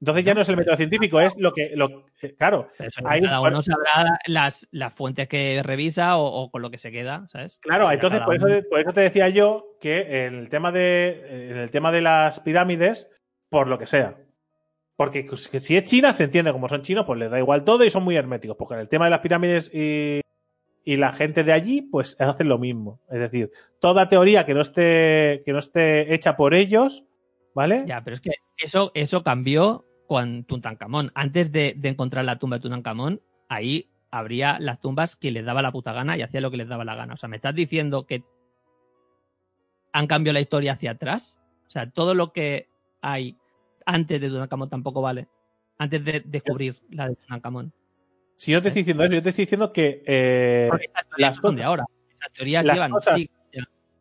Entonces 0.00 0.24
ya 0.24 0.34
no 0.34 0.40
es 0.40 0.48
el 0.48 0.56
método 0.56 0.76
científico, 0.76 1.20
es 1.20 1.36
lo 1.38 1.52
que, 1.52 1.70
lo, 1.76 2.06
eh, 2.22 2.34
claro, 2.36 2.68
ahí- 3.04 3.20
cada 3.22 3.40
uno 3.40 3.62
sabrá 3.62 4.18
las, 4.26 4.66
las 4.72 4.92
fuentes 4.94 5.28
que 5.28 5.62
revisa 5.62 6.16
o, 6.16 6.24
o 6.26 6.50
con 6.50 6.60
lo 6.60 6.72
que 6.72 6.78
se 6.78 6.90
queda, 6.90 7.28
¿sabes? 7.30 7.58
claro, 7.62 7.88
entonces 7.92 8.20
por 8.22 8.34
eso, 8.34 8.46
te- 8.48 8.62
por 8.64 8.80
eso 8.80 8.92
te 8.92 9.00
decía 9.02 9.28
yo 9.28 9.76
que 9.80 10.26
en 10.26 10.34
el 10.34 10.48
tema 10.48 10.72
de, 10.72 11.50
en 11.52 11.56
el 11.56 11.70
tema 11.70 11.92
de 11.92 12.00
las 12.00 12.40
pirámides, 12.40 13.08
por 13.48 13.68
lo 13.68 13.78
que 13.78 13.86
sea. 13.86 14.16
Porque 15.02 15.26
que 15.26 15.58
si 15.58 15.76
es 15.76 15.84
China, 15.84 16.12
se 16.12 16.22
entiende 16.22 16.52
como 16.52 16.68
son 16.68 16.82
chinos, 16.82 17.04
pues 17.04 17.18
les 17.18 17.28
da 17.28 17.36
igual 17.36 17.64
todo 17.64 17.84
y 17.84 17.90
son 17.90 18.04
muy 18.04 18.14
herméticos. 18.14 18.56
Porque 18.56 18.74
en 18.74 18.80
el 18.80 18.88
tema 18.88 19.06
de 19.06 19.10
las 19.10 19.18
pirámides 19.18 19.68
y, 19.74 20.20
y 20.84 20.96
la 20.96 21.12
gente 21.12 21.42
de 21.42 21.52
allí, 21.52 21.82
pues 21.82 22.16
hacen 22.20 22.48
lo 22.48 22.56
mismo. 22.56 23.00
Es 23.10 23.18
decir, 23.18 23.50
toda 23.80 24.08
teoría 24.08 24.46
que 24.46 24.54
no 24.54 24.60
esté, 24.60 25.42
que 25.44 25.52
no 25.52 25.58
esté 25.58 26.14
hecha 26.14 26.36
por 26.36 26.54
ellos, 26.54 27.02
¿vale? 27.52 27.82
Ya, 27.84 28.04
pero 28.04 28.14
es 28.14 28.20
que 28.20 28.30
eso, 28.58 28.92
eso 28.94 29.24
cambió 29.24 29.84
con 30.06 30.44
Tutankamón. 30.44 31.10
Antes 31.16 31.50
de, 31.50 31.74
de 31.76 31.88
encontrar 31.88 32.24
la 32.24 32.38
tumba 32.38 32.58
de 32.58 32.62
Tutankamón, 32.62 33.22
ahí 33.48 33.90
habría 34.12 34.58
las 34.60 34.80
tumbas 34.80 35.16
que 35.16 35.32
les 35.32 35.44
daba 35.44 35.62
la 35.62 35.72
puta 35.72 35.92
gana 35.92 36.16
y 36.16 36.22
hacía 36.22 36.40
lo 36.40 36.52
que 36.52 36.58
les 36.58 36.68
daba 36.68 36.84
la 36.84 36.94
gana. 36.94 37.14
O 37.14 37.16
sea, 37.16 37.28
¿me 37.28 37.34
estás 37.34 37.56
diciendo 37.56 38.06
que 38.06 38.22
han 39.92 40.06
cambiado 40.06 40.34
la 40.34 40.42
historia 40.42 40.74
hacia 40.74 40.92
atrás? 40.92 41.40
O 41.66 41.70
sea, 41.72 41.90
todo 41.90 42.14
lo 42.14 42.32
que 42.32 42.68
hay 43.00 43.36
antes 43.86 44.20
de 44.20 44.28
Tutankamón 44.28 44.68
tampoco 44.70 45.02
vale. 45.02 45.28
Antes 45.78 46.04
de 46.04 46.22
descubrir 46.24 46.80
la 46.90 47.08
de 47.08 47.16
Tutankamón. 47.16 47.72
Si 48.36 48.52
yo 48.52 48.60
te 48.62 48.68
estoy 48.68 48.82
diciendo 48.82 49.04
eso, 49.04 49.14
yo 49.14 49.22
te 49.22 49.28
estoy 49.30 49.44
diciendo 49.44 49.72
que 49.72 50.02
eh, 50.06 50.66
Porque 50.70 50.86
esas 50.86 51.04
teorías 51.08 51.20
las 51.28 51.36
no 51.36 51.42
son 51.42 51.54
de 51.56 51.62
cosas- 51.62 51.66
ahora. 51.68 51.84
Esas 52.14 52.32
teorías 52.32 52.64
las 52.64 52.74
llevan 52.76 52.90
cosas- 52.90 53.20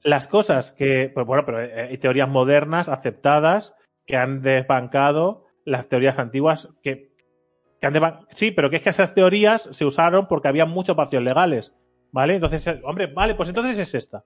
las 0.03 0.27
cosas 0.27 0.71
que, 0.71 1.11
pues 1.13 1.27
bueno, 1.27 1.45
pero 1.45 1.61
eh, 1.61 1.87
hay 1.91 1.97
teorías 1.99 2.27
modernas 2.27 2.89
aceptadas 2.89 3.75
que 4.07 4.17
han 4.17 4.41
desbancado 4.41 5.45
las 5.63 5.87
teorías 5.89 6.17
antiguas 6.17 6.69
que, 6.81 7.11
que 7.79 7.85
han 7.87 7.93
desban- 7.93 8.25
sí, 8.29 8.49
pero 8.51 8.69
que 8.71 8.77
es 8.77 8.83
que 8.83 8.89
esas 8.89 9.13
teorías 9.13 9.69
se 9.71 9.85
usaron 9.85 10.27
porque 10.27 10.47
había 10.47 10.65
muchos 10.65 10.95
vacíos 10.95 11.21
legales, 11.21 11.73
¿vale? 12.11 12.33
Entonces, 12.35 12.67
hombre, 12.83 13.07
vale, 13.07 13.35
pues 13.35 13.49
entonces 13.49 13.77
es 13.77 13.93
esta. 13.93 14.23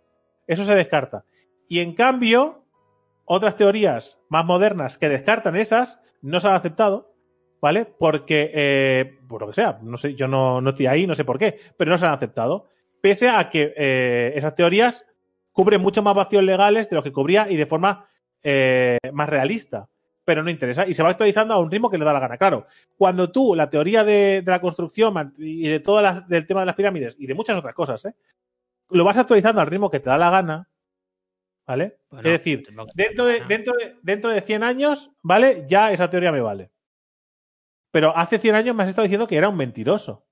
Eso 0.48 0.64
se 0.64 0.76
descarta. 0.76 1.26
Y 1.68 1.80
en 1.80 1.94
cambio, 1.94 2.64
otras 3.26 3.56
teorías 3.56 4.19
más 4.30 4.45
modernas 4.45 4.97
que 4.97 5.10
descartan 5.10 5.56
esas 5.56 5.99
no 6.22 6.39
se 6.39 6.47
han 6.47 6.56
aceptado, 6.56 7.14
¿vale? 7.61 7.85
Porque, 7.85 8.52
eh, 8.53 9.19
por 9.27 9.41
lo 9.41 9.47
que 9.47 9.53
sea, 9.53 9.80
no 9.81 9.97
sé, 9.97 10.15
yo 10.15 10.27
no, 10.27 10.61
no 10.61 10.72
estoy 10.72 10.88
ahí, 10.88 11.07
no 11.07 11.15
sé 11.15 11.26
por 11.26 11.38
qué, 11.38 11.60
pero 11.77 11.91
no 11.91 11.97
se 11.97 12.06
han 12.06 12.14
aceptado. 12.14 12.68
Pese 13.02 13.30
a 13.30 13.49
que 13.49 13.73
eh, 13.76 14.34
esas 14.35 14.56
teorías 14.56 15.06
cubren 15.52 15.81
mucho 15.81 16.02
más 16.03 16.15
vacíos 16.15 16.43
legales 16.43 16.89
de 16.89 16.95
lo 16.95 17.03
que 17.03 17.11
cubría 17.11 17.49
y 17.49 17.56
de 17.56 17.65
forma 17.65 18.07
eh, 18.43 18.97
más 19.14 19.30
realista. 19.30 19.89
Pero 20.23 20.41
no 20.41 20.49
interesa. 20.49 20.88
Y 20.88 20.95
se 20.95 21.03
va 21.03 21.10
actualizando 21.10 21.53
a 21.53 21.60
un 21.60 21.69
ritmo 21.69 21.89
que 21.91 21.99
le 21.99 22.06
da 22.06 22.11
la 22.11 22.19
gana. 22.19 22.38
Claro, 22.38 22.65
cuando 22.97 23.31
tú 23.31 23.53
la 23.53 23.69
teoría 23.69 24.03
de, 24.03 24.41
de 24.41 24.52
la 24.52 24.60
construcción 24.60 25.34
y 25.38 25.68
de 25.68 25.80
todas 25.80 26.02
las, 26.02 26.27
del 26.27 26.47
tema 26.47 26.61
de 26.61 26.65
las 26.65 26.76
pirámides 26.76 27.15
y 27.19 27.27
de 27.27 27.35
muchas 27.35 27.56
otras 27.57 27.76
cosas, 27.76 28.06
¿eh? 28.06 28.15
lo 28.89 29.03
vas 29.03 29.18
actualizando 29.18 29.61
al 29.61 29.68
ritmo 29.68 29.89
que 29.89 29.99
te 29.99 30.10
da 30.10 30.18
la 30.18 30.31
gana, 30.31 30.68
¿vale? 31.67 31.97
Bueno, 32.09 32.27
es 32.27 32.33
decir, 32.33 32.67
dentro 32.95 33.25
de, 33.25 33.41
dentro, 33.47 33.73
de, 33.73 33.95
dentro 34.01 34.31
de 34.31 34.41
100 34.41 34.63
años, 34.63 35.11
¿vale? 35.23 35.65
Ya 35.67 35.91
esa 35.91 36.09
teoría 36.09 36.31
me 36.31 36.41
vale. 36.41 36.71
Pero 37.91 38.15
hace 38.15 38.39
100 38.39 38.55
años 38.55 38.75
me 38.75 38.83
has 38.83 38.89
estado 38.89 39.03
diciendo 39.05 39.27
que 39.27 39.37
era 39.37 39.49
un 39.49 39.57
mentiroso. 39.57 40.25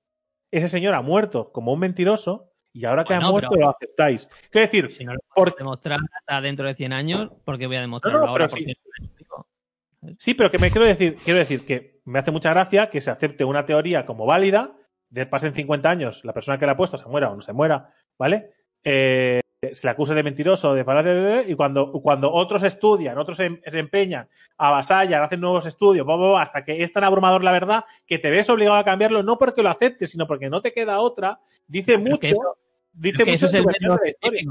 Ese 0.52 0.68
señor 0.68 0.94
ha 0.94 1.02
muerto 1.02 1.50
como 1.52 1.72
un 1.72 1.80
mentiroso 1.80 2.52
y 2.72 2.84
ahora 2.84 3.04
que 3.04 3.14
Bueno, 3.14 3.28
ha 3.28 3.30
muerto 3.30 3.48
pero- 3.52 3.66
lo 3.66 3.70
aceptáis. 3.70 4.28
Quiero 4.50 4.66
decir, 4.66 4.92
Si 4.92 5.04
no 5.04 5.14
lo 5.14 5.20
por- 5.34 5.50
puedo 5.52 5.56
demostrar 5.64 5.98
hasta 6.20 6.40
dentro 6.40 6.66
de 6.66 6.74
100 6.74 6.92
años, 6.92 7.30
¿por 7.44 7.58
qué 7.58 7.66
voy 7.66 7.76
a 7.76 7.80
demostrarlo 7.80 8.20
No, 8.20 8.26
no, 8.26 8.30
ahora? 8.32 8.48
sí. 8.48 8.64
Porque. 8.64 10.14
Sí, 10.18 10.34
pero 10.34 10.50
que 10.50 10.58
me 10.58 10.70
quiero 10.70 10.86
decir, 10.86 11.16
quiero 11.24 11.38
decir 11.38 11.64
que 11.64 12.00
me 12.04 12.18
hace 12.18 12.30
mucha 12.30 12.50
gracia 12.50 12.90
que 12.90 13.00
se 13.00 13.10
acepte 13.10 13.44
una 13.44 13.64
teoría 13.64 14.04
como 14.04 14.26
válida, 14.26 14.76
de 15.08 15.24
pasen 15.26 15.54
50 15.54 15.88
años, 15.88 16.24
la 16.24 16.34
persona 16.34 16.58
que 16.58 16.66
la 16.66 16.72
ha 16.72 16.76
puesto 16.76 16.98
se 16.98 17.08
muera 17.08 17.30
o 17.30 17.36
no 17.36 17.40
se 17.40 17.52
muera, 17.54 17.94
¿vale? 18.18 18.50
Eh, 18.82 19.40
se 19.74 19.86
le 19.86 19.90
acuse 19.92 20.14
de 20.14 20.22
mentiroso, 20.22 20.74
de 20.74 20.84
falacia, 20.84 21.42
y 21.48 21.54
cuando, 21.54 21.92
cuando 21.92 22.32
otros 22.32 22.62
estudian, 22.64 23.16
otros 23.18 23.36
se, 23.36 23.60
se 23.66 23.78
empeñan, 23.78 24.28
avasallan, 24.58 25.22
hacen 25.22 25.40
nuevos 25.40 25.66
estudios, 25.66 26.06
hasta 26.38 26.64
que 26.64 26.82
es 26.82 26.92
tan 26.92 27.04
abrumador 27.04 27.44
la 27.44 27.52
verdad 27.52 27.84
que 28.06 28.18
te 28.18 28.30
ves 28.30 28.50
obligado 28.50 28.76
a 28.76 28.84
cambiarlo, 28.84 29.22
no 29.22 29.38
porque 29.38 29.62
lo 29.62 29.68
aceptes, 29.70 30.10
sino 30.10 30.26
porque 30.26 30.50
no 30.50 30.60
te 30.60 30.72
queda 30.72 30.98
otra, 31.00 31.40
dice 31.66 31.92
Pero 31.98 32.00
mucho, 32.00 32.18
que 32.20 32.28
eso- 32.30 32.56
dice 32.92 33.16
Pero 33.18 33.30
mucho 33.32 33.48
de 33.48 33.62
la 33.62 33.72
historia. 34.08 34.42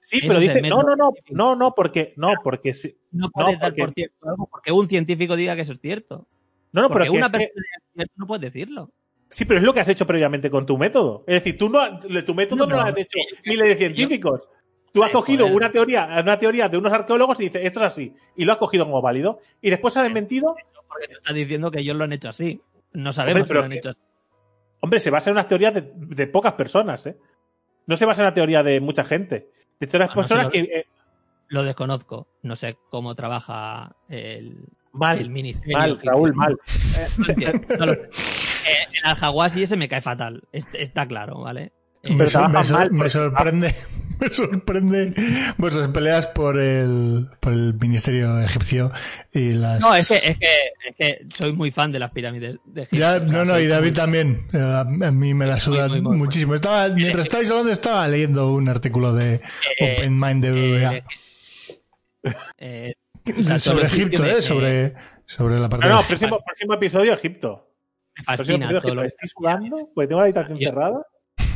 Sí, 0.00 0.20
pero 0.26 0.40
dice, 0.40 0.62
no, 0.62 0.82
no, 0.82 0.96
no, 0.96 1.10
no, 1.30 1.56
no, 1.56 1.74
porque, 1.74 2.14
no, 2.16 2.32
porque 2.42 2.74
sí. 2.74 2.96
No 3.10 3.30
puedes 3.30 3.58
dar 3.60 3.70
porque- 3.72 3.82
por 3.84 3.94
cierto 3.94 4.28
algo 4.28 4.48
porque 4.50 4.72
un 4.72 4.88
científico 4.88 5.36
diga 5.36 5.54
que 5.56 5.62
eso 5.62 5.72
es 5.72 5.80
cierto. 5.80 6.26
No, 6.72 6.82
no, 6.82 6.88
pero 6.88 7.00
porque 7.00 7.10
que 7.10 7.16
una 7.16 7.26
es 7.26 7.32
que- 7.32 7.38
persona 7.38 7.64
es 7.76 7.94
cierto, 7.94 8.12
no 8.16 8.26
puedes 8.26 8.52
decirlo. 8.52 8.90
Sí, 9.28 9.46
pero 9.46 9.60
es 9.60 9.64
lo 9.64 9.72
que 9.72 9.80
has 9.80 9.88
hecho 9.88 10.06
previamente 10.06 10.50
con 10.50 10.66
tu 10.66 10.76
método. 10.76 11.24
Es 11.26 11.36
decir, 11.42 11.56
tú 11.58 11.70
no, 11.70 11.98
tu 11.98 12.34
método 12.34 12.58
no, 12.58 12.66
No, 12.66 12.76
lo 12.76 12.82
han 12.82 12.98
hecho 12.98 13.18
yo- 13.18 13.36
miles 13.50 13.66
de 13.68 13.76
científicos. 13.76 14.42
Tú 14.92 15.02
has 15.02 15.10
cogido 15.10 15.44
joder. 15.44 15.56
una 15.56 15.72
teoría, 15.72 16.08
una 16.22 16.38
teoría 16.38 16.68
de 16.68 16.76
unos 16.78 16.92
arqueólogos 16.92 17.40
y 17.40 17.44
dices, 17.44 17.62
esto 17.64 17.80
es 17.80 17.86
así. 17.86 18.14
Y 18.36 18.44
lo 18.44 18.52
has 18.52 18.58
cogido 18.58 18.84
como 18.84 19.00
válido. 19.00 19.40
Y 19.60 19.70
después 19.70 19.96
has 19.96 20.02
desmentido. 20.04 20.54
Porque 20.88 21.08
tú 21.08 21.14
estás 21.18 21.34
diciendo 21.34 21.70
que 21.70 21.80
ellos 21.80 21.96
lo 21.96 22.04
han 22.04 22.12
hecho 22.12 22.28
así. 22.28 22.60
No 22.92 23.12
sabemos 23.14 23.48
si 23.48 23.54
lo 23.54 23.62
han 23.62 23.70
que- 23.70 23.78
hecho 23.78 23.88
así. 23.90 24.00
Hombre, 24.80 25.00
se 25.00 25.10
basa 25.10 25.30
en 25.30 25.34
unas 25.36 25.46
teorías 25.46 25.72
de, 25.72 25.92
de 25.94 26.26
pocas 26.26 26.52
personas, 26.54 27.06
¿eh? 27.06 27.16
No 27.86 27.96
se 27.96 28.04
basa 28.04 28.20
en 28.22 28.26
una 28.26 28.34
teoría 28.34 28.62
de 28.62 28.80
mucha 28.80 29.04
gente. 29.04 29.48
De 29.80 29.86
todas 29.86 30.00
las 30.00 30.08
No, 30.08 30.14
no, 30.14 30.16
personas 30.28 30.48
que. 30.48 30.58
eh, 30.60 30.86
Lo 31.48 31.62
desconozco. 31.62 32.28
No 32.42 32.56
sé 32.56 32.76
cómo 32.90 33.14
trabaja 33.14 33.96
el, 34.08 34.66
mal, 34.92 35.18
el 35.20 35.30
ministerio. 35.30 35.78
mal. 35.78 35.98
Raúl, 36.02 36.34
mal. 36.34 36.58
No. 37.78 37.92
Eh, 37.92 38.86
el 38.92 39.04
aljaguasi 39.10 39.62
ese 39.64 39.76
me 39.76 39.88
cae 39.88 40.02
fatal. 40.02 40.42
est- 40.52 40.74
Está 40.74 41.06
claro, 41.06 41.40
¿vale? 41.40 41.72
Eh, 42.04 42.14
Me, 42.14 42.26
mal 42.26 43.10
sorprende, 43.10 43.74
me 44.20 44.28
sorprende 44.28 45.12
vuestras 45.56 45.86
peleas 45.88 46.26
por 46.28 46.58
el, 46.58 47.28
por 47.38 47.52
el 47.52 47.74
ministerio 47.74 48.40
egipcio 48.40 48.90
y 49.32 49.52
las. 49.52 49.80
no, 49.80 49.94
es 49.94 50.08
que, 50.08 50.16
es, 50.16 50.36
que, 50.38 50.46
es 50.88 50.96
que 50.96 51.26
soy 51.32 51.52
muy 51.52 51.70
fan 51.70 51.92
de 51.92 52.00
las 52.00 52.10
pirámides 52.10 52.56
de 52.64 52.82
Egipto. 52.82 52.96
Ya, 52.96 53.20
no, 53.20 53.44
no, 53.44 53.58
y 53.60 53.66
David 53.68 53.92
también. 53.94 54.44
Eh, 54.52 54.58
A 54.60 54.84
mí 55.12 55.32
me 55.34 55.46
la 55.46 55.60
suda 55.60 55.86
muy, 55.88 56.00
muy, 56.00 56.10
muy 56.10 56.16
muchísimo. 56.26 56.54
Estaba, 56.56 56.88
mientras 56.88 57.22
estáis 57.28 57.48
hablando, 57.50 57.70
estaba 57.70 58.08
leyendo 58.08 58.52
un 58.52 58.68
artículo 58.68 59.12
de 59.14 59.40
Eh, 59.78 59.94
Open 59.98 60.18
Mind 60.18 60.44
de 60.44 61.02
eh, 62.58 62.94
eh, 63.26 63.42
sea, 63.44 63.58
sobre 63.58 63.86
Egipto, 63.86 64.22
que 64.24 64.30
¿eh? 64.30 64.42
Sobre, 64.42 64.94
sobre 65.26 65.58
la 65.58 65.68
parte 65.68 65.86
No, 65.86 65.94
no, 65.94 66.00
de- 66.02 66.06
próximo, 66.08 66.38
próximo 66.44 66.74
episodio, 66.74 67.12
Egipto. 67.14 67.68
me 68.16 68.24
fascina 68.24 68.56
episodio, 68.56 68.80
todo 68.80 68.94
lo 68.96 69.02
Egipto. 69.02 69.16
Estoy 69.24 69.28
sudando 69.28 69.90
porque 69.94 70.08
tengo 70.08 70.20
la 70.20 70.24
habitación 70.26 70.58
Yo- 70.58 70.68
cerrada 70.70 71.06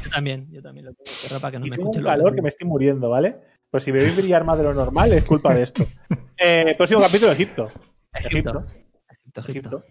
Yo 0.07 0.11
también, 0.15 0.49
yo 0.51 0.63
también 0.63 0.87
lo 0.87 0.93
tengo 0.93 1.05
que 1.05 1.11
cerrar 1.11 1.41
para 1.41 1.53
que 1.53 1.59
no 1.59 1.67
y 1.67 1.71
me 1.71 1.77
tengo 1.77 1.91
un 1.91 2.03
calor 2.03 2.35
que 2.35 2.43
me 2.43 2.49
estoy 2.49 2.67
muriendo, 2.67 3.11
¿vale? 3.11 3.37
Pues 3.71 3.85
si 3.85 3.93
me 3.93 3.99
veis 4.03 4.17
brillar 4.17 4.45
más 4.45 4.57
de 4.59 4.65
lo 4.65 4.73
normal 4.75 5.13
es 5.13 5.25
culpa 5.25 5.55
de 5.55 5.63
esto. 5.63 5.87
Eh, 6.39 6.75
próximo 6.77 7.01
capítulo, 7.01 7.33
Egipto. 7.33 7.71
Egipto. 8.13 8.29
Egipto. 8.51 8.67
Egipto, 9.09 9.41
Egipto. 9.41 9.85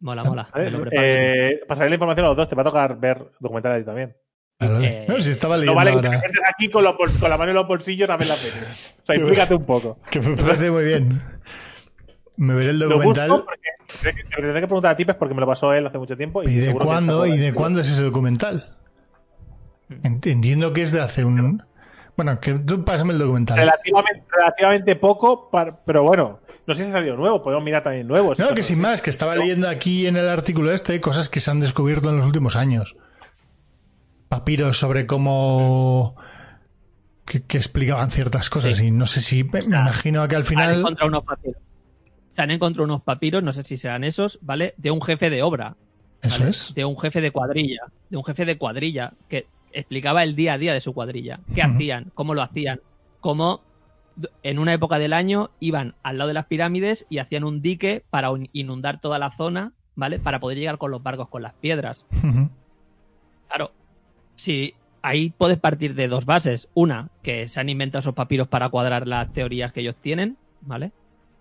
Mola, 0.00 0.24
mola. 0.24 0.48
¿vale? 0.52 0.68
Lo. 0.70 0.84
Eh, 0.90 1.60
pasaré 1.68 1.88
la 1.90 1.94
información 1.94 2.26
a 2.26 2.28
los 2.30 2.36
dos. 2.36 2.48
Te 2.48 2.56
va 2.56 2.62
a 2.62 2.64
tocar 2.64 2.98
ver 2.98 3.30
documentales 3.38 3.76
a 3.76 3.80
ti 3.82 3.86
también. 3.86 4.16
Vale, 4.58 4.72
vale. 4.72 4.88
eh, 4.88 5.06
No, 5.08 5.20
si 5.20 5.30
estaba 5.30 5.54
No 5.54 5.60
leyendo 5.60 5.76
vale 5.76 5.92
que 5.92 6.00
te 6.00 6.06
ahora. 6.08 6.18
sientes 6.18 6.40
aquí 6.52 6.68
con, 6.70 6.82
los 6.82 6.94
bols- 6.94 7.20
con 7.20 7.30
la 7.30 7.36
mano 7.38 7.50
en 7.52 7.54
los 7.56 7.68
bolsillos 7.68 8.10
a 8.10 8.16
ver 8.16 8.26
la 8.26 8.34
peli. 8.34 8.64
O 9.00 9.06
sea, 9.06 9.16
implícate 9.20 9.54
un 9.54 9.64
poco. 9.64 10.00
Que 10.10 10.20
me 10.20 10.36
parece 10.36 10.70
muy 10.72 10.84
bien. 10.84 11.22
Me 12.36 12.54
veré 12.54 12.70
el 12.70 12.80
Lo 12.80 12.88
documental. 12.88 13.30
busco 13.30 13.44
porque 13.46 13.68
que- 14.02 14.24
te 14.24 14.42
tendré 14.42 14.60
que 14.60 14.66
preguntar 14.66 14.90
a 14.90 14.96
ti 14.96 15.04
pues, 15.04 15.16
porque 15.16 15.34
me 15.36 15.40
lo 15.40 15.46
pasó 15.46 15.72
él 15.72 15.86
hace 15.86 15.98
mucho 15.98 16.16
tiempo. 16.16 16.42
Y, 16.42 16.48
¿Y 16.48 16.54
de 16.56 16.72
que 16.72 16.78
cuándo? 16.80 17.24
¿Y 17.26 17.38
de 17.38 17.52
cuándo 17.54 17.80
es 17.80 17.88
ese 17.90 18.02
documental? 18.02 18.75
Ent- 19.90 20.26
Entiendo 20.30 20.72
que 20.72 20.82
es 20.82 20.92
de 20.92 21.00
hace 21.00 21.24
un. 21.24 21.62
Bueno, 22.16 22.40
que 22.40 22.54
tú 22.54 22.84
pásame 22.84 23.12
el 23.12 23.18
documental. 23.18 23.58
Relativamente, 23.58 24.24
relativamente 24.32 24.96
poco, 24.96 25.50
pero 25.84 26.02
bueno, 26.02 26.40
no 26.66 26.74
sé 26.74 26.82
si 26.84 26.88
ha 26.88 26.92
salido 26.92 27.16
nuevo. 27.16 27.42
Podemos 27.42 27.62
mirar 27.64 27.82
también 27.82 28.06
nuevos. 28.08 28.38
No, 28.38 28.48
que 28.54 28.62
sin 28.62 28.80
más, 28.80 29.02
que 29.02 29.10
estaba 29.10 29.36
leyendo 29.36 29.68
aquí 29.68 30.06
en 30.06 30.16
el 30.16 30.28
artículo 30.28 30.72
este 30.72 30.98
cosas 31.00 31.28
que 31.28 31.40
se 31.40 31.50
han 31.50 31.60
descubierto 31.60 32.08
en 32.10 32.16
los 32.16 32.26
últimos 32.26 32.56
años. 32.56 32.96
Papiros 34.28 34.78
sobre 34.78 35.06
cómo. 35.06 36.16
que, 37.26 37.42
que 37.42 37.58
explicaban 37.58 38.10
ciertas 38.10 38.48
cosas 38.50 38.76
Sí. 38.78 38.86
y 38.86 38.90
no 38.90 39.06
sé 39.06 39.20
si. 39.20 39.44
Me, 39.44 39.60
me 39.62 39.76
imagino 39.78 40.26
que 40.26 40.36
al 40.36 40.44
final. 40.44 40.78
encontrado 40.80 41.08
unos 41.08 41.24
papiros. 41.24 41.56
se 42.32 42.42
han 42.42 42.50
encontrado 42.50 42.84
unos 42.84 43.02
papiros, 43.02 43.42
no 43.42 43.52
sé 43.52 43.62
si 43.64 43.76
serán 43.76 44.04
esos, 44.04 44.38
¿vale? 44.42 44.74
De 44.78 44.90
un 44.90 45.02
jefe 45.02 45.28
de 45.30 45.42
obra. 45.42 45.76
Eso 46.22 46.46
es. 46.46 46.72
De 46.74 46.84
un 46.84 46.98
jefe 46.98 47.20
de 47.20 47.30
cuadrilla. 47.30 47.82
De 48.10 48.16
un 48.16 48.24
jefe 48.24 48.44
de 48.46 48.56
cuadrilla 48.58 49.12
que 49.28 49.46
explicaba 49.78 50.22
el 50.22 50.34
día 50.36 50.54
a 50.54 50.58
día 50.58 50.72
de 50.72 50.80
su 50.80 50.92
cuadrilla. 50.94 51.40
¿Qué 51.54 51.62
hacían? 51.62 52.10
¿Cómo 52.14 52.34
lo 52.34 52.42
hacían? 52.42 52.80
Cómo 53.20 53.62
en 54.42 54.58
una 54.58 54.72
época 54.72 54.98
del 54.98 55.12
año 55.12 55.50
iban 55.60 55.94
al 56.02 56.18
lado 56.18 56.28
de 56.28 56.34
las 56.34 56.46
pirámides 56.46 57.06
y 57.10 57.18
hacían 57.18 57.44
un 57.44 57.60
dique 57.60 58.04
para 58.10 58.30
un- 58.30 58.48
inundar 58.52 59.00
toda 59.00 59.18
la 59.18 59.30
zona, 59.30 59.72
¿vale? 59.94 60.18
Para 60.18 60.40
poder 60.40 60.56
llegar 60.58 60.78
con 60.78 60.90
los 60.90 61.02
barcos 61.02 61.28
con 61.28 61.42
las 61.42 61.52
piedras. 61.54 62.06
Claro, 63.48 63.72
si 64.34 64.74
ahí 65.02 65.30
puedes 65.36 65.58
partir 65.58 65.94
de 65.94 66.08
dos 66.08 66.24
bases. 66.24 66.68
Una, 66.74 67.10
que 67.22 67.48
se 67.48 67.60
han 67.60 67.68
inventado 67.68 68.00
esos 68.00 68.14
papiros 68.14 68.48
para 68.48 68.68
cuadrar 68.70 69.06
las 69.06 69.32
teorías 69.32 69.72
que 69.72 69.80
ellos 69.80 69.96
tienen, 69.96 70.36
¿vale? 70.62 70.92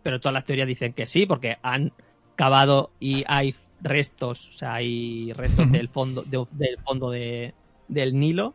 Pero 0.04 0.20
todas 0.20 0.34
las 0.34 0.46
teorías 0.46 0.68
dicen 0.68 0.94
que 0.94 1.06
sí, 1.06 1.26
porque 1.26 1.58
han 1.64 1.94
cavado 2.36 2.92
y 3.00 3.24
hay 3.28 3.56
restos, 3.82 4.50
o 4.50 4.54
sea, 4.54 4.74
hay 4.76 5.32
restos 5.34 5.72
del 5.72 5.88
fondo, 5.90 6.24
de- 6.24 6.46
del 6.52 6.78
fondo 6.86 7.10
de, 7.10 7.54
del 7.88 8.20
Nilo, 8.20 8.54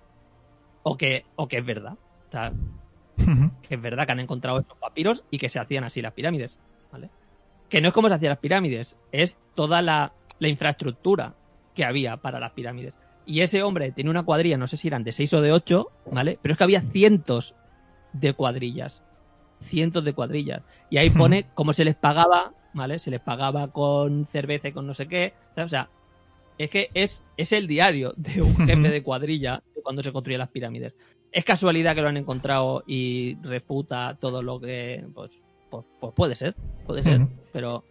o 0.83 0.97
que, 0.97 1.25
o 1.37 1.49
que 1.49 1.59
es 1.59 1.65
verdad. 1.65 1.95
O 2.29 2.31
sea, 2.31 2.53
que 3.69 3.75
es 3.75 3.83
verdad 3.83 4.07
que 4.07 4.13
han 4.13 4.21
encontrado 4.21 4.61
esos 4.61 4.79
papiros 4.79 5.25
y 5.31 5.39
que 5.39 5.49
se 5.49 5.59
hacían 5.59 5.85
así 5.85 6.03
las 6.03 6.13
pirámides, 6.13 6.59
¿vale? 6.91 7.11
Que 7.69 7.81
no 7.81 7.89
es 7.89 7.95
como 7.95 8.09
se 8.09 8.15
hacían 8.15 8.31
las 8.31 8.39
pirámides, 8.39 8.97
es 9.13 9.39
toda 9.55 9.83
la, 9.83 10.13
la 10.39 10.49
infraestructura 10.49 11.35
que 11.75 11.85
había 11.85 12.17
para 12.17 12.41
las 12.41 12.53
pirámides. 12.53 12.95
Y 13.27 13.43
ese 13.43 13.63
hombre 13.63 13.93
tenía 13.93 14.11
una 14.11 14.25
cuadrilla, 14.25 14.57
no 14.57 14.67
sé 14.67 14.77
si 14.77 14.89
eran 14.89 15.05
de 15.05 15.13
6 15.13 15.35
o 15.35 15.41
de 15.41 15.53
8, 15.53 15.91
¿vale? 16.11 16.39
Pero 16.43 16.53
es 16.53 16.59
que 16.59 16.65
había 16.65 16.81
cientos 16.81 17.55
de 18.13 18.33
cuadrillas. 18.33 19.05
Cientos 19.61 20.05
de 20.05 20.15
cuadrillas. 20.15 20.63
Y 20.89 20.97
ahí 20.97 21.11
pone 21.11 21.47
cómo 21.55 21.73
se 21.73 21.85
les 21.85 21.95
pagaba, 21.95 22.55
¿vale? 22.73 22.99
Se 22.99 23.11
les 23.11 23.21
pagaba 23.21 23.69
con 23.69 24.27
cerveza 24.27 24.69
y 24.69 24.73
con 24.73 24.87
no 24.87 24.95
sé 24.95 25.07
qué. 25.07 25.35
O 25.57 25.69
sea, 25.69 25.91
es 26.65 26.71
que 26.71 26.91
es, 26.93 27.23
es 27.37 27.53
el 27.53 27.67
diario 27.67 28.13
de 28.17 28.43
un 28.43 28.55
jefe 28.55 28.91
de 28.91 29.03
cuadrilla 29.03 29.63
de 29.75 29.83
cuando 29.83 30.03
se 30.03 30.13
construían 30.13 30.41
las 30.41 30.51
pirámides. 30.51 30.93
¿Es 31.33 31.45
casualidad 31.45 31.95
que 31.95 32.03
lo 32.03 32.09
han 32.09 32.17
encontrado 32.17 32.85
y 32.87 33.37
refuta 33.43 34.17
todo 34.21 34.43
lo 34.43 34.61
que... 34.61 35.05
Pues, 35.15 35.31
pues, 35.71 35.85
pues 36.01 36.13
puede 36.15 36.35
ser, 36.35 36.55
puede 36.87 37.03
ser. 37.03 37.21
Pero 37.53 37.85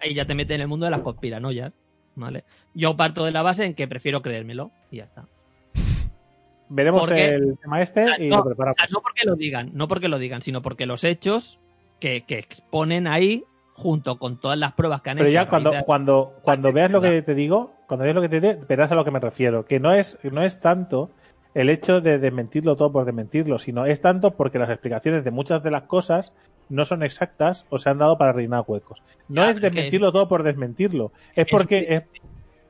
ahí 0.00 0.12
ya 0.12 0.26
te 0.26 0.34
mete 0.34 0.54
en 0.54 0.60
el 0.62 0.68
mundo 0.68 0.84
de 0.84 0.90
las 0.90 1.00
conspiranoias, 1.00 1.72
¿vale? 2.16 2.44
Yo 2.74 2.96
parto 2.96 3.24
de 3.24 3.30
la 3.30 3.42
base 3.42 3.64
en 3.64 3.74
que 3.74 3.86
prefiero 3.86 4.20
creérmelo 4.20 4.70
y 4.90 4.96
ya 4.98 5.04
está. 5.04 5.26
Veremos 6.68 7.02
Porque- 7.02 7.34
el 7.34 7.56
tema 7.58 7.80
este 7.80 8.06
y 8.18 8.28
No, 8.28 8.38
lo 8.38 8.44
preparamos. 8.44 8.76
No 8.92 9.00
porque 9.00 9.24
lo 9.24 9.36
digan, 9.36 9.70
no 9.72 9.88
porque 9.88 10.08
lo 10.08 10.18
digan, 10.18 10.42
sino 10.42 10.60
porque 10.60 10.86
los 10.86 11.04
hechos 11.04 11.58
que, 12.00 12.22
que 12.22 12.38
exponen 12.38 13.06
ahí, 13.06 13.44
junto 13.74 14.18
con 14.18 14.38
todas 14.40 14.58
las 14.58 14.72
pruebas 14.74 15.00
que 15.02 15.10
han 15.10 15.16
Pero 15.16 15.28
hecho. 15.28 15.34
ya 15.34 15.42
a 15.42 15.48
cuando, 15.48 15.72
cuando, 15.86 16.34
cuando 16.42 16.72
veas 16.72 16.90
lo 16.90 17.00
que 17.00 17.22
te 17.22 17.34
digo, 17.34 17.72
cuando 17.86 18.04
veas 18.04 18.14
lo 18.14 18.20
que 18.22 18.28
te 18.28 18.40
digo, 18.40 18.60
verás 18.68 18.92
a 18.92 18.94
lo 18.94 19.04
que 19.04 19.10
me 19.10 19.20
refiero. 19.20 19.64
Que 19.64 19.80
no 19.80 19.92
es, 19.92 20.18
no 20.30 20.42
es 20.42 20.60
tanto 20.60 21.10
el 21.54 21.68
hecho 21.70 22.00
de 22.00 22.18
desmentirlo 22.18 22.76
todo 22.76 22.92
por 22.92 23.04
desmentirlo, 23.06 23.58
sino 23.58 23.86
es 23.86 24.00
tanto 24.00 24.32
porque 24.32 24.58
las 24.58 24.70
explicaciones 24.70 25.24
de 25.24 25.30
muchas 25.30 25.62
de 25.62 25.70
las 25.70 25.82
cosas 25.84 26.32
no 26.68 26.84
son 26.84 27.02
exactas 27.02 27.66
o 27.70 27.78
se 27.78 27.90
han 27.90 27.98
dado 27.98 28.16
para 28.18 28.32
rellenar 28.32 28.64
huecos. 28.66 29.02
No 29.28 29.42
Ya, 29.42 29.50
es 29.50 29.56
pero 29.56 29.70
desmentirlo 29.70 30.12
todo 30.12 30.28
por 30.28 30.42
desmentirlo. 30.44 31.12
Es 31.34 31.46
es 31.46 31.50
porque 31.50 31.86
que- 31.86 31.94
es, 31.96 32.02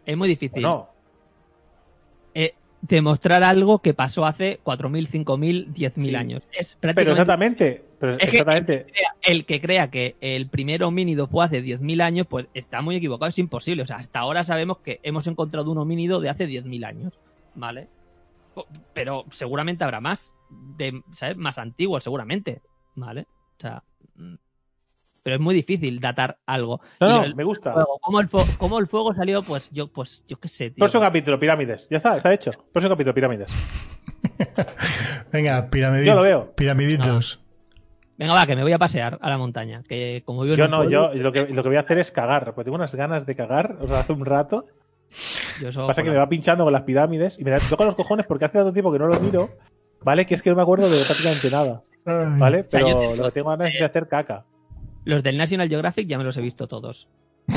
Es 0.07 0.17
muy 0.17 0.29
difícil 0.29 0.63
no, 0.63 0.89
eh, 2.35 2.55
demostrar 2.83 3.43
algo 3.43 3.81
que 3.81 3.93
pasó 3.93 4.25
hace 4.25 4.61
4.000, 4.63 5.09
5.000, 5.09 5.73
10.000 5.75 6.11
Sí. 6.11 6.15
años. 6.17 6.43
Es 6.53 6.77
pero 6.81 6.95
prácticamente 6.95 7.13
exactamente, 7.21 7.85
pero 8.01 8.13
Es 8.15 8.19
que- 8.19 8.25
exactamente. 8.39 8.87
el 9.23 9.45
que 9.45 9.61
crea 9.61 9.91
que 9.91 10.17
el 10.21 10.49
primer 10.49 10.83
homínido 10.83 11.27
fue 11.29 11.45
hace 11.45 11.63
10.000 11.63 12.01
años, 12.01 12.27
pues 12.27 12.47
está 12.55 12.81
muy 12.83 12.97
equivocado, 12.97 13.29
es 13.29 13.39
imposible. 13.39 13.83
O 13.83 13.87
sea, 13.87 13.97
hasta 13.99 14.19
ahora 14.19 14.43
sabemos 14.43 14.79
que 14.79 14.99
hemos 15.03 15.27
encontrado 15.29 15.71
un 15.71 15.79
homínido 15.79 16.21
de 16.21 16.31
hace 16.31 16.47
10.000 16.47 16.85
años, 16.85 17.13
¿vale? 17.55 17.87
Pero 18.95 19.25
seguramente 19.31 19.85
habrá 19.85 20.01
más, 20.01 20.33
de, 20.77 21.03
¿sabes? 21.13 21.37
Más 21.37 21.59
antiguos, 21.59 22.03
seguramente, 22.03 22.63
¿vale? 22.97 23.27
O 23.59 23.61
sea, 23.61 23.83
mm, 24.17 24.35
pero 25.23 25.37
es 25.37 25.41
muy 25.43 25.55
difícil 25.55 26.01
datar 26.01 26.39
algo. 26.47 26.81
No, 26.99 27.07
Y 27.07 27.11
no, 27.13 27.25
el 27.25 27.35
me 27.37 27.45
gusta. 27.45 27.73
fuego, 27.75 27.99
¿cómo, 28.01 28.21
el 28.21 28.29
cómo 28.59 28.79
el 28.79 28.87
fuego 28.87 29.15
salió? 29.15 29.43
Pues 29.43 29.69
yo, 29.71 29.89
pues 29.89 30.25
yo 30.27 30.41
qué 30.41 30.49
sé, 30.49 30.71
tío. 30.71 30.79
Próximo 30.79 31.03
capítulo, 31.03 31.39
pirámides. 31.39 31.87
Ya 31.91 31.99
está, 31.99 32.17
está 32.17 32.33
hecho. 32.33 32.53
Próximo 32.73 32.95
capítulo, 32.95 33.15
pirámides. 33.15 33.49
Venga, 35.33 35.71
piramidi- 35.71 36.05
Yo 36.07 36.15
lo 36.15 36.23
veo. 36.23 36.53
piramiditos. 36.57 37.41
Venga, 38.21 38.35
va, 38.35 38.47
que 38.47 38.55
me 38.55 38.63
voy 38.63 38.73
a 38.73 38.79
pasear 38.79 39.19
a 39.23 39.31
la 39.31 39.39
montaña. 39.39 39.83
Que 39.89 40.23
como 40.27 40.43
vivo 40.43 40.55
Yo 40.55 40.69
no, 40.69 40.77
pueblo, 40.77 41.15
yo 41.15 41.23
lo 41.23 41.33
que, 41.33 41.49
lo 41.49 41.63
que 41.63 41.69
voy 41.71 41.77
a 41.79 41.81
hacer 41.81 41.97
es 41.99 42.11
cagar, 42.13 42.55
porque 42.55 42.65
tengo 42.67 42.75
unas 42.77 42.95
ganas 42.95 43.25
de 43.25 43.35
cagar, 43.35 43.79
o 43.81 43.89
sea, 43.89 44.01
hace 44.01 44.13
un 44.13 44.27
rato. 44.27 44.67
yo 45.61 45.87
Pasa 45.87 46.03
que 46.03 46.09
la- 46.09 46.13
me 46.13 46.19
va 46.19 46.29
pinchando 46.29 46.65
con 46.65 46.73
las 46.75 46.83
pirámides 46.83 47.41
y 47.41 47.45
me 47.45 47.51
da 47.51 47.59
toco 47.59 47.85
los 47.87 47.95
cojones 47.95 48.27
porque 48.27 48.45
hace 48.45 48.59
tanto 48.59 48.75
tiempo 48.75 48.93
que 48.93 48.99
no 48.99 49.07
lo 49.07 49.19
miro, 49.21 49.49
¿vale? 50.03 50.27
Que 50.27 50.35
es 50.35 50.43
que 50.43 50.51
no 50.51 50.57
me 50.57 50.63
acuerdo 50.63 50.91
de 50.91 51.03
prácticamente 51.05 51.51
nada. 51.51 51.83
¿vale? 52.05 52.67
sea, 52.69 52.81
Pero 52.81 53.17
lo 53.17 53.25
que 53.25 53.31
tengo 53.31 53.49
ganas 53.51 53.69
es 53.75 53.81
de 53.81 53.87
hacer 53.87 54.07
caca. 54.07 54.45
Los 55.07 55.23
del 55.23 55.39
National 55.39 55.69
Geographic 55.71 56.07
ya 56.07 56.19
me 56.19 56.25
los 56.25 56.37
he 56.37 56.43
visto 56.43 56.69
todos. 56.69 57.09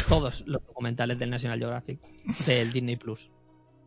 Todos 0.07 0.45
los 0.47 0.65
documentales 0.65 1.19
del 1.19 1.29
National 1.29 1.59
Geographic. 1.59 1.99
Del 2.45 2.71
Disney 2.71 2.95
Plus. 2.95 3.29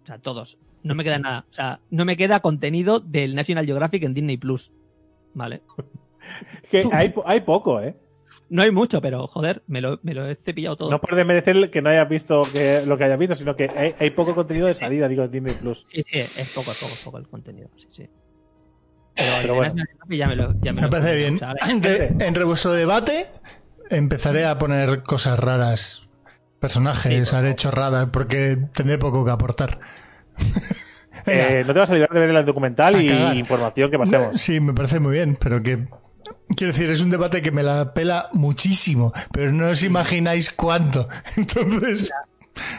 O 0.03 0.07
sea, 0.07 0.19
todos. 0.19 0.59
No 0.83 0.95
me 0.95 1.05
queda 1.05 1.19
nada. 1.19 1.47
O 1.51 1.55
sea, 1.55 1.81
no 1.91 2.05
me 2.05 2.19
queda 2.19 2.41
contenido 2.41 3.01
del 3.01 3.35
National 3.35 3.65
Geographic 3.65 4.03
en 4.05 4.13
Disney 4.15 4.37
Plus. 4.37 4.71
Vale. 5.35 5.63
Que 6.71 6.89
hay, 6.93 7.15
hay 7.25 7.41
poco, 7.41 7.81
¿eh? 7.81 7.97
No 8.49 8.63
hay 8.63 8.71
mucho, 8.71 9.01
pero 9.03 9.27
joder, 9.27 9.63
me 9.67 9.81
lo, 9.81 9.99
me 10.05 10.15
lo 10.15 10.29
he 10.29 10.37
cepillado 10.37 10.77
todo. 10.77 10.91
No 10.91 11.01
por 11.01 11.17
desmerecer 11.17 11.69
que 11.71 11.83
no 11.83 11.91
hayas 11.91 12.09
visto 12.09 12.43
que, 12.53 12.83
lo 12.87 12.97
que 12.97 13.05
hayas 13.05 13.19
visto, 13.19 13.35
sino 13.35 13.57
que 13.57 13.71
hay, 13.77 13.95
hay 13.99 14.11
poco 14.11 14.35
contenido 14.37 14.69
de 14.69 14.75
salida, 14.77 15.09
digo, 15.09 15.25
en 15.25 15.31
Disney 15.33 15.55
Plus. 15.55 15.85
Sí, 15.93 16.03
sí, 16.05 16.19
es 16.21 16.49
poco, 16.55 16.71
es 16.71 16.79
poco, 16.79 16.93
es 16.93 17.03
poco 17.05 17.19
el 17.19 17.27
contenido. 17.29 17.69
Sí, 17.77 17.89
sí. 17.91 18.09
Pero, 19.17 19.33
Pero 19.43 19.55
bueno. 19.57 19.75
Ya 20.09 20.29
me 20.29 20.37
lo, 20.37 20.53
ya 20.61 20.73
me 20.73 20.83
Me 20.83 20.87
lo- 20.87 20.91
parece 20.91 21.17
bien. 21.17 21.37
o 21.37 21.39
sea, 21.39 21.55
Entre, 21.69 22.07
entre 22.21 22.45
vuestro 22.45 22.73
debate, 22.73 23.27
empezaré 23.91 24.45
a 24.47 24.59
poner 24.59 25.03
cosas 25.03 25.41
raras, 25.41 26.09
personajes, 26.61 27.29
Sí, 27.31 27.35
haré 27.37 27.55
chorradas, 27.57 28.11
porque 28.13 28.59
tendré 28.75 28.99
poco 28.99 29.25
que 29.25 29.31
aportar. 29.33 29.81
Eh, 31.29 31.65
no 31.67 31.73
te 31.73 31.81
vas 31.81 31.91
a 31.91 31.95
olvidar 31.95 32.11
de 32.11 32.21
ver 32.21 32.31
el 32.37 32.45
documental 32.45 32.95
A 32.95 33.03
y 33.03 33.09
cagar. 33.09 33.37
información 33.37 33.91
que 33.91 33.99
pasemos. 33.99 34.41
Sí, 34.41 34.61
me 34.61 34.73
parece 34.75 35.01
muy 35.01 35.15
bien, 35.15 35.37
pero 35.41 35.61
que. 35.61 35.89
Quiero 36.57 36.73
decir, 36.73 36.91
es 36.91 37.01
un 37.01 37.11
debate 37.11 37.43
que 37.43 37.51
me 37.51 37.63
la 37.63 37.93
pela 37.95 38.29
muchísimo, 38.33 39.13
pero 39.33 39.53
no 39.53 39.69
os 39.69 39.83
imagináis 39.83 40.51
cuánto. 40.51 41.09
Entonces, 41.37 42.11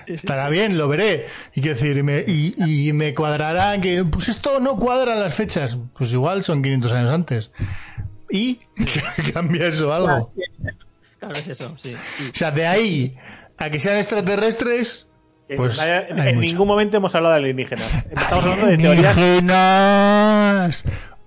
estará 0.05 0.49
bien, 0.49 0.77
lo 0.77 0.87
veré. 0.87 1.27
Y 1.55 1.61
quiero 1.61 1.75
decir, 1.75 1.97
y 1.97 2.03
me, 2.03 2.23
y, 2.25 2.53
y 2.57 2.93
me 2.93 3.13
cuadrará 3.13 3.79
que, 3.79 4.03
pues 4.03 4.29
esto 4.29 4.59
no 4.59 4.75
cuadra 4.77 5.15
las 5.15 5.33
fechas. 5.33 5.77
Pues 5.97 6.11
igual 6.11 6.43
son 6.43 6.61
500 6.61 6.91
años 6.93 7.11
antes. 7.11 7.51
¿Y 8.29 8.59
cambia 9.33 9.67
eso 9.67 9.93
algo? 9.93 10.33
Claro, 11.19 11.35
es 11.35 11.47
eso, 11.47 11.73
sí. 11.77 11.95
sí. 12.17 12.29
O 12.33 12.37
sea, 12.37 12.51
de 12.51 12.67
ahí 12.67 13.17
a 13.57 13.69
que 13.69 13.79
sean 13.79 13.97
extraterrestres. 13.97 15.09
Que 15.47 15.55
Pues 15.55 15.79
en 15.79 16.39
ningún 16.39 16.67
momento 16.67 16.97
hemos 16.97 17.15
hablado 17.15 17.33
de 17.35 17.39
alienígenas. 17.39 18.05
Estamos 18.09 18.43
hablando 18.43 18.67
de 18.67 18.77
teorías. 18.77 19.15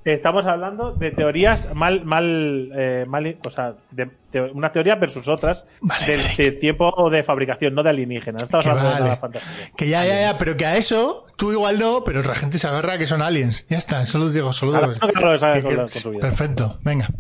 Estamos 0.05 0.47
hablando 0.47 0.93
de 0.93 1.11
teorías 1.11 1.69
mal, 1.75 2.05
mal, 2.07 2.71
eh, 2.75 3.05
mal 3.07 3.37
o 3.45 3.51
sea, 3.51 3.75
de, 3.91 4.09
de 4.33 4.41
una 4.41 4.73
teoría 4.73 4.95
versus 4.95 5.29
otras 5.29 5.67
Vale, 5.83 6.07
del 6.07 6.37
de 6.37 6.53
tiempo 6.53 7.11
de 7.11 7.23
fabricación, 7.23 7.75
no 7.75 7.83
de 7.83 7.91
alienígenas. 7.91 8.41
No 8.41 8.47
estamos 8.47 8.65
Que 8.65 8.71
hablando 8.71 8.91
vale. 8.93 9.03
de 9.03 9.09
nada 9.11 9.21
fantástico. 9.21 9.77
Que 9.77 9.89
ya, 9.91 10.07
ya, 10.07 10.21
ya, 10.33 10.39
pero 10.39 10.57
que 10.57 10.65
a 10.65 10.79
eso, 10.79 11.27
tú 11.37 11.53
igual 11.53 11.79
no, 11.79 12.03
pero 12.03 12.23
la 12.23 12.35
gente 12.35 12.59
se 12.59 12.67
agarra 12.67 12.97
que 12.97 13.07
son 13.07 13.21
aliens. 13.21 13.67
Ya 13.69 13.77
está, 13.77 14.07
solo 14.07 14.25
os 14.27 14.35
digo, 14.35 14.53
solo 14.55 14.73
claro, 14.73 14.95
Que- 14.95 15.63
con. 15.63 16.19
Perfecto, 16.19 16.79
venga. 16.83 17.11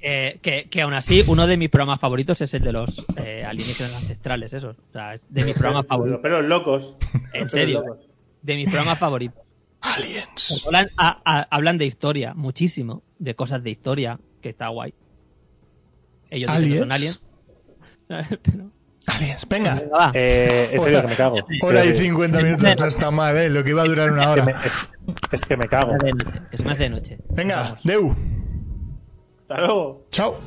Que, 0.00 0.38
que, 0.42 0.68
que 0.68 0.82
aún 0.82 0.94
así, 0.94 1.22
uno 1.28 1.46
de 1.46 1.56
mis 1.56 1.68
programas 1.70 2.00
favoritos 2.00 2.40
es 2.40 2.52
el 2.54 2.62
de 2.62 2.72
los 2.72 3.04
eh, 3.16 3.44
alienígenas 3.46 3.94
ancestrales, 3.94 4.52
esos. 4.52 4.76
O 4.76 4.92
sea, 4.92 5.14
es 5.14 5.24
de 5.28 5.44
mis 5.44 5.54
programas 5.58 5.86
favoritos. 5.86 6.20
Pero 6.22 6.40
los 6.42 6.48
locos. 6.48 6.94
En 7.32 7.48
serio, 7.50 7.82
locos. 7.84 8.06
de 8.42 8.56
mis 8.56 8.64
programas 8.68 8.98
favoritos. 8.98 9.42
Aliens. 9.80 10.62
Hablan, 10.66 10.90
a- 10.96 11.20
a- 11.24 11.46
hablan 11.50 11.78
de 11.78 11.86
historia, 11.86 12.34
muchísimo, 12.34 13.02
de 13.18 13.34
cosas 13.34 13.62
de 13.62 13.70
historia, 13.70 14.18
que 14.40 14.48
está 14.50 14.68
guay. 14.68 14.94
Ellos 16.30 16.50
dicen 16.56 16.72
que 16.72 16.78
son 16.80 16.92
aliens. 16.92 17.22
Pero- 18.42 18.70
Aliens, 19.08 19.46
venga. 19.48 19.74
Venga, 19.76 19.96
va. 19.96 20.10
Eh, 20.14 20.76
serio, 20.82 21.00
que 21.02 21.06
me 21.08 21.14
cago. 21.14 21.36
Hora 21.62 21.84
y 21.84 21.88
Eh, 21.90 21.94
50 21.94 22.42
minutos, 22.42 22.76
no 22.76 22.86
está 22.86 23.10
mal, 23.12 23.36
¿eh? 23.36 23.48
Lo 23.48 23.62
que 23.62 23.70
iba 23.70 23.82
a 23.82 23.86
durar 23.86 24.10
una 24.10 24.24
es, 24.24 24.30
que 24.30 24.42
me, 24.42 24.52
hora. 24.52 24.64
es, 24.66 24.72
es 25.32 25.44
que 25.44 25.56
me 25.56 25.68
cago. 25.68 25.92
Me 26.64 26.70
hace 26.72 26.82
de 26.82 26.90
noche, 26.90 27.16
de. 27.16 27.22
Venga, 27.30 27.62
Vamos. 27.62 27.84
Deu. 27.84 28.16
Hasta 29.42 29.58
luego. 29.58 30.06
Chao. 30.10 30.40